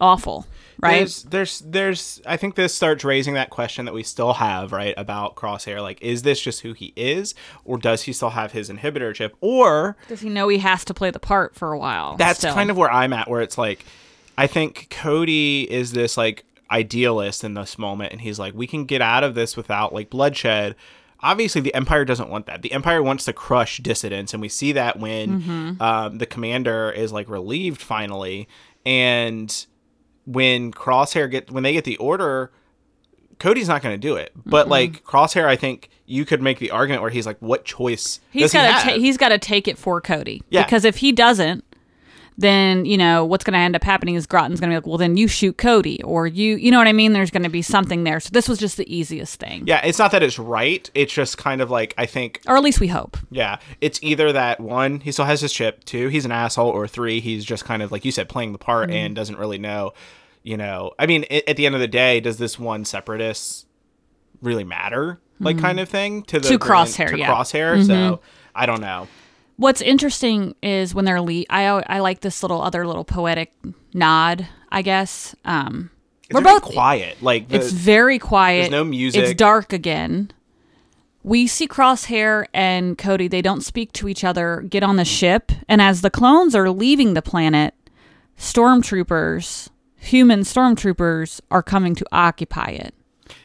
awful, 0.01 0.47
right? 0.81 0.99
There's, 0.99 1.23
there's, 1.23 1.59
there's. 1.59 2.21
I 2.25 2.37
think 2.37 2.55
this 2.55 2.73
starts 2.73 3.03
raising 3.03 3.33
that 3.35 3.49
question 3.49 3.85
that 3.85 3.93
we 3.93 4.03
still 4.03 4.33
have, 4.33 4.71
right, 4.71 4.93
about 4.97 5.35
Crosshair. 5.35 5.81
Like, 5.81 6.01
is 6.01 6.21
this 6.23 6.41
just 6.41 6.61
who 6.61 6.73
he 6.73 6.93
is, 6.95 7.35
or 7.65 7.77
does 7.77 8.03
he 8.03 8.13
still 8.13 8.31
have 8.31 8.51
his 8.51 8.69
inhibitor 8.69 9.13
chip, 9.13 9.35
or 9.41 9.95
Does 10.07 10.21
he 10.21 10.29
know 10.29 10.47
he 10.47 10.57
has 10.59 10.83
to 10.85 10.93
play 10.93 11.11
the 11.11 11.19
part 11.19 11.55
for 11.55 11.71
a 11.73 11.77
while? 11.79 12.17
that's 12.17 12.39
still? 12.39 12.53
kind 12.53 12.69
of 12.69 12.77
where 12.77 12.91
I'm 12.91 13.13
at, 13.13 13.29
where 13.29 13.41
it's 13.41 13.57
like, 13.57 13.85
I 14.37 14.47
think 14.47 14.87
Cody 14.89 15.71
is 15.71 15.91
this 15.91 16.17
like 16.17 16.43
idealist 16.71 17.43
in 17.43 17.53
this 17.53 17.77
moment, 17.77 18.11
and 18.11 18.21
he's 18.21 18.39
like, 18.39 18.53
we 18.53 18.67
can 18.67 18.85
get 18.85 19.01
out 19.01 19.23
of 19.23 19.35
this 19.35 19.55
without 19.55 19.93
like 19.93 20.09
bloodshed. 20.09 20.75
Obviously, 21.25 21.61
the 21.61 21.73
Empire 21.73 22.03
doesn't 22.03 22.29
want 22.29 22.47
that. 22.47 22.63
The 22.63 22.71
Empire 22.73 23.01
wants 23.01 23.23
to 23.25 23.33
crush 23.33 23.77
dissidents, 23.77 24.33
and 24.33 24.41
we 24.41 24.49
see 24.49 24.73
that 24.73 24.99
when 24.99 25.41
Mm-hmm. 25.41 25.81
um, 25.81 26.17
the 26.17 26.25
commander 26.25 26.91
is 26.91 27.13
like 27.13 27.29
relieved 27.29 27.81
finally, 27.81 28.49
and 28.85 29.65
when 30.25 30.71
Crosshair 30.71 31.29
get 31.29 31.51
when 31.51 31.63
they 31.63 31.73
get 31.73 31.83
the 31.83 31.97
order, 31.97 32.51
Cody's 33.39 33.67
not 33.67 33.81
going 33.81 33.93
to 33.93 33.97
do 33.97 34.15
it. 34.15 34.31
But 34.45 34.67
like 34.67 35.03
Crosshair, 35.03 35.45
I 35.45 35.55
think 35.55 35.89
you 36.05 36.25
could 36.25 36.41
make 36.41 36.59
the 36.59 36.71
argument 36.71 37.01
where 37.01 37.11
he's 37.11 37.25
like, 37.25 37.37
what 37.39 37.65
choice 37.65 38.19
He's 38.31 38.53
got 38.53 38.63
to 38.67 38.71
have? 38.73 38.83
ta- 38.83 38.99
he's 38.99 39.17
got 39.17 39.29
to 39.29 39.39
take 39.39 39.67
it 39.67 39.77
for 39.77 40.01
Cody. 40.01 40.43
Yeah. 40.49 40.63
Because 40.63 40.85
if 40.85 40.97
he 40.97 41.11
doesn't, 41.11 41.63
then 42.37 42.85
you 42.85 42.97
know 42.97 43.25
what's 43.25 43.43
going 43.43 43.53
to 43.53 43.59
end 43.59 43.75
up 43.75 43.83
happening 43.83 44.15
is 44.15 44.25
Groton's 44.25 44.59
going 44.59 44.69
to 44.69 44.73
be 44.73 44.77
like, 44.77 44.87
well, 44.87 44.97
then 44.97 45.17
you 45.17 45.27
shoot 45.27 45.57
Cody, 45.57 46.01
or 46.03 46.27
you, 46.27 46.55
you 46.55 46.71
know 46.71 46.77
what 46.77 46.87
I 46.87 46.93
mean? 46.93 47.13
There's 47.13 47.31
going 47.31 47.43
to 47.43 47.49
be 47.49 47.61
something 47.61 48.03
there. 48.03 48.19
So 48.19 48.29
this 48.31 48.47
was 48.49 48.59
just 48.59 48.77
the 48.77 48.93
easiest 48.95 49.39
thing, 49.39 49.63
yeah, 49.65 49.85
it's 49.85 49.99
not 49.99 50.11
that 50.11 50.23
it's 50.23 50.39
right. 50.39 50.89
It's 50.93 51.13
just 51.13 51.37
kind 51.37 51.61
of 51.61 51.69
like 51.71 51.93
I 51.97 52.05
think 52.05 52.41
or 52.47 52.57
at 52.57 52.63
least 52.63 52.79
we 52.79 52.87
hope. 52.87 53.17
Yeah, 53.31 53.59
it's 53.81 53.99
either 54.03 54.31
that 54.31 54.59
one, 54.59 54.99
he 54.99 55.11
still 55.11 55.25
has 55.25 55.41
his 55.41 55.53
chip, 55.53 55.83
two, 55.85 56.07
he's 56.07 56.25
an 56.25 56.31
asshole, 56.31 56.69
or 56.69 56.87
three, 56.87 57.19
he's 57.19 57.45
just 57.45 57.65
kind 57.65 57.81
of 57.81 57.91
like 57.91 58.05
you 58.05 58.11
said, 58.11 58.29
playing 58.29 58.51
the 58.51 58.57
part 58.57 58.89
Mm-hmm. 58.89 58.97
and 58.97 59.15
doesn't 59.15 59.37
really 59.37 59.57
know. 59.59 59.93
You 60.41 60.57
know, 60.57 60.91
I 60.99 61.05
mean, 61.05 61.25
i 61.31 61.41
at 61.47 61.55
the 61.55 61.65
end 61.65 61.75
of 61.75 61.79
the 61.79 61.87
day, 61.87 62.19
does 62.19 62.37
this 62.37 62.59
one 62.59 62.83
separatist 62.83 63.65
really 64.41 64.65
matter? 64.65 65.19
Like, 65.39 65.57
kind 65.57 65.79
of 65.79 65.89
thing 65.89 66.23
to 66.23 66.39
the 66.39 66.47
Mm-hmm. 66.47 66.57
To 66.57 66.59
Crosshair, 66.59 67.09
to 67.09 67.17
yeah. 67.17 67.27
Mm-hmm. 67.27 67.41
Crosshair. 67.41 67.85
So 67.85 68.19
I 68.55 68.65
don't 68.65 68.81
know. 68.81 69.07
What's 69.57 69.81
interesting 69.81 70.55
is 70.63 70.95
when 70.95 71.05
they're 71.05 71.21
le- 71.21 71.45
I 71.49 71.65
I 71.87 71.99
like 71.99 72.21
this 72.21 72.41
little 72.43 72.61
other 72.61 72.85
little 72.87 73.03
poetic 73.05 73.53
nod, 73.93 74.47
I 74.71 74.81
guess. 74.81 75.35
Um, 75.45 75.91
It's 76.29 76.33
we're 76.33 76.41
both 76.41 76.63
quiet. 76.63 77.21
Like 77.21 77.49
the, 77.49 77.57
It's 77.57 77.71
very 77.71 78.17
quiet. 78.19 78.61
there's 78.61 78.71
no 78.71 78.83
music. 78.83 79.23
It's 79.23 79.33
dark 79.35 79.71
again. 79.71 80.31
We 81.25 81.47
see 81.47 81.67
Crosshair 81.67 82.45
and 82.53 82.97
Cody. 82.97 83.27
They 83.29 83.41
don't 83.41 83.61
speak 83.61 83.93
to 83.93 84.09
each 84.09 84.23
other. 84.25 84.65
Get 84.67 84.83
on 84.83 84.97
the 84.97 85.05
ship, 85.05 85.51
and 85.69 85.81
as 85.81 86.01
the 86.01 86.09
clones 86.09 86.53
are 86.55 86.69
leaving 86.69 87.13
the 87.13 87.21
planet, 87.21 87.73
stormtroopers, 88.37 89.69
human 89.95 90.41
stormtroopers, 90.41 91.41
are 91.51 91.63
coming 91.63 91.95
to 91.95 92.05
occupy 92.11 92.67
it. 92.71 92.93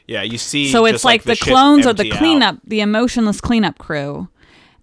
yeah, 0.06 0.22
you 0.22 0.38
see. 0.38 0.70
So 0.72 0.86
it's 0.86 0.94
just, 0.94 1.04
like, 1.04 1.22
the, 1.24 1.34
ship 1.34 1.48
clones 1.48 1.86
are 1.86 1.92
the 1.92 2.02
empty 2.04 2.12
out. 2.12 2.18
cleanup, 2.18 2.56
the 2.64 2.80
emotionless 2.80 3.40
cleanup 3.40 3.78
crew, 3.78 4.28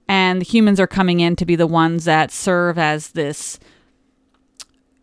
and 0.08 0.41
the 0.41 0.45
humans 0.45 0.80
are 0.80 0.88
coming 0.88 1.20
in 1.20 1.36
to 1.38 1.45
be 1.45 1.56
the 1.56 1.68
ones 1.68 2.06
that 2.06 2.32
serve 2.32 2.78
as 2.78 3.12
this. 3.12 3.60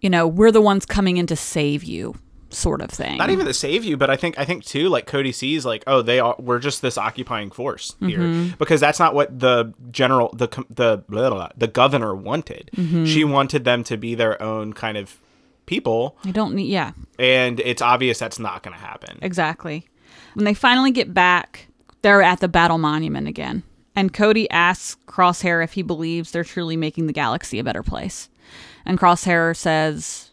You 0.01 0.11
know, 0.11 0.27
we're 0.27 0.51
the 0.53 0.61
ones 0.61 0.85
coming 0.85 1.17
in 1.17 1.27
to 1.29 1.37
save 1.37 1.85
you, 1.85 2.17
sort 2.51 2.83
of 2.83 2.91
thing. 2.91 3.19
Not 3.19 3.31
even 3.31 3.47
to 3.47 3.55
save 3.55 3.85
you, 3.85 3.97
but 3.97 4.11
I 4.11 4.17
think 4.17 4.39
I 4.39 4.45
think 4.45 4.65
too, 4.65 4.89
like 4.89 5.07
Cody 5.07 5.31
sees, 5.33 5.65
like, 5.65 5.85
oh, 5.87 6.03
they 6.03 6.19
are 6.19 6.35
we're 6.39 6.59
just 6.59 6.83
this 6.83 6.99
occupying 6.99 7.51
force 7.51 7.95
here 8.01 8.19
Mm-hmm. 8.19 8.57
because 8.59 8.81
that's 8.81 8.99
not 8.99 9.15
what 9.15 9.39
the 9.39 9.73
general 9.91 10.31
the 10.35 10.49
the 10.69 11.05
blah, 11.09 11.29
blah, 11.29 11.31
blah, 11.31 11.49
the 11.57 11.69
governor 11.69 12.15
wanted. 12.15 12.71
Mm-hmm. 12.77 13.05
She 13.05 13.23
wanted 13.25 13.65
them 13.65 13.85
to 13.85 13.97
be 13.97 14.15
their 14.17 14.41
own 14.43 14.73
kind 14.73 14.97
of 14.97 15.19
people, 15.67 16.19
I 16.25 16.33
don't 16.33 16.55
need. 16.55 16.69
Yeah, 16.69 16.93
and 17.19 17.61
it's 17.61 17.81
obvious 17.81 18.19
that's 18.19 18.41
not 18.41 18.65
going 18.65 18.75
to 18.77 18.83
happen. 18.83 19.21
Exactly. 19.23 19.87
When 20.35 20.45
they 20.45 20.55
finally 20.55 20.91
get 20.91 21.15
back, 21.15 21.69
they're 22.03 22.23
at 22.23 22.41
the 22.41 22.49
battle 22.49 22.79
monument 22.79 23.29
again. 23.29 23.63
And 23.95 24.13
Cody 24.13 24.51
asks 24.51 24.97
Crosshair 25.07 25.63
if 25.63 25.75
he 25.75 25.83
believes 25.83 26.31
they're 26.31 26.45
truly 26.45 26.77
making 26.77 27.07
the 27.07 27.13
galaxy 27.13 27.59
a 27.59 27.65
better 27.65 27.83
place. 27.83 28.29
And 28.85 28.99
Crosshair 28.99 29.57
says, 29.57 30.31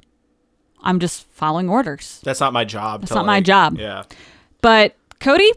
I'm 0.82 1.00
just 1.00 1.28
following 1.32 1.70
orders. 1.70 2.22
That's 2.24 2.40
not 2.40 2.54
my 2.54 2.66
job. 2.66 3.02
That's 3.02 3.12
not 3.14 3.26
my 3.26 3.42
job. 3.42 3.78
Yeah, 3.78 4.04
But 4.62 4.96
Cody 5.20 5.52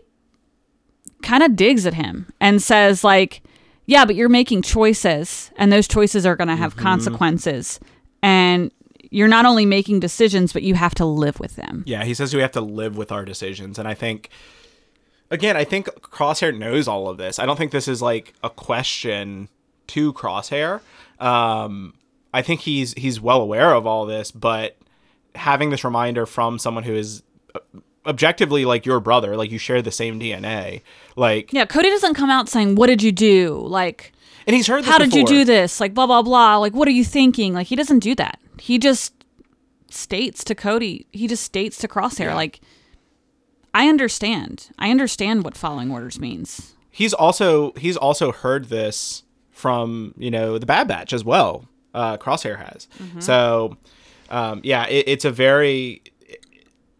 kind 1.22 1.42
of 1.42 1.54
digs 1.54 1.86
at 1.86 1.94
him 1.94 2.32
and 2.40 2.60
says, 2.60 3.04
like, 3.04 3.42
yeah, 3.86 4.04
but 4.04 4.14
you're 4.14 4.28
making 4.28 4.62
choices, 4.62 5.50
and 5.56 5.72
those 5.72 5.88
choices 5.88 6.24
are 6.26 6.36
going 6.36 6.48
to 6.48 6.56
have 6.56 6.72
mm-hmm. 6.74 6.82
consequences. 6.82 7.80
And 8.22 8.70
you're 9.10 9.28
not 9.28 9.44
only 9.44 9.66
making 9.66 10.00
decisions, 10.00 10.52
but 10.52 10.62
you 10.62 10.74
have 10.74 10.94
to 10.96 11.04
live 11.04 11.38
with 11.40 11.56
them. 11.56 11.84
yeah. 11.86 12.04
He 12.04 12.14
says 12.14 12.34
we 12.34 12.40
have 12.40 12.52
to 12.52 12.60
live 12.60 12.96
with 12.96 13.12
our 13.12 13.24
decisions, 13.24 13.78
and 13.78 13.86
I 13.86 13.94
think. 13.94 14.28
Again, 15.32 15.56
I 15.56 15.64
think 15.64 15.86
Crosshair 16.02 16.56
knows 16.56 16.86
all 16.86 17.08
of 17.08 17.16
this. 17.16 17.38
I 17.38 17.46
don't 17.46 17.56
think 17.56 17.72
this 17.72 17.88
is 17.88 18.02
like 18.02 18.34
a 18.44 18.50
question 18.50 19.48
to 19.88 20.12
Crosshair. 20.12 20.80
Um, 21.18 21.94
I 22.34 22.42
think 22.42 22.60
he's 22.60 22.92
he's 22.92 23.18
well 23.18 23.40
aware 23.40 23.74
of 23.74 23.86
all 23.86 24.04
this, 24.04 24.30
but 24.30 24.76
having 25.34 25.70
this 25.70 25.84
reminder 25.84 26.26
from 26.26 26.58
someone 26.58 26.84
who 26.84 26.94
is 26.94 27.22
uh, 27.54 27.60
objectively 28.04 28.66
like 28.66 28.84
your 28.84 29.00
brother, 29.00 29.34
like 29.34 29.50
you 29.50 29.58
share 29.58 29.80
the 29.80 29.90
same 29.90 30.20
DNA, 30.20 30.82
like, 31.16 31.50
Yeah, 31.50 31.64
Cody 31.64 31.88
doesn't 31.88 32.14
come 32.14 32.28
out 32.30 32.48
saying, 32.48 32.74
What 32.74 32.88
did 32.88 33.02
you 33.02 33.10
do? 33.10 33.64
Like, 33.66 34.12
and 34.46 34.54
he's 34.54 34.66
heard 34.66 34.84
this 34.84 34.90
how 34.90 34.98
did 34.98 35.14
you 35.14 35.24
do 35.24 35.44
this? 35.44 35.80
Like, 35.80 35.94
blah, 35.94 36.06
blah, 36.06 36.22
blah. 36.22 36.58
Like, 36.58 36.74
what 36.74 36.86
are 36.88 36.92
you 36.92 37.04
thinking? 37.04 37.54
Like, 37.54 37.68
he 37.68 37.76
doesn't 37.76 38.00
do 38.00 38.14
that. 38.16 38.38
He 38.58 38.78
just 38.78 39.14
states 39.88 40.44
to 40.44 40.54
Cody, 40.54 41.06
he 41.12 41.26
just 41.26 41.42
states 41.42 41.78
to 41.78 41.88
Crosshair, 41.88 42.34
like, 42.34 42.60
I 43.74 43.88
understand. 43.88 44.70
I 44.78 44.90
understand 44.90 45.44
what 45.44 45.56
following 45.56 45.90
orders 45.90 46.18
means. 46.20 46.74
He's 46.90 47.14
also 47.14 47.72
he's 47.74 47.96
also 47.96 48.32
heard 48.32 48.66
this 48.66 49.22
from 49.50 50.14
you 50.18 50.30
know 50.30 50.58
the 50.58 50.66
Bad 50.66 50.88
Batch 50.88 51.12
as 51.12 51.24
well. 51.24 51.66
Uh, 51.94 52.16
Crosshair 52.16 52.56
has. 52.58 52.88
So, 53.20 53.76
um, 54.30 54.60
yeah, 54.64 54.86
it, 54.88 55.04
it's 55.08 55.24
a 55.26 55.30
very 55.30 56.02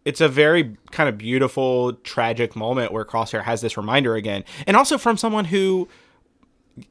it's 0.05 0.19
a 0.21 0.27
very 0.27 0.75
kind 0.91 1.07
of 1.09 1.17
beautiful, 1.17 1.93
tragic 2.03 2.55
moment 2.55 2.91
where 2.91 3.05
Crosshair 3.05 3.43
has 3.43 3.61
this 3.61 3.77
reminder 3.77 4.15
again, 4.15 4.43
and 4.67 4.75
also 4.75 4.97
from 4.97 5.15
someone 5.17 5.45
who 5.45 5.87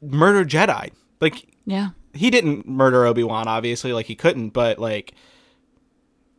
murdered 0.01 0.49
Jedi. 0.49 0.89
Like 1.21 1.45
Yeah. 1.65 1.89
he 2.13 2.29
didn't 2.29 2.67
murder 2.67 3.05
Obi 3.05 3.23
Wan, 3.23 3.47
obviously, 3.47 3.93
like 3.93 4.07
he 4.07 4.15
couldn't, 4.15 4.49
but 4.49 4.79
like 4.79 5.13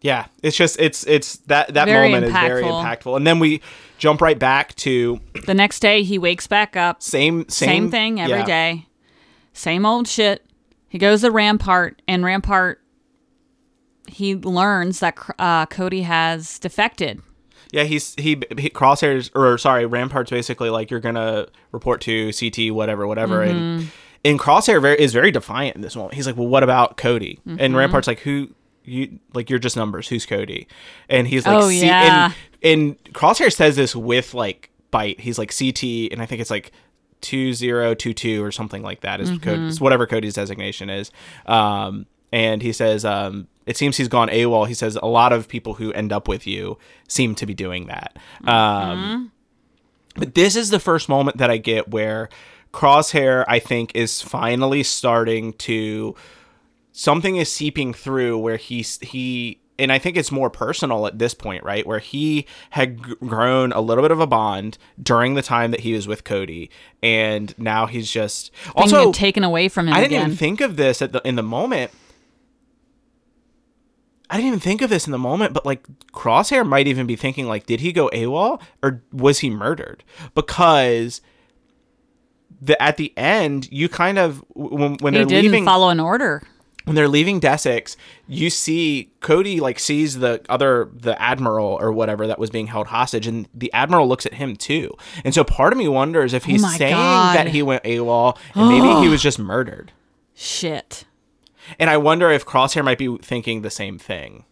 yeah, 0.04 0.26
it's 0.42 0.54
just 0.54 0.78
it's 0.78 1.06
it's 1.06 1.38
that 1.46 1.72
that 1.72 1.86
Very 1.86 2.08
moment 2.10 2.26
is 2.26 2.32
very 2.32 2.62
impactful. 2.62 2.84
impactful, 2.84 3.16
and 3.16 3.26
then 3.26 3.38
we 3.38 3.62
jump 3.96 4.20
right 4.20 4.38
back 4.38 4.74
to 4.76 5.18
The 5.46 5.54
next 5.54 5.80
day, 5.80 6.02
he 6.02 6.18
wakes 6.18 6.46
back 6.46 6.76
up. 6.76 7.02
same 7.02 7.48
same, 7.48 7.68
Same, 7.68 7.90
thing 7.90 8.20
every 8.20 8.36
yeah. 8.40 8.44
day. 8.44 8.86
Same 9.54 9.86
old 9.86 10.06
shit. 10.06 10.44
He 10.90 10.98
goes 10.98 11.22
to 11.22 11.30
Rampart, 11.30 12.02
and 12.06 12.22
Rampart, 12.22 12.82
he 14.06 14.34
learns 14.36 15.00
that 15.00 15.16
uh, 15.38 15.64
Cody 15.66 16.02
has 16.02 16.58
defected. 16.58 17.22
Yeah, 17.72 17.84
he's 17.84 18.14
he, 18.16 18.42
he 18.58 18.68
crosshairs 18.68 19.30
or 19.34 19.56
sorry, 19.56 19.86
Rampart's 19.86 20.30
basically 20.30 20.68
like 20.68 20.90
you're 20.90 21.00
gonna 21.00 21.46
report 21.72 22.02
to 22.02 22.30
CT 22.30 22.74
whatever 22.74 23.06
whatever 23.06 23.38
Mm-hmm. 23.38 23.56
and 23.58 23.90
and 24.26 24.38
Crosshair 24.38 24.80
very, 24.82 25.00
is 25.00 25.12
very 25.14 25.30
defiant 25.30 25.76
in 25.76 25.82
this 25.82 25.96
moment. 25.96 26.14
He's 26.14 26.26
like, 26.26 26.36
well, 26.36 26.46
what 26.46 26.62
about 26.62 26.96
Cody? 26.96 27.40
Mm-hmm. 27.46 27.56
And 27.60 27.74
Rampart's 27.76 28.06
like, 28.06 28.20
who 28.20 28.48
you 28.84 29.18
like? 29.32 29.50
You're 29.50 29.58
just 29.58 29.76
numbers. 29.76 30.08
Who's 30.08 30.26
Cody? 30.26 30.66
And 31.08 31.26
he's 31.26 31.46
like, 31.46 31.62
Oh, 31.62 31.68
"C-" 31.68 31.84
yeah. 31.86 32.32
And, 32.62 32.94
and 33.04 33.14
Crosshair 33.14 33.52
says 33.52 33.76
this 33.76 33.94
with 33.96 34.34
like 34.34 34.70
bite. 34.90 35.20
He's 35.20 35.38
like 35.38 35.56
CT, 35.56 36.12
and 36.12 36.20
I 36.22 36.26
think 36.26 36.40
it's 36.40 36.50
like 36.50 36.72
two 37.20 37.52
zero 37.54 37.94
two 37.94 38.12
two 38.12 38.44
or 38.44 38.52
something 38.52 38.82
like 38.82 39.00
that 39.00 39.20
is 39.20 39.30
Mm-hmm. 39.30 39.42
Cody, 39.42 39.76
whatever 39.78 40.06
Cody's 40.06 40.34
designation 40.34 40.90
is. 40.90 41.10
Um, 41.46 42.06
and 42.32 42.60
he 42.62 42.72
says, 42.72 43.04
um, 43.04 43.46
it 43.64 43.76
seems 43.76 43.96
he's 43.96 44.08
gone 44.08 44.28
AWOL. 44.28 44.66
He 44.66 44.74
says 44.74 44.96
a 45.00 45.06
lot 45.06 45.32
of 45.32 45.48
people 45.48 45.74
who 45.74 45.92
end 45.92 46.12
up 46.12 46.26
with 46.28 46.46
you 46.46 46.78
seem 47.08 47.34
to 47.36 47.46
be 47.46 47.54
doing 47.54 47.86
that. 47.86 48.18
Um, 48.44 49.30
but 50.16 50.34
this 50.34 50.56
is 50.56 50.70
the 50.70 50.80
first 50.80 51.08
moment 51.08 51.38
that 51.38 51.50
I 51.50 51.56
get 51.58 51.88
where 51.90 52.28
Crosshair, 52.72 53.44
I 53.48 53.58
think, 53.60 53.92
is 53.94 54.20
finally 54.20 54.82
starting 54.82 55.52
to 55.54 56.14
something 56.96 57.34
is 57.36 57.50
seeping 57.52 57.92
through 57.92 58.38
where 58.38 58.56
he's 58.56 58.98
he 59.00 59.60
and 59.76 59.90
I 59.90 59.98
think 59.98 60.16
it's 60.16 60.30
more 60.30 60.50
personal 60.50 61.08
at 61.08 61.18
this 61.18 61.34
point, 61.34 61.64
right? 61.64 61.84
Where 61.84 61.98
he 61.98 62.46
had 62.70 63.04
g- 63.04 63.14
grown 63.26 63.72
a 63.72 63.80
little 63.80 64.02
bit 64.02 64.12
of 64.12 64.20
a 64.20 64.26
bond 64.26 64.78
during 65.02 65.34
the 65.34 65.42
time 65.42 65.72
that 65.72 65.80
he 65.80 65.92
was 65.94 66.06
with 66.06 66.22
Cody, 66.22 66.70
and 67.02 67.52
now 67.58 67.86
he's 67.86 68.08
just 68.08 68.52
also 68.76 69.10
taken 69.12 69.42
away 69.42 69.68
from 69.68 69.88
him 69.88 69.94
I 69.94 69.96
didn't 69.96 70.12
again. 70.12 70.26
even 70.26 70.36
think 70.36 70.60
of 70.60 70.76
this 70.76 71.02
at 71.02 71.10
the 71.12 71.20
in 71.26 71.34
the 71.34 71.42
moment. 71.42 71.90
I 74.30 74.36
didn't 74.36 74.46
even 74.48 74.60
think 74.60 74.80
of 74.80 74.90
this 74.90 75.06
in 75.06 75.12
the 75.12 75.18
moment, 75.18 75.52
but 75.52 75.66
like 75.66 75.84
Crosshair 76.12 76.66
might 76.66 76.86
even 76.86 77.06
be 77.06 77.16
thinking 77.16 77.46
like, 77.46 77.66
did 77.66 77.80
he 77.80 77.92
go 77.92 78.08
AWOL 78.12 78.60
or 78.82 79.02
was 79.12 79.40
he 79.40 79.50
murdered? 79.50 80.02
Because 80.34 81.20
the 82.60 82.80
at 82.80 82.96
the 82.96 83.12
end, 83.18 83.68
you 83.72 83.88
kind 83.88 84.18
of 84.18 84.42
when 84.54 84.94
when 84.98 85.14
he 85.14 85.18
they're 85.18 85.26
didn't 85.26 85.42
leaving 85.42 85.64
follow 85.64 85.88
an 85.88 85.98
order. 86.00 86.42
When 86.84 86.94
they're 86.96 87.08
leaving 87.08 87.40
Desix, 87.40 87.96
you 88.28 88.50
see 88.50 89.10
Cody 89.20 89.58
like 89.60 89.78
sees 89.78 90.18
the 90.18 90.42
other 90.48 90.90
the 90.94 91.20
admiral 91.20 91.78
or 91.80 91.90
whatever 91.92 92.26
that 92.26 92.38
was 92.38 92.50
being 92.50 92.66
held 92.66 92.88
hostage, 92.88 93.26
and 93.26 93.48
the 93.54 93.72
admiral 93.72 94.06
looks 94.06 94.26
at 94.26 94.34
him 94.34 94.54
too. 94.56 94.94
And 95.24 95.34
so 95.34 95.44
part 95.44 95.72
of 95.72 95.78
me 95.78 95.88
wonders 95.88 96.32
if 96.34 96.44
he's 96.44 96.62
Oh 96.64 96.68
saying 96.68 96.92
God. 96.94 97.36
that 97.36 97.48
he 97.48 97.62
went 97.62 97.82
AWOL 97.84 98.36
and 98.54 98.68
maybe 98.68 99.00
he 99.00 99.08
was 99.08 99.22
just 99.22 99.38
murdered. 99.38 99.92
Shit. 100.34 101.04
And 101.78 101.88
I 101.88 101.96
wonder 101.96 102.30
if 102.30 102.44
Crosshair 102.44 102.84
might 102.84 102.98
be 102.98 103.16
thinking 103.22 103.62
the 103.62 103.70
same 103.70 103.98
thing. 103.98 104.44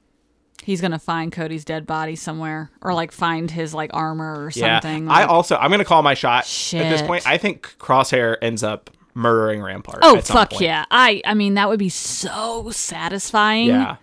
He's 0.62 0.80
gonna 0.80 0.98
find 0.98 1.32
Cody's 1.32 1.64
dead 1.64 1.86
body 1.86 2.14
somewhere, 2.16 2.70
or 2.80 2.94
like 2.94 3.10
find 3.12 3.50
his 3.50 3.74
like 3.74 3.90
armor 3.92 4.44
or 4.44 4.50
Yeah. 4.54 4.78
something. 4.80 5.08
I 5.10 5.24
also 5.24 5.56
I'm 5.56 5.70
gonna 5.70 5.84
call 5.84 6.02
my 6.02 6.14
shot 6.14 6.44
at 6.72 6.88
this 6.88 7.02
point. 7.02 7.26
I 7.26 7.36
think 7.36 7.74
Crosshair 7.78 8.36
ends 8.40 8.62
up 8.62 8.88
murdering 9.14 9.62
Rampart. 9.62 10.00
Oh 10.02 10.20
fuck 10.20 10.50
point. 10.50 10.62
yeah! 10.62 10.84
I 10.90 11.20
I 11.24 11.34
mean 11.34 11.54
that 11.54 11.68
would 11.68 11.78
be 11.78 11.88
so 11.88 12.70
satisfying. 12.70 13.68
Yeah. 13.68 13.96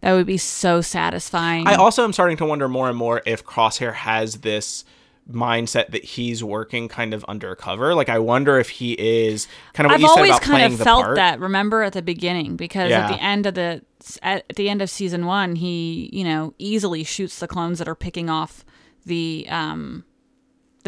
That 0.00 0.12
would 0.12 0.26
be 0.26 0.38
so 0.38 0.80
satisfying. 0.80 1.66
I 1.66 1.74
also 1.74 2.04
am 2.04 2.12
starting 2.12 2.36
to 2.36 2.44
wonder 2.46 2.68
more 2.68 2.88
and 2.88 2.96
more 2.96 3.20
if 3.26 3.44
Crosshair 3.44 3.92
has 3.94 4.36
this 4.36 4.84
mindset 5.30 5.90
that 5.90 6.04
he's 6.04 6.42
working 6.42 6.88
kind 6.88 7.12
of 7.12 7.24
undercover. 7.24 7.94
Like 7.94 8.08
I 8.08 8.18
wonder 8.20 8.58
if 8.58 8.68
he 8.70 8.92
is 8.92 9.48
kind 9.74 9.86
of 9.86 9.90
what 9.90 9.94
I've 9.96 10.00
you 10.00 10.08
said 10.08 10.16
always 10.16 10.38
kind 10.38 10.72
of 10.72 10.80
felt 10.80 11.16
that. 11.16 11.40
Remember 11.40 11.82
at 11.82 11.92
the 11.94 12.02
beginning, 12.02 12.56
because 12.56 12.90
Yeah. 12.90 13.06
at 13.06 13.08
the 13.08 13.22
end 13.22 13.46
of 13.46 13.54
the 13.54 13.82
at 14.22 14.44
the 14.54 14.68
end 14.68 14.80
of 14.82 14.88
season 14.88 15.26
one, 15.26 15.56
he 15.56 16.08
you 16.12 16.22
know 16.24 16.54
easily 16.58 17.02
shoots 17.04 17.40
the 17.40 17.48
clones 17.48 17.78
that 17.80 17.88
are 17.88 17.96
picking 17.96 18.30
off 18.30 18.64
the 19.04 19.46
um 19.50 20.04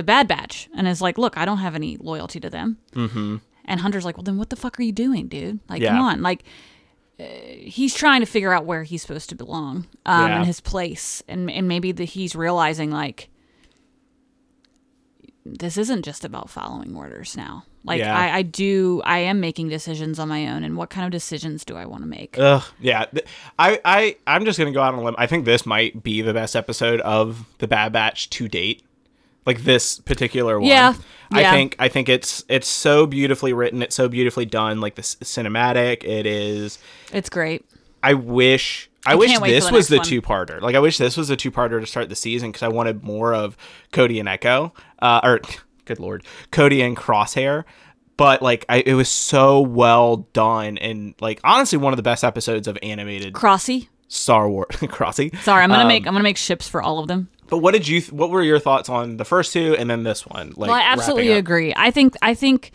the 0.00 0.04
Bad 0.04 0.26
Batch, 0.28 0.68
and 0.74 0.88
is 0.88 1.00
like, 1.02 1.18
"Look, 1.18 1.36
I 1.36 1.44
don't 1.44 1.58
have 1.58 1.74
any 1.74 1.96
loyalty 1.98 2.40
to 2.40 2.50
them." 2.50 2.78
Mm-hmm. 2.92 3.36
And 3.66 3.80
Hunter's 3.80 4.04
like, 4.04 4.16
"Well, 4.16 4.24
then 4.24 4.38
what 4.38 4.50
the 4.50 4.56
fuck 4.56 4.78
are 4.80 4.82
you 4.82 4.92
doing, 4.92 5.28
dude? 5.28 5.60
Like, 5.68 5.82
come 5.82 6.00
on, 6.00 6.22
like." 6.22 6.42
uh, 7.20 7.24
He's 7.24 7.94
trying 7.94 8.20
to 8.20 8.26
figure 8.26 8.52
out 8.52 8.64
where 8.64 8.82
he's 8.82 9.02
supposed 9.02 9.28
to 9.28 9.34
belong 9.34 9.86
um, 10.06 10.28
Yeah. 10.28 10.36
and 10.38 10.46
his 10.46 10.60
place, 10.60 11.22
and 11.28 11.50
and 11.50 11.68
maybe 11.68 11.92
that 11.92 12.04
he's 12.16 12.34
realizing 12.34 12.90
like 12.90 13.28
this 15.44 15.76
isn't 15.78 16.02
just 16.04 16.24
about 16.24 16.50
following 16.50 16.94
orders 16.96 17.36
now. 17.36 17.64
Like 17.82 17.98
Yeah. 18.00 18.16
I, 18.16 18.36
I 18.38 18.42
do, 18.42 19.00
I 19.04 19.18
am 19.20 19.40
making 19.40 19.68
decisions 19.68 20.18
on 20.18 20.28
my 20.28 20.46
own, 20.48 20.64
and 20.64 20.76
what 20.76 20.90
kind 20.90 21.06
of 21.06 21.12
decisions 21.12 21.64
do 21.64 21.76
I 21.76 21.86
want 21.86 22.02
to 22.02 22.08
make? 22.08 22.38
Ugh, 22.38 22.62
yeah. 22.78 23.06
I, 23.58 23.80
I, 23.84 24.16
I'm 24.26 24.44
just 24.44 24.58
gonna 24.58 24.70
go 24.72 24.82
out 24.82 24.92
on 24.94 25.00
a 25.00 25.02
limb. 25.02 25.14
I 25.18 25.26
think 25.26 25.44
this 25.46 25.64
might 25.64 26.02
be 26.02 26.20
the 26.20 26.34
best 26.34 26.54
episode 26.54 27.00
of 27.00 27.46
the 27.58 27.66
Bad 27.66 27.92
Batch 27.92 28.28
to 28.30 28.48
date. 28.48 28.82
Like 29.46 29.62
this 29.64 29.98
particular 30.00 30.60
one. 30.60 30.68
Yeah, 30.68 30.94
I 31.32 31.40
yeah. 31.40 31.50
think 31.52 31.76
I 31.78 31.88
think 31.88 32.08
it's 32.08 32.44
it's 32.48 32.68
so 32.68 33.06
beautifully 33.06 33.52
written. 33.52 33.82
It's 33.82 33.94
so 33.96 34.08
beautifully 34.08 34.44
done. 34.46 34.80
Like 34.80 34.94
the 34.96 35.02
c- 35.02 35.16
cinematic. 35.24 36.04
It 36.04 36.26
is. 36.26 36.78
It's 37.12 37.30
great. 37.30 37.64
I 38.02 38.14
wish. 38.14 38.88
I, 39.06 39.12
I 39.12 39.14
wish 39.14 39.30
can't 39.30 39.42
wait 39.42 39.48
for 39.48 39.54
this 39.54 39.66
the 39.68 39.72
was 39.72 39.88
the 39.88 39.96
one. 39.96 40.04
two-parter. 40.06 40.60
Like 40.60 40.74
I 40.74 40.78
wish 40.78 40.98
this 40.98 41.16
was 41.16 41.30
a 41.30 41.36
two-parter 41.36 41.80
to 41.80 41.86
start 41.86 42.10
the 42.10 42.16
season 42.16 42.50
because 42.50 42.62
I 42.62 42.68
wanted 42.68 43.02
more 43.02 43.32
of 43.34 43.56
Cody 43.92 44.20
and 44.20 44.28
Echo, 44.28 44.74
uh, 45.00 45.20
or 45.24 45.40
good 45.86 45.98
lord, 45.98 46.22
Cody 46.50 46.82
and 46.82 46.94
Crosshair. 46.96 47.64
But 48.18 48.42
like, 48.42 48.66
I, 48.68 48.80
it 48.84 48.92
was 48.92 49.08
so 49.08 49.62
well 49.62 50.28
done, 50.34 50.76
and 50.76 51.14
like 51.20 51.40
honestly, 51.44 51.78
one 51.78 51.94
of 51.94 51.96
the 51.96 52.02
best 52.02 52.22
episodes 52.24 52.68
of 52.68 52.76
animated 52.82 53.32
Crossy. 53.32 53.88
Star 54.08 54.50
Wars. 54.50 54.66
Crossy. 54.76 55.34
Sorry, 55.38 55.62
I'm 55.62 55.70
gonna 55.70 55.82
Um, 55.82 55.88
make 55.88 56.06
I'm 56.06 56.12
gonna 56.12 56.22
make 56.22 56.36
ships 56.36 56.68
for 56.68 56.82
all 56.82 56.98
of 56.98 57.08
them. 57.08 57.30
But 57.50 57.58
what 57.58 57.72
did 57.72 57.86
you? 57.88 58.00
Th- 58.00 58.12
what 58.12 58.30
were 58.30 58.42
your 58.42 58.58
thoughts 58.58 58.88
on 58.88 59.16
the 59.16 59.24
first 59.24 59.52
two 59.52 59.76
and 59.76 59.90
then 59.90 60.02
this 60.04 60.26
one? 60.26 60.48
Like, 60.56 60.68
well, 60.70 60.78
I 60.78 60.82
absolutely 60.82 61.32
agree. 61.32 61.72
I 61.76 61.90
think 61.90 62.16
I 62.22 62.34
think 62.34 62.72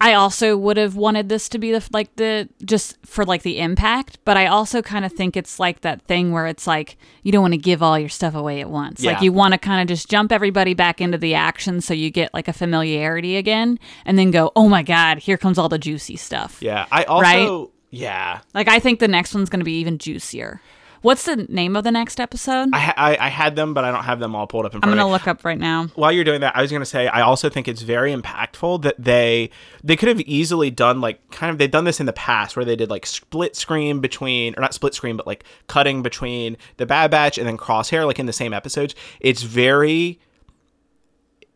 I 0.00 0.14
also 0.14 0.56
would 0.56 0.76
have 0.76 0.96
wanted 0.96 1.28
this 1.28 1.48
to 1.50 1.58
be 1.58 1.72
the 1.72 1.86
like 1.92 2.14
the 2.16 2.48
just 2.64 2.96
for 3.06 3.24
like 3.24 3.42
the 3.42 3.58
impact, 3.60 4.18
but 4.24 4.36
I 4.36 4.46
also 4.46 4.82
kind 4.82 5.04
of 5.04 5.12
think 5.12 5.36
it's 5.36 5.58
like 5.58 5.80
that 5.82 6.02
thing 6.02 6.32
where 6.32 6.46
it's 6.46 6.66
like 6.66 6.96
you 7.22 7.32
don't 7.32 7.42
want 7.42 7.54
to 7.54 7.58
give 7.58 7.82
all 7.82 7.98
your 7.98 8.08
stuff 8.08 8.34
away 8.34 8.60
at 8.60 8.68
once. 8.70 9.02
Yeah. 9.02 9.12
Like 9.12 9.22
you 9.22 9.32
want 9.32 9.52
to 9.52 9.58
kind 9.58 9.80
of 9.80 9.88
just 9.88 10.10
jump 10.10 10.32
everybody 10.32 10.74
back 10.74 11.00
into 11.00 11.16
the 11.16 11.34
action 11.34 11.80
so 11.80 11.94
you 11.94 12.10
get 12.10 12.34
like 12.34 12.48
a 12.48 12.52
familiarity 12.52 13.36
again 13.36 13.78
and 14.04 14.18
then 14.18 14.30
go, 14.30 14.52
"Oh 14.56 14.68
my 14.68 14.82
god, 14.82 15.18
here 15.18 15.36
comes 15.36 15.58
all 15.58 15.68
the 15.68 15.78
juicy 15.78 16.16
stuff." 16.16 16.58
Yeah, 16.60 16.86
I 16.90 17.04
also. 17.04 17.22
Right? 17.22 17.70
Yeah, 17.90 18.40
Like 18.54 18.66
I 18.66 18.80
think 18.80 18.98
the 18.98 19.06
next 19.06 19.32
one's 19.36 19.48
going 19.48 19.60
to 19.60 19.64
be 19.64 19.78
even 19.78 19.98
juicier. 19.98 20.60
What's 21.04 21.24
the 21.26 21.36
name 21.36 21.76
of 21.76 21.84
the 21.84 21.92
next 21.92 22.18
episode? 22.18 22.70
I, 22.72 22.78
ha- 22.78 22.94
I 22.96 23.26
I 23.26 23.28
had 23.28 23.56
them, 23.56 23.74
but 23.74 23.84
I 23.84 23.90
don't 23.90 24.04
have 24.04 24.20
them 24.20 24.34
all 24.34 24.46
pulled 24.46 24.64
up 24.64 24.74
in 24.74 24.80
front. 24.80 24.84
I'm 24.84 24.96
going 24.96 24.98
to 24.98 25.04
of 25.04 25.08
me. 25.08 25.12
look 25.12 25.28
up 25.28 25.44
right 25.44 25.58
now. 25.58 25.88
while 25.96 26.10
you're 26.10 26.24
doing 26.24 26.40
that, 26.40 26.56
I 26.56 26.62
was 26.62 26.72
gonna 26.72 26.86
say 26.86 27.08
I 27.08 27.20
also 27.20 27.50
think 27.50 27.68
it's 27.68 27.82
very 27.82 28.14
impactful 28.14 28.80
that 28.82 28.94
they 28.98 29.50
they 29.82 29.96
could 29.96 30.08
have 30.08 30.22
easily 30.22 30.70
done 30.70 31.02
like 31.02 31.30
kind 31.30 31.50
of 31.50 31.58
they've 31.58 31.70
done 31.70 31.84
this 31.84 32.00
in 32.00 32.06
the 32.06 32.14
past 32.14 32.56
where 32.56 32.64
they 32.64 32.74
did 32.74 32.88
like 32.88 33.04
split 33.04 33.54
screen 33.54 34.00
between 34.00 34.54
or 34.56 34.62
not 34.62 34.72
split 34.72 34.94
screen 34.94 35.18
but 35.18 35.26
like 35.26 35.44
cutting 35.66 36.02
between 36.02 36.56
the 36.78 36.86
Bad 36.86 37.10
Batch 37.10 37.36
and 37.36 37.46
then 37.46 37.58
Crosshair 37.58 38.06
like 38.06 38.18
in 38.18 38.24
the 38.24 38.32
same 38.32 38.54
episodes. 38.54 38.94
It's 39.20 39.42
very 39.42 40.18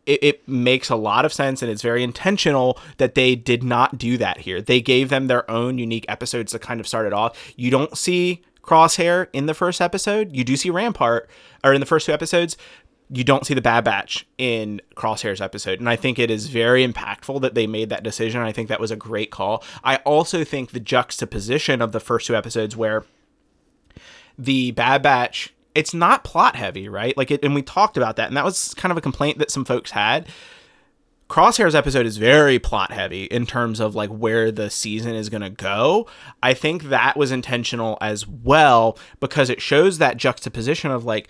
it, 0.08 0.24
it 0.24 0.48
makes 0.48 0.88
a 0.88 0.96
lot 0.96 1.24
of 1.24 1.32
sense 1.32 1.60
and 1.62 1.70
it's 1.70 1.82
very 1.82 2.02
intentional 2.02 2.78
that 2.96 3.14
they 3.14 3.36
did 3.36 3.62
not 3.62 3.98
do 3.98 4.16
that 4.16 4.38
here. 4.38 4.60
They 4.60 4.80
gave 4.80 5.10
them 5.10 5.26
their 5.26 5.48
own 5.50 5.78
unique 5.78 6.06
episodes 6.08 6.52
to 6.52 6.58
kind 6.58 6.80
of 6.80 6.88
start 6.88 7.06
it 7.06 7.12
off. 7.12 7.38
You 7.56 7.70
don't 7.70 7.96
see 7.96 8.42
Crosshair 8.68 9.28
in 9.32 9.46
the 9.46 9.54
first 9.54 9.80
episode. 9.80 10.36
You 10.36 10.44
do 10.44 10.54
see 10.54 10.68
Rampart, 10.68 11.30
or 11.64 11.72
in 11.72 11.80
the 11.80 11.86
first 11.86 12.04
two 12.04 12.12
episodes. 12.12 12.56
You 13.10 13.24
don't 13.24 13.46
see 13.46 13.54
the 13.54 13.62
Bad 13.62 13.84
Batch 13.84 14.26
in 14.36 14.82
Crosshair's 14.94 15.40
episode. 15.40 15.80
And 15.80 15.88
I 15.88 15.96
think 15.96 16.18
it 16.18 16.30
is 16.30 16.48
very 16.48 16.86
impactful 16.86 17.40
that 17.40 17.54
they 17.54 17.66
made 17.66 17.88
that 17.88 18.02
decision. 18.02 18.42
I 18.42 18.52
think 18.52 18.68
that 18.68 18.80
was 18.80 18.90
a 18.90 18.96
great 18.96 19.30
call. 19.30 19.64
I 19.82 19.96
also 19.96 20.44
think 20.44 20.72
the 20.72 20.80
juxtaposition 20.80 21.80
of 21.80 21.92
the 21.92 22.00
first 22.00 22.26
two 22.26 22.36
episodes 22.36 22.76
where 22.76 23.06
the 24.36 24.72
Bad 24.72 25.00
Batch, 25.00 25.54
it's 25.74 25.94
not 25.94 26.22
plot 26.22 26.54
heavy, 26.54 26.90
right? 26.90 27.16
Like 27.16 27.30
it, 27.30 27.42
and 27.42 27.54
we 27.54 27.62
talked 27.62 27.96
about 27.96 28.16
that, 28.16 28.28
and 28.28 28.36
that 28.36 28.44
was 28.44 28.74
kind 28.74 28.92
of 28.92 28.98
a 28.98 29.00
complaint 29.00 29.38
that 29.38 29.50
some 29.50 29.64
folks 29.64 29.92
had. 29.92 30.28
Crosshair's 31.28 31.74
episode 31.74 32.06
is 32.06 32.16
very 32.16 32.58
plot 32.58 32.90
heavy 32.90 33.24
in 33.24 33.44
terms 33.44 33.80
of 33.80 33.94
like 33.94 34.08
where 34.08 34.50
the 34.50 34.70
season 34.70 35.14
is 35.14 35.28
going 35.28 35.42
to 35.42 35.50
go. 35.50 36.06
I 36.42 36.54
think 36.54 36.84
that 36.84 37.16
was 37.16 37.30
intentional 37.30 37.98
as 38.00 38.26
well 38.26 38.98
because 39.20 39.50
it 39.50 39.60
shows 39.60 39.98
that 39.98 40.16
juxtaposition 40.16 40.90
of 40.90 41.04
like 41.04 41.28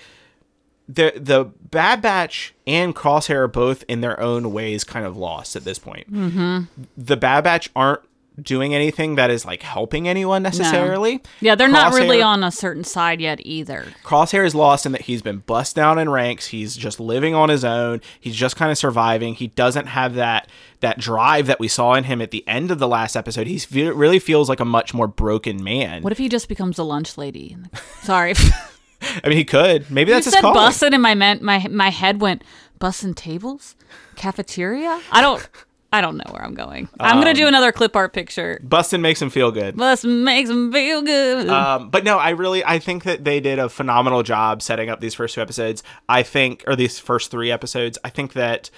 the 0.88 1.12
the 1.16 1.44
Bad 1.70 2.00
Batch 2.00 2.54
and 2.66 2.94
Crosshair 2.94 3.40
are 3.40 3.48
both 3.48 3.84
in 3.88 4.00
their 4.00 4.18
own 4.20 4.52
ways 4.52 4.84
kind 4.84 5.04
of 5.04 5.16
lost 5.16 5.54
at 5.54 5.64
this 5.64 5.78
point. 5.78 6.10
Mm-hmm. 6.12 6.82
The 6.96 7.16
Bad 7.16 7.44
Batch 7.44 7.68
aren't 7.76 8.00
doing 8.42 8.74
anything 8.74 9.16
that 9.16 9.30
is 9.30 9.44
like 9.44 9.62
helping 9.62 10.08
anyone 10.08 10.42
necessarily. 10.42 11.20
Yeah, 11.40 11.54
they're 11.54 11.68
not 11.68 11.92
really 11.92 12.22
on 12.22 12.42
a 12.44 12.50
certain 12.50 12.84
side 12.84 13.20
yet 13.20 13.40
either. 13.42 13.86
Crosshair 14.04 14.44
is 14.44 14.54
lost 14.54 14.86
in 14.86 14.92
that 14.92 15.02
he's 15.02 15.22
been 15.22 15.38
bust 15.38 15.76
down 15.76 15.98
in 15.98 16.08
ranks. 16.08 16.48
He's 16.48 16.76
just 16.76 17.00
living 17.00 17.34
on 17.34 17.48
his 17.48 17.64
own. 17.64 18.00
He's 18.20 18.36
just 18.36 18.56
kind 18.56 18.70
of 18.70 18.78
surviving. 18.78 19.34
He 19.34 19.48
doesn't 19.48 19.86
have 19.86 20.14
that 20.14 20.48
that 20.80 20.98
drive 20.98 21.46
that 21.46 21.58
we 21.58 21.68
saw 21.68 21.94
in 21.94 22.04
him 22.04 22.22
at 22.22 22.30
the 22.30 22.46
end 22.46 22.70
of 22.70 22.78
the 22.78 22.88
last 22.88 23.16
episode. 23.16 23.46
He 23.46 23.58
fe- 23.58 23.90
really 23.90 24.18
feels 24.18 24.48
like 24.48 24.60
a 24.60 24.64
much 24.64 24.94
more 24.94 25.08
broken 25.08 25.62
man. 25.62 26.02
What 26.02 26.12
if 26.12 26.18
he 26.18 26.28
just 26.28 26.48
becomes 26.48 26.78
a 26.78 26.84
lunch 26.84 27.18
lady? 27.18 27.56
Sorry. 28.02 28.34
I 29.00 29.28
mean, 29.28 29.38
he 29.38 29.44
could. 29.44 29.90
Maybe 29.90 30.10
you 30.10 30.16
that's 30.16 30.26
his 30.26 30.34
said 30.34 30.42
bussin' 30.42 30.92
and 30.92 31.02
my 31.02 31.14
meant 31.14 31.42
my 31.42 31.66
my 31.68 31.90
head 31.90 32.20
went 32.20 32.42
bussin' 32.80 33.14
tables? 33.14 33.76
Cafeteria? 34.16 35.00
I 35.12 35.20
don't 35.20 35.48
I 35.92 36.00
don't 36.02 36.18
know 36.18 36.30
where 36.30 36.44
I'm 36.44 36.54
going. 36.54 36.88
I'm 37.00 37.16
gonna 37.16 37.30
Um, 37.30 37.36
do 37.36 37.46
another 37.46 37.72
clip 37.72 37.96
art 37.96 38.12
picture. 38.12 38.60
Bustin 38.62 39.00
makes 39.00 39.22
him 39.22 39.30
feel 39.30 39.50
good. 39.50 39.74
Bus 39.76 40.04
makes 40.04 40.50
him 40.50 40.70
feel 40.70 41.00
good. 41.00 41.48
Um, 41.48 41.88
but 41.88 42.04
no, 42.04 42.18
I 42.18 42.30
really 42.30 42.62
I 42.64 42.78
think 42.78 43.04
that 43.04 43.24
they 43.24 43.40
did 43.40 43.58
a 43.58 43.68
phenomenal 43.70 44.22
job 44.22 44.60
setting 44.60 44.90
up 44.90 45.00
these 45.00 45.14
first 45.14 45.34
two 45.34 45.40
episodes. 45.40 45.82
I 46.08 46.22
think, 46.22 46.62
or 46.66 46.76
these 46.76 46.98
first 46.98 47.30
three 47.30 47.50
episodes. 47.50 47.98
I 48.04 48.10
think 48.10 48.34
that, 48.34 48.68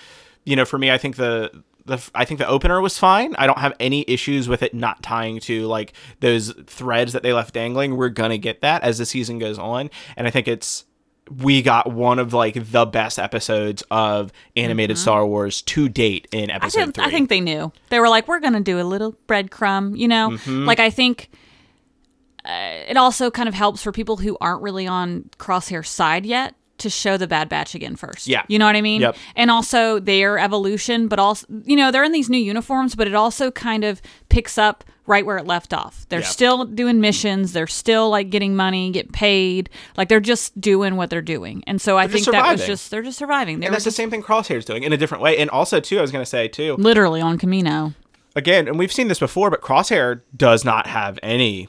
you 0.45 0.55
know, 0.55 0.65
for 0.65 0.79
me, 0.79 0.91
I 0.93 0.99
think 0.99 1.17
the 1.17 1.51
the 1.87 1.99
I 2.15 2.25
think 2.25 2.39
the 2.39 2.47
opener 2.47 2.81
was 2.81 2.97
fine. 2.99 3.35
I 3.39 3.47
don't 3.49 3.59
have 3.59 3.75
any 3.81 4.05
issues 4.07 4.49
with 4.49 4.63
it 4.63 4.73
not 4.73 5.03
tying 5.03 5.41
to 5.41 5.67
like 5.67 5.95
those 6.21 6.53
threads 6.67 7.13
that 7.15 7.25
they 7.25 7.33
left 7.33 7.55
dangling. 7.55 7.97
We're 7.97 8.11
gonna 8.11 8.39
get 8.39 8.61
that 8.61 8.85
as 8.85 8.99
the 8.99 9.07
season 9.07 9.41
goes 9.41 9.59
on, 9.59 9.91
and 10.17 10.29
I 10.29 10.31
think 10.31 10.47
it's 10.47 10.85
we 11.39 11.63
got 11.63 11.93
one 11.93 12.19
of 12.19 12.33
like 12.33 12.71
the 12.71 12.85
best 12.85 13.19
episodes 13.19 13.83
of 13.91 14.33
animated 14.57 14.99
Star 14.99 15.27
Wars 15.27 15.63
to 15.63 15.89
date 15.89 16.29
in 16.33 16.49
Mm-hmm. 16.49 16.51
I 16.51 16.55
episode 16.57 16.79
think, 16.81 16.95
three. 16.97 17.05
I 17.05 17.11
think 17.11 17.29
they 17.29 17.41
knew. 17.41 17.73
They 17.89 18.01
were 18.01 18.09
like, 18.09 18.27
we're 18.27 18.41
going 18.41 18.55
to 18.55 18.61
do 18.61 18.81
a 18.81 18.83
little 18.83 19.17
breadcrumb, 19.29 19.97
you 19.97 20.09
know? 20.09 20.31
Mm-hmm. 20.31 20.65
Like, 20.65 20.81
I 20.81 20.91
think 20.91 21.31
uh, 22.45 22.83
it 22.89 22.97
also 22.97 23.31
kind 23.31 23.49
of 23.49 23.55
helps 23.55 23.83
for 23.83 23.93
people 23.93 24.17
who 24.17 24.37
aren't 24.41 24.63
really 24.63 24.87
on 24.87 25.31
Crosshair's 25.39 25.89
side 25.89 26.27
yet 26.27 26.55
to 26.81 26.91
show 26.91 27.17
the 27.17 27.27
Bad 27.27 27.49
Batch 27.49 27.75
again 27.75 27.97
first. 27.97 28.27
Yeah. 28.27 28.43
You 28.49 28.59
know 28.59 28.67
what 28.67 28.77
I 28.77 28.81
mean? 28.83 29.01
Yep. 29.03 29.17
And 29.37 29.51
also 29.51 29.99
their 30.01 30.39
evolution, 30.39 31.09
but 31.09 31.19
also, 31.19 31.47
you 31.65 31.77
know, 31.77 31.91
they're 31.91 32.05
in 32.05 32.13
these 32.13 32.29
new 32.31 32.39
uniforms, 32.39 32.95
but 32.95 33.07
it 33.07 33.15
also 33.15 33.51
kind 33.51 33.85
of 33.85 34.01
picks 34.29 34.59
up 34.59 34.85
right 35.07 35.27
where 35.27 35.39
it 35.39 35.47
left 35.47 35.73
off. 35.75 36.07
They're 36.09 36.21
Yeah. 36.21 36.27
still 36.27 36.65
doing 36.65 37.01
missions. 37.01 37.53
They're 37.53 37.67
still 37.67 38.11
like 38.11 38.31
getting 38.31 38.55
money, 38.55 38.91
get 38.91 39.13
paid. 39.13 39.69
Like 39.97 40.09
they're 40.09 40.21
just 40.21 40.61
doing 40.61 40.97
what 40.97 41.11
they're 41.11 41.21
doing. 41.23 41.65
And 41.67 41.81
so 41.81 41.99
I 41.99 42.07
They're 42.07 42.15
think 42.15 42.27
just 42.27 42.33
that 42.33 42.53
was 42.53 42.65
just, 42.67 42.91
they're 42.91 43.03
just 43.03 43.19
surviving. 43.19 43.59
They 43.61 43.67
and 43.67 43.75
that's 43.75 43.85
the 43.85 43.91
same 43.91 44.11
thing 44.11 44.23
Crosshair's 44.23 44.65
doing 44.65 44.83
in 44.85 44.93
a 44.93 44.97
different 44.97 45.23
way. 45.23 45.37
And 45.39 45.51
also 45.51 45.81
too, 45.81 45.99
I 45.99 46.03
was 46.03 46.13
gonna 46.13 46.25
say 46.27 46.47
too, 46.47 46.77
literally 46.79 47.21
on 47.21 47.39
Kamino. 47.39 47.95
again, 48.37 48.69
and 48.69 48.79
we've 48.79 48.93
seen 48.93 49.09
this 49.09 49.19
before, 49.19 49.51
but 49.51 49.61
Crosshair 49.63 50.21
does 50.37 50.65
not 50.65 50.87
have 50.87 51.19
any 51.23 51.69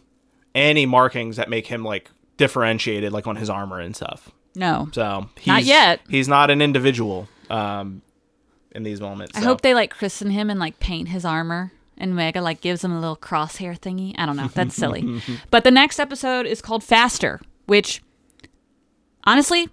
any 0.53 0.85
markings 0.85 1.37
that 1.37 1.49
make 1.49 1.65
him 1.67 1.83
like 1.83 2.11
differentiated, 2.37 3.11
like 3.11 3.25
on 3.25 3.37
his 3.37 3.49
armor 3.49 3.79
and 3.79 3.95
stuff. 3.95 4.29
No. 4.55 4.89
So 4.91 5.29
he's, 5.37 5.47
Not 5.47 5.63
yet. 5.63 6.01
He's 6.09 6.27
not 6.27 6.49
an 6.49 6.61
individual 6.61 7.27
um, 7.49 8.01
in 8.71 8.83
these 8.83 8.99
moments. 8.99 9.35
I 9.35 9.41
so. 9.41 9.47
hope 9.47 9.61
they 9.61 9.73
like 9.73 9.91
christen 9.91 10.31
him 10.31 10.49
and 10.49 10.59
like 10.59 10.79
paint 10.79 11.09
his 11.09 11.25
armor. 11.25 11.71
And 11.97 12.15
Mega 12.15 12.41
like 12.41 12.61
gives 12.61 12.83
him 12.83 12.91
a 12.91 12.99
little 12.99 13.15
crosshair 13.15 13.79
thingy. 13.79 14.15
I 14.17 14.25
don't 14.25 14.35
know. 14.35 14.47
That's 14.47 14.75
silly. 14.75 15.21
but 15.51 15.63
the 15.63 15.69
next 15.69 15.99
episode 15.99 16.47
is 16.47 16.59
called 16.59 16.83
Faster, 16.83 17.39
which 17.67 18.01
honestly 19.23 19.69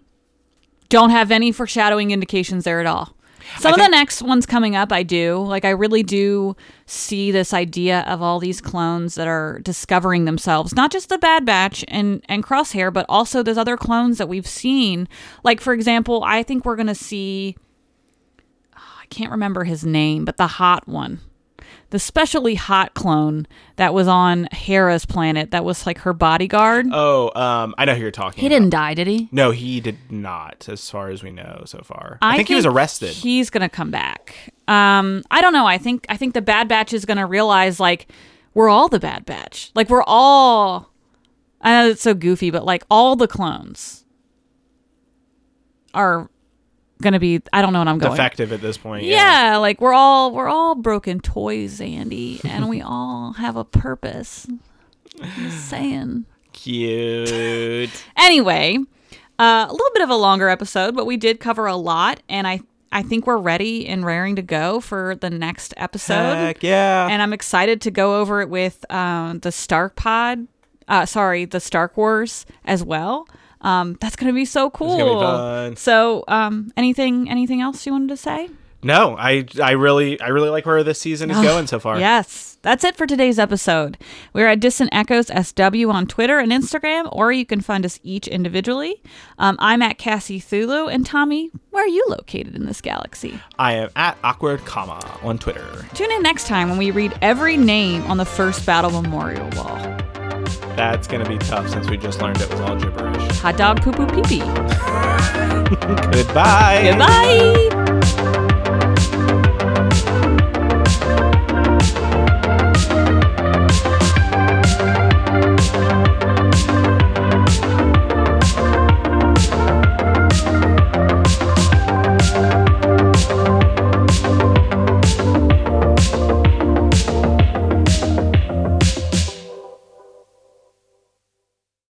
don't 0.91 1.11
have 1.11 1.31
any 1.31 1.53
foreshadowing 1.53 2.11
indications 2.11 2.65
there 2.65 2.81
at 2.81 2.87
all. 2.87 3.15
Some 3.59 3.75
of 3.75 3.81
the 3.81 3.89
next 3.89 4.23
ones 4.23 4.47
coming 4.47 4.77
up, 4.77 4.93
I 4.93 5.03
do. 5.03 5.39
Like, 5.39 5.65
I 5.65 5.71
really 5.71 6.03
do 6.03 6.57
see 6.87 7.31
this 7.31 7.53
idea 7.53 8.01
of 8.07 8.23
all 8.23 8.39
these 8.39 8.61
clones 8.61 9.15
that 9.15 9.27
are 9.27 9.59
discovering 9.61 10.25
themselves, 10.27 10.75
not 10.75 10.93
just 10.93 11.09
the 11.09 11.19
Bad 11.19 11.45
Batch 11.45 11.85
and, 11.89 12.23
and 12.29 12.45
Crosshair, 12.45 12.93
but 12.93 13.07
also 13.09 13.43
those 13.43 13.59
other 13.59 13.77
clones 13.77 14.19
that 14.19 14.29
we've 14.29 14.47
seen. 14.47 15.09
Like, 15.43 15.61
for 15.61 15.73
example, 15.73 16.23
I 16.25 16.43
think 16.43 16.65
we're 16.65 16.77
going 16.77 16.87
to 16.89 16.95
see 16.95 17.57
ah, 18.77 18.99
I 19.03 19.07
can't 19.07 19.31
remember 19.31 19.65
his 19.65 19.85
name, 19.85 20.25
but 20.25 20.37
the 20.37 20.47
hot 20.47 20.87
one. 20.87 21.21
The 21.91 21.99
specially 21.99 22.55
hot 22.55 22.93
clone 22.93 23.47
that 23.77 23.95
was 23.95 24.07
on 24.07 24.45
Hera's 24.53 25.07
planet 25.07 25.53
that 25.53 25.65
was 25.65 25.87
like 25.87 25.99
her 25.99 26.13
bodyguard. 26.13 26.87
Oh, 26.93 27.31
um, 27.35 27.75
I 27.79 27.87
know 27.87 27.95
who 27.95 28.03
you're 28.03 28.11
talking. 28.11 28.43
he 28.43 28.47
about. 28.47 28.55
didn't 28.57 28.71
die, 28.71 28.93
did 28.93 29.07
he? 29.07 29.29
No, 29.33 29.53
he 29.53 29.81
did 29.81 29.97
not, 30.11 30.69
as 30.69 30.91
far 30.91 31.09
as 31.09 31.23
we 31.23 31.31
know 31.31 31.63
so 31.65 31.81
far. 31.83 32.19
I, 32.21 32.37
think, 32.37 32.49
he 32.49 32.55
was 32.55 32.67
arrested. 32.67 33.11
He's 33.11 33.49
gonna 33.49 33.71
come 33.71 33.91
back. 33.91 34.53
Um, 34.69 35.23
I 35.31 35.41
don't 35.41 35.55
know. 35.55 35.67
I 35.67 35.79
think 35.79 36.05
I 36.11 36.19
think 36.19 36.35
the 36.35 36.43
Bad 36.43 36.69
Batch 36.69 36.93
is 36.93 37.07
gonna 37.07 37.27
realize 37.27 37.81
like 37.81 38.07
we're 38.53 38.69
all 38.69 38.89
the 38.89 39.01
Bad 39.01 39.25
Batch. 39.25 39.71
Like 39.75 39.89
we're 39.89 40.05
all. 40.07 40.91
I 41.63 41.73
know 41.73 41.89
it's 41.91 42.03
so 42.03 42.13
goofy, 42.13 42.51
but 42.51 42.67
like 42.67 42.85
all 42.91 43.17
the 43.17 43.27
clones 43.27 44.05
are 45.95 46.31
gonna 47.01 47.19
be. 47.21 47.41
I 47.53 47.63
don't 47.63 47.73
know 47.73 47.79
what 47.81 47.89
I'm 47.89 47.99
going. 47.99 48.13
Defective 48.13 48.53
at 48.53 48.61
this 48.61 48.77
point. 48.77 49.05
Yeah, 49.05 49.57
like 49.59 49.81
we're 49.81 49.93
all 49.93 50.33
we're 50.33 50.49
all 50.49 50.75
broken 50.75 51.21
toys, 51.21 51.81
Andy, 51.81 52.41
and 52.45 52.69
we 52.69 52.81
all 52.81 53.33
have 53.35 53.57
a 53.57 53.65
purpose. 53.65 54.47
Just 55.37 55.69
saying. 55.69 56.27
Cute. 56.53 58.05
Anyway, 58.17 58.79
uh, 59.39 59.67
a 59.69 59.73
little 59.73 59.91
bit 59.95 60.03
of 60.03 60.11
a 60.11 60.17
longer 60.17 60.49
episode, 60.49 60.95
but 60.95 61.07
we 61.07 61.17
did 61.17 61.41
cover 61.41 61.67
a 61.67 61.77
lot, 61.77 62.21
and 62.29 62.47
I 62.47 62.61
I 62.91 63.03
think 63.03 63.27
we're 63.27 63.39
ready 63.39 63.87
and 63.87 64.05
raring 64.05 64.37
to 64.37 64.43
go 64.43 64.81
for 64.81 65.15
the 65.17 65.31
next 65.31 65.75
episode. 65.77 66.35
Heck 66.35 66.63
yeah. 66.63 67.07
And 67.11 67.23
I'm 67.23 67.33
excited 67.33 67.81
to 67.83 67.91
go 67.91 68.21
over 68.21 68.41
it 68.41 68.49
with 68.49 68.85
um, 68.91 69.41
the 69.41 69.53
Stark 69.53 69.97
Pod. 69.97 70.47
Uh, 70.89 71.05
sorry, 71.05 71.45
the 71.45 71.61
Stark 71.61 71.97
Wars 71.97 72.47
as 72.65 72.83
well. 72.83 73.29
Um, 73.61 73.97
that's 74.01 74.17
gonna 74.17 74.33
be 74.33 74.45
so 74.45 74.71
cool. 74.71 74.97
be. 75.71 75.77
So, 75.77 76.25
um, 76.29 76.73
anything 76.77 77.29
anything 77.31 77.61
else 77.61 77.85
you 77.87 77.93
wanted 77.93 78.09
to 78.09 78.17
say? 78.17 78.49
no, 78.83 79.17
I 79.19 79.45
I 79.61 79.73
really 79.73 80.21
I 80.21 80.29
really 80.29 80.51
like 80.51 80.65
where 80.65 80.85
this 80.85 81.01
season 81.01 81.31
is 81.31 81.41
going 81.41 81.67
so 81.67 81.81
far. 81.81 81.99
Yes, 81.99 82.59
that's 82.63 82.85
it 82.85 82.97
for 82.97 83.07
today's 83.07 83.39
episode. 83.39 83.99
We're 84.33 84.47
at 84.47 84.61
Distant 84.61 84.91
Echoes 84.93 85.27
SW 85.27 85.91
on 85.91 86.07
Twitter 86.07 86.39
and 86.39 86.53
Instagram, 86.53 87.09
or 87.11 87.33
you 87.33 87.45
can 87.45 87.61
find 87.61 87.85
us 87.85 87.99
each 88.05 88.29
individually. 88.29 89.03
Um, 89.39 89.57
I'm 89.59 89.83
at 89.83 89.99
Cassie 89.99 90.41
Thulu, 90.41 90.93
and 90.93 91.05
Tommy, 91.05 91.51
where 91.71 91.85
are 91.85 91.89
you 91.89 92.05
located 92.09 92.55
in 92.55 92.67
this 92.67 92.81
galaxy? 92.81 93.41
I 93.59 93.73
am 93.75 93.91
at 93.97 94.17
awkward 94.23 94.65
comma 94.65 95.19
on 95.23 95.39
Twitter. 95.39 95.67
Tune 95.95 96.13
in 96.13 96.23
next 96.23 96.47
time 96.47 96.69
when 96.69 96.79
we 96.79 96.93
read 96.93 97.19
every 97.21 97.57
name 97.57 98.03
on 98.05 98.17
the 98.17 98.25
first 98.25 98.65
battle 98.65 98.91
memorial 98.91 99.49
wall. 99.57 99.99
That's 100.79 101.09
gonna 101.09 101.29
be 101.29 101.39
tough 101.39 101.69
since 101.69 101.91
we 101.91 101.97
just 101.97 102.23
learned 102.23 102.41
it 102.41 102.49
was 102.51 102.61
all 102.61 102.77
gibberish. 102.77 103.39
Hot 103.41 103.57
dog 103.57 103.83
poo 103.83 103.91
poo 103.91 104.07
pee 104.07 104.23
pee. 104.23 104.39
Goodbye. 106.13 106.83
Goodbye. 106.85 107.98